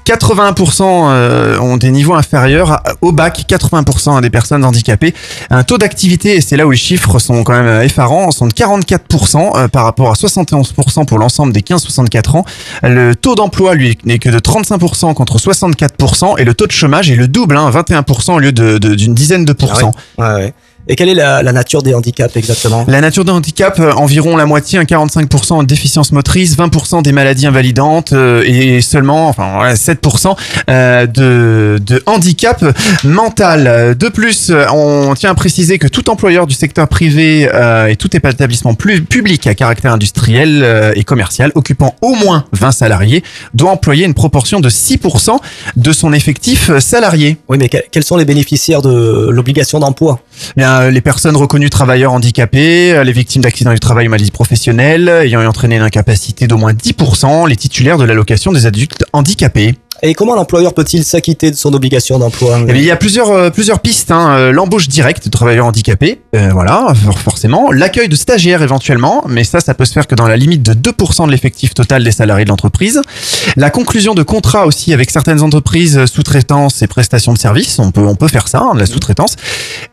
81% 0.05 0.81
euh, 0.83 1.59
ont 1.59 1.75
des 1.75 1.89
niveaux 1.91 2.13
inférieurs 2.15 2.81
au 3.01 3.11
bac, 3.11 3.43
80% 3.47 4.21
des 4.21 4.29
personnes 4.29 4.63
handicapées. 4.63 5.13
Un 5.49 5.63
taux 5.63 5.77
d'activité, 5.77 6.35
et 6.37 6.41
c'est 6.41 6.55
là 6.55 6.65
où 6.65 6.71
les 6.71 6.77
chiffres 6.77 7.19
sont 7.19 7.43
quand 7.43 7.51
même 7.61 7.81
effarants, 7.81 8.31
sont 8.31 8.47
de 8.47 8.53
44% 8.53 9.57
euh, 9.57 9.67
par 9.67 9.83
rapport 9.83 10.09
à 10.11 10.13
71% 10.13 11.05
pour 11.05 11.17
l'ensemble 11.19 11.51
des 11.51 11.59
15-64 11.61 12.37
ans. 12.37 12.45
Le 12.83 13.15
taux 13.15 13.35
d'emploi, 13.35 13.75
lui, 13.75 13.97
n'est 14.05 14.19
que 14.19 14.29
de 14.29 14.39
35% 14.39 15.13
contre 15.13 15.37
64%, 15.37 16.35
et 16.39 16.45
le 16.45 16.53
taux 16.53 16.67
de 16.67 16.71
chômage 16.71 17.11
est 17.11 17.15
le 17.15 17.27
double, 17.27 17.57
hein, 17.57 17.69
21% 17.69 18.35
au 18.35 18.39
lieu 18.39 18.51
de- 18.53 18.77
de- 18.77 18.95
d'une 18.95 19.13
dizaine 19.13 19.43
de 19.43 19.53
pourcents. 19.53 19.91
Ah. 20.17 20.35
Ouais, 20.37 20.41
ouais. 20.45 20.53
Et 20.89 20.95
quelle 20.95 21.09
est 21.09 21.13
la, 21.13 21.43
la 21.43 21.51
nature 21.51 21.83
des 21.83 21.93
handicaps 21.93 22.35
exactement? 22.37 22.85
La 22.87 23.01
nature 23.01 23.25
de 23.25 23.31
handicap, 23.31 23.79
euh, 23.79 23.91
environ 23.93 24.37
la 24.37 24.45
moitié, 24.45 24.79
un 24.79 24.83
45% 24.83 25.61
de 25.61 25.65
déficience 25.65 26.11
motrice, 26.11 26.55
20% 26.57 27.01
des 27.03 27.11
maladies 27.11 27.45
invalidantes 27.47 28.13
euh, 28.13 28.43
et 28.45 28.81
seulement, 28.81 29.27
enfin 29.27 29.51
voilà, 29.55 29.73
7% 29.75 30.35
euh, 30.69 31.05
de, 31.07 31.79
de 31.85 32.01
handicap 32.05 32.63
mental. 33.03 33.95
De 33.97 34.09
plus, 34.09 34.51
on 34.73 35.13
tient 35.15 35.31
à 35.31 35.35
préciser 35.35 35.77
que 35.79 35.87
tout 35.87 36.09
employeur 36.09 36.47
du 36.47 36.53
secteur 36.55 36.87
privé 36.87 37.49
euh, 37.53 37.87
et 37.87 37.95
tout 37.95 38.15
établissement 38.15 38.73
plus 38.73 39.01
public 39.03 39.47
à 39.47 39.55
caractère 39.55 39.93
industriel 39.93 40.61
euh, 40.63 40.91
et 40.95 41.03
commercial 41.03 41.51
occupant 41.55 41.95
au 42.01 42.13
moins 42.15 42.45
20 42.53 42.71
salariés 42.71 43.23
doit 43.53 43.71
employer 43.71 44.05
une 44.05 44.13
proportion 44.13 44.59
de 44.59 44.69
6% 44.69 45.37
de 45.75 45.91
son 45.91 46.13
effectif 46.13 46.71
salarié. 46.79 47.37
Oui, 47.49 47.57
mais 47.59 47.69
que- 47.69 47.77
quels 47.91 48.03
sont 48.03 48.17
les 48.17 48.25
bénéficiaires 48.25 48.81
de 48.81 49.29
l'obligation 49.31 49.79
d'emploi? 49.79 50.19
Bien, 50.55 50.76
euh, 50.77 50.91
les 50.91 51.01
personnes 51.01 51.35
reconnues 51.35 51.69
travailleurs 51.69 52.13
handicapés, 52.13 52.93
euh, 52.93 53.03
les 53.03 53.11
victimes 53.11 53.41
d'accidents 53.41 53.73
du 53.73 53.79
travail 53.79 54.07
ou 54.07 54.11
maladies 54.11 54.31
professionnelles, 54.31 55.09
ayant 55.09 55.45
entraîné 55.45 55.77
une 55.77 55.81
incapacité 55.81 56.47
d'au 56.47 56.57
moins 56.57 56.73
10%, 56.73 57.47
les 57.47 57.55
titulaires 57.55 57.97
de 57.97 58.03
l'allocation 58.03 58.51
des 58.51 58.65
adultes 58.65 59.03
handicapés. 59.13 59.75
Et 60.03 60.13
comment 60.13 60.35
l'employeur 60.35 60.73
peut-il 60.73 61.03
s'acquitter 61.03 61.49
de 61.49 61.55
son 61.55 61.73
obligation 61.73 62.19
d'emploi 62.19 62.59
Eh 62.67 62.71
il 62.73 62.83
y 62.83 62.91
a 62.91 62.95
plusieurs 62.95 63.31
euh, 63.31 63.49
plusieurs 63.49 63.79
pistes. 63.79 64.11
Hein. 64.11 64.29
Euh, 64.37 64.51
L'embauche 64.51 64.87
directe 64.87 65.25
de 65.25 65.29
travailleurs 65.31 65.65
handicapés, 65.65 66.21
euh, 66.35 66.49
voilà, 66.53 66.93
for- 67.03 67.17
forcément. 67.19 67.71
L'accueil 67.71 68.07
de 68.07 68.15
stagiaires 68.15 68.61
éventuellement, 68.61 69.23
mais 69.27 69.43
ça, 69.43 69.59
ça 69.59 69.73
peut 69.73 69.85
se 69.85 69.93
faire 69.93 70.05
que 70.07 70.15
dans 70.15 70.27
la 70.27 70.37
limite 70.37 70.61
de 70.63 70.73
2% 70.73 71.25
de 71.25 71.31
l'effectif 71.31 71.73
total 71.73 72.03
des 72.03 72.11
salariés 72.11 72.45
de 72.45 72.49
l'entreprise. 72.49 73.01
La 73.55 73.69
conclusion 73.71 74.13
de 74.13 74.23
contrats 74.23 74.65
aussi 74.67 74.93
avec 74.93 75.09
certaines 75.09 75.41
entreprises, 75.41 76.05
sous-traitance 76.05 76.81
et 76.81 76.87
prestations 76.87 77.33
de 77.33 77.37
services. 77.39 77.79
On 77.79 77.91
peut 77.91 78.01
on 78.07 78.15
peut 78.15 78.27
faire 78.27 78.47
ça, 78.47 78.59
hein, 78.59 78.75
de 78.75 78.79
la 78.79 78.85
sous-traitance. 78.85 79.35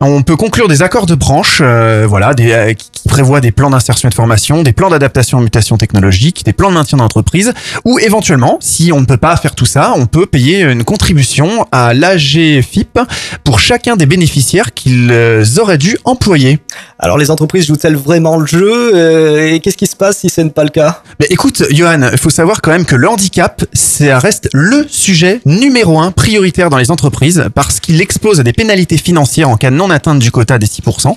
On 0.00 0.22
peut 0.22 0.36
conclure 0.36 0.68
des 0.68 0.82
accords 0.82 1.06
de 1.06 1.14
branche, 1.14 1.62
voilà, 1.62 2.34
qui 2.34 3.08
prévoient 3.08 3.40
des 3.40 3.52
plans 3.52 3.70
d'insertion 3.70 4.08
et 4.08 4.10
de 4.10 4.14
formation, 4.14 4.62
des 4.62 4.72
plans 4.72 4.90
d'adaptation 4.90 5.38
aux 5.38 5.42
mutations 5.42 5.76
technologiques, 5.78 6.44
des 6.44 6.52
plans 6.52 6.68
de 6.68 6.74
maintien 6.74 6.98
d'entreprise, 6.98 7.52
ou 7.84 7.98
éventuellement, 7.98 8.58
si 8.60 8.92
on 8.92 9.00
ne 9.00 9.06
peut 9.06 9.16
pas 9.16 9.36
faire 9.36 9.54
tout 9.54 9.66
ça, 9.66 9.93
on 9.94 10.06
peut 10.06 10.26
payer 10.26 10.62
une 10.62 10.84
contribution 10.84 11.66
à 11.72 11.92
l'AGFIP 11.94 12.98
pour 13.44 13.60
chacun 13.60 13.96
des 13.96 14.06
bénéficiaires 14.06 14.72
qu'ils 14.72 15.10
euh, 15.10 15.44
auraient 15.58 15.78
dû 15.78 15.98
employer. 16.04 16.58
Alors 16.98 17.18
les 17.18 17.30
entreprises 17.30 17.66
jouent-elles 17.66 17.96
vraiment 17.96 18.38
le 18.38 18.46
jeu 18.46 18.94
euh, 18.94 19.52
Et 19.52 19.60
qu'est-ce 19.60 19.76
qui 19.76 19.86
se 19.86 19.96
passe 19.96 20.18
si 20.18 20.30
ce 20.30 20.40
n'est 20.40 20.50
pas 20.50 20.64
le 20.64 20.70
cas? 20.70 21.02
Mais 21.20 21.26
écoute, 21.30 21.64
Johan, 21.70 22.08
il 22.12 22.18
faut 22.18 22.30
savoir 22.30 22.62
quand 22.62 22.70
même 22.70 22.86
que 22.86 22.96
le 22.96 23.08
handicap, 23.08 23.64
ça 23.72 24.18
reste 24.18 24.48
le 24.52 24.86
sujet 24.88 25.40
numéro 25.44 25.98
un 26.00 26.10
prioritaire 26.10 26.70
dans 26.70 26.78
les 26.78 26.90
entreprises 26.90 27.44
parce 27.54 27.80
qu'il 27.80 28.00
expose 28.00 28.40
à 28.40 28.42
des 28.42 28.52
pénalités 28.52 28.98
financières 28.98 29.50
en 29.50 29.56
cas 29.56 29.70
de 29.70 29.76
non-atteinte 29.76 30.18
du 30.18 30.30
quota 30.30 30.58
des 30.58 30.66
6%. 30.66 31.14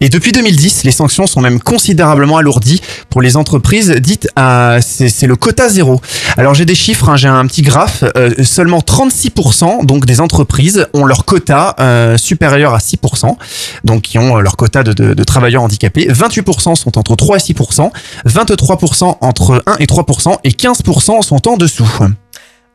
Et 0.00 0.08
depuis 0.08 0.32
2010, 0.32 0.84
les 0.84 0.92
sanctions 0.92 1.26
sont 1.26 1.40
même 1.40 1.60
considérablement 1.60 2.38
alourdies 2.38 2.80
pour 3.08 3.22
les 3.22 3.36
entreprises 3.36 3.90
dites 3.90 4.28
à, 4.36 4.78
c'est 4.80 5.08
c'est 5.08 5.26
le 5.26 5.36
quota 5.36 5.68
zéro. 5.68 6.00
Alors 6.38 6.54
j'ai 6.54 6.64
des 6.64 6.74
chiffres, 6.74 7.08
hein, 7.10 7.16
j'ai 7.16 7.28
un 7.28 7.46
petit 7.46 7.62
graphe, 7.62 8.04
euh, 8.16 8.44
seulement 8.44 8.78
36% 8.80 9.84
donc 9.86 10.06
des 10.06 10.20
entreprises 10.20 10.86
ont 10.94 11.04
leur 11.04 11.24
quota 11.24 11.74
euh, 11.80 12.16
supérieur 12.16 12.74
à 12.74 12.78
6%, 12.78 13.36
donc 13.84 14.02
qui 14.02 14.18
ont 14.18 14.36
euh, 14.36 14.40
leur 14.40 14.56
quota 14.56 14.82
de, 14.82 14.92
de- 14.92 15.14
de 15.14 15.24
travailleurs 15.24 15.62
handicapés. 15.62 16.06
28% 16.08 16.74
sont 16.74 16.98
entre 16.98 17.16
3 17.16 17.36
et 17.36 17.40
6%, 17.40 17.90
23% 18.26 19.16
entre 19.20 19.62
1 19.66 19.76
et 19.78 19.86
3% 19.86 20.36
et 20.44 20.50
15% 20.50 21.22
sont 21.22 21.48
en 21.48 21.56
dessous. 21.56 21.88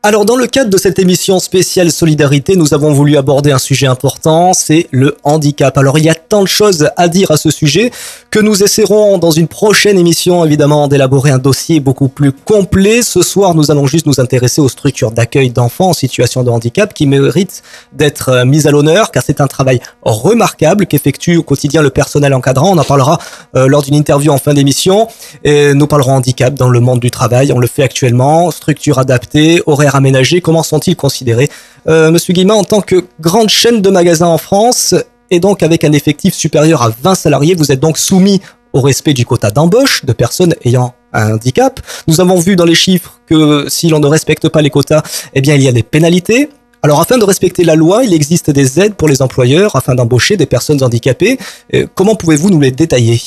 Alors 0.08 0.24
dans 0.24 0.36
le 0.36 0.46
cadre 0.46 0.70
de 0.70 0.78
cette 0.78 1.00
émission 1.00 1.40
spéciale 1.40 1.92
Solidarité, 1.92 2.56
nous 2.56 2.76
avons 2.76 2.94
voulu 2.94 3.18
aborder 3.18 3.52
un 3.52 3.58
sujet 3.58 3.88
important, 3.88 4.54
c'est 4.54 4.86
le 4.92 5.18
handicap. 5.24 5.76
Alors 5.80 5.98
il 5.98 6.06
y 6.06 6.10
a 6.10 6.14
tant 6.14 6.44
de 6.44 6.48
choses 6.48 6.92
à 6.96 7.08
dire 7.08 7.32
à 7.32 7.38
ce 7.38 7.50
sujet 7.50 7.90
que 8.30 8.38
nous 8.38 8.62
essaierons 8.62 9.18
dans 9.18 9.32
une 9.32 9.48
prochaine 9.48 9.98
émission 9.98 10.46
évidemment 10.46 10.88
d'élaborer 10.88 11.32
un 11.32 11.40
dossier 11.40 11.80
beaucoup 11.80 12.08
plus 12.08 12.32
complet. 12.32 13.02
Ce 13.02 13.24
soir, 13.24 13.56
nous 13.56 13.72
allons 13.72 13.88
juste 13.88 14.06
nous 14.06 14.20
intéresser 14.20 14.62
aux 14.62 14.70
structures 14.70 15.10
d'accueil 15.10 15.50
d'enfants 15.50 15.90
en 15.90 15.94
situation 15.94 16.44
de 16.44 16.52
handicap 16.52 16.94
qui 16.94 17.08
méritent 17.08 17.64
d'être 17.92 18.30
euh, 18.30 18.46
mises 18.46 18.68
à 18.68 18.72
l'honneur 18.72 19.10
car 19.10 19.24
c'est 19.26 19.42
un 19.42 19.48
travail 19.48 19.80
remarquable 20.04 20.86
qu'effectue 20.86 21.38
au 21.38 21.42
quotidien 21.42 21.82
le 21.82 21.90
personnel 21.90 22.36
encadrant. 22.36 22.74
On 22.74 22.78
en 22.78 22.84
parlera 22.84 23.18
euh, 23.56 23.66
lors 23.66 23.82
d'une 23.82 23.96
interview 23.96 24.32
en 24.32 24.38
fin 24.38 24.54
d'émission. 24.54 25.08
Et 25.44 25.74
nous 25.74 25.88
parlerons 25.88 26.12
handicap 26.12 26.54
dans 26.54 26.70
le 26.70 26.80
monde 26.80 27.00
du 27.00 27.10
travail. 27.10 27.52
On 27.52 27.58
le 27.58 27.66
fait 27.66 27.82
actuellement. 27.82 28.52
Structure 28.52 29.00
adaptée, 29.00 29.64
horaires 29.96 30.06
aménagés. 30.06 30.42
Comment 30.42 30.64
sont-ils 30.64 30.96
considérés? 30.96 31.50
Euh, 31.88 32.12
Monsieur 32.12 32.34
Guillemin, 32.34 32.56
en 32.56 32.64
tant 32.64 32.82
que 32.82 33.06
grande 33.20 33.50
chaîne 33.50 33.82
de 33.82 33.90
magasins 33.90 34.28
en 34.28 34.38
France 34.38 34.96
et 35.32 35.40
donc 35.40 35.64
avec 35.64 35.84
un 35.84 35.92
effectif 35.92 36.34
supérieur 36.34 36.82
à 36.82 36.90
20 37.02 37.16
salariés, 37.16 37.56
vous 37.56 37.72
êtes 37.72 37.80
donc 37.80 37.98
soumis 37.98 38.42
au 38.74 38.82
respect 38.82 39.14
du 39.14 39.26
quota 39.26 39.52
d'embauche 39.52 40.04
de 40.06 40.14
personnes 40.14 40.54
ayant 40.66 40.94
un 41.14 41.34
handicap. 41.34 41.80
Nous 42.08 42.20
avons 42.20 42.40
vu 42.40 42.56
dans 42.56 42.66
les 42.66 42.76
chiffres 42.76 43.20
que 43.26 43.66
si 43.70 43.88
l'on 43.88 44.00
ne 44.00 44.08
respecte 44.08 44.50
pas 44.50 44.62
les 44.62 44.70
quotas, 44.70 45.02
eh 45.34 45.42
bien 45.42 45.56
il 45.56 45.62
y 45.62 45.68
a 45.68 45.72
des 45.72 45.84
pénalités. 45.84 46.50
Alors 46.84 47.00
afin 47.00 47.18
de 47.18 47.24
respecter 47.24 47.64
la 47.64 47.76
loi, 47.76 48.04
il 48.04 48.14
existe 48.14 48.52
des 48.52 48.80
aides 48.80 48.96
pour 48.96 49.08
les 49.08 49.22
employeurs 49.22 49.76
afin 49.76 49.96
d'embaucher 49.96 50.38
des 50.38 50.46
personnes 50.46 50.84
handicapées. 50.84 51.40
Euh, 51.74 51.88
comment 51.96 52.16
pouvez-vous 52.16 52.50
nous 52.50 52.60
les 52.60 52.72
détailler? 52.72 53.22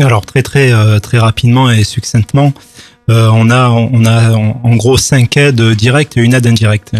Alors 0.00 0.26
très 0.26 0.42
très 0.42 0.72
euh, 0.72 0.98
très 0.98 1.18
rapidement 1.18 1.70
et 1.70 1.84
succinctement, 1.84 2.52
euh, 3.08 3.28
on 3.32 3.50
a 3.50 3.68
on 3.70 4.04
en, 4.04 4.76
gros 4.76 4.96
cinq 4.96 5.36
aides 5.36 5.60
directes 5.60 6.16
et 6.16 6.22
une 6.22 6.34
aide 6.34 6.46
indirecte. 6.46 6.90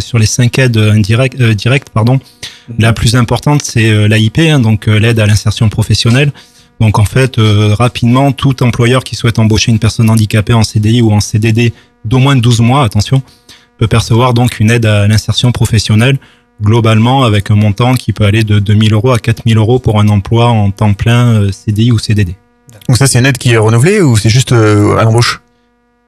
Sur 0.00 0.18
les 0.18 0.26
cinq 0.26 0.58
aides 0.58 0.76
euh, 0.76 1.54
directes 1.54 1.90
pardon, 1.92 2.20
la 2.78 2.92
plus 2.92 3.16
importante 3.16 3.62
c'est 3.62 3.90
euh, 3.90 4.06
l'AIP, 4.06 4.38
hein, 4.38 4.60
donc 4.60 4.86
l'aide 4.86 5.18
à 5.18 5.26
l'insertion 5.26 5.68
professionnelle. 5.68 6.32
Donc 6.80 7.00
en 7.00 7.04
fait 7.04 7.40
rapidement 7.40 8.30
tout 8.30 8.62
employeur 8.62 9.02
qui 9.02 9.16
souhaite 9.16 9.40
embaucher 9.40 9.72
une 9.72 9.80
personne 9.80 10.08
handicapée 10.10 10.52
en 10.52 10.62
CDI 10.62 11.02
ou 11.02 11.10
en 11.10 11.18
CDD 11.18 11.72
d'au 12.04 12.18
moins 12.18 12.36
12 12.36 12.60
mois, 12.60 12.84
attention, 12.84 13.20
peut 13.78 13.88
percevoir 13.88 14.32
donc 14.32 14.60
une 14.60 14.70
aide 14.70 14.86
à 14.86 15.08
l'insertion 15.08 15.50
professionnelle 15.50 16.18
globalement 16.62 17.24
avec 17.24 17.50
un 17.50 17.56
montant 17.56 17.94
qui 17.94 18.12
peut 18.12 18.24
aller 18.24 18.44
de 18.44 18.60
2000 18.60 18.92
euros 18.92 19.10
à 19.10 19.18
4000 19.18 19.56
euros 19.56 19.80
pour 19.80 19.98
un 19.98 20.08
emploi 20.08 20.46
en 20.46 20.70
temps 20.70 20.94
plein 20.94 21.50
CDI 21.50 21.90
ou 21.90 21.98
CDD. 21.98 22.36
Donc 22.86 22.96
ça 22.96 23.08
c'est 23.08 23.18
une 23.18 23.26
aide 23.26 23.38
qui 23.38 23.54
est 23.54 23.56
renouvelée 23.56 24.00
ou 24.00 24.16
c'est 24.16 24.30
juste 24.30 24.52
à 24.52 25.02
l'embauche? 25.02 25.40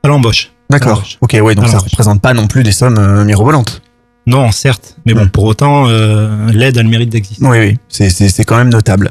À 0.03 0.09
l'embauche. 0.09 0.51
D'accord. 0.71 1.03
Ok, 1.21 1.37
ouais, 1.43 1.55
donc 1.55 1.69
ça 1.69 1.79
représente 1.79 2.23
pas 2.23 2.33
non 2.33 2.47
plus 2.47 2.63
des 2.63 2.73
sommes 2.73 2.99
euh, 2.99 3.25
mirobolantes. 3.25 3.83
Non, 4.31 4.53
certes, 4.53 4.97
mais 5.07 5.13
bon, 5.13 5.27
pour 5.27 5.43
autant, 5.43 5.89
euh, 5.89 6.29
l'aide 6.53 6.79
a 6.79 6.83
le 6.85 6.89
mérite 6.89 7.09
d'exister. 7.09 7.45
Oui, 7.45 7.59
oui, 7.59 7.79
c'est 7.89 8.11
c'est 8.11 8.29
c'est 8.29 8.45
quand 8.45 8.57
même 8.57 8.69
notable. 8.69 9.11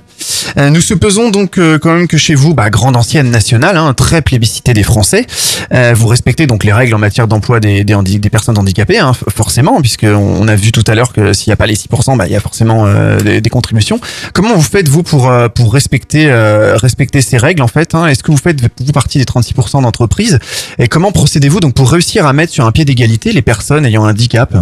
Euh, 0.58 0.70
nous 0.70 0.80
supposons 0.80 1.30
donc 1.30 1.58
euh, 1.58 1.78
quand 1.78 1.94
même 1.94 2.08
que 2.08 2.18
chez 2.18 2.36
vous, 2.36 2.54
bah, 2.54 2.70
grande 2.70 2.96
ancienne 2.96 3.30
nationale, 3.30 3.76
hein, 3.76 3.94
très 3.94 4.22
plébiscitée 4.22 4.74
des 4.74 4.84
Français, 4.84 5.28
euh, 5.74 5.94
vous 5.94 6.08
respectez 6.08 6.48
donc 6.48 6.64
les 6.64 6.72
règles 6.72 6.96
en 6.96 7.00
matière 7.00 7.28
d'emploi 7.28 7.60
des, 7.60 7.84
des, 7.84 7.96
des 7.96 8.30
personnes 8.30 8.58
handicapées, 8.58 8.98
hein, 8.98 9.12
forcément, 9.30 9.82
puisque 9.82 10.06
on, 10.06 10.48
a 10.48 10.56
vu 10.56 10.72
tout 10.72 10.86
à 10.88 10.96
l'heure 10.96 11.12
que 11.12 11.34
s'il 11.34 11.50
n'y 11.50 11.54
a 11.54 11.58
pas 11.58 11.68
les 11.68 11.76
6%, 11.76 12.16
bah, 12.18 12.26
il 12.26 12.32
y 12.32 12.38
a 12.38 12.40
forcément 12.40 12.86
euh, 12.86 13.20
des, 13.20 13.41
des 13.41 13.50
contributions. 13.50 14.00
Comment 14.34 14.56
vous 14.56 14.62
faites 14.62 14.88
vous 14.88 15.04
pour 15.04 15.30
euh, 15.30 15.50
pour 15.50 15.74
respecter 15.74 16.28
euh, 16.30 16.78
respecter 16.78 17.22
ces 17.22 17.38
règles 17.38 17.62
en 17.62 17.68
fait 17.68 17.94
hein? 17.94 18.08
Est-ce 18.08 18.24
que 18.24 18.32
vous 18.32 18.38
faites 18.38 18.62
vous 18.62 18.91
partie 18.94 19.18
des 19.18 19.26
36% 19.26 19.82
d'entreprises? 19.82 20.40
Et 20.78 20.88
comment 20.88 21.12
procédez-vous 21.12 21.60
donc 21.60 21.74
pour 21.74 21.91
réussir 21.91 22.26
à 22.26 22.32
mettre 22.32 22.54
sur 22.54 22.66
un 22.66 22.72
pied 22.72 22.86
d'égalité 22.86 23.34
les 23.34 23.41
personnes 23.41 23.86
ayant 23.86 24.06
un 24.06 24.12
handicap? 24.12 24.56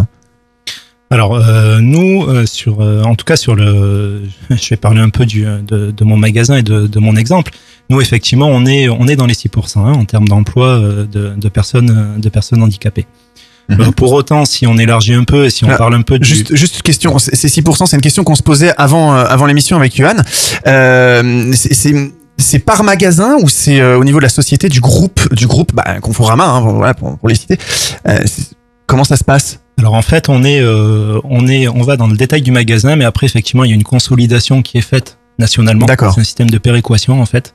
Alors 1.10 1.34
euh, 1.36 1.78
nous, 1.80 2.24
euh, 2.26 2.44
sur, 2.44 2.82
euh, 2.82 3.02
en 3.02 3.14
tout 3.14 3.24
cas 3.24 3.36
sur 3.36 3.54
le, 3.54 4.22
je 4.50 4.68
vais 4.68 4.76
parler 4.76 5.00
un 5.00 5.08
peu 5.08 5.24
du, 5.26 5.44
de, 5.44 5.90
de 5.90 6.04
mon 6.04 6.16
magasin 6.16 6.56
et 6.56 6.62
de, 6.62 6.86
de 6.86 6.98
mon 6.98 7.16
exemple. 7.16 7.52
Nous 7.90 8.00
effectivement, 8.02 8.46
on 8.48 8.66
est 8.66 8.88
on 8.90 9.08
est 9.08 9.16
dans 9.16 9.24
les 9.26 9.32
6% 9.34 9.78
hein, 9.78 9.92
en 9.92 10.04
termes 10.04 10.28
d'emploi 10.28 10.66
euh, 10.68 11.06
de, 11.06 11.32
de 11.36 11.48
personnes 11.48 11.90
euh, 12.16 12.20
de 12.20 12.28
personnes 12.28 12.62
handicapées. 12.62 13.06
Euh, 13.70 13.90
pour 13.92 14.12
autant, 14.12 14.44
si 14.46 14.66
on 14.66 14.76
élargit 14.78 15.12
un 15.14 15.24
peu 15.24 15.44
et 15.46 15.50
si 15.50 15.64
on 15.64 15.68
Ah, 15.70 15.76
parle 15.76 15.94
un 15.94 16.00
peu 16.02 16.18
du, 16.18 16.26
Juste, 16.26 16.54
juste 16.56 16.80
question, 16.82 17.18
c'est 17.18 17.34
6%, 17.48 17.84
c'est 17.86 17.96
une 17.96 18.02
question 18.02 18.24
qu'on 18.24 18.34
se 18.34 18.42
posait 18.42 18.72
avant, 18.78 19.14
euh, 19.14 19.24
avant 19.28 19.44
l'émission 19.44 19.76
avec 19.76 19.94
Johan. 19.94 20.16
Euh, 20.66 21.52
c'est- 21.54 22.12
c'est 22.40 22.58
par 22.60 22.82
magasin 22.84 23.36
ou 23.42 23.48
c'est 23.50 23.80
euh, 23.80 23.98
au 23.98 24.04
niveau 24.04 24.18
de 24.18 24.22
la 24.22 24.28
société, 24.30 24.68
du 24.70 24.80
groupe, 24.80 25.34
du 25.34 25.46
groupe, 25.46 25.72
bah, 25.74 25.98
Conforama, 26.00 26.46
hein, 26.46 26.60
voilà, 26.60 26.94
pour, 26.94 27.18
pour 27.18 27.28
les 27.28 27.34
citer. 27.34 27.58
Euh, 28.06 28.18
comment 28.86 29.04
ça 29.04 29.16
se 29.16 29.24
passe? 29.24 29.58
Alors 29.78 29.94
en 29.94 30.02
fait, 30.02 30.28
on 30.28 30.42
est, 30.44 30.60
euh, 30.60 31.20
on 31.24 31.46
est, 31.46 31.68
on 31.68 31.82
va 31.82 31.96
dans 31.96 32.08
le 32.08 32.16
détail 32.16 32.42
du 32.42 32.50
magasin, 32.50 32.96
mais 32.96 33.04
après 33.04 33.26
effectivement, 33.26 33.64
il 33.64 33.68
y 33.70 33.72
a 33.72 33.76
une 33.76 33.84
consolidation 33.84 34.62
qui 34.62 34.76
est 34.78 34.82
faite 34.82 35.18
nationalement. 35.38 35.86
D'accord. 35.86 36.12
C'est 36.14 36.20
un 36.20 36.24
système 36.24 36.50
de 36.50 36.58
péréquation 36.58 37.20
en 37.20 37.26
fait. 37.26 37.54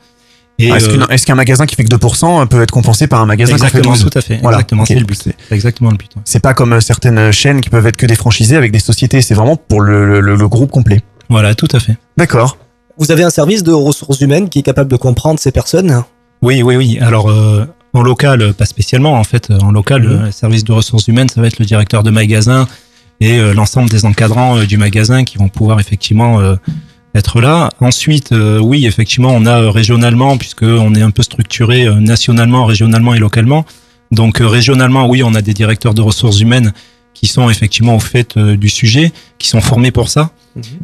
Ah, 0.61 0.77
Est-ce 0.77 0.87
euh, 0.89 1.07
est-ce 1.09 1.25
qu'un 1.25 1.35
magasin 1.35 1.65
qui 1.65 1.75
fait 1.75 1.83
que 1.83 1.93
2% 1.93 2.47
peut 2.47 2.61
être 2.61 2.71
compensé 2.71 3.07
par 3.07 3.21
un 3.21 3.25
magasin 3.25 3.53
qui 3.55 3.59
fait 3.61 3.65
exactement, 3.79 3.95
12 3.95 4.03
tout 4.09 4.17
à 4.17 4.21
fait. 4.21 4.37
Voilà. 4.41 4.57
Exactement, 4.59 4.85
c'est 4.85 4.95
le 4.95 5.03
but. 5.05 5.19
C'est 5.21 5.35
exactement 5.55 5.89
le 5.89 5.97
but. 5.97 6.15
ouais. 6.15 6.21
C'est 6.25 6.39
pas 6.39 6.53
comme 6.53 6.73
euh, 6.73 6.79
certaines 6.79 7.31
chaînes 7.31 7.59
qui 7.59 7.69
peuvent 7.69 7.87
être 7.87 7.97
que 7.97 8.05
des 8.05 8.15
franchisés 8.15 8.55
avec 8.55 8.71
des 8.71 8.79
sociétés, 8.79 9.21
c'est 9.21 9.33
vraiment 9.33 9.57
pour 9.57 9.81
le, 9.81 10.21
le, 10.21 10.35
le 10.35 10.47
groupe 10.47 10.71
complet. 10.71 11.01
Voilà, 11.29 11.55
tout 11.55 11.67
à 11.73 11.79
fait. 11.79 11.97
D'accord. 12.17 12.57
Vous 12.97 13.11
avez 13.11 13.23
un 13.23 13.31
service 13.31 13.63
de 13.63 13.71
ressources 13.71 14.21
humaines 14.21 14.47
qui 14.49 14.59
est 14.59 14.63
capable 14.63 14.91
de 14.91 14.95
comprendre 14.95 15.39
ces 15.39 15.51
personnes? 15.51 16.03
Oui, 16.43 16.61
oui, 16.61 16.75
oui. 16.75 16.99
Alors 17.01 17.29
euh, 17.31 17.65
en 17.93 18.01
local, 18.01 18.41
euh, 18.41 18.53
pas 18.53 18.65
spécialement. 18.65 19.13
En 19.13 19.23
fait, 19.23 19.49
euh, 19.51 19.59
en 19.59 19.71
local, 19.71 20.03
Mhm. 20.03 20.25
le 20.25 20.31
service 20.31 20.63
de 20.63 20.71
ressources 20.71 21.07
humaines, 21.07 21.29
ça 21.29 21.41
va 21.41 21.47
être 21.47 21.59
le 21.59 21.65
directeur 21.65 22.03
de 22.03 22.09
magasin 22.11 22.67
et 23.21 23.37
euh, 23.39 23.53
l'ensemble 23.53 23.89
des 23.89 24.05
encadrants 24.05 24.57
euh, 24.57 24.65
du 24.65 24.77
magasin 24.77 25.23
qui 25.23 25.37
vont 25.37 25.49
pouvoir 25.49 25.79
effectivement 25.79 26.39
euh, 26.39 26.55
être 27.15 27.41
là. 27.41 27.69
Ensuite, 27.79 28.31
euh, 28.31 28.59
oui, 28.59 28.85
effectivement, 28.87 29.29
on 29.31 29.45
a 29.45 29.61
euh, 29.61 29.69
régionalement, 29.69 30.37
puisque 30.37 30.63
on 30.63 30.95
est 30.95 31.01
un 31.01 31.11
peu 31.11 31.21
structuré 31.23 31.85
euh, 31.85 31.95
nationalement, 31.99 32.65
régionalement 32.65 33.13
et 33.13 33.19
localement. 33.19 33.65
Donc 34.11 34.41
euh, 34.41 34.47
régionalement, 34.47 35.07
oui, 35.07 35.21
on 35.23 35.33
a 35.35 35.41
des 35.41 35.53
directeurs 35.53 35.93
de 35.93 36.01
ressources 36.01 36.39
humaines 36.39 36.73
qui 37.13 37.27
sont 37.27 37.47
effectivement 37.49 37.95
au 37.95 37.99
fait 37.99 38.35
euh, 38.37 38.57
du 38.57 38.69
sujet, 38.69 39.11
qui 39.37 39.47
sont 39.47 39.61
formés 39.61 39.91
pour 39.91 40.09
ça. 40.09 40.31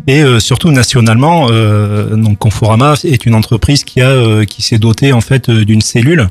Et 0.08 0.22
euh, 0.24 0.40
surtout 0.40 0.72
nationalement, 0.72 1.48
euh, 1.52 2.16
donc 2.16 2.38
Conforama 2.40 2.94
est 3.04 3.26
une 3.28 3.36
entreprise 3.36 3.84
qui 3.84 4.02
a 4.02 4.10
euh, 4.10 4.46
qui 4.46 4.62
s'est 4.64 4.80
dotée 4.80 5.12
en 5.14 5.22
fait 5.22 5.50
euh, 5.50 5.64
d'une 5.66 5.82
cellule 5.82 6.30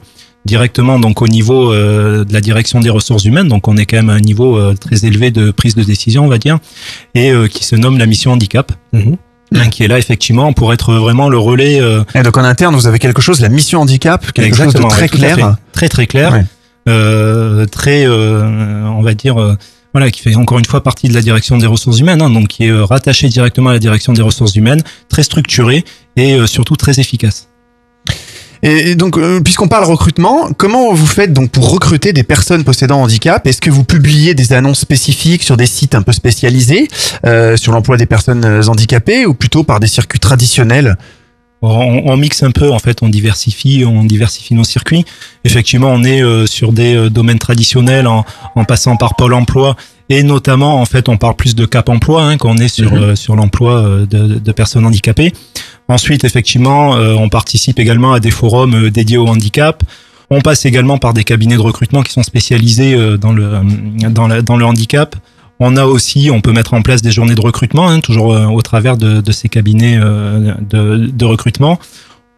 directement 0.48 0.98
donc 0.98 1.22
au 1.22 1.28
niveau 1.28 1.72
euh, 1.72 2.24
de 2.24 2.32
la 2.32 2.40
direction 2.40 2.80
des 2.80 2.90
ressources 2.90 3.24
humaines. 3.24 3.46
Donc 3.46 3.68
on 3.68 3.76
est 3.76 3.86
quand 3.86 3.98
même 3.98 4.10
à 4.10 4.14
un 4.14 4.20
niveau 4.20 4.56
euh, 4.56 4.74
très 4.74 5.04
élevé 5.04 5.30
de 5.30 5.52
prise 5.52 5.76
de 5.76 5.84
décision, 5.84 6.24
on 6.24 6.28
va 6.28 6.38
dire, 6.38 6.58
et 7.14 7.30
euh, 7.30 7.46
qui 7.46 7.64
se 7.64 7.76
nomme 7.76 7.98
la 7.98 8.06
mission 8.06 8.32
handicap. 8.32 8.72
hein, 9.54 9.68
qui 9.70 9.84
est 9.84 9.88
là 9.88 9.98
effectivement 9.98 10.52
pour 10.52 10.72
être 10.72 10.94
vraiment 10.94 11.28
le 11.28 11.38
relais 11.38 11.80
Et 12.14 12.22
donc 12.22 12.36
en 12.36 12.44
interne, 12.44 12.74
vous 12.74 12.86
avez 12.86 12.98
quelque 12.98 13.22
chose, 13.22 13.40
la 13.40 13.48
mission 13.48 13.80
handicap, 13.80 14.32
quelque 14.32 14.56
chose 14.56 14.72
de 14.74 14.78
Exactement, 14.78 14.88
très 14.88 15.02
ouais, 15.02 15.08
clair. 15.08 15.56
Très 15.72 15.88
très 15.88 16.06
clair. 16.06 16.32
Ouais. 16.32 17.66
Très, 17.70 18.08
on 18.08 19.02
va 19.02 19.14
dire, 19.14 19.36
voilà, 19.94 20.10
qui 20.10 20.20
fait 20.20 20.34
encore 20.34 20.58
une 20.58 20.64
fois 20.64 20.82
partie 20.82 21.08
de 21.08 21.14
la 21.14 21.22
direction 21.22 21.56
des 21.58 21.66
ressources 21.66 21.98
humaines, 21.98 22.22
hein, 22.22 22.30
donc 22.30 22.48
qui 22.48 22.64
est 22.64 22.72
rattaché 22.72 23.28
directement 23.28 23.70
à 23.70 23.74
la 23.74 23.78
direction 23.78 24.12
des 24.12 24.22
ressources 24.22 24.54
humaines, 24.56 24.82
très 25.08 25.22
structuré 25.22 25.84
et 26.16 26.38
surtout 26.46 26.76
très 26.76 26.98
efficace. 27.00 27.48
Et 28.62 28.94
donc, 28.94 29.16
euh, 29.16 29.40
puisqu'on 29.40 29.68
parle 29.68 29.84
recrutement, 29.84 30.48
comment 30.56 30.92
vous 30.92 31.06
faites 31.06 31.32
donc 31.32 31.50
pour 31.50 31.70
recruter 31.70 32.12
des 32.12 32.24
personnes 32.24 32.64
possédant 32.64 33.02
handicap? 33.02 33.46
Est-ce 33.46 33.60
que 33.60 33.70
vous 33.70 33.84
publiez 33.84 34.34
des 34.34 34.52
annonces 34.52 34.80
spécifiques 34.80 35.42
sur 35.42 35.56
des 35.56 35.66
sites 35.66 35.94
un 35.94 36.02
peu 36.02 36.12
spécialisés 36.12 36.88
euh, 37.24 37.56
sur 37.56 37.72
l'emploi 37.72 37.96
des 37.96 38.06
personnes 38.06 38.44
euh, 38.44 38.66
handicapées 38.66 39.26
ou 39.26 39.34
plutôt 39.34 39.62
par 39.62 39.78
des 39.80 39.86
circuits 39.86 40.18
traditionnels? 40.18 40.96
On, 41.62 42.02
on 42.06 42.16
mixe 42.16 42.42
un 42.42 42.50
peu, 42.50 42.72
en 42.72 42.78
fait, 42.78 43.02
on 43.02 43.08
diversifie, 43.08 43.84
on 43.84 44.04
diversifie 44.04 44.54
nos 44.54 44.64
circuits. 44.64 45.04
Effectivement, 45.44 45.90
on 45.90 46.04
est 46.04 46.22
euh, 46.22 46.46
sur 46.46 46.72
des 46.72 47.10
domaines 47.10 47.38
traditionnels 47.38 48.06
en 48.06 48.24
passant 48.64 48.96
par 48.96 49.14
Pôle 49.16 49.34
Emploi 49.34 49.76
et 50.08 50.22
notamment, 50.22 50.80
en 50.80 50.84
fait, 50.86 51.08
on 51.08 51.16
parle 51.16 51.36
plus 51.36 51.54
de 51.54 51.66
Cap 51.66 51.88
Emploi 51.88 52.22
hein, 52.22 52.36
quand 52.38 52.50
on 52.50 52.56
est 52.56 52.68
sur 52.68 52.92
Mhm. 52.92 53.02
euh, 53.02 53.16
sur 53.16 53.36
l'emploi 53.36 53.72
euh, 53.78 54.06
de, 54.06 54.38
de 54.38 54.52
personnes 54.52 54.86
handicapées. 54.86 55.32
Ensuite, 55.88 56.24
effectivement, 56.24 56.96
euh, 56.96 57.14
on 57.14 57.28
participe 57.28 57.78
également 57.78 58.12
à 58.12 58.20
des 58.20 58.30
forums 58.30 58.90
dédiés 58.90 59.16
au 59.18 59.26
handicap. 59.26 59.82
On 60.30 60.40
passe 60.42 60.66
également 60.66 60.98
par 60.98 61.14
des 61.14 61.24
cabinets 61.24 61.56
de 61.56 61.60
recrutement 61.62 62.02
qui 62.02 62.12
sont 62.12 62.22
spécialisés 62.22 62.94
euh, 62.94 63.16
dans 63.16 63.32
le 63.32 63.50
dans, 64.10 64.28
la- 64.28 64.42
dans 64.42 64.56
le 64.58 64.66
handicap. 64.66 65.16
On 65.60 65.76
a 65.76 65.84
aussi, 65.86 66.30
on 66.32 66.40
peut 66.40 66.52
mettre 66.52 66.74
en 66.74 66.82
place 66.82 67.02
des 67.02 67.10
journées 67.10 67.34
de 67.34 67.40
recrutement, 67.40 67.88
hein, 67.88 68.00
toujours 68.00 68.32
euh, 68.34 68.44
au 68.46 68.62
travers 68.62 68.96
de, 68.96 69.20
de 69.20 69.32
ces 69.32 69.48
cabinets 69.48 69.98
euh, 70.00 70.52
de, 70.70 71.06
de 71.12 71.24
recrutement. 71.24 71.78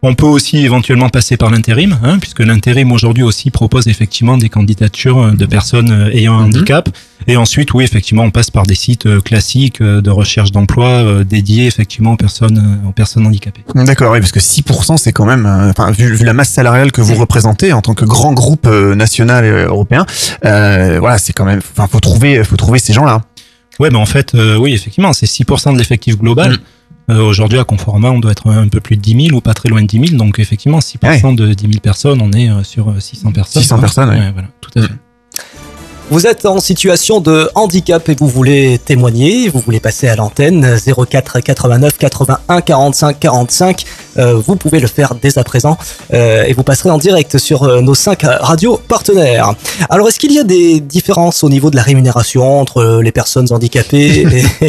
On 0.03 0.15
peut 0.15 0.25
aussi 0.25 0.57
éventuellement 0.57 1.09
passer 1.09 1.37
par 1.37 1.51
l'intérim, 1.51 1.99
hein, 2.03 2.17
puisque 2.17 2.39
l'intérim 2.39 2.91
aujourd'hui 2.91 3.23
aussi 3.23 3.51
propose 3.51 3.87
effectivement 3.87 4.37
des 4.37 4.49
candidatures 4.49 5.19
euh, 5.19 5.31
de 5.31 5.45
personnes 5.45 5.91
euh, 5.91 6.09
ayant 6.11 6.39
un 6.39 6.45
handicap. 6.45 6.89
Et 7.27 7.37
ensuite, 7.37 7.73
oui, 7.75 7.83
effectivement, 7.83 8.23
on 8.23 8.31
passe 8.31 8.49
par 8.49 8.63
des 8.63 8.73
sites 8.73 9.05
euh, 9.05 9.21
classiques 9.21 9.81
de 9.81 10.09
recherche 10.09 10.51
d'emploi 10.51 11.23
dédiés 11.23 11.67
effectivement 11.67 12.13
aux 12.13 12.17
personnes, 12.17 12.81
aux 12.87 12.91
personnes 12.91 13.27
handicapées. 13.27 13.63
D'accord, 13.75 14.13
oui, 14.13 14.19
parce 14.19 14.31
que 14.31 14.39
6% 14.39 14.97
c'est 14.97 15.13
quand 15.13 15.25
même, 15.25 15.45
enfin, 15.45 15.91
vu, 15.91 16.15
vu 16.15 16.25
la 16.25 16.33
masse 16.33 16.49
salariale 16.49 16.91
que 16.91 17.01
vous 17.01 17.15
représentez 17.15 17.71
en 17.73 17.81
tant 17.81 17.93
que 17.93 18.05
grand 18.05 18.33
groupe 18.33 18.67
national 18.67 19.45
et 19.45 19.49
européen, 19.49 20.05
euh, 20.45 20.97
voilà, 20.99 21.17
c'est 21.17 21.33
quand 21.33 21.45
même, 21.45 21.59
enfin, 21.59 21.87
faut 21.87 21.99
trouver, 21.99 22.43
faut 22.43 22.57
trouver 22.57 22.79
ces 22.79 22.93
gens-là. 22.93 23.21
Ouais, 23.79 23.89
mais 23.89 23.97
en 23.97 24.05
fait, 24.05 24.35
euh, 24.35 24.57
oui, 24.57 24.73
effectivement, 24.73 25.13
c'est 25.13 25.25
6% 25.25 25.73
de 25.73 25.77
l'effectif 25.77 26.17
global. 26.17 26.53
Euh, 26.53 26.57
Aujourd'hui, 27.19 27.59
à 27.59 27.63
Conforama, 27.63 28.09
on 28.11 28.19
doit 28.19 28.31
être 28.31 28.47
un 28.47 28.67
peu 28.67 28.79
plus 28.79 28.97
de 28.97 29.01
10 29.01 29.27
000 29.27 29.37
ou 29.37 29.41
pas 29.41 29.53
très 29.53 29.69
loin 29.69 29.81
de 29.81 29.87
10 29.87 30.07
000. 30.09 30.17
Donc, 30.17 30.39
effectivement, 30.39 30.79
6% 30.79 31.35
de 31.35 31.53
10 31.53 31.67
000 31.67 31.79
personnes, 31.81 32.21
on 32.21 32.31
est 32.31 32.49
euh, 32.49 32.63
sur 32.63 32.89
euh, 32.89 32.99
600 32.99 33.31
personnes. 33.31 33.61
600 33.61 33.75
quoi. 33.75 33.81
personnes, 33.81 34.09
ouais. 34.09 34.19
Ouais, 34.19 34.31
voilà, 34.31 34.47
tout 34.61 34.71
à 34.77 34.81
fait. 34.83 34.93
Vous 36.11 36.27
êtes 36.27 36.45
en 36.45 36.59
situation 36.59 37.21
de 37.21 37.49
handicap 37.55 38.09
et 38.09 38.15
vous 38.19 38.27
voulez 38.27 38.77
témoigner, 38.83 39.47
vous 39.47 39.61
voulez 39.61 39.79
passer 39.79 40.09
à 40.09 40.17
l'antenne 40.17 40.77
04 40.85 41.39
89 41.39 41.97
81 41.97 42.59
45 42.59 43.17
45. 43.17 43.85
euh, 44.17 44.33
vous 44.33 44.57
pouvez 44.57 44.81
le 44.81 44.87
faire 44.87 45.15
dès 45.15 45.37
à 45.37 45.45
présent 45.45 45.77
euh, 46.13 46.43
et 46.43 46.51
vous 46.51 46.63
passerez 46.63 46.89
en 46.89 46.97
direct 46.97 47.37
sur 47.37 47.63
euh, 47.63 47.79
nos 47.79 47.95
cinq 47.95 48.23
radios 48.23 48.75
partenaires. 48.89 49.53
Alors, 49.89 50.09
est-ce 50.09 50.19
qu'il 50.19 50.33
y 50.33 50.39
a 50.39 50.43
des 50.43 50.81
différences 50.81 51.45
au 51.45 51.49
niveau 51.49 51.71
de 51.71 51.77
la 51.77 51.81
rémunération 51.81 52.59
entre 52.59 52.99
les 53.01 53.13
personnes 53.13 53.47
handicapées 53.49 54.19
et 54.19 54.25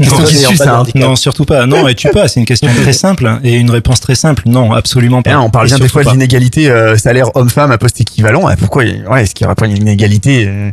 les 0.00 0.38
ayant 0.38 0.56
pas 0.56 0.68
hein. 0.68 0.84
non, 0.94 1.16
surtout 1.16 1.44
pas. 1.44 1.66
Non, 1.66 1.88
et 1.88 1.94
tu 1.94 2.08
pas. 2.08 2.28
C'est 2.28 2.40
une 2.40 2.46
question 2.46 2.68
très 2.82 2.92
simple 2.92 3.38
et 3.44 3.54
une 3.54 3.70
réponse 3.70 4.00
très 4.00 4.14
simple. 4.14 4.42
Non, 4.46 4.72
absolument 4.72 5.22
pas. 5.22 5.30
Et 5.30 5.36
on 5.36 5.50
parle 5.50 5.66
bien 5.66 5.78
des 5.78 5.88
fois 5.88 6.02
l'inégalité 6.02 6.70
euh, 6.70 6.96
salaire 6.96 7.34
homme-femme 7.34 7.70
à 7.70 7.78
poste 7.78 8.00
équivalent. 8.00 8.46
Ah, 8.46 8.56
Pourquoi 8.56 8.84
ouais, 8.84 9.22
Est-ce 9.22 9.34
qu'il 9.34 9.44
n'y 9.44 9.46
aurait 9.46 9.54
pas 9.54 9.66
une 9.66 9.76
inégalité 9.76 10.46
euh, 10.48 10.70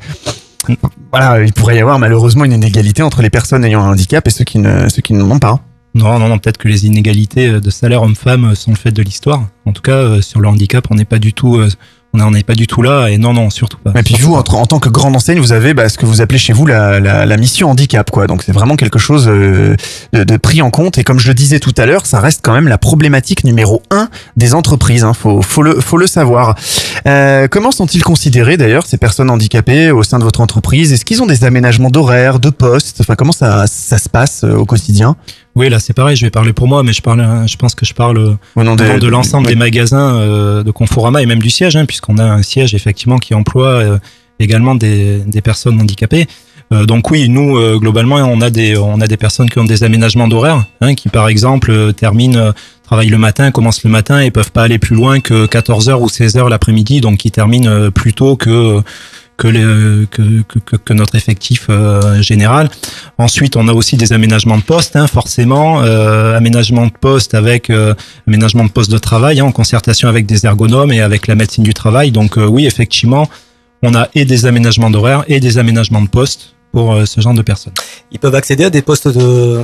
Voilà, 1.11 1.44
il 1.44 1.53
pourrait 1.53 1.77
y 1.77 1.80
avoir 1.80 1.98
malheureusement 1.99 2.45
une 2.45 2.53
inégalité 2.53 3.02
entre 3.02 3.22
les 3.22 3.30
personnes 3.30 3.65
ayant 3.65 3.81
un 3.81 3.91
handicap 3.91 4.27
et 4.27 4.30
ceux 4.30 4.44
qui 4.44 4.60
ne 4.60 4.88
ceux 4.90 5.02
qui 5.02 5.14
pas. 5.41 5.61
Non, 5.95 6.19
non, 6.19 6.27
non. 6.27 6.38
Peut-être 6.38 6.57
que 6.57 6.68
les 6.68 6.86
inégalités 6.86 7.48
euh, 7.48 7.60
de 7.60 7.69
salaire 7.69 8.03
homme-femme 8.03 8.56
sont 8.56 8.72
le 8.72 8.77
fait 8.77 8.91
de 8.91 9.02
l'histoire. 9.02 9.48
En 9.65 9.73
tout 9.73 9.81
cas, 9.81 9.94
euh, 9.94 10.22
sur 10.22 10.40
le 10.40 10.48
handicap, 10.48 10.86
on 10.91 10.95
n'est 10.95 11.06
pas 11.06 11.19
du 11.19 11.34
tout, 11.34 11.57
euh, 11.57 11.69
on 12.14 12.18
n'en 12.18 12.34
est 12.34 12.44
pas 12.44 12.56
du 12.56 12.68
tout 12.68 12.81
là. 12.81 13.07
Et 13.07 13.18
non, 13.18 13.34
non, 13.34 13.49
surtout 13.49 13.77
pas. 13.77 13.91
Et 13.99 14.03
puis 14.03 14.15
vous, 14.15 14.36
en, 14.36 14.44
tant 14.44 14.80
que 14.80 14.90
grande 14.90 15.15
enseigne, 15.15 15.40
vous 15.40 15.52
avez 15.52 15.73
bah, 15.73 15.90
ce 15.90 15.98
que 15.98 16.06
vous 16.06 16.22
appelez 16.22 16.40
chez 16.40 16.53
vous 16.53 16.65
la, 16.65 17.38
mission 17.38 17.69
handicap, 17.69 18.10
quoi. 18.11 18.27
Donc 18.27 18.44
c'est 18.44 18.52
vraiment 18.52 18.76
quelque 18.76 18.99
chose 18.99 19.27
euh, 19.27 19.76
de, 20.14 20.23
de 20.23 20.38
pris 20.38 20.61
en 20.61 20.72
compte. 20.72 20.98
Et 20.98 21.03
comme 21.03 21.19
je 21.19 21.27
le 21.27 21.34
disais 21.34 21.60
tout 21.60 21.73
à 21.77 21.86
l'heure, 21.86 22.06
ça 22.06 22.19
reste 22.19 22.41
quand 22.44 22.53
même 22.53 22.68
la 22.68 22.77
problématique 22.77 23.44
numéro 23.44 23.81
un 23.91 24.10
des 24.38 24.53
entreprises. 24.53 25.03
Hein. 25.03 25.14
Faut, 25.14 25.61
le, 25.61 26.07
savoir. 26.07 26.56
Euh, 27.07 27.48
comment 27.49 27.72
sont-ils 27.72 28.03
considérés 28.03 28.57
d'ailleurs 28.57 28.86
ces 28.86 28.98
personnes 28.98 29.30
handicapées 29.30 29.91
au 29.91 30.03
sein 30.03 30.19
de 30.19 30.23
votre 30.23 30.41
entreprise? 30.41 30.91
Est-ce 30.91 31.06
qu'ils 31.06 31.22
ont 31.22 31.27
des 31.27 31.44
aménagements 31.44 31.90
d'horaire, 31.90 32.40
de 32.40 32.49
poste 32.49 32.98
Enfin, 33.02 33.15
comment 33.15 33.31
ça, 33.31 33.68
ça 33.68 33.98
se 33.98 34.10
passe 34.10 34.44
euh, 34.44 34.56
au 34.56 34.65
quotidien? 34.65 35.15
Oui, 35.60 35.69
là, 35.69 35.80
c'est 35.81 35.91
pareil. 35.94 36.15
Je 36.15 36.26
vais 36.26 36.30
parler 36.30 36.53
pour 36.53 36.69
moi, 36.69 36.84
mais 36.84 36.94
je 36.94 37.02
parle, 37.02 37.19
euh, 37.19 37.45
je 37.45 37.57
pense 37.57 37.76
que 37.76 37.86
je 37.86 37.94
parle 37.94 38.18
euh, 38.18 38.34
Au 38.56 38.64
nom 38.64 38.73
au 38.73 38.76
de- 38.77 39.07
l'ensemble 39.07 39.48
des 39.48 39.56
magasins 39.56 40.15
euh, 40.15 40.64
de 40.64 40.72
Conforama 40.72 41.22
et 41.22 41.26
même 41.26 41.41
du 41.41 41.49
siège, 41.49 41.76
hein, 41.76 41.84
puisqu'on 41.86 42.18
a 42.18 42.23
un 42.23 42.41
siège 42.44 42.73
effectivement 42.76 43.18
qui 43.18 43.34
emploie 43.34 43.68
euh, 43.68 43.98
également 44.40 44.73
des, 44.76 45.18
des 45.27 45.41
personnes 45.41 45.81
handicapées. 45.81 46.27
Euh, 46.72 46.86
donc 46.86 47.11
oui, 47.11 47.27
nous 47.27 47.57
globalement, 47.77 48.15
on 48.18 48.40
a 48.40 48.49
des 48.49 48.77
on 48.77 49.02
a 49.02 49.07
des 49.07 49.18
personnes 49.18 49.49
qui 49.49 49.60
ont 49.60 49.65
des 49.65 49.84
aménagements 49.84 50.30
d'horaire, 50.30 50.64
hein, 50.80 50.95
qui 50.95 51.10
par 51.10 51.27
exemple 51.27 51.91
terminent 51.94 52.53
travaillent 52.84 53.10
le 53.10 53.18
matin, 53.18 53.52
commencent 53.52 53.84
le 53.84 53.90
matin 53.90 54.22
et 54.22 54.31
peuvent 54.31 54.52
pas 54.53 54.64
aller 54.64 54.80
plus 54.80 54.95
loin 54.95 55.19
que 55.19 55.45
14h 55.45 55.95
ou 55.99 56.07
16h 56.07 56.48
l'après-midi, 56.48 57.02
donc 57.02 57.18
qui 57.18 57.31
terminent 57.31 57.90
plus 57.91 58.14
tôt 58.14 58.38
que 58.38 58.81
que, 59.40 59.48
les- 59.48 60.06
que, 60.16 60.24
que, 60.49 60.60
que- 60.68 60.76
que 60.88 60.94
notre 60.94 61.16
effectif 61.16 61.61
euh, 61.70 62.22
général. 62.22 62.70
Ensuite, 63.18 63.56
on 63.56 63.68
a 63.68 63.74
aussi 63.74 63.95
des 64.03 64.11
aménagements 64.18 64.57
de 64.57 64.64
poste, 64.74 64.95
hein, 64.95 65.07
forcément, 65.07 65.82
euh, 65.82 66.38
aménagement 66.41 66.86
de 66.86 66.91
poste 67.07 67.34
avec 67.34 67.70
euh, 67.70 67.94
aménagement 68.28 68.66
de 68.66 68.70
poste 68.78 68.91
de 68.91 68.98
travail, 69.10 69.40
hein, 69.40 69.45
en 69.45 69.52
concertation 69.61 70.07
avec 70.14 70.26
des 70.26 70.45
ergonomes 70.45 70.91
et 70.91 71.02
avec 71.02 71.22
la 71.28 71.36
médecine 71.36 71.64
du 71.64 71.74
travail. 71.74 72.11
Donc 72.11 72.38
euh, 72.38 72.45
oui, 72.45 72.66
effectivement, 72.68 73.26
on 73.82 73.95
a 73.95 74.10
et 74.14 74.26
des 74.26 74.45
aménagements 74.45 74.91
d'horaire 74.91 75.24
et 75.28 75.40
des 75.40 75.57
aménagements 75.57 76.02
de 76.02 76.10
poste 76.10 76.41
pour 76.74 76.94
euh, 76.94 77.06
ce 77.06 77.22
genre 77.22 77.34
de 77.34 77.41
personnes. 77.41 77.74
Ils 78.11 78.20
peuvent 78.20 78.36
accéder 78.36 78.66
à 78.66 78.70
des 78.70 78.82
postes 78.82 79.07
de, 79.07 79.61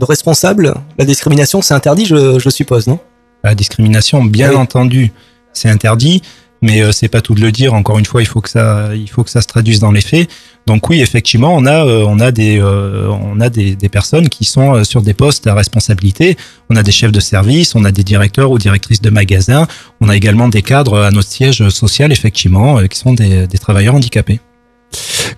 de 0.00 0.04
responsables. 0.04 0.74
La 0.98 1.04
discrimination, 1.04 1.62
c'est 1.62 1.74
interdit, 1.74 2.06
je, 2.06 2.38
je 2.40 2.50
suppose, 2.50 2.86
non? 2.88 2.98
La 3.44 3.54
discrimination, 3.54 4.24
bien 4.24 4.50
Oui. 4.50 4.56
entendu, 4.56 5.12
c'est 5.52 5.68
interdit, 5.70 6.22
mais 6.62 6.80
euh, 6.80 6.92
c'est 6.92 7.08
pas 7.08 7.20
tout 7.20 7.34
de 7.34 7.40
le 7.40 7.52
dire. 7.52 7.74
Encore 7.74 7.98
une 7.98 8.06
fois, 8.06 8.22
il 8.22 8.26
faut 8.26 8.40
que 8.40 8.48
ça, 8.48 8.94
il 8.94 9.10
faut 9.10 9.24
que 9.24 9.30
ça 9.30 9.42
se 9.42 9.46
traduise 9.46 9.80
dans 9.80 9.92
les 9.92 10.00
faits. 10.00 10.30
Donc 10.66 10.88
oui, 10.88 11.00
effectivement, 11.00 11.54
on 11.54 11.66
a, 11.66 11.84
euh, 11.84 12.04
on 12.06 12.20
a 12.20 12.30
des, 12.30 12.60
euh, 12.60 13.08
on 13.08 13.40
a 13.40 13.50
des, 13.50 13.76
personnes 13.88 14.28
qui 14.28 14.44
sont 14.44 14.76
euh, 14.76 14.84
sur 14.84 15.02
des 15.02 15.14
postes 15.14 15.46
à 15.46 15.54
responsabilité. 15.54 16.36
On 16.70 16.76
a 16.76 16.82
des 16.82 16.92
chefs 16.92 17.12
de 17.12 17.20
service, 17.20 17.74
on 17.74 17.84
a 17.84 17.90
des 17.90 18.04
directeurs 18.04 18.50
ou 18.50 18.58
directrices 18.58 19.00
de 19.00 19.10
magasins. 19.10 19.66
On 20.00 20.08
a 20.08 20.16
également 20.16 20.48
des 20.48 20.62
cadres 20.62 20.98
à 20.98 21.10
notre 21.10 21.28
siège 21.28 21.68
social, 21.68 22.12
effectivement, 22.12 22.78
qui 22.86 22.98
sont 22.98 23.12
des 23.12 23.58
travailleurs 23.60 23.94
handicapés. 23.94 24.40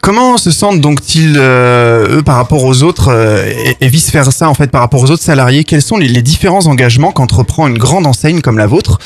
Comment 0.00 0.36
se 0.36 0.50
sentent 0.50 0.80
donc-ils 0.80 1.36
euh, 1.38 2.18
eux 2.18 2.22
par 2.22 2.36
rapport 2.36 2.62
aux 2.64 2.82
autres 2.82 3.08
euh, 3.08 3.50
et, 3.80 3.88
vice 3.88 4.12
versa 4.12 4.48
en 4.48 4.54
fait 4.54 4.70
par 4.70 4.80
rapport 4.80 5.02
aux 5.02 5.10
autres 5.10 5.22
salariés? 5.22 5.64
Quels 5.64 5.82
sont 5.82 5.96
les, 5.96 6.08
les 6.08 6.22
différents 6.22 6.66
engagements 6.66 7.12
qu'entreprend 7.12 7.66
une 7.68 7.78
grande 7.78 8.06
enseigne 8.06 8.40
comme 8.40 8.58
la 8.58 8.66
vôtre 8.66 8.98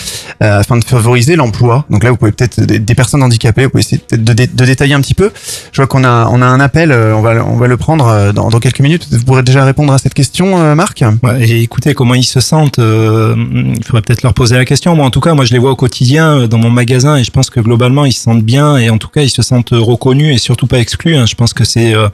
euh, 0.42 0.60
afin 0.60 0.76
de 0.76 0.84
favoriser 0.84 1.36
l'emploi? 1.36 1.84
Donc 1.90 2.02
là, 2.02 2.10
vous 2.10 2.16
pouvez 2.16 2.32
peut-être 2.32 2.60
des, 2.60 2.78
des 2.78 2.94
personnes 2.94 3.22
handicapées, 3.22 3.64
vous 3.64 3.70
pouvez 3.70 3.82
essayer 3.82 4.02
de, 4.10 4.16
de 4.16 4.64
détailler 4.64 4.94
un 4.94 5.00
petit 5.00 5.14
peu. 5.14 5.30
Je 5.72 5.76
vois 5.80 5.86
qu'on 5.86 6.04
a 6.04 6.28
on 6.32 6.42
a 6.42 6.46
un 6.46 6.60
appel, 6.60 6.90
euh, 6.90 7.14
on 7.14 7.20
va 7.20 7.44
on 7.44 7.56
va 7.56 7.66
le 7.66 7.76
prendre 7.76 8.08
euh, 8.08 8.32
dans, 8.32 8.48
dans 8.48 8.58
quelques 8.58 8.80
minutes. 8.80 9.06
Vous 9.10 9.24
pourrez 9.24 9.42
déjà 9.42 9.64
répondre 9.64 9.92
à 9.92 9.98
cette 9.98 10.14
question, 10.14 10.60
euh, 10.60 10.74
Marc? 10.74 11.04
Ouais, 11.22 11.48
et 11.48 11.62
écoutez, 11.62 11.94
comment 11.94 12.14
ils 12.14 12.24
se 12.24 12.40
sentent 12.40 12.78
Il 12.78 13.84
faudrait 13.84 14.02
peut-être 14.02 14.22
leur 14.22 14.34
poser 14.34 14.56
la 14.56 14.64
question. 14.64 14.96
Moi, 14.96 15.06
en 15.06 15.10
tout 15.10 15.20
cas, 15.20 15.34
moi, 15.34 15.44
je 15.44 15.52
les 15.52 15.58
vois 15.58 15.70
au 15.70 15.76
quotidien 15.76 16.48
dans 16.48 16.58
mon 16.58 16.70
magasin 16.70 17.16
et 17.16 17.24
je 17.24 17.30
pense 17.30 17.50
que 17.50 17.60
globalement, 17.60 18.04
ils 18.04 18.12
se 18.12 18.22
sentent 18.22 18.42
bien 18.42 18.76
et 18.78 18.90
en 18.90 18.98
tout 18.98 19.08
cas, 19.08 19.22
ils 19.22 19.30
se 19.30 19.42
sentent 19.42 19.70
reconnus 19.72 20.34
surtout 20.38 20.66
pas 20.66 20.78
exclus. 20.78 21.16
hein. 21.16 21.26
Je 21.26 21.34
pense 21.34 21.52
que 21.52 21.64
c'est 21.64 21.94
euh, 21.94 22.08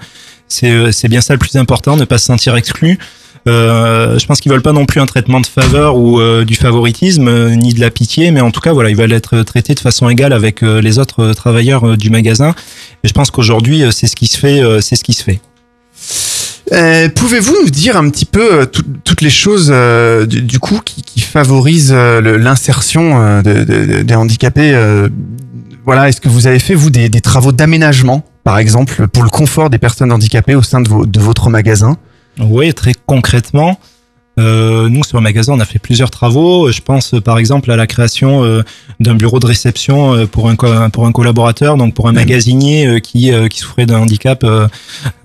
euh, 0.64 0.92
c'est 0.92 1.09
bien 1.09 1.20
ça 1.20 1.32
le 1.34 1.38
plus 1.38 1.56
important, 1.56 1.96
ne 1.96 2.05
pas 2.05 2.18
se 2.18 2.26
sentir 2.26 2.55
exclu. 2.56 2.98
Euh, 3.46 4.18
je 4.18 4.24
pense 4.26 4.40
qu'ils 4.40 4.51
veulent 4.51 4.62
pas 4.62 4.72
non 4.72 4.86
plus 4.86 5.01
un 5.02 5.06
traitement 5.06 5.40
de 5.40 5.46
faveur 5.46 5.96
ou 5.96 6.18
du 6.44 6.55
favoritisme 6.55 7.51
ni 7.51 7.74
de 7.74 7.80
la 7.80 7.90
pitié, 7.90 8.30
mais 8.30 8.40
en 8.40 8.51
tout 8.51 8.60
cas 8.60 8.72
voilà, 8.72 8.88
ils 8.90 8.96
veulent 8.96 9.12
être 9.12 9.42
traités 9.42 9.74
de 9.74 9.80
façon 9.80 10.09
égale 10.09 10.32
avec 10.32 10.62
les 10.62 10.98
autres 10.98 11.32
travailleurs 11.34 11.98
du 11.98 12.09
magasin. 12.09 12.55
Et 13.02 13.09
je 13.09 13.12
pense 13.12 13.30
qu'aujourd'hui, 13.30 13.82
c'est 13.92 14.06
ce 14.06 14.16
qui 14.16 14.28
se 14.28 14.38
fait, 14.38 14.62
c'est 14.80 14.96
ce 14.96 15.05
qui 15.05 15.12
se 15.12 15.22
fait. 15.22 15.40
Pouvez-vous 17.14 17.55
nous 17.64 17.70
dire 17.70 17.96
un 17.98 18.09
petit 18.09 18.24
peu 18.24 18.64
tout- 18.66 18.84
toutes 19.05 19.20
les 19.20 19.30
choses 19.30 19.68
du, 20.26 20.59
coup 20.59 20.80
qui, 20.82 21.20
favorisent 21.20 21.92
l'insertion 21.92 23.42
de- 23.42 23.64
de- 23.64 23.84
de- 23.96 24.02
des 24.02 24.14
handicapés 24.14 24.72
Voilà, 25.85 26.09
est-ce 26.09 26.20
que 26.20 26.28
vous 26.28 26.47
avez 26.47 26.59
fait 26.59 26.74
vous 26.74 26.90
des, 26.90 27.11
travaux 27.20 27.52
d'aménagement, 27.52 28.24
par 28.43 28.59
exemple, 28.59 29.06
pour 29.09 29.23
le 29.23 29.28
confort 29.28 29.69
des 29.69 29.78
personnes 29.78 30.12
handicapées 30.12 30.55
au 30.55 30.62
sein 30.62 30.81
de 30.81 31.20
votre 31.20 31.51
magasin? 31.51 31.97
Oui, 32.40 32.73
très 32.73 32.94
concrètement, 33.06 33.78
euh, 34.39 34.89
nous 34.89 35.05
sur 35.05 35.19
le 35.19 35.23
magasin, 35.23 35.52
on 35.55 35.61
a 35.61 35.65
fait 35.65 35.78
plusieurs 35.78 36.11
travaux. 36.11 36.70
Je 36.70 36.81
pense 36.81 37.15
par 37.24 37.39
exemple 37.39 37.70
à 37.70 37.77
la 37.77 37.86
création 37.86 38.44
euh, 38.44 38.62
d'un 39.01 39.15
bureau 39.15 39.39
de 39.39 39.47
réception 39.47 40.15
euh, 40.15 40.27
pour 40.27 40.48
un 40.48 40.56
pour 40.90 41.06
un 41.06 41.12
collaborateur, 41.12 41.77
donc 41.77 41.94
pour 41.94 42.09
un 42.09 42.12
magasinier 42.12 42.86
euh, 42.86 42.98
qui 42.98 43.31
qui 43.51 43.59
souffrait 43.59 43.86
d'un 43.86 43.98
handicap 43.98 44.44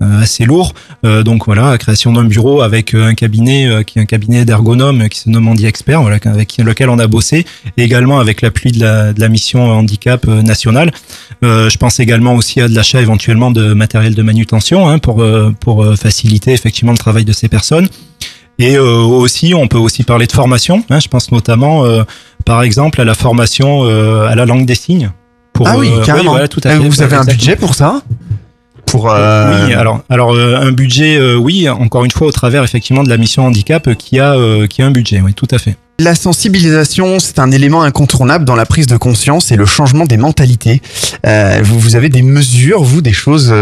assez 0.00 0.44
lourd. 0.44 0.74
Euh, 1.04 1.22
donc 1.22 1.46
voilà, 1.46 1.70
la 1.70 1.78
création 1.78 2.12
d'un 2.12 2.24
bureau 2.24 2.62
avec 2.62 2.94
un 2.94 3.14
cabinet 3.14 3.84
qui 3.84 3.98
est 3.98 4.02
un 4.02 4.06
cabinet 4.06 4.44
d'ergonomes 4.44 5.08
qui 5.08 5.20
se 5.20 5.30
nomme 5.30 5.48
Handi 5.48 5.66
Expert, 5.66 6.02
voilà, 6.02 6.18
avec 6.24 6.56
lequel 6.58 6.88
on 6.88 6.98
a 6.98 7.06
bossé, 7.06 7.46
et 7.76 7.82
également 7.82 8.20
avec 8.20 8.42
l'appui 8.42 8.72
de 8.72 8.80
la, 8.80 9.12
de 9.12 9.20
la 9.20 9.28
mission 9.28 9.64
handicap 9.70 10.26
nationale. 10.26 10.92
Euh, 11.42 11.68
je 11.68 11.78
pense 11.78 12.00
également 12.00 12.34
aussi 12.34 12.60
à 12.60 12.68
de 12.68 12.74
l'achat 12.74 13.00
éventuellement 13.00 13.50
de 13.50 13.72
matériel 13.72 14.14
de 14.14 14.22
manutention 14.22 14.88
hein, 14.88 14.98
pour 14.98 15.24
pour 15.60 15.86
faciliter 15.96 16.52
effectivement 16.52 16.92
le 16.92 16.98
travail 16.98 17.24
de 17.24 17.32
ces 17.32 17.48
personnes. 17.48 17.88
Et 18.60 18.76
euh, 18.76 18.96
aussi, 18.98 19.54
on 19.54 19.66
peut 19.68 19.78
aussi 19.78 20.02
parler 20.02 20.26
de 20.26 20.32
formation. 20.32 20.84
hein. 20.90 21.00
je 21.00 21.08
pense 21.08 21.32
notamment, 21.32 21.84
euh, 21.84 22.02
par 22.44 22.62
exemple, 22.62 23.00
à 23.00 23.04
la 23.04 23.14
formation 23.14 23.84
euh, 23.84 24.26
à 24.28 24.34
la 24.34 24.44
langue 24.46 24.66
des 24.66 24.74
signes. 24.74 25.10
Pour, 25.52 25.66
Ah 25.68 25.76
oui, 25.78 25.90
carrément. 26.04 26.32
voilà, 26.32 26.48
tout 26.48 26.60
à 26.64 26.70
fait. 26.70 26.76
vous 26.78 27.02
avez 27.02 27.16
un 27.16 27.22
Exactement. 27.22 27.24
budget 27.36 27.56
pour 27.56 27.74
ça 27.74 28.02
Pour 28.86 29.10
euh, 29.10 29.66
Oui, 29.66 29.72
alors, 29.74 30.00
alors 30.08 30.34
euh, 30.34 30.56
un 30.60 30.72
budget, 30.72 31.16
euh, 31.16 31.36
oui, 31.36 31.68
encore 31.68 32.04
une 32.04 32.10
fois, 32.10 32.26
au 32.26 32.32
travers 32.32 32.62
effectivement 32.62 33.02
de 33.02 33.08
la 33.08 33.16
mission 33.16 33.46
handicap 33.46 33.94
qui 33.94 34.20
a, 34.20 34.36
qui 34.68 34.82
a 34.82 34.86
un 34.86 34.90
budget, 34.90 35.20
oui, 35.22 35.32
tout 35.34 35.48
à 35.50 35.58
fait. 35.58 35.76
La 35.98 36.14
sensibilisation, 36.14 37.18
c'est 37.18 37.38
un 37.38 37.50
élément 37.50 37.82
incontournable 37.82 38.44
dans 38.46 38.56
la 38.56 38.64
prise 38.64 38.86
de 38.86 38.96
conscience 38.96 39.52
et 39.52 39.56
le 39.56 39.66
changement 39.66 40.04
des 40.06 40.16
mentalités. 40.16 40.80
Vous, 41.62 41.78
vous 41.78 41.94
avez 41.96 42.08
des 42.08 42.22
mesures, 42.22 42.82
vous, 42.82 43.02
des 43.02 43.12
choses 43.12 43.54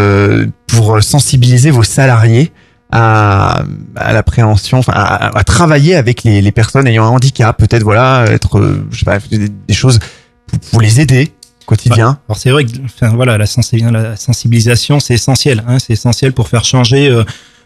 pour 0.69 1.03
sensibiliser 1.03 1.73
vos 1.73 1.83
salariés 1.83 2.53
à, 2.90 3.62
à 3.97 4.12
l'appréhension, 4.12 4.78
enfin, 4.78 4.93
à, 4.94 5.36
à 5.39 5.44
travailler 5.44 5.94
avec 5.94 6.23
les, 6.23 6.40
les 6.40 6.52
personnes 6.52 6.86
ayant 6.86 7.05
un 7.05 7.10
handicap, 7.10 7.56
peut-être 7.59 7.82
voilà, 7.82 8.24
être, 8.28 8.59
euh, 8.59 8.86
je 8.90 9.01
sais 9.01 9.05
pas, 9.05 9.19
des, 9.19 9.74
choses 9.74 9.98
pour, 10.47 10.59
pour 10.60 10.81
les 10.81 11.01
aider 11.01 11.32
quotidien. 11.66 12.19
Alors 12.28 12.39
c'est 12.39 12.51
vrai 12.51 12.65
que 12.65 12.73
enfin, 12.85 13.15
voilà, 13.15 13.36
la, 13.36 13.44
la 13.44 14.16
sensibilisation, 14.16 15.01
c'est 15.01 15.15
essentiel. 15.15 15.62
Hein, 15.69 15.78
c'est 15.78 15.93
essentiel 15.93 16.32
pour 16.32 16.48
faire 16.48 16.65
changer 16.65 17.09
euh, 17.09 17.24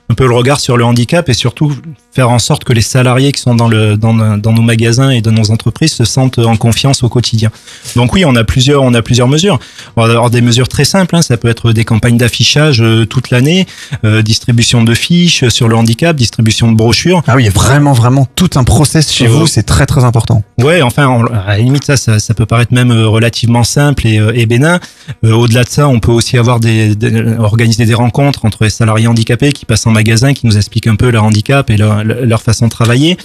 un 0.09 0.15
peu 0.15 0.27
le 0.27 0.35
regard 0.35 0.59
sur 0.59 0.77
le 0.77 0.85
handicap 0.85 1.29
et 1.29 1.35
surtout 1.35 1.73
faire 2.15 2.29
en 2.31 2.39
sorte 2.39 2.65
que 2.65 2.73
les 2.73 2.83
salariés 2.83 3.33
qui 3.33 3.41
sont 3.41 3.55
dans, 3.55 3.69
le, 3.69 3.97
dans, 3.97 4.13
dans 4.37 4.53
nos 4.53 4.63
magasins 4.63 5.11
et 5.11 5.23
dans 5.23 5.33
nos 5.33 5.51
entreprises 5.51 5.93
se 5.95 6.05
sentent 6.05 6.39
en 6.39 6.57
confiance 6.57 7.03
au 7.03 7.09
quotidien. 7.09 7.51
Donc 7.97 8.13
oui, 8.13 8.25
on 8.25 8.37
a 8.37 8.45
plusieurs, 8.45 8.83
on 8.83 8.93
a 8.95 9.01
plusieurs 9.03 9.29
mesures. 9.29 9.59
On 9.97 10.05
va 10.05 10.11
avoir 10.13 10.29
des 10.31 10.43
mesures 10.43 10.69
très 10.69 10.85
simples. 10.85 11.17
hein, 11.17 11.23
ça 11.23 11.37
peut 11.37 11.49
être 11.49 11.73
des 11.73 11.85
campagnes 11.85 12.19
d'affichage 12.19 12.83
euh, 12.83 13.07
toute 13.07 13.31
l'année, 13.31 13.67
euh, 14.05 14.21
distribution 14.23 14.85
de 14.85 14.95
fiches 14.95 15.49
sur 15.49 15.69
le 15.69 15.77
handicap, 15.77 16.15
distribution 16.15 16.71
de 16.71 16.77
brochures. 16.77 17.23
Ah 17.27 17.35
oui, 17.37 17.43
il 17.45 17.47
y 17.47 17.49
a 17.49 17.53
vraiment, 17.53 17.93
vraiment 17.95 18.27
tout 18.37 18.51
un 18.57 18.65
process 18.65 19.11
chez 19.11 19.27
Euh, 19.27 19.31
vous, 19.31 19.47
c'est 19.47 19.63
très, 19.63 19.87
très 19.87 20.05
important. 20.05 20.43
Ouais, 20.59 20.83
enfin, 20.83 21.09
on- 21.09 21.25
à 21.25 21.49
la 21.49 21.59
limite, 21.59 21.85
ça, 21.85 21.97
ça, 21.97 22.19
ça 22.19 22.35
peut 22.35 22.47
paraître 22.47 22.75
même 22.75 22.91
euh, 22.91 23.09
relativement 23.09 23.65
simple 23.65 24.07
et, 24.07 24.21
et 24.35 24.45
bénin. 24.47 24.81
Euh, 25.25 25.33
Au-delà 25.33 25.65
de 25.65 25.69
ça, 25.71 25.89
on 25.89 25.99
peut 25.99 26.13
aussi 26.13 26.37
avoir 26.37 26.61
des, 26.61 26.95
des- 26.95 27.37
organiser 27.39 27.87
des 27.87 27.95
rencontres 27.95 28.45
entre 28.45 28.65
les 28.65 28.71
salariés 28.71 29.07
handicapés 29.07 29.53
qui 29.53 29.65
passent 29.65 29.87
en 29.87 29.91
magasin, 29.93 30.35
qui 30.35 30.47
nous 30.47 30.57
expliquent 30.59 30.89
un 30.89 30.97
peu 30.97 31.11
leur 31.11 31.25
handicap 31.25 31.71
et 31.71 31.77
leur, 31.77 32.02
leur 32.03 32.43
façon 32.43 32.67
de 32.67 32.71
travailler. 32.71 33.17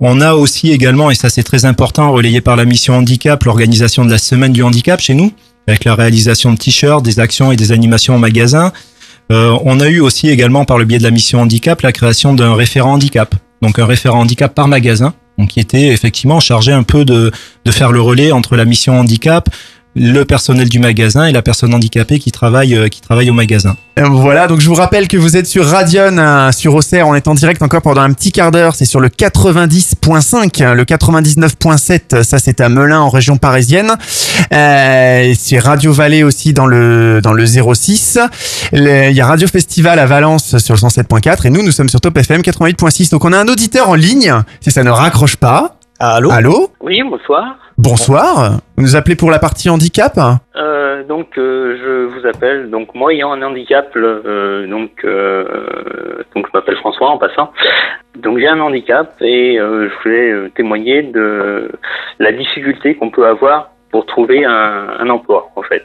On 0.00 0.20
a 0.20 0.34
aussi 0.34 0.72
également, 0.72 1.10
et 1.10 1.14
ça 1.14 1.30
c'est 1.30 1.44
très 1.44 1.64
important, 1.64 2.12
relayé 2.12 2.40
par 2.40 2.56
la 2.56 2.64
mission 2.64 2.94
handicap, 2.94 3.44
l'organisation 3.44 4.04
de 4.04 4.10
la 4.10 4.18
semaine 4.18 4.52
du 4.52 4.62
handicap 4.62 5.00
chez 5.00 5.14
nous, 5.14 5.32
avec 5.68 5.84
la 5.84 5.94
réalisation 5.94 6.52
de 6.52 6.58
t-shirts, 6.58 7.04
des 7.04 7.20
actions 7.20 7.52
et 7.52 7.56
des 7.56 7.70
animations 7.70 8.16
en 8.16 8.18
magasin. 8.18 8.72
Euh, 9.30 9.56
on 9.64 9.78
a 9.78 9.88
eu 9.88 10.00
aussi 10.00 10.28
également 10.28 10.64
par 10.64 10.78
le 10.78 10.84
biais 10.84 10.98
de 10.98 11.04
la 11.04 11.12
mission 11.12 11.40
handicap 11.40 11.80
la 11.82 11.92
création 11.92 12.34
d'un 12.34 12.54
référent 12.54 12.94
handicap, 12.94 13.34
donc 13.62 13.78
un 13.78 13.86
référent 13.86 14.20
handicap 14.20 14.52
par 14.52 14.66
magasin, 14.66 15.14
donc 15.38 15.50
qui 15.50 15.60
était 15.60 15.88
effectivement 15.88 16.40
chargé 16.40 16.72
un 16.72 16.82
peu 16.82 17.04
de, 17.04 17.30
de 17.64 17.70
faire 17.70 17.92
le 17.92 18.00
relais 18.00 18.32
entre 18.32 18.56
la 18.56 18.64
mission 18.64 18.98
handicap, 18.98 19.48
le 19.94 20.24
personnel 20.24 20.68
du 20.68 20.78
magasin 20.78 21.26
et 21.26 21.32
la 21.32 21.42
personne 21.42 21.74
handicapée 21.74 22.18
qui 22.18 22.32
travaille 22.32 22.74
euh, 22.74 22.88
qui 22.88 23.00
travaille 23.00 23.28
au 23.30 23.34
magasin. 23.34 23.76
Euh, 23.98 24.08
Voilà, 24.08 24.46
donc 24.46 24.60
je 24.60 24.68
vous 24.68 24.74
rappelle 24.74 25.06
que 25.06 25.18
vous 25.18 25.36
êtes 25.36 25.46
sur 25.46 25.66
Radion, 25.66 26.16
euh, 26.16 26.50
sur 26.52 26.74
Auxerre, 26.74 27.06
on 27.08 27.14
est 27.14 27.28
en 27.28 27.34
direct 27.34 27.60
encore 27.62 27.82
pendant 27.82 28.00
un 28.00 28.12
petit 28.14 28.32
quart 28.32 28.50
d'heure, 28.50 28.74
c'est 28.74 28.86
sur 28.86 29.00
le 29.00 29.08
90.5, 29.08 30.62
euh, 30.62 30.74
le 30.74 30.84
99.7, 30.84 32.22
ça 32.22 32.38
c'est 32.38 32.60
à 32.60 32.68
Melun 32.68 33.00
en 33.00 33.10
région 33.10 33.36
parisienne, 33.36 33.92
euh, 34.52 35.34
c'est 35.38 35.58
Radio 35.58 35.92
Vallée 35.92 36.22
aussi 36.24 36.52
dans 36.54 36.66
le 36.66 37.20
dans 37.22 37.32
le 37.32 37.44
06, 37.46 38.18
Le- 38.72 39.10
il 39.10 39.16
y 39.16 39.20
a 39.20 39.26
Radio 39.26 39.46
Festival 39.48 39.98
à 39.98 40.06
Valence 40.06 40.56
sur 40.58 40.74
le 40.74 40.80
107.4, 40.80 41.46
et 41.46 41.50
nous, 41.50 41.62
nous 41.62 41.72
sommes 41.72 41.88
sur 41.88 42.00
Top 42.00 42.16
FM 42.16 42.40
88.6, 42.40 43.10
donc 43.10 43.24
on 43.24 43.32
a 43.32 43.38
un 43.38 43.48
auditeur 43.48 43.88
en 43.88 43.94
ligne, 43.94 44.32
si 44.60 44.70
ça 44.70 44.82
ne 44.84 44.90
raccroche 44.90 45.36
pas. 45.36 45.76
Allô 46.04 46.32
Allô 46.32 46.68
Oui, 46.80 47.00
bonsoir. 47.04 47.58
Bonsoir, 47.78 48.58
vous 48.76 48.82
nous 48.82 48.96
appelez 48.96 49.14
pour 49.14 49.30
la 49.30 49.38
partie 49.38 49.70
handicap 49.70 50.18
Euh, 50.56 51.04
donc, 51.04 51.38
euh, 51.38 51.78
je 51.80 52.06
vous 52.06 52.26
appelle. 52.26 52.70
Donc, 52.70 52.92
moi, 52.96 53.12
ayant 53.12 53.30
un 53.30 53.42
handicap, 53.42 53.88
euh, 53.94 54.66
donc, 54.66 54.90
euh, 55.04 55.44
donc, 56.34 56.46
je 56.48 56.50
m'appelle 56.58 56.74
François 56.78 57.08
en 57.08 57.18
passant. 57.18 57.52
Donc, 58.18 58.38
j'ai 58.38 58.48
un 58.48 58.58
handicap 58.58 59.14
et 59.20 59.60
euh, 59.60 59.88
je 59.88 60.02
voulais 60.02 60.32
euh, 60.32 60.50
témoigner 60.56 61.02
de 61.02 61.70
la 62.18 62.32
difficulté 62.32 62.96
qu'on 62.96 63.10
peut 63.10 63.28
avoir 63.28 63.70
pour 63.92 64.06
trouver 64.06 64.44
un, 64.44 64.86
un 64.98 65.08
emploi, 65.08 65.50
en 65.54 65.62
fait. 65.62 65.84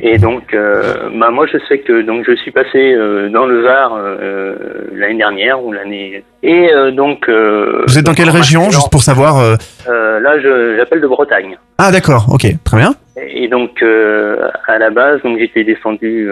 Et 0.00 0.18
donc, 0.18 0.52
euh, 0.52 1.08
bah, 1.14 1.30
moi, 1.30 1.46
je 1.46 1.58
sais 1.68 1.78
que 1.78 2.02
donc 2.02 2.24
je 2.26 2.34
suis 2.36 2.50
passé 2.50 2.92
euh, 2.92 3.28
dans 3.28 3.46
le 3.46 3.60
Var 3.60 3.94
euh, 3.94 4.54
l'année 4.94 5.18
dernière 5.18 5.62
ou 5.62 5.72
l'année. 5.72 6.24
Et 6.42 6.72
euh, 6.72 6.90
donc. 6.90 7.28
Vous 7.28 7.98
êtes 7.98 8.04
dans 8.04 8.14
quelle 8.14 8.30
région, 8.30 8.70
juste 8.70 8.90
pour 8.90 9.02
savoir 9.02 9.56
Là, 9.86 10.40
j'appelle 10.76 11.00
de 11.00 11.06
Bretagne. 11.06 11.56
Ah 11.78 11.92
d'accord, 11.92 12.26
ok, 12.32 12.46
très 12.64 12.76
bien. 12.78 12.94
Et 13.16 13.48
donc 13.48 13.82
euh, 13.82 14.48
à 14.66 14.78
la 14.78 14.90
base, 14.90 15.20
donc 15.22 15.38
j'étais 15.38 15.64
descendu 15.64 16.30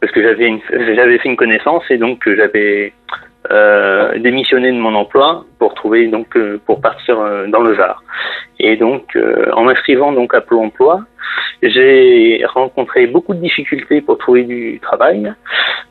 parce 0.00 0.12
que 0.12 0.22
j'avais 0.22 0.52
j'avais 0.94 1.18
fait 1.18 1.28
une 1.28 1.36
connaissance 1.36 1.84
et 1.90 1.96
donc 1.96 2.28
j'avais 2.36 2.92
euh, 3.50 4.18
démissionné 4.18 4.70
de 4.70 4.78
mon 4.78 4.94
emploi 4.94 5.44
pour 5.58 5.74
trouver 5.74 6.06
donc 6.06 6.36
euh, 6.36 6.60
pour 6.64 6.80
partir 6.80 7.18
euh, 7.18 7.46
dans 7.48 7.60
le 7.60 7.72
Var. 7.72 8.02
Et 8.60 8.76
donc 8.76 9.16
euh, 9.16 9.50
en 9.52 9.64
m'inscrivant 9.64 10.12
donc 10.12 10.34
à 10.34 10.40
Pôle 10.40 10.58
Emploi, 10.58 11.00
j'ai 11.62 12.44
rencontré 12.54 13.06
beaucoup 13.06 13.34
de 13.34 13.40
difficultés 13.40 14.00
pour 14.00 14.18
trouver 14.18 14.44
du 14.44 14.78
travail 14.80 15.32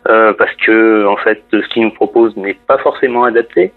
euh, 0.07 0.33
parce 0.33 0.53
que 0.65 1.05
en 1.05 1.17
fait, 1.17 1.43
ce 1.51 1.67
qu'ils 1.69 1.83
nous 1.83 1.91
proposent 1.91 2.35
n'est 2.37 2.57
pas 2.67 2.77
forcément 2.77 3.23
adapté. 3.25 3.73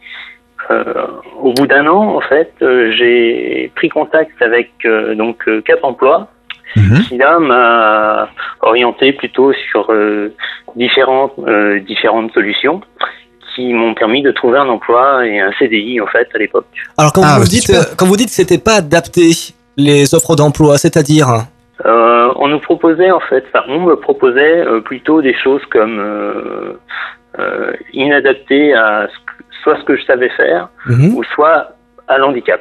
Euh, 0.71 0.95
au 1.41 1.53
bout 1.53 1.67
d'un 1.67 1.87
an, 1.87 2.17
en 2.17 2.21
fait, 2.21 2.53
euh, 2.63 2.91
j'ai 2.93 3.71
pris 3.75 3.89
contact 3.89 4.41
avec 4.41 4.71
euh, 4.85 5.15
donc 5.15 5.45
Cap 5.65 5.81
Emploi, 5.83 6.29
qui 6.75 7.19
là 7.19 7.39
m'a 7.39 8.29
orienté 8.63 9.13
plutôt 9.13 9.53
sur 9.53 9.93
euh, 9.93 10.35
différentes 10.75 11.35
euh, 11.47 11.81
différentes 11.81 12.33
solutions 12.33 12.81
qui 13.55 13.73
m'ont 13.73 13.95
permis 13.95 14.23
de 14.23 14.31
trouver 14.33 14.59
un 14.59 14.69
emploi 14.69 15.27
et 15.27 15.41
un 15.41 15.53
CDI 15.59 16.01
en 16.01 16.07
fait 16.07 16.29
à 16.35 16.39
l'époque. 16.39 16.67
Alors 16.99 17.13
quand 17.13 17.23
Ah, 17.25 17.35
vous 17.37 17.43
bah, 17.45 17.47
dites 17.49 17.63
super. 17.67 17.81
euh, 17.81 17.95
quand 17.97 18.07
vous 18.07 18.17
dites 18.17 18.29
que 18.29 18.35
c'était 18.35 18.59
pas 18.59 18.75
adapté 18.77 19.31
les 19.77 20.15
offres 20.15 20.37
d'emploi, 20.37 20.79
c'est-à-dire? 20.79 21.29
Euh, 21.85 22.33
on 22.37 22.49
nous 22.49 22.61
proposait 22.61 23.11
en 23.11 23.21
fait, 23.21 23.45
enfin 23.49 23.65
on 23.69 23.81
me 23.81 23.97
proposait 23.97 24.61
euh, 24.65 24.81
plutôt 24.81 25.21
des 25.23 25.35
choses 25.43 25.63
comme 25.73 25.99
euh, 25.99 26.79
euh, 27.39 27.73
inadaptées 27.93 28.75
à 28.75 29.09
soit 29.63 29.77
ce 29.81 29.85
que 29.85 29.97
je 29.97 30.05
savais 30.05 30.31
faire 30.31 30.69
Mhm. 30.87 31.15
ou 31.17 31.25
soit 31.35 31.71
à 32.09 32.19
l'handicap. 32.19 32.61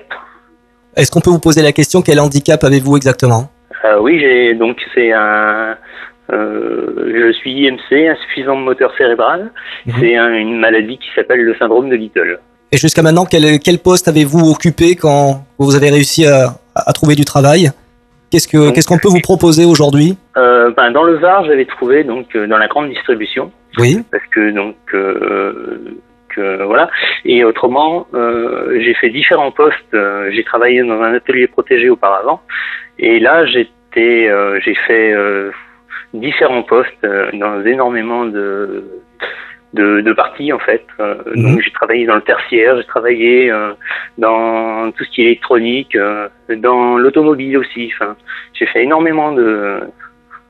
Est-ce 0.95 1.11
qu'on 1.11 1.21
peut 1.21 1.29
vous 1.31 1.39
poser 1.39 1.61
la 1.61 1.71
question 1.71 2.01
quel 2.01 2.19
handicap 2.19 2.63
avez-vous 2.63 2.97
exactement? 2.97 3.49
Euh, 3.85 3.99
oui, 3.99 4.19
j'ai 4.19 4.53
donc 4.55 4.77
c'est 4.93 5.11
un 5.11 5.75
je 6.33 7.31
suis 7.33 7.51
IMC, 7.51 8.09
insuffisant 8.09 8.55
moteur 8.55 8.93
cérébral. 8.97 9.51
Mhm. 9.85 9.93
C'est 9.99 10.15
un- 10.17 10.33
une 10.33 10.59
maladie 10.59 10.97
qui 10.97 11.09
s'appelle 11.15 11.41
le 11.41 11.55
syndrome 11.55 11.89
de 11.89 11.95
Little. 11.95 12.39
Et 12.71 12.77
jusqu'à 12.77 13.01
maintenant, 13.03 13.25
quel, 13.25 13.59
quel 13.59 13.79
poste 13.79 14.07
avez-vous 14.07 14.49
occupé 14.51 14.95
quand 14.95 15.43
vous 15.59 15.75
avez 15.75 15.89
réussi 15.91 16.25
à, 16.25 16.55
à 16.75 16.91
trouver 16.93 17.15
du 17.15 17.25
travail? 17.25 17.69
Qu'est-ce 18.31 18.47
que 18.47 18.71
qu'est-ce 18.71 18.87
qu'on 18.87 18.97
peut 18.97 19.09
vous 19.09 19.21
proposer 19.21 19.63
aujourd'hui? 19.63 20.17
Euh, 20.37 20.71
ben, 20.75 20.89
dans 20.89 21.03
le 21.03 21.17
Var, 21.17 21.45
j'avais 21.45 21.65
trouvé 21.65 22.03
donc 22.03 22.35
euh, 22.35 22.47
dans 22.47 22.57
la 22.57 22.67
grande 22.67 22.89
distribution. 22.89 23.51
Oui. 23.77 23.99
Parce 24.11 24.23
que 24.33 24.49
donc 24.49 24.75
euh, 24.95 25.77
que 26.35 26.63
voilà. 26.63 26.89
Et 27.25 27.43
autrement, 27.43 28.07
euh, 28.15 28.79
j'ai 28.83 28.95
fait 28.95 29.11
différents 29.11 29.51
postes. 29.51 29.93
Euh, 29.93 30.31
j'ai 30.33 30.43
travaillé 30.43 30.81
dans 30.81 30.99
un 30.99 31.13
atelier 31.13 31.45
protégé 31.47 31.91
auparavant. 31.91 32.41
Et 32.97 33.19
là, 33.19 33.45
j'étais, 33.45 34.27
euh, 34.29 34.59
j'ai 34.65 34.73
fait 34.87 35.13
euh, 35.13 35.51
différents 36.13 36.63
postes 36.63 36.91
euh, 37.03 37.29
dans 37.33 37.63
énormément 37.65 38.25
de 38.25 38.83
de, 39.73 40.01
de 40.01 40.13
parties 40.13 40.53
en 40.53 40.59
fait. 40.59 40.85
Euh, 40.99 41.15
Donc 41.35 41.61
j'ai 41.61 41.71
travaillé 41.71 42.05
dans 42.05 42.15
le 42.15 42.21
tertiaire, 42.21 42.77
j'ai 42.77 42.85
travaillé 42.85 43.51
euh, 43.51 43.73
dans 44.17 44.91
tout 44.91 45.03
ce 45.03 45.09
qui 45.09 45.21
est 45.21 45.25
électronique, 45.25 45.95
euh, 45.95 46.27
dans 46.57 46.97
l'automobile 46.97 47.57
aussi. 47.57 47.91
Enfin, 47.95 48.15
j'ai 48.53 48.67
fait 48.67 48.83
énormément 48.83 49.31
de 49.31 49.79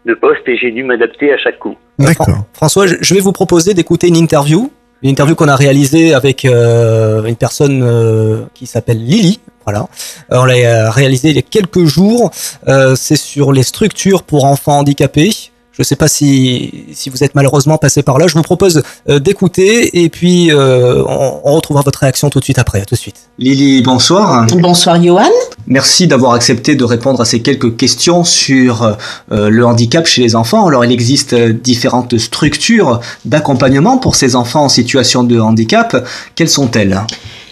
de 0.05 0.13
postes 0.15 0.45
et 0.47 0.57
j'ai 0.57 0.71
dû 0.71 0.83
m'adapter 0.83 1.31
à 1.31 1.37
chaque 1.37 1.59
coup. 1.59 1.77
D'accord. 1.97 2.27
François, 2.51 2.85
je 2.87 3.13
vais 3.13 3.21
vous 3.21 3.31
proposer 3.31 3.73
d'écouter 3.73 4.09
une 4.09 4.17
interview, 4.17 4.69
une 5.01 5.09
interview 5.09 5.35
qu'on 5.35 5.47
a 5.47 5.55
réalisée 5.55 6.13
avec 6.13 6.43
euh, 6.43 7.23
une 7.23 7.37
personne 7.37 7.81
euh, 7.81 8.41
qui 8.53 8.65
s'appelle 8.65 8.97
Lily. 8.97 9.39
Voilà, 9.63 9.87
on 10.29 10.43
l'a 10.43 10.91
réalisée 10.91 11.29
il 11.29 11.35
y 11.37 11.39
a 11.39 11.41
quelques 11.41 11.85
jours. 11.85 12.31
Euh, 12.67 12.95
C'est 12.95 13.15
sur 13.15 13.53
les 13.53 13.63
structures 13.63 14.23
pour 14.23 14.43
enfants 14.43 14.79
handicapés. 14.79 15.31
Je 15.73 15.81
ne 15.81 15.83
sais 15.83 15.95
pas 15.95 16.07
si, 16.07 16.85
si 16.93 17.09
vous 17.09 17.23
êtes 17.23 17.33
malheureusement 17.33 17.79
passé 17.79 18.03
par 18.03 18.19
là. 18.19 18.27
Je 18.27 18.35
vous 18.35 18.43
propose 18.43 18.83
euh, 19.09 19.17
d'écouter 19.19 20.03
et 20.03 20.09
puis 20.09 20.51
euh, 20.51 21.03
on, 21.07 21.41
on 21.43 21.53
retrouvera 21.55 21.83
votre 21.83 21.99
réaction 21.99 22.29
tout 22.29 22.39
de 22.39 22.43
suite 22.43 22.59
après. 22.59 22.81
À 22.81 22.85
tout 22.85 22.93
de 22.93 22.99
suite. 22.99 23.15
Lily, 23.39 23.81
bonsoir. 23.81 24.45
Bonsoir 24.47 25.01
Johan. 25.01 25.29
Merci 25.65 26.05
d'avoir 26.05 26.33
accepté 26.33 26.75
de 26.75 26.83
répondre 26.83 27.19
à 27.21 27.25
ces 27.25 27.41
quelques 27.41 27.75
questions 27.75 28.23
sur 28.23 28.83
euh, 29.31 29.49
le 29.49 29.65
handicap 29.65 30.05
chez 30.05 30.21
les 30.21 30.35
enfants. 30.35 30.67
Alors 30.67 30.85
il 30.85 30.91
existe 30.91 31.33
différentes 31.33 32.17
structures 32.19 32.99
d'accompagnement 33.25 33.97
pour 33.97 34.15
ces 34.15 34.35
enfants 34.35 34.65
en 34.65 34.69
situation 34.69 35.23
de 35.23 35.39
handicap. 35.39 36.05
Quelles 36.35 36.49
sont-elles? 36.49 37.01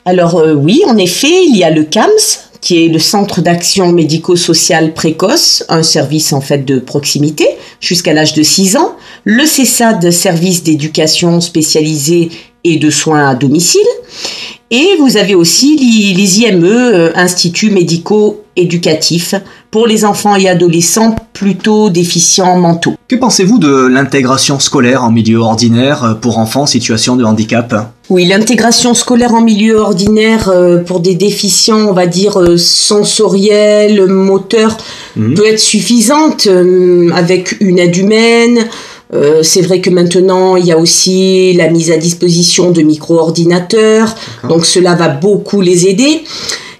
Alors 0.05 0.35
euh, 0.35 0.53
oui, 0.53 0.81
en 0.87 0.97
effet, 0.97 1.43
il 1.45 1.57
y 1.57 1.63
a 1.63 1.69
le 1.69 1.83
CAMS, 1.83 2.50
qui 2.61 2.85
est 2.85 2.87
le 2.87 2.99
Centre 2.99 3.41
d'action 3.41 3.91
médico-sociale 3.91 4.93
précoce, 4.93 5.65
un 5.67 5.83
service 5.83 6.31
en 6.31 6.41
fait 6.41 6.63
de 6.63 6.79
proximité 6.79 7.47
jusqu'à 7.79 8.13
l'âge 8.13 8.33
de 8.33 8.43
6 8.43 8.77
ans. 8.77 8.95
Le 9.23 9.45
CESAD, 9.45 10.11
service 10.11 10.63
d'éducation 10.63 11.41
spécialisé 11.41 12.29
et 12.63 12.77
de 12.77 12.89
soins 12.89 13.29
à 13.29 13.35
domicile. 13.35 13.81
Et 14.69 14.95
vous 14.99 15.17
avez 15.17 15.35
aussi 15.35 15.75
les, 16.15 16.39
IME, 16.39 16.63
euh, 16.63 17.11
instituts 17.15 17.71
médico-éducatifs, 17.71 19.35
pour 19.71 19.87
les 19.87 20.05
enfants 20.05 20.35
et 20.35 20.47
adolescents 20.49 21.15
plutôt 21.33 21.89
déficients 21.89 22.57
mentaux. 22.57 22.93
Que 23.07 23.15
pensez-vous 23.15 23.57
de 23.57 23.87
l'intégration 23.87 24.59
scolaire 24.59 25.03
en 25.03 25.11
milieu 25.11 25.39
ordinaire 25.39 26.03
euh, 26.03 26.13
pour 26.13 26.37
enfants 26.37 26.63
en 26.63 26.65
situation 26.67 27.15
de 27.15 27.23
handicap? 27.23 27.73
Oui, 28.09 28.25
l'intégration 28.25 28.93
scolaire 28.93 29.33
en 29.33 29.41
milieu 29.41 29.77
ordinaire 29.77 30.49
euh, 30.49 30.79
pour 30.79 30.99
des 30.99 31.15
déficients, 31.15 31.87
on 31.89 31.93
va 31.93 32.05
dire, 32.05 32.39
euh, 32.39 32.57
sensoriels, 32.57 34.05
moteurs, 34.07 34.77
peut 35.15 35.45
être 35.45 35.59
suffisante 35.59 36.47
avec 37.13 37.57
une 37.59 37.79
aide 37.79 37.95
humaine. 37.95 38.67
Euh, 39.13 39.43
c'est 39.43 39.61
vrai 39.61 39.81
que 39.81 39.89
maintenant, 39.89 40.55
il 40.55 40.65
y 40.65 40.71
a 40.71 40.77
aussi 40.77 41.53
la 41.53 41.69
mise 41.69 41.91
à 41.91 41.97
disposition 41.97 42.71
de 42.71 42.81
micro-ordinateurs, 42.81 44.15
donc 44.47 44.65
cela 44.65 44.95
va 44.95 45.09
beaucoup 45.09 45.59
les 45.59 45.87
aider. 45.87 46.23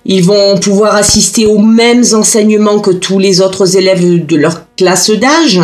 Ils 0.05 0.23
vont 0.23 0.57
pouvoir 0.57 0.95
assister 0.95 1.45
aux 1.45 1.59
mêmes 1.59 2.03
enseignements 2.13 2.79
que 2.79 2.91
tous 2.91 3.19
les 3.19 3.41
autres 3.41 3.77
élèves 3.77 4.25
de 4.25 4.35
leur 4.35 4.63
classe 4.75 5.11
d'âge. 5.11 5.61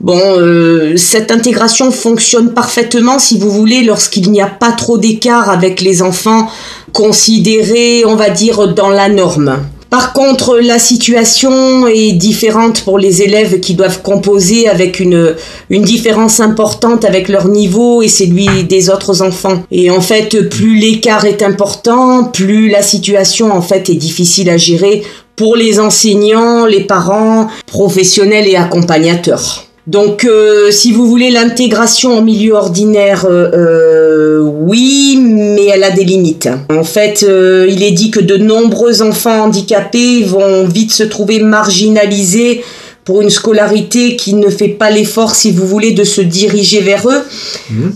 Bon, 0.00 0.18
euh, 0.18 0.96
cette 0.96 1.30
intégration 1.30 1.90
fonctionne 1.90 2.54
parfaitement, 2.54 3.18
si 3.18 3.38
vous 3.38 3.50
voulez, 3.50 3.82
lorsqu'il 3.82 4.30
n'y 4.30 4.40
a 4.40 4.46
pas 4.46 4.72
trop 4.72 4.96
d'écart 4.96 5.50
avec 5.50 5.82
les 5.82 6.00
enfants 6.00 6.48
considérés, 6.94 8.04
on 8.06 8.16
va 8.16 8.30
dire, 8.30 8.72
dans 8.72 8.88
la 8.88 9.10
norme. 9.10 9.58
Par 9.90 10.12
contre, 10.12 10.60
la 10.60 10.78
situation 10.78 11.88
est 11.88 12.12
différente 12.12 12.82
pour 12.82 12.96
les 12.96 13.22
élèves 13.22 13.58
qui 13.58 13.74
doivent 13.74 14.02
composer 14.02 14.68
avec 14.68 15.00
une, 15.00 15.34
une 15.68 15.82
différence 15.82 16.38
importante 16.38 17.04
avec 17.04 17.28
leur 17.28 17.48
niveau 17.48 18.00
et 18.00 18.08
celui 18.08 18.64
des 18.64 18.88
autres 18.88 19.20
enfants. 19.20 19.64
Et 19.72 19.90
en 19.90 20.00
fait, 20.00 20.48
plus 20.48 20.76
l'écart 20.76 21.24
est 21.24 21.42
important, 21.42 22.24
plus 22.24 22.70
la 22.70 22.82
situation 22.82 23.52
en 23.52 23.62
fait 23.62 23.90
est 23.90 23.96
difficile 23.96 24.48
à 24.48 24.56
gérer 24.56 25.02
pour 25.34 25.56
les 25.56 25.80
enseignants, 25.80 26.66
les 26.66 26.84
parents, 26.84 27.48
professionnels 27.66 28.46
et 28.46 28.56
accompagnateurs. 28.56 29.69
Donc, 29.90 30.24
euh, 30.24 30.70
si 30.70 30.92
vous 30.92 31.04
voulez 31.04 31.30
l'intégration 31.30 32.16
en 32.16 32.22
milieu 32.22 32.52
ordinaire, 32.52 33.26
euh, 33.28 33.50
euh, 33.52 34.38
oui, 34.40 35.18
mais 35.20 35.66
elle 35.66 35.82
a 35.82 35.90
des 35.90 36.04
limites. 36.04 36.48
En 36.70 36.84
fait, 36.84 37.22
il 37.22 37.82
est 37.82 37.90
dit 37.90 38.12
que 38.12 38.20
de 38.20 38.36
nombreux 38.36 39.02
enfants 39.02 39.46
handicapés 39.46 40.22
vont 40.22 40.64
vite 40.64 40.92
se 40.92 41.02
trouver 41.02 41.40
marginalisés 41.40 42.62
pour 43.04 43.22
une 43.22 43.30
scolarité 43.30 44.16
qui 44.16 44.34
ne 44.34 44.50
fait 44.50 44.68
pas 44.68 44.90
l'effort, 44.90 45.34
si 45.34 45.52
vous 45.52 45.66
voulez, 45.66 45.92
de 45.92 46.04
se 46.04 46.20
diriger 46.20 46.80
vers 46.80 47.08
eux. 47.08 47.22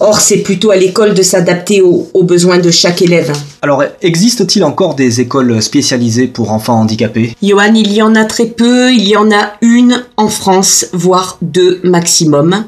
Or, 0.01 0.21
c'est 0.21 0.39
plutôt 0.39 0.71
à 0.71 0.77
l'école 0.77 1.15
de 1.15 1.23
s'adapter 1.23 1.81
aux, 1.81 2.09
aux 2.15 2.23
besoins 2.23 2.59
de 2.59 2.71
chaque 2.71 3.03
élève. 3.03 3.33
Alors 3.63 3.83
existe-t-il 4.03 4.65
encore 4.65 4.95
des 4.95 5.21
écoles 5.21 5.63
spécialisées 5.63 6.27
pour 6.27 6.53
enfants 6.53 6.81
handicapés? 6.81 7.35
Johan, 7.43 7.75
il 7.75 7.93
y 7.93 8.03
en 8.03 8.15
a 8.15 8.25
très 8.25 8.47
peu, 8.47 8.93
il 8.93 9.09
y 9.09 9.17
en 9.17 9.31
a 9.31 9.53
une 9.63 10.05
en 10.17 10.29
France, 10.29 10.87
voire 10.93 11.39
deux 11.43 11.81
maximum. 11.83 12.65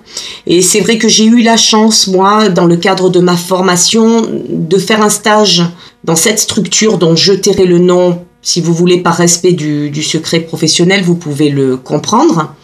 Et 0.47 0.63
c'est 0.63 0.81
vrai 0.81 0.99
que 0.99 1.09
j'ai 1.09 1.25
eu 1.25 1.43
la 1.43 1.57
chance, 1.57 2.07
moi, 2.07 2.49
dans 2.49 2.67
le 2.67 2.77
cadre 2.77 3.11
de 3.11 3.21
ma 3.21 3.37
formation, 3.37 4.27
de 4.49 4.79
faire 4.79 5.03
un 5.03 5.11
stage 5.11 5.63
dans 6.05 6.17
cette 6.17 6.39
structure 6.39 6.99
dont 6.99 7.17
je 7.17 7.33
tairai 7.33 7.67
le 7.67 7.79
nom, 7.79 8.21
si 8.47 8.61
vous 8.61 8.73
voulez, 8.73 8.99
par 8.99 9.17
respect 9.17 9.55
du, 9.55 9.91
du 9.91 10.05
secret 10.05 10.39
professionnel, 10.39 11.03
vous 11.03 11.17
pouvez 11.17 11.51
le 11.51 11.77
comprendre. 11.77 12.55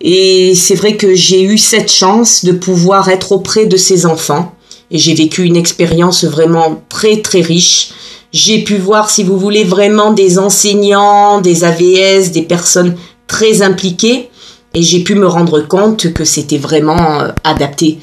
Et 0.00 0.54
c'est 0.54 0.74
vrai 0.74 0.96
que 0.96 1.14
j'ai 1.14 1.42
eu 1.42 1.58
cette 1.58 1.92
chance 1.92 2.42
de 2.42 2.52
pouvoir 2.52 3.10
être 3.10 3.32
auprès 3.32 3.66
de 3.66 3.76
ces 3.76 4.06
enfants. 4.06 4.54
Et 4.90 4.96
j'ai 4.96 5.12
vécu 5.12 5.44
une 5.44 5.56
expérience 5.56 6.24
vraiment 6.24 6.82
très 6.88 7.20
très 7.20 7.42
riche. 7.42 7.90
J'ai 8.32 8.64
pu 8.64 8.78
voir, 8.78 9.10
si 9.10 9.22
vous 9.22 9.38
voulez, 9.38 9.62
vraiment 9.62 10.14
des 10.14 10.38
enseignants, 10.38 11.42
des 11.42 11.64
AVS, 11.64 12.30
des 12.30 12.40
personnes 12.40 12.96
très 13.26 13.60
impliquées. 13.60 14.30
Et 14.72 14.80
j'ai 14.80 15.00
pu 15.00 15.16
me 15.16 15.26
rendre 15.26 15.60
compte 15.60 16.14
que 16.14 16.24
c'était 16.24 16.56
vraiment 16.56 17.20
euh, 17.20 17.28
adapté. 17.44 17.98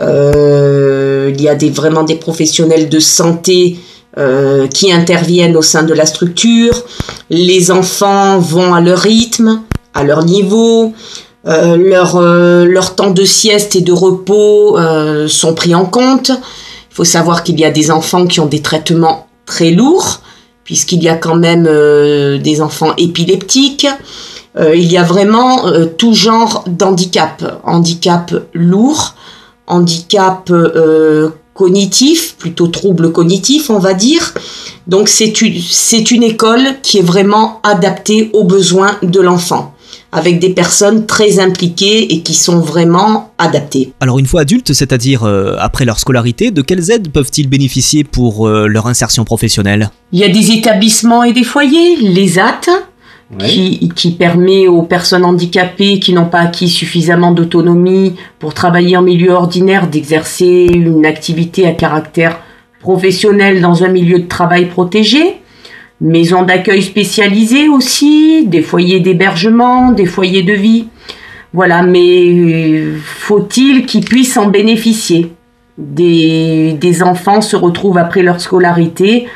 Euh, 0.00 1.30
il 1.32 1.40
y 1.40 1.48
a 1.48 1.54
des, 1.54 1.70
vraiment 1.70 2.02
des 2.02 2.16
professionnels 2.16 2.88
de 2.88 2.98
santé 2.98 3.76
euh, 4.18 4.66
qui 4.66 4.90
interviennent 4.90 5.58
au 5.58 5.62
sein 5.62 5.82
de 5.82 5.92
la 5.92 6.06
structure. 6.06 6.72
Les 7.28 7.70
enfants 7.70 8.38
vont 8.38 8.72
à 8.72 8.80
leur 8.80 9.00
rythme, 9.00 9.60
à 9.92 10.04
leur 10.04 10.24
niveau. 10.24 10.94
Euh, 11.46 11.76
leur, 11.76 12.16
euh, 12.16 12.64
leur 12.64 12.94
temps 12.94 13.10
de 13.10 13.24
sieste 13.26 13.76
et 13.76 13.82
de 13.82 13.92
repos 13.92 14.78
sont 15.28 15.52
pris 15.52 15.74
en 15.74 15.84
compte. 15.84 16.30
Il 16.30 16.94
faut 16.94 17.04
savoir 17.04 17.44
qu'il 17.44 17.60
y 17.60 17.64
a 17.66 17.70
des 17.70 17.90
enfants 17.90 18.26
qui 18.26 18.40
ont 18.40 18.46
des 18.46 18.62
traitements 18.62 19.26
très 19.44 19.70
lourds, 19.72 20.22
puisqu'il 20.64 21.02
y 21.02 21.10
a 21.10 21.16
quand 21.16 21.36
même 21.36 21.64
des 22.38 22.62
enfants 22.62 22.94
épileptiques. 22.96 23.86
Il 24.58 24.90
y 24.90 24.96
a 24.96 25.02
vraiment 25.02 25.70
tout 25.98 26.14
genre 26.14 26.64
d'handicap. 26.66 27.60
Handicap 27.64 28.34
lourd, 28.54 29.14
handicap 29.66 30.50
cognitif, 31.56 32.36
plutôt 32.38 32.68
trouble 32.68 33.10
cognitif, 33.12 33.70
on 33.70 33.78
va 33.78 33.94
dire. 33.94 34.34
Donc 34.86 35.08
c'est 35.08 35.40
une, 35.40 35.60
c'est 35.60 36.10
une 36.10 36.22
école 36.22 36.76
qui 36.82 36.98
est 36.98 37.02
vraiment 37.02 37.60
adaptée 37.62 38.30
aux 38.32 38.44
besoins 38.44 38.98
de 39.02 39.20
l'enfant, 39.20 39.74
avec 40.12 40.38
des 40.38 40.50
personnes 40.50 41.06
très 41.06 41.40
impliquées 41.40 42.12
et 42.14 42.20
qui 42.20 42.34
sont 42.34 42.60
vraiment 42.60 43.32
adaptées. 43.38 43.92
Alors 44.00 44.18
une 44.18 44.26
fois 44.26 44.42
adultes, 44.42 44.72
c'est-à-dire 44.72 45.24
euh, 45.24 45.56
après 45.58 45.84
leur 45.84 45.98
scolarité, 45.98 46.50
de 46.50 46.62
quelles 46.62 46.90
aides 46.90 47.10
peuvent-ils 47.10 47.48
bénéficier 47.48 48.04
pour 48.04 48.46
euh, 48.46 48.66
leur 48.68 48.86
insertion 48.86 49.24
professionnelle? 49.24 49.90
Il 50.12 50.20
y 50.20 50.24
a 50.24 50.28
des 50.28 50.52
établissements 50.52 51.24
et 51.24 51.32
des 51.32 51.44
foyers, 51.44 51.96
les 51.96 52.38
AT, 52.38 52.66
qui, 53.38 53.88
qui 53.88 54.12
permet 54.12 54.68
aux 54.68 54.82
personnes 54.82 55.24
handicapées 55.24 55.98
qui 55.98 56.12
n'ont 56.12 56.26
pas 56.26 56.40
acquis 56.40 56.68
suffisamment 56.68 57.32
d'autonomie 57.32 58.14
pour 58.38 58.54
travailler 58.54 58.96
en 58.96 59.02
milieu 59.02 59.32
ordinaire 59.32 59.88
d'exercer 59.88 60.68
une 60.72 61.04
activité 61.04 61.66
à 61.66 61.72
caractère 61.72 62.38
professionnel 62.80 63.60
dans 63.60 63.82
un 63.82 63.88
milieu 63.88 64.20
de 64.20 64.28
travail 64.28 64.66
protégé. 64.66 65.38
Maisons 66.00 66.42
d'accueil 66.42 66.82
spécialisées 66.82 67.68
aussi, 67.68 68.46
des 68.46 68.62
foyers 68.62 69.00
d'hébergement, 69.00 69.92
des 69.92 70.06
foyers 70.06 70.42
de 70.42 70.52
vie. 70.52 70.86
Voilà, 71.52 71.82
mais 71.82 72.28
euh, 72.28 72.98
faut-il 73.02 73.86
qu'ils 73.86 74.04
puissent 74.04 74.36
en 74.36 74.48
bénéficier? 74.48 75.32
Des, 75.78 76.76
des 76.78 77.02
enfants 77.02 77.40
se 77.40 77.56
retrouvent 77.56 77.98
après 77.98 78.22
leur 78.22 78.40
scolarité 78.40 79.26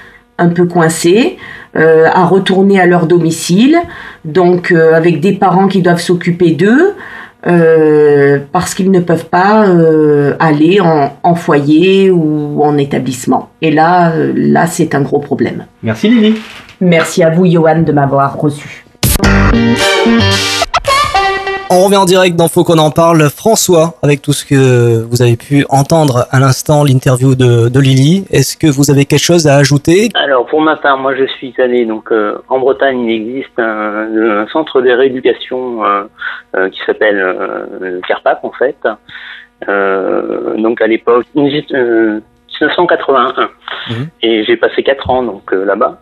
un 0.40 0.48
peu 0.48 0.64
coincés, 0.64 1.36
euh, 1.76 2.06
à 2.12 2.24
retourner 2.24 2.80
à 2.80 2.86
leur 2.86 3.06
domicile, 3.06 3.76
donc 4.24 4.72
euh, 4.72 4.94
avec 4.94 5.20
des 5.20 5.32
parents 5.32 5.68
qui 5.68 5.82
doivent 5.82 6.00
s'occuper 6.00 6.50
d'eux, 6.50 6.94
euh, 7.46 8.38
parce 8.50 8.74
qu'ils 8.74 8.90
ne 8.90 9.00
peuvent 9.00 9.26
pas 9.26 9.66
euh, 9.68 10.34
aller 10.40 10.80
en, 10.80 11.16
en 11.22 11.34
foyer 11.34 12.10
ou 12.10 12.60
en 12.62 12.76
établissement. 12.76 13.50
Et 13.62 13.70
là, 13.70 14.12
là 14.34 14.66
c'est 14.66 14.94
un 14.94 15.02
gros 15.02 15.20
problème. 15.20 15.66
Merci 15.82 16.08
Lily. 16.08 16.34
Merci 16.80 17.22
à 17.22 17.30
vous, 17.30 17.46
Johan, 17.46 17.82
de 17.82 17.92
m'avoir 17.92 18.36
reçu. 18.36 18.84
On 21.72 21.84
revient 21.84 21.98
en 21.98 22.04
direct 22.04 22.34
dans 22.34 22.48
Faut 22.48 22.64
qu'on 22.64 22.78
en 22.78 22.90
parle. 22.90 23.30
François, 23.30 23.94
avec 24.02 24.22
tout 24.22 24.32
ce 24.32 24.44
que 24.44 25.04
vous 25.04 25.22
avez 25.22 25.36
pu 25.36 25.64
entendre 25.68 26.26
à 26.32 26.40
l'instant, 26.40 26.82
l'interview 26.82 27.36
de, 27.36 27.78
Lily, 27.78 28.24
est-ce 28.32 28.56
que 28.56 28.66
vous 28.66 28.90
avez 28.90 29.04
quelque 29.04 29.22
chose 29.22 29.46
à 29.46 29.54
ajouter? 29.54 30.08
Alors 30.14 30.46
pour 30.46 30.60
ma 30.62 30.74
part, 30.74 30.98
moi 30.98 31.14
je 31.14 31.26
suis 31.26 31.54
allé 31.58 31.86
donc 31.86 32.10
euh, 32.10 32.38
en 32.48 32.58
Bretagne, 32.58 33.02
il 33.02 33.12
existe 33.12 33.56
un, 33.58 34.46
centre 34.52 34.82
de 34.82 34.90
rééducation 34.90 35.84
euh, 35.84 36.02
euh, 36.56 36.68
qui 36.70 36.80
s'appelle 36.84 37.20
euh, 37.20 38.00
Carpac 38.08 38.40
en 38.42 38.50
fait. 38.50 38.76
Euh, 39.68 40.56
donc 40.56 40.80
à 40.80 40.88
l'époque, 40.88 41.26
euh, 42.62 42.66
1981, 42.66 43.50
et 44.22 44.44
j'ai 44.44 44.56
passé 44.56 44.82
quatre 44.82 45.08
ans 45.10 45.22
donc 45.22 45.52
euh, 45.52 45.64
là-bas, 45.64 46.00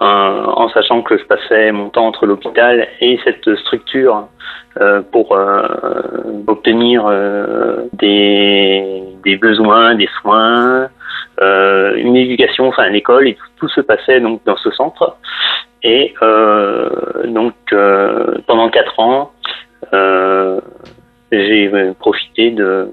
euh, 0.00 0.04
en 0.04 0.68
sachant 0.70 1.02
que 1.02 1.16
je 1.16 1.24
passais 1.24 1.72
mon 1.72 1.88
temps 1.88 2.06
entre 2.06 2.26
l'hôpital 2.26 2.88
et 3.00 3.18
cette 3.24 3.56
structure 3.56 4.28
euh, 4.80 5.00
pour 5.10 5.36
obtenir 6.46 7.06
des, 7.92 9.02
des 9.24 9.36
besoins, 9.36 9.94
des 9.94 10.08
soins, 10.20 10.88
une 11.40 12.16
éducation, 12.16 12.68
enfin 12.68 12.88
l'école, 12.88 13.28
et 13.28 13.34
tout, 13.34 13.46
tout 13.60 13.68
se 13.68 13.80
passait 13.80 14.20
donc 14.20 14.42
dans 14.44 14.56
ce 14.56 14.70
centre. 14.72 15.16
Et 15.82 16.14
donc 17.24 17.54
pendant 18.46 18.68
quatre 18.70 19.00
ans, 19.00 19.32
j'ai 21.32 21.70
profité 21.98 22.50
de 22.50 22.90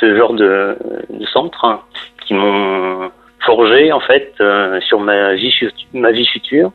ce 0.00 0.16
genre 0.16 0.34
de, 0.34 0.76
de 1.10 1.26
centre 1.26 1.80
qui 2.24 2.34
m'ont 2.34 3.10
forgé 3.44 3.92
en 3.92 4.00
fait 4.00 4.34
euh, 4.40 4.80
sur 4.80 5.00
ma 5.00 5.34
vie, 5.34 5.52
ma 5.92 6.10
vie 6.10 6.26
future. 6.26 6.72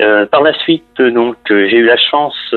Euh, 0.00 0.26
par 0.26 0.42
la 0.42 0.54
suite, 0.54 1.00
donc, 1.00 1.36
euh, 1.50 1.68
j'ai 1.68 1.76
eu 1.76 1.84
la 1.84 1.98
chance 1.98 2.54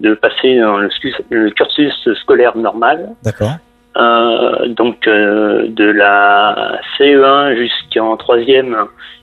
de 0.00 0.14
passer 0.14 0.58
dans 0.58 0.78
le, 0.78 1.50
cursus 1.50 2.08
scolaire 2.22 2.56
normal. 2.56 3.10
D'accord. 3.22 3.52
Donc 4.68 5.08
de 5.08 5.90
la 5.90 6.78
CE1 6.96 7.56
jusqu'en 7.56 8.16
troisième, 8.16 8.76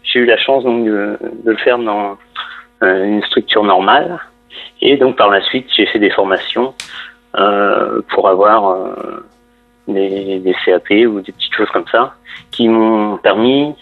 j'ai 0.03 0.19
eu 0.19 0.25
la 0.25 0.37
chance 0.37 0.65
donc 0.65 0.85
de, 0.85 1.17
de 1.45 1.51
le 1.51 1.57
faire 1.57 1.77
dans 1.77 2.17
une 2.81 3.23
structure 3.23 3.63
normale. 3.63 4.19
Et 4.81 4.97
donc 4.97 5.15
par 5.15 5.29
la 5.29 5.41
suite, 5.41 5.67
j'ai 5.73 5.85
fait 5.85 5.99
des 5.99 6.09
formations 6.09 6.73
pour 8.09 8.27
avoir 8.27 8.77
des, 9.87 10.39
des 10.39 10.55
CAP 10.65 10.89
ou 11.07 11.21
des 11.21 11.31
petites 11.31 11.53
choses 11.55 11.69
comme 11.73 11.85
ça 11.91 12.13
qui 12.51 12.67
m'ont 12.67 13.17
permis 13.17 13.73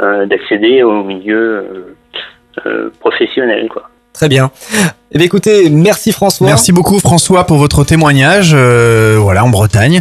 euh, 0.00 0.26
d'accéder 0.26 0.82
au 0.82 1.02
milieu 1.04 1.36
euh, 1.36 1.96
euh, 2.66 2.90
professionnel. 3.00 3.68
Quoi. 3.70 3.88
Très 4.12 4.28
bien. 4.28 4.50
Eh 5.12 5.18
bien, 5.18 5.26
écoutez, 5.26 5.70
merci 5.70 6.12
François. 6.12 6.46
Merci 6.46 6.72
beaucoup 6.72 6.98
François 6.98 7.44
pour 7.46 7.56
votre 7.58 7.84
témoignage, 7.84 8.52
euh, 8.54 9.16
voilà 9.20 9.44
en 9.44 9.48
Bretagne. 9.48 10.00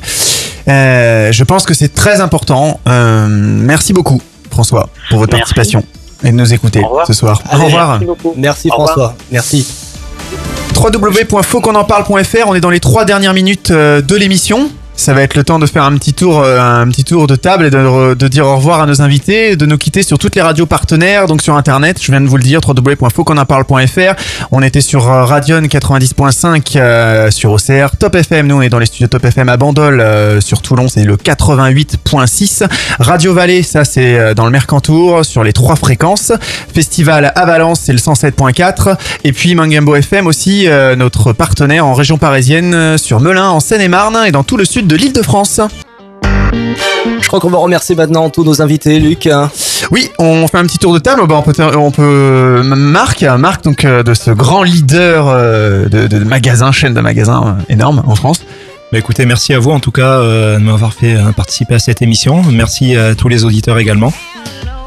Euh, 0.68 1.32
je 1.32 1.44
pense 1.44 1.66
que 1.66 1.74
c'est 1.74 1.94
très 1.94 2.22
important. 2.22 2.80
Euh, 2.88 3.28
merci 3.30 3.94
beaucoup 3.94 4.22
François 4.52 4.90
pour 5.10 5.20
votre 5.20 5.36
Merci. 5.36 5.54
participation 5.54 5.84
et 6.24 6.32
de 6.32 6.36
nous 6.36 6.54
écouter 6.54 6.82
ce 7.08 7.14
soir. 7.14 7.42
Allez, 7.50 7.62
Au 7.64 7.66
revoir. 7.66 7.90
Merci, 7.92 8.06
beaucoup. 8.06 8.34
Merci 8.38 8.70
Au 8.70 8.74
revoir. 8.76 8.90
François. 8.90 9.16
Merci. 9.32 9.68
www.fautquonenparle.fr 10.76 12.48
On 12.48 12.56
est 12.56 12.60
dans 12.62 12.70
les 12.70 12.80
trois 12.80 13.06
dernières 13.06 13.34
minutes 13.34 13.72
de 13.72 14.16
l'émission. 14.16 14.70
Ça 14.96 15.16
va 15.16 15.24
être 15.24 15.34
le 15.36 15.44
temps 15.44 15.58
de 15.58 15.66
faire 15.66 15.84
un 15.84 15.98
petit 15.98 16.14
tour, 16.14 16.42
euh, 16.42 16.60
un 16.60 16.88
petit 16.90 17.04
tour 17.04 17.26
de 17.26 17.36
table 17.36 17.66
et 17.66 17.70
de, 17.72 17.78
re- 17.78 18.14
de 18.16 18.28
dire 18.28 18.46
au 18.46 18.56
revoir 18.58 18.82
à 18.82 18.86
nos 18.86 19.02
invités, 19.02 19.56
de 19.56 19.66
nous 19.66 19.78
quitter 19.80 20.04
sur 20.04 20.20
toutes 20.20 20.36
les 20.36 20.44
radios 20.44 20.68
partenaires, 20.68 21.26
donc 21.26 21.42
sur 21.42 21.56
internet. 21.56 21.98
Je 22.00 22.12
viens 22.12 22.22
de 22.22 22.28
vous 22.28 22.38
le 22.38 22.44
dire, 22.44 22.60
www.fautquonenparle.fr. 22.68 24.46
On 24.52 24.62
était 24.62 24.82
sur 24.82 25.10
euh, 25.10 25.26
Radion 25.26 25.62
90.5 25.62 26.74
euh, 26.76 27.32
sur 27.32 27.52
OCR, 27.54 27.98
Top 27.98 28.14
FM. 28.14 28.46
Nous, 28.46 28.56
on 28.58 28.62
est 28.62 28.70
dans 28.70 28.78
les 28.78 28.86
studios 28.86 29.08
Top 29.08 29.26
FM 29.26 29.50
à 29.50 29.58
Bandol, 29.58 30.06
sur 30.40 30.62
Toulon, 30.62 30.88
c'est 30.88 31.04
le 31.04 31.16
88.6. 31.16 32.68
Radio 33.00 33.34
Vallée, 33.34 33.64
ça 33.64 33.86
c'est 33.86 34.36
dans 34.36 34.46
le 34.46 34.52
Mercantour, 34.52 35.26
sur 35.26 35.44
les 35.44 35.54
trois 35.54 35.78
fréquences. 35.78 36.32
Festival 36.76 37.32
à 37.36 37.46
Valence, 37.48 37.80
c'est 37.86 37.94
le 37.94 37.98
107.4. 38.00 38.96
Et 39.24 39.32
puis 39.34 39.56
Mangambo 39.56 39.96
FM 39.96 40.28
aussi, 40.28 40.68
notre 40.96 41.34
partenaire 41.34 41.88
en 41.88 41.94
région 41.96 42.20
parisienne, 42.20 43.00
sur 43.00 43.20
Melun, 43.20 43.50
en 43.50 43.60
Seine-et-Marne 43.60 44.20
et 44.28 44.32
dans 44.32 44.44
tout 44.44 44.58
le 44.58 44.66
sud 44.66 44.81
de 44.88 44.95
l'île 44.95 45.14
de 45.14 45.22
France. 45.22 45.62
Je 47.22 47.28
crois 47.28 47.40
qu'on 47.40 47.49
va 47.49 47.58
remercier 47.60 47.95
maintenant 47.95 48.30
tous 48.30 48.44
nos 48.44 48.62
invités, 48.62 48.99
Luc. 48.99 49.30
Oui, 49.91 50.10
on 50.20 50.48
fait 50.48 50.58
un 50.58 50.64
petit 50.64 50.78
tour 50.78 50.94
de 50.94 50.99
table. 50.99 51.26
Bah, 51.28 51.36
on 51.38 51.41
peut, 51.41 51.76
on 51.76 51.91
peut 51.91 52.62
Marc, 52.64 53.24
Marc 53.24 53.64
donc 53.64 53.86
euh, 53.86 54.03
de 54.03 54.14
ce 54.14 54.32
grand 54.32 54.64
leader 54.64 55.28
euh, 55.28 55.88
de, 55.88 56.08
de 56.08 56.20
magasins, 56.20 56.72
chaîne 56.72 56.94
de 56.94 57.02
magasins 57.02 57.58
euh, 57.60 57.74
énorme 57.74 58.03
en 58.06 58.16
France. 58.16 58.41
Bah 58.91 58.98
écoutez, 58.99 59.26
merci 59.26 59.53
à 59.53 59.60
vous 59.60 59.72
en 59.72 59.80
tout 59.80 59.91
cas 59.91 60.20
euh, 60.20 60.58
de 60.58 60.64
m'avoir 60.64 60.94
fait 60.94 61.16
euh, 61.16 61.32
participer 61.32 61.76
à 61.76 61.80
cette 61.80 62.02
émission. 62.02 62.41
Merci 62.52 62.95
à 62.95 63.16
tous 63.16 63.30
les 63.30 63.45
auditeurs 63.45 63.78
également. 63.80 64.12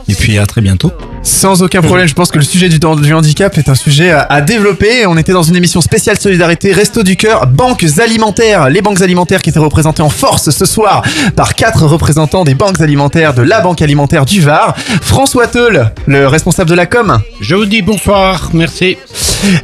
Et 0.08 0.14
puis 0.14 0.38
à 0.38 0.46
très 0.46 0.60
bientôt. 0.60 0.92
Sans 1.22 1.62
aucun 1.62 1.80
problème, 1.80 2.06
je 2.06 2.12
pense 2.12 2.30
que 2.30 2.36
le 2.36 2.44
sujet 2.44 2.68
du, 2.68 2.78
du 2.78 3.14
handicap 3.14 3.56
est 3.56 3.70
un 3.70 3.74
sujet 3.74 4.10
à, 4.10 4.20
à 4.20 4.42
développer. 4.42 5.06
On 5.06 5.16
était 5.16 5.32
dans 5.32 5.42
une 5.42 5.56
émission 5.56 5.80
spéciale 5.80 6.18
solidarité, 6.18 6.72
Resto 6.72 7.02
du 7.02 7.16
Cœur, 7.16 7.46
banques 7.46 7.86
alimentaires. 7.98 8.68
Les 8.68 8.82
banques 8.82 9.00
alimentaires 9.00 9.40
qui 9.40 9.48
étaient 9.48 9.58
représentées 9.58 10.02
en 10.02 10.10
force 10.10 10.50
ce 10.50 10.66
soir 10.66 11.02
par 11.34 11.54
quatre 11.54 11.86
représentants 11.86 12.44
des 12.44 12.54
banques 12.54 12.80
alimentaires 12.82 13.32
de 13.32 13.40
la 13.42 13.60
Banque 13.60 13.80
alimentaire 13.80 14.26
du 14.26 14.42
Var. 14.42 14.74
François 15.00 15.46
Teul, 15.46 15.90
le 16.06 16.28
responsable 16.28 16.68
de 16.68 16.74
la 16.74 16.84
com. 16.86 17.18
Je 17.40 17.54
vous 17.54 17.64
dis 17.66 17.80
bonsoir, 17.80 18.50
merci. 18.52 18.98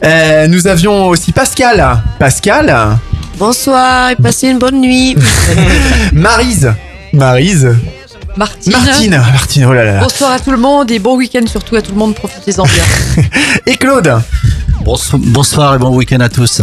Euh, 0.04 0.46
nous 0.48 0.66
avions 0.66 1.08
aussi 1.08 1.32
Pascal. 1.32 2.02
Pascal. 2.18 2.98
Bonsoir 3.38 4.10
et 4.10 4.16
passez 4.16 4.48
une 4.48 4.58
bonne 4.58 4.80
nuit. 4.80 5.16
Marise. 6.12 6.72
Marise. 7.12 7.68
Martine. 8.36 8.72
Martine. 8.72 9.10
Martine, 9.10 9.64
oh 9.64 9.72
là 9.72 9.84
là. 9.84 10.00
Bonsoir 10.00 10.32
à 10.32 10.38
tout 10.38 10.50
le 10.50 10.56
monde 10.56 10.90
et 10.90 10.98
bon 10.98 11.16
week-end 11.16 11.46
surtout 11.46 11.76
à 11.76 11.82
tout 11.82 11.92
le 11.92 11.98
monde. 11.98 12.14
Profitez-en 12.14 12.64
bien. 12.64 13.24
Et 13.66 13.76
Claude. 13.76 14.20
Bonsoir 14.82 15.74
et 15.74 15.78
bon 15.78 15.94
week-end 15.94 16.20
à 16.20 16.28
tous. 16.28 16.62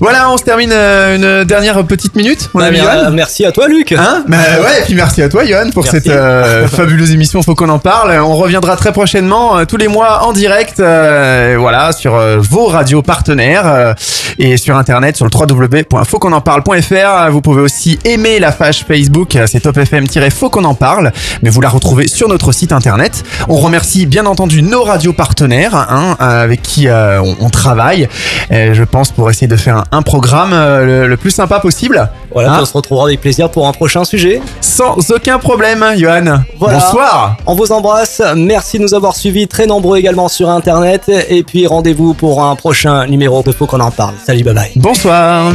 Voilà, 0.00 0.30
on 0.30 0.36
se 0.36 0.44
termine 0.44 0.70
euh, 0.72 1.16
une 1.16 1.44
dernière 1.44 1.82
petite 1.84 2.14
minute. 2.14 2.50
Mon 2.54 2.60
Bah, 2.60 2.66
ami 2.66 2.80
bien, 2.80 2.92
Johan. 3.00 3.10
merci 3.12 3.44
à 3.44 3.52
toi, 3.52 3.68
Luc. 3.68 3.92
Hein? 3.92 4.24
Bah 4.28 4.36
ouais, 4.36 4.80
et 4.80 4.84
puis 4.84 4.94
merci 4.94 5.22
à 5.22 5.28
toi, 5.28 5.44
Johan, 5.44 5.70
pour 5.72 5.82
Merci. 5.84 5.98
cette 6.02 6.08
euh, 6.08 6.66
fabuleuse 6.68 7.12
émission. 7.12 7.42
Faut 7.42 7.54
qu'on 7.54 7.68
en 7.68 7.78
parle. 7.78 8.12
On 8.20 8.36
reviendra 8.36 8.76
très 8.76 8.92
prochainement, 8.92 9.58
euh, 9.58 9.64
tous 9.64 9.76
les 9.76 9.88
mois 9.88 10.24
en 10.24 10.32
direct, 10.32 10.80
euh, 10.80 11.56
voilà, 11.58 11.92
sur 11.92 12.14
euh, 12.16 12.38
vos 12.40 12.66
radios 12.66 13.02
partenaires 13.02 13.66
euh, 13.66 13.94
et 14.38 14.56
sur 14.56 14.76
internet 14.76 15.16
sur 15.16 15.26
le 15.26 15.30
www.fautquonenparle.fr. 15.34 17.30
Vous 17.30 17.40
pouvez 17.40 17.60
aussi 17.62 17.98
aimer 18.04 18.38
la 18.38 18.52
page 18.52 18.84
Facebook, 18.86 19.36
c'est 19.46 19.60
Top 19.60 19.76
FM-Faut 19.76 20.50
qu'on 20.50 20.64
en 20.64 20.74
parle, 20.74 21.12
mais 21.42 21.50
vous 21.50 21.60
la 21.60 21.68
retrouvez 21.68 22.08
sur 22.08 22.28
notre 22.28 22.52
site 22.52 22.72
internet. 22.72 23.24
On 23.48 23.56
remercie 23.56 24.06
bien 24.06 24.26
entendu 24.26 24.62
nos 24.62 24.82
radios 24.84 25.12
partenaires, 25.12 25.74
hein, 25.74 26.16
avec 26.20 26.62
qui 26.62 26.88
euh, 26.88 27.20
on, 27.22 27.36
on 27.40 27.50
travaille. 27.50 28.08
euh, 28.52 28.74
je 28.74 28.84
pense 28.84 29.10
pour 29.10 29.30
essayer 29.30 29.46
de 29.48 29.56
faire 29.56 29.77
un, 29.78 29.84
un 29.98 30.02
programme 30.02 30.52
euh, 30.52 30.84
le, 30.84 31.08
le 31.08 31.16
plus 31.16 31.30
sympa 31.30 31.60
possible. 31.60 32.08
Voilà, 32.32 32.52
Hein 32.52 32.58
on 32.62 32.64
se 32.64 32.72
retrouvera 32.72 33.06
avec 33.06 33.20
plaisir 33.20 33.50
pour 33.50 33.66
un 33.66 33.72
prochain 33.72 34.04
sujet. 34.04 34.40
Sans 34.60 34.96
aucun 35.10 35.38
problème, 35.38 35.84
Johan. 35.96 36.42
Voilà. 36.58 36.78
Bonsoir. 36.78 37.36
On 37.46 37.54
vous 37.54 37.72
embrasse. 37.72 38.22
Merci 38.36 38.78
de 38.78 38.82
nous 38.82 38.94
avoir 38.94 39.16
suivis, 39.16 39.48
très 39.48 39.66
nombreux 39.66 39.98
également 39.98 40.28
sur 40.28 40.48
Internet. 40.50 41.10
Et 41.28 41.42
puis 41.42 41.66
rendez-vous 41.66 42.14
pour 42.14 42.42
un 42.44 42.54
prochain 42.56 43.06
numéro 43.06 43.42
de 43.42 43.52
Faut 43.52 43.66
qu'on 43.66 43.80
en 43.80 43.90
parle. 43.90 44.14
Salut, 44.24 44.44
bye 44.44 44.54
bye. 44.54 44.70
Bonsoir. 44.76 45.52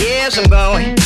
Yes, 0.00 0.36
I'm 0.36 0.48
going. 0.48 1.03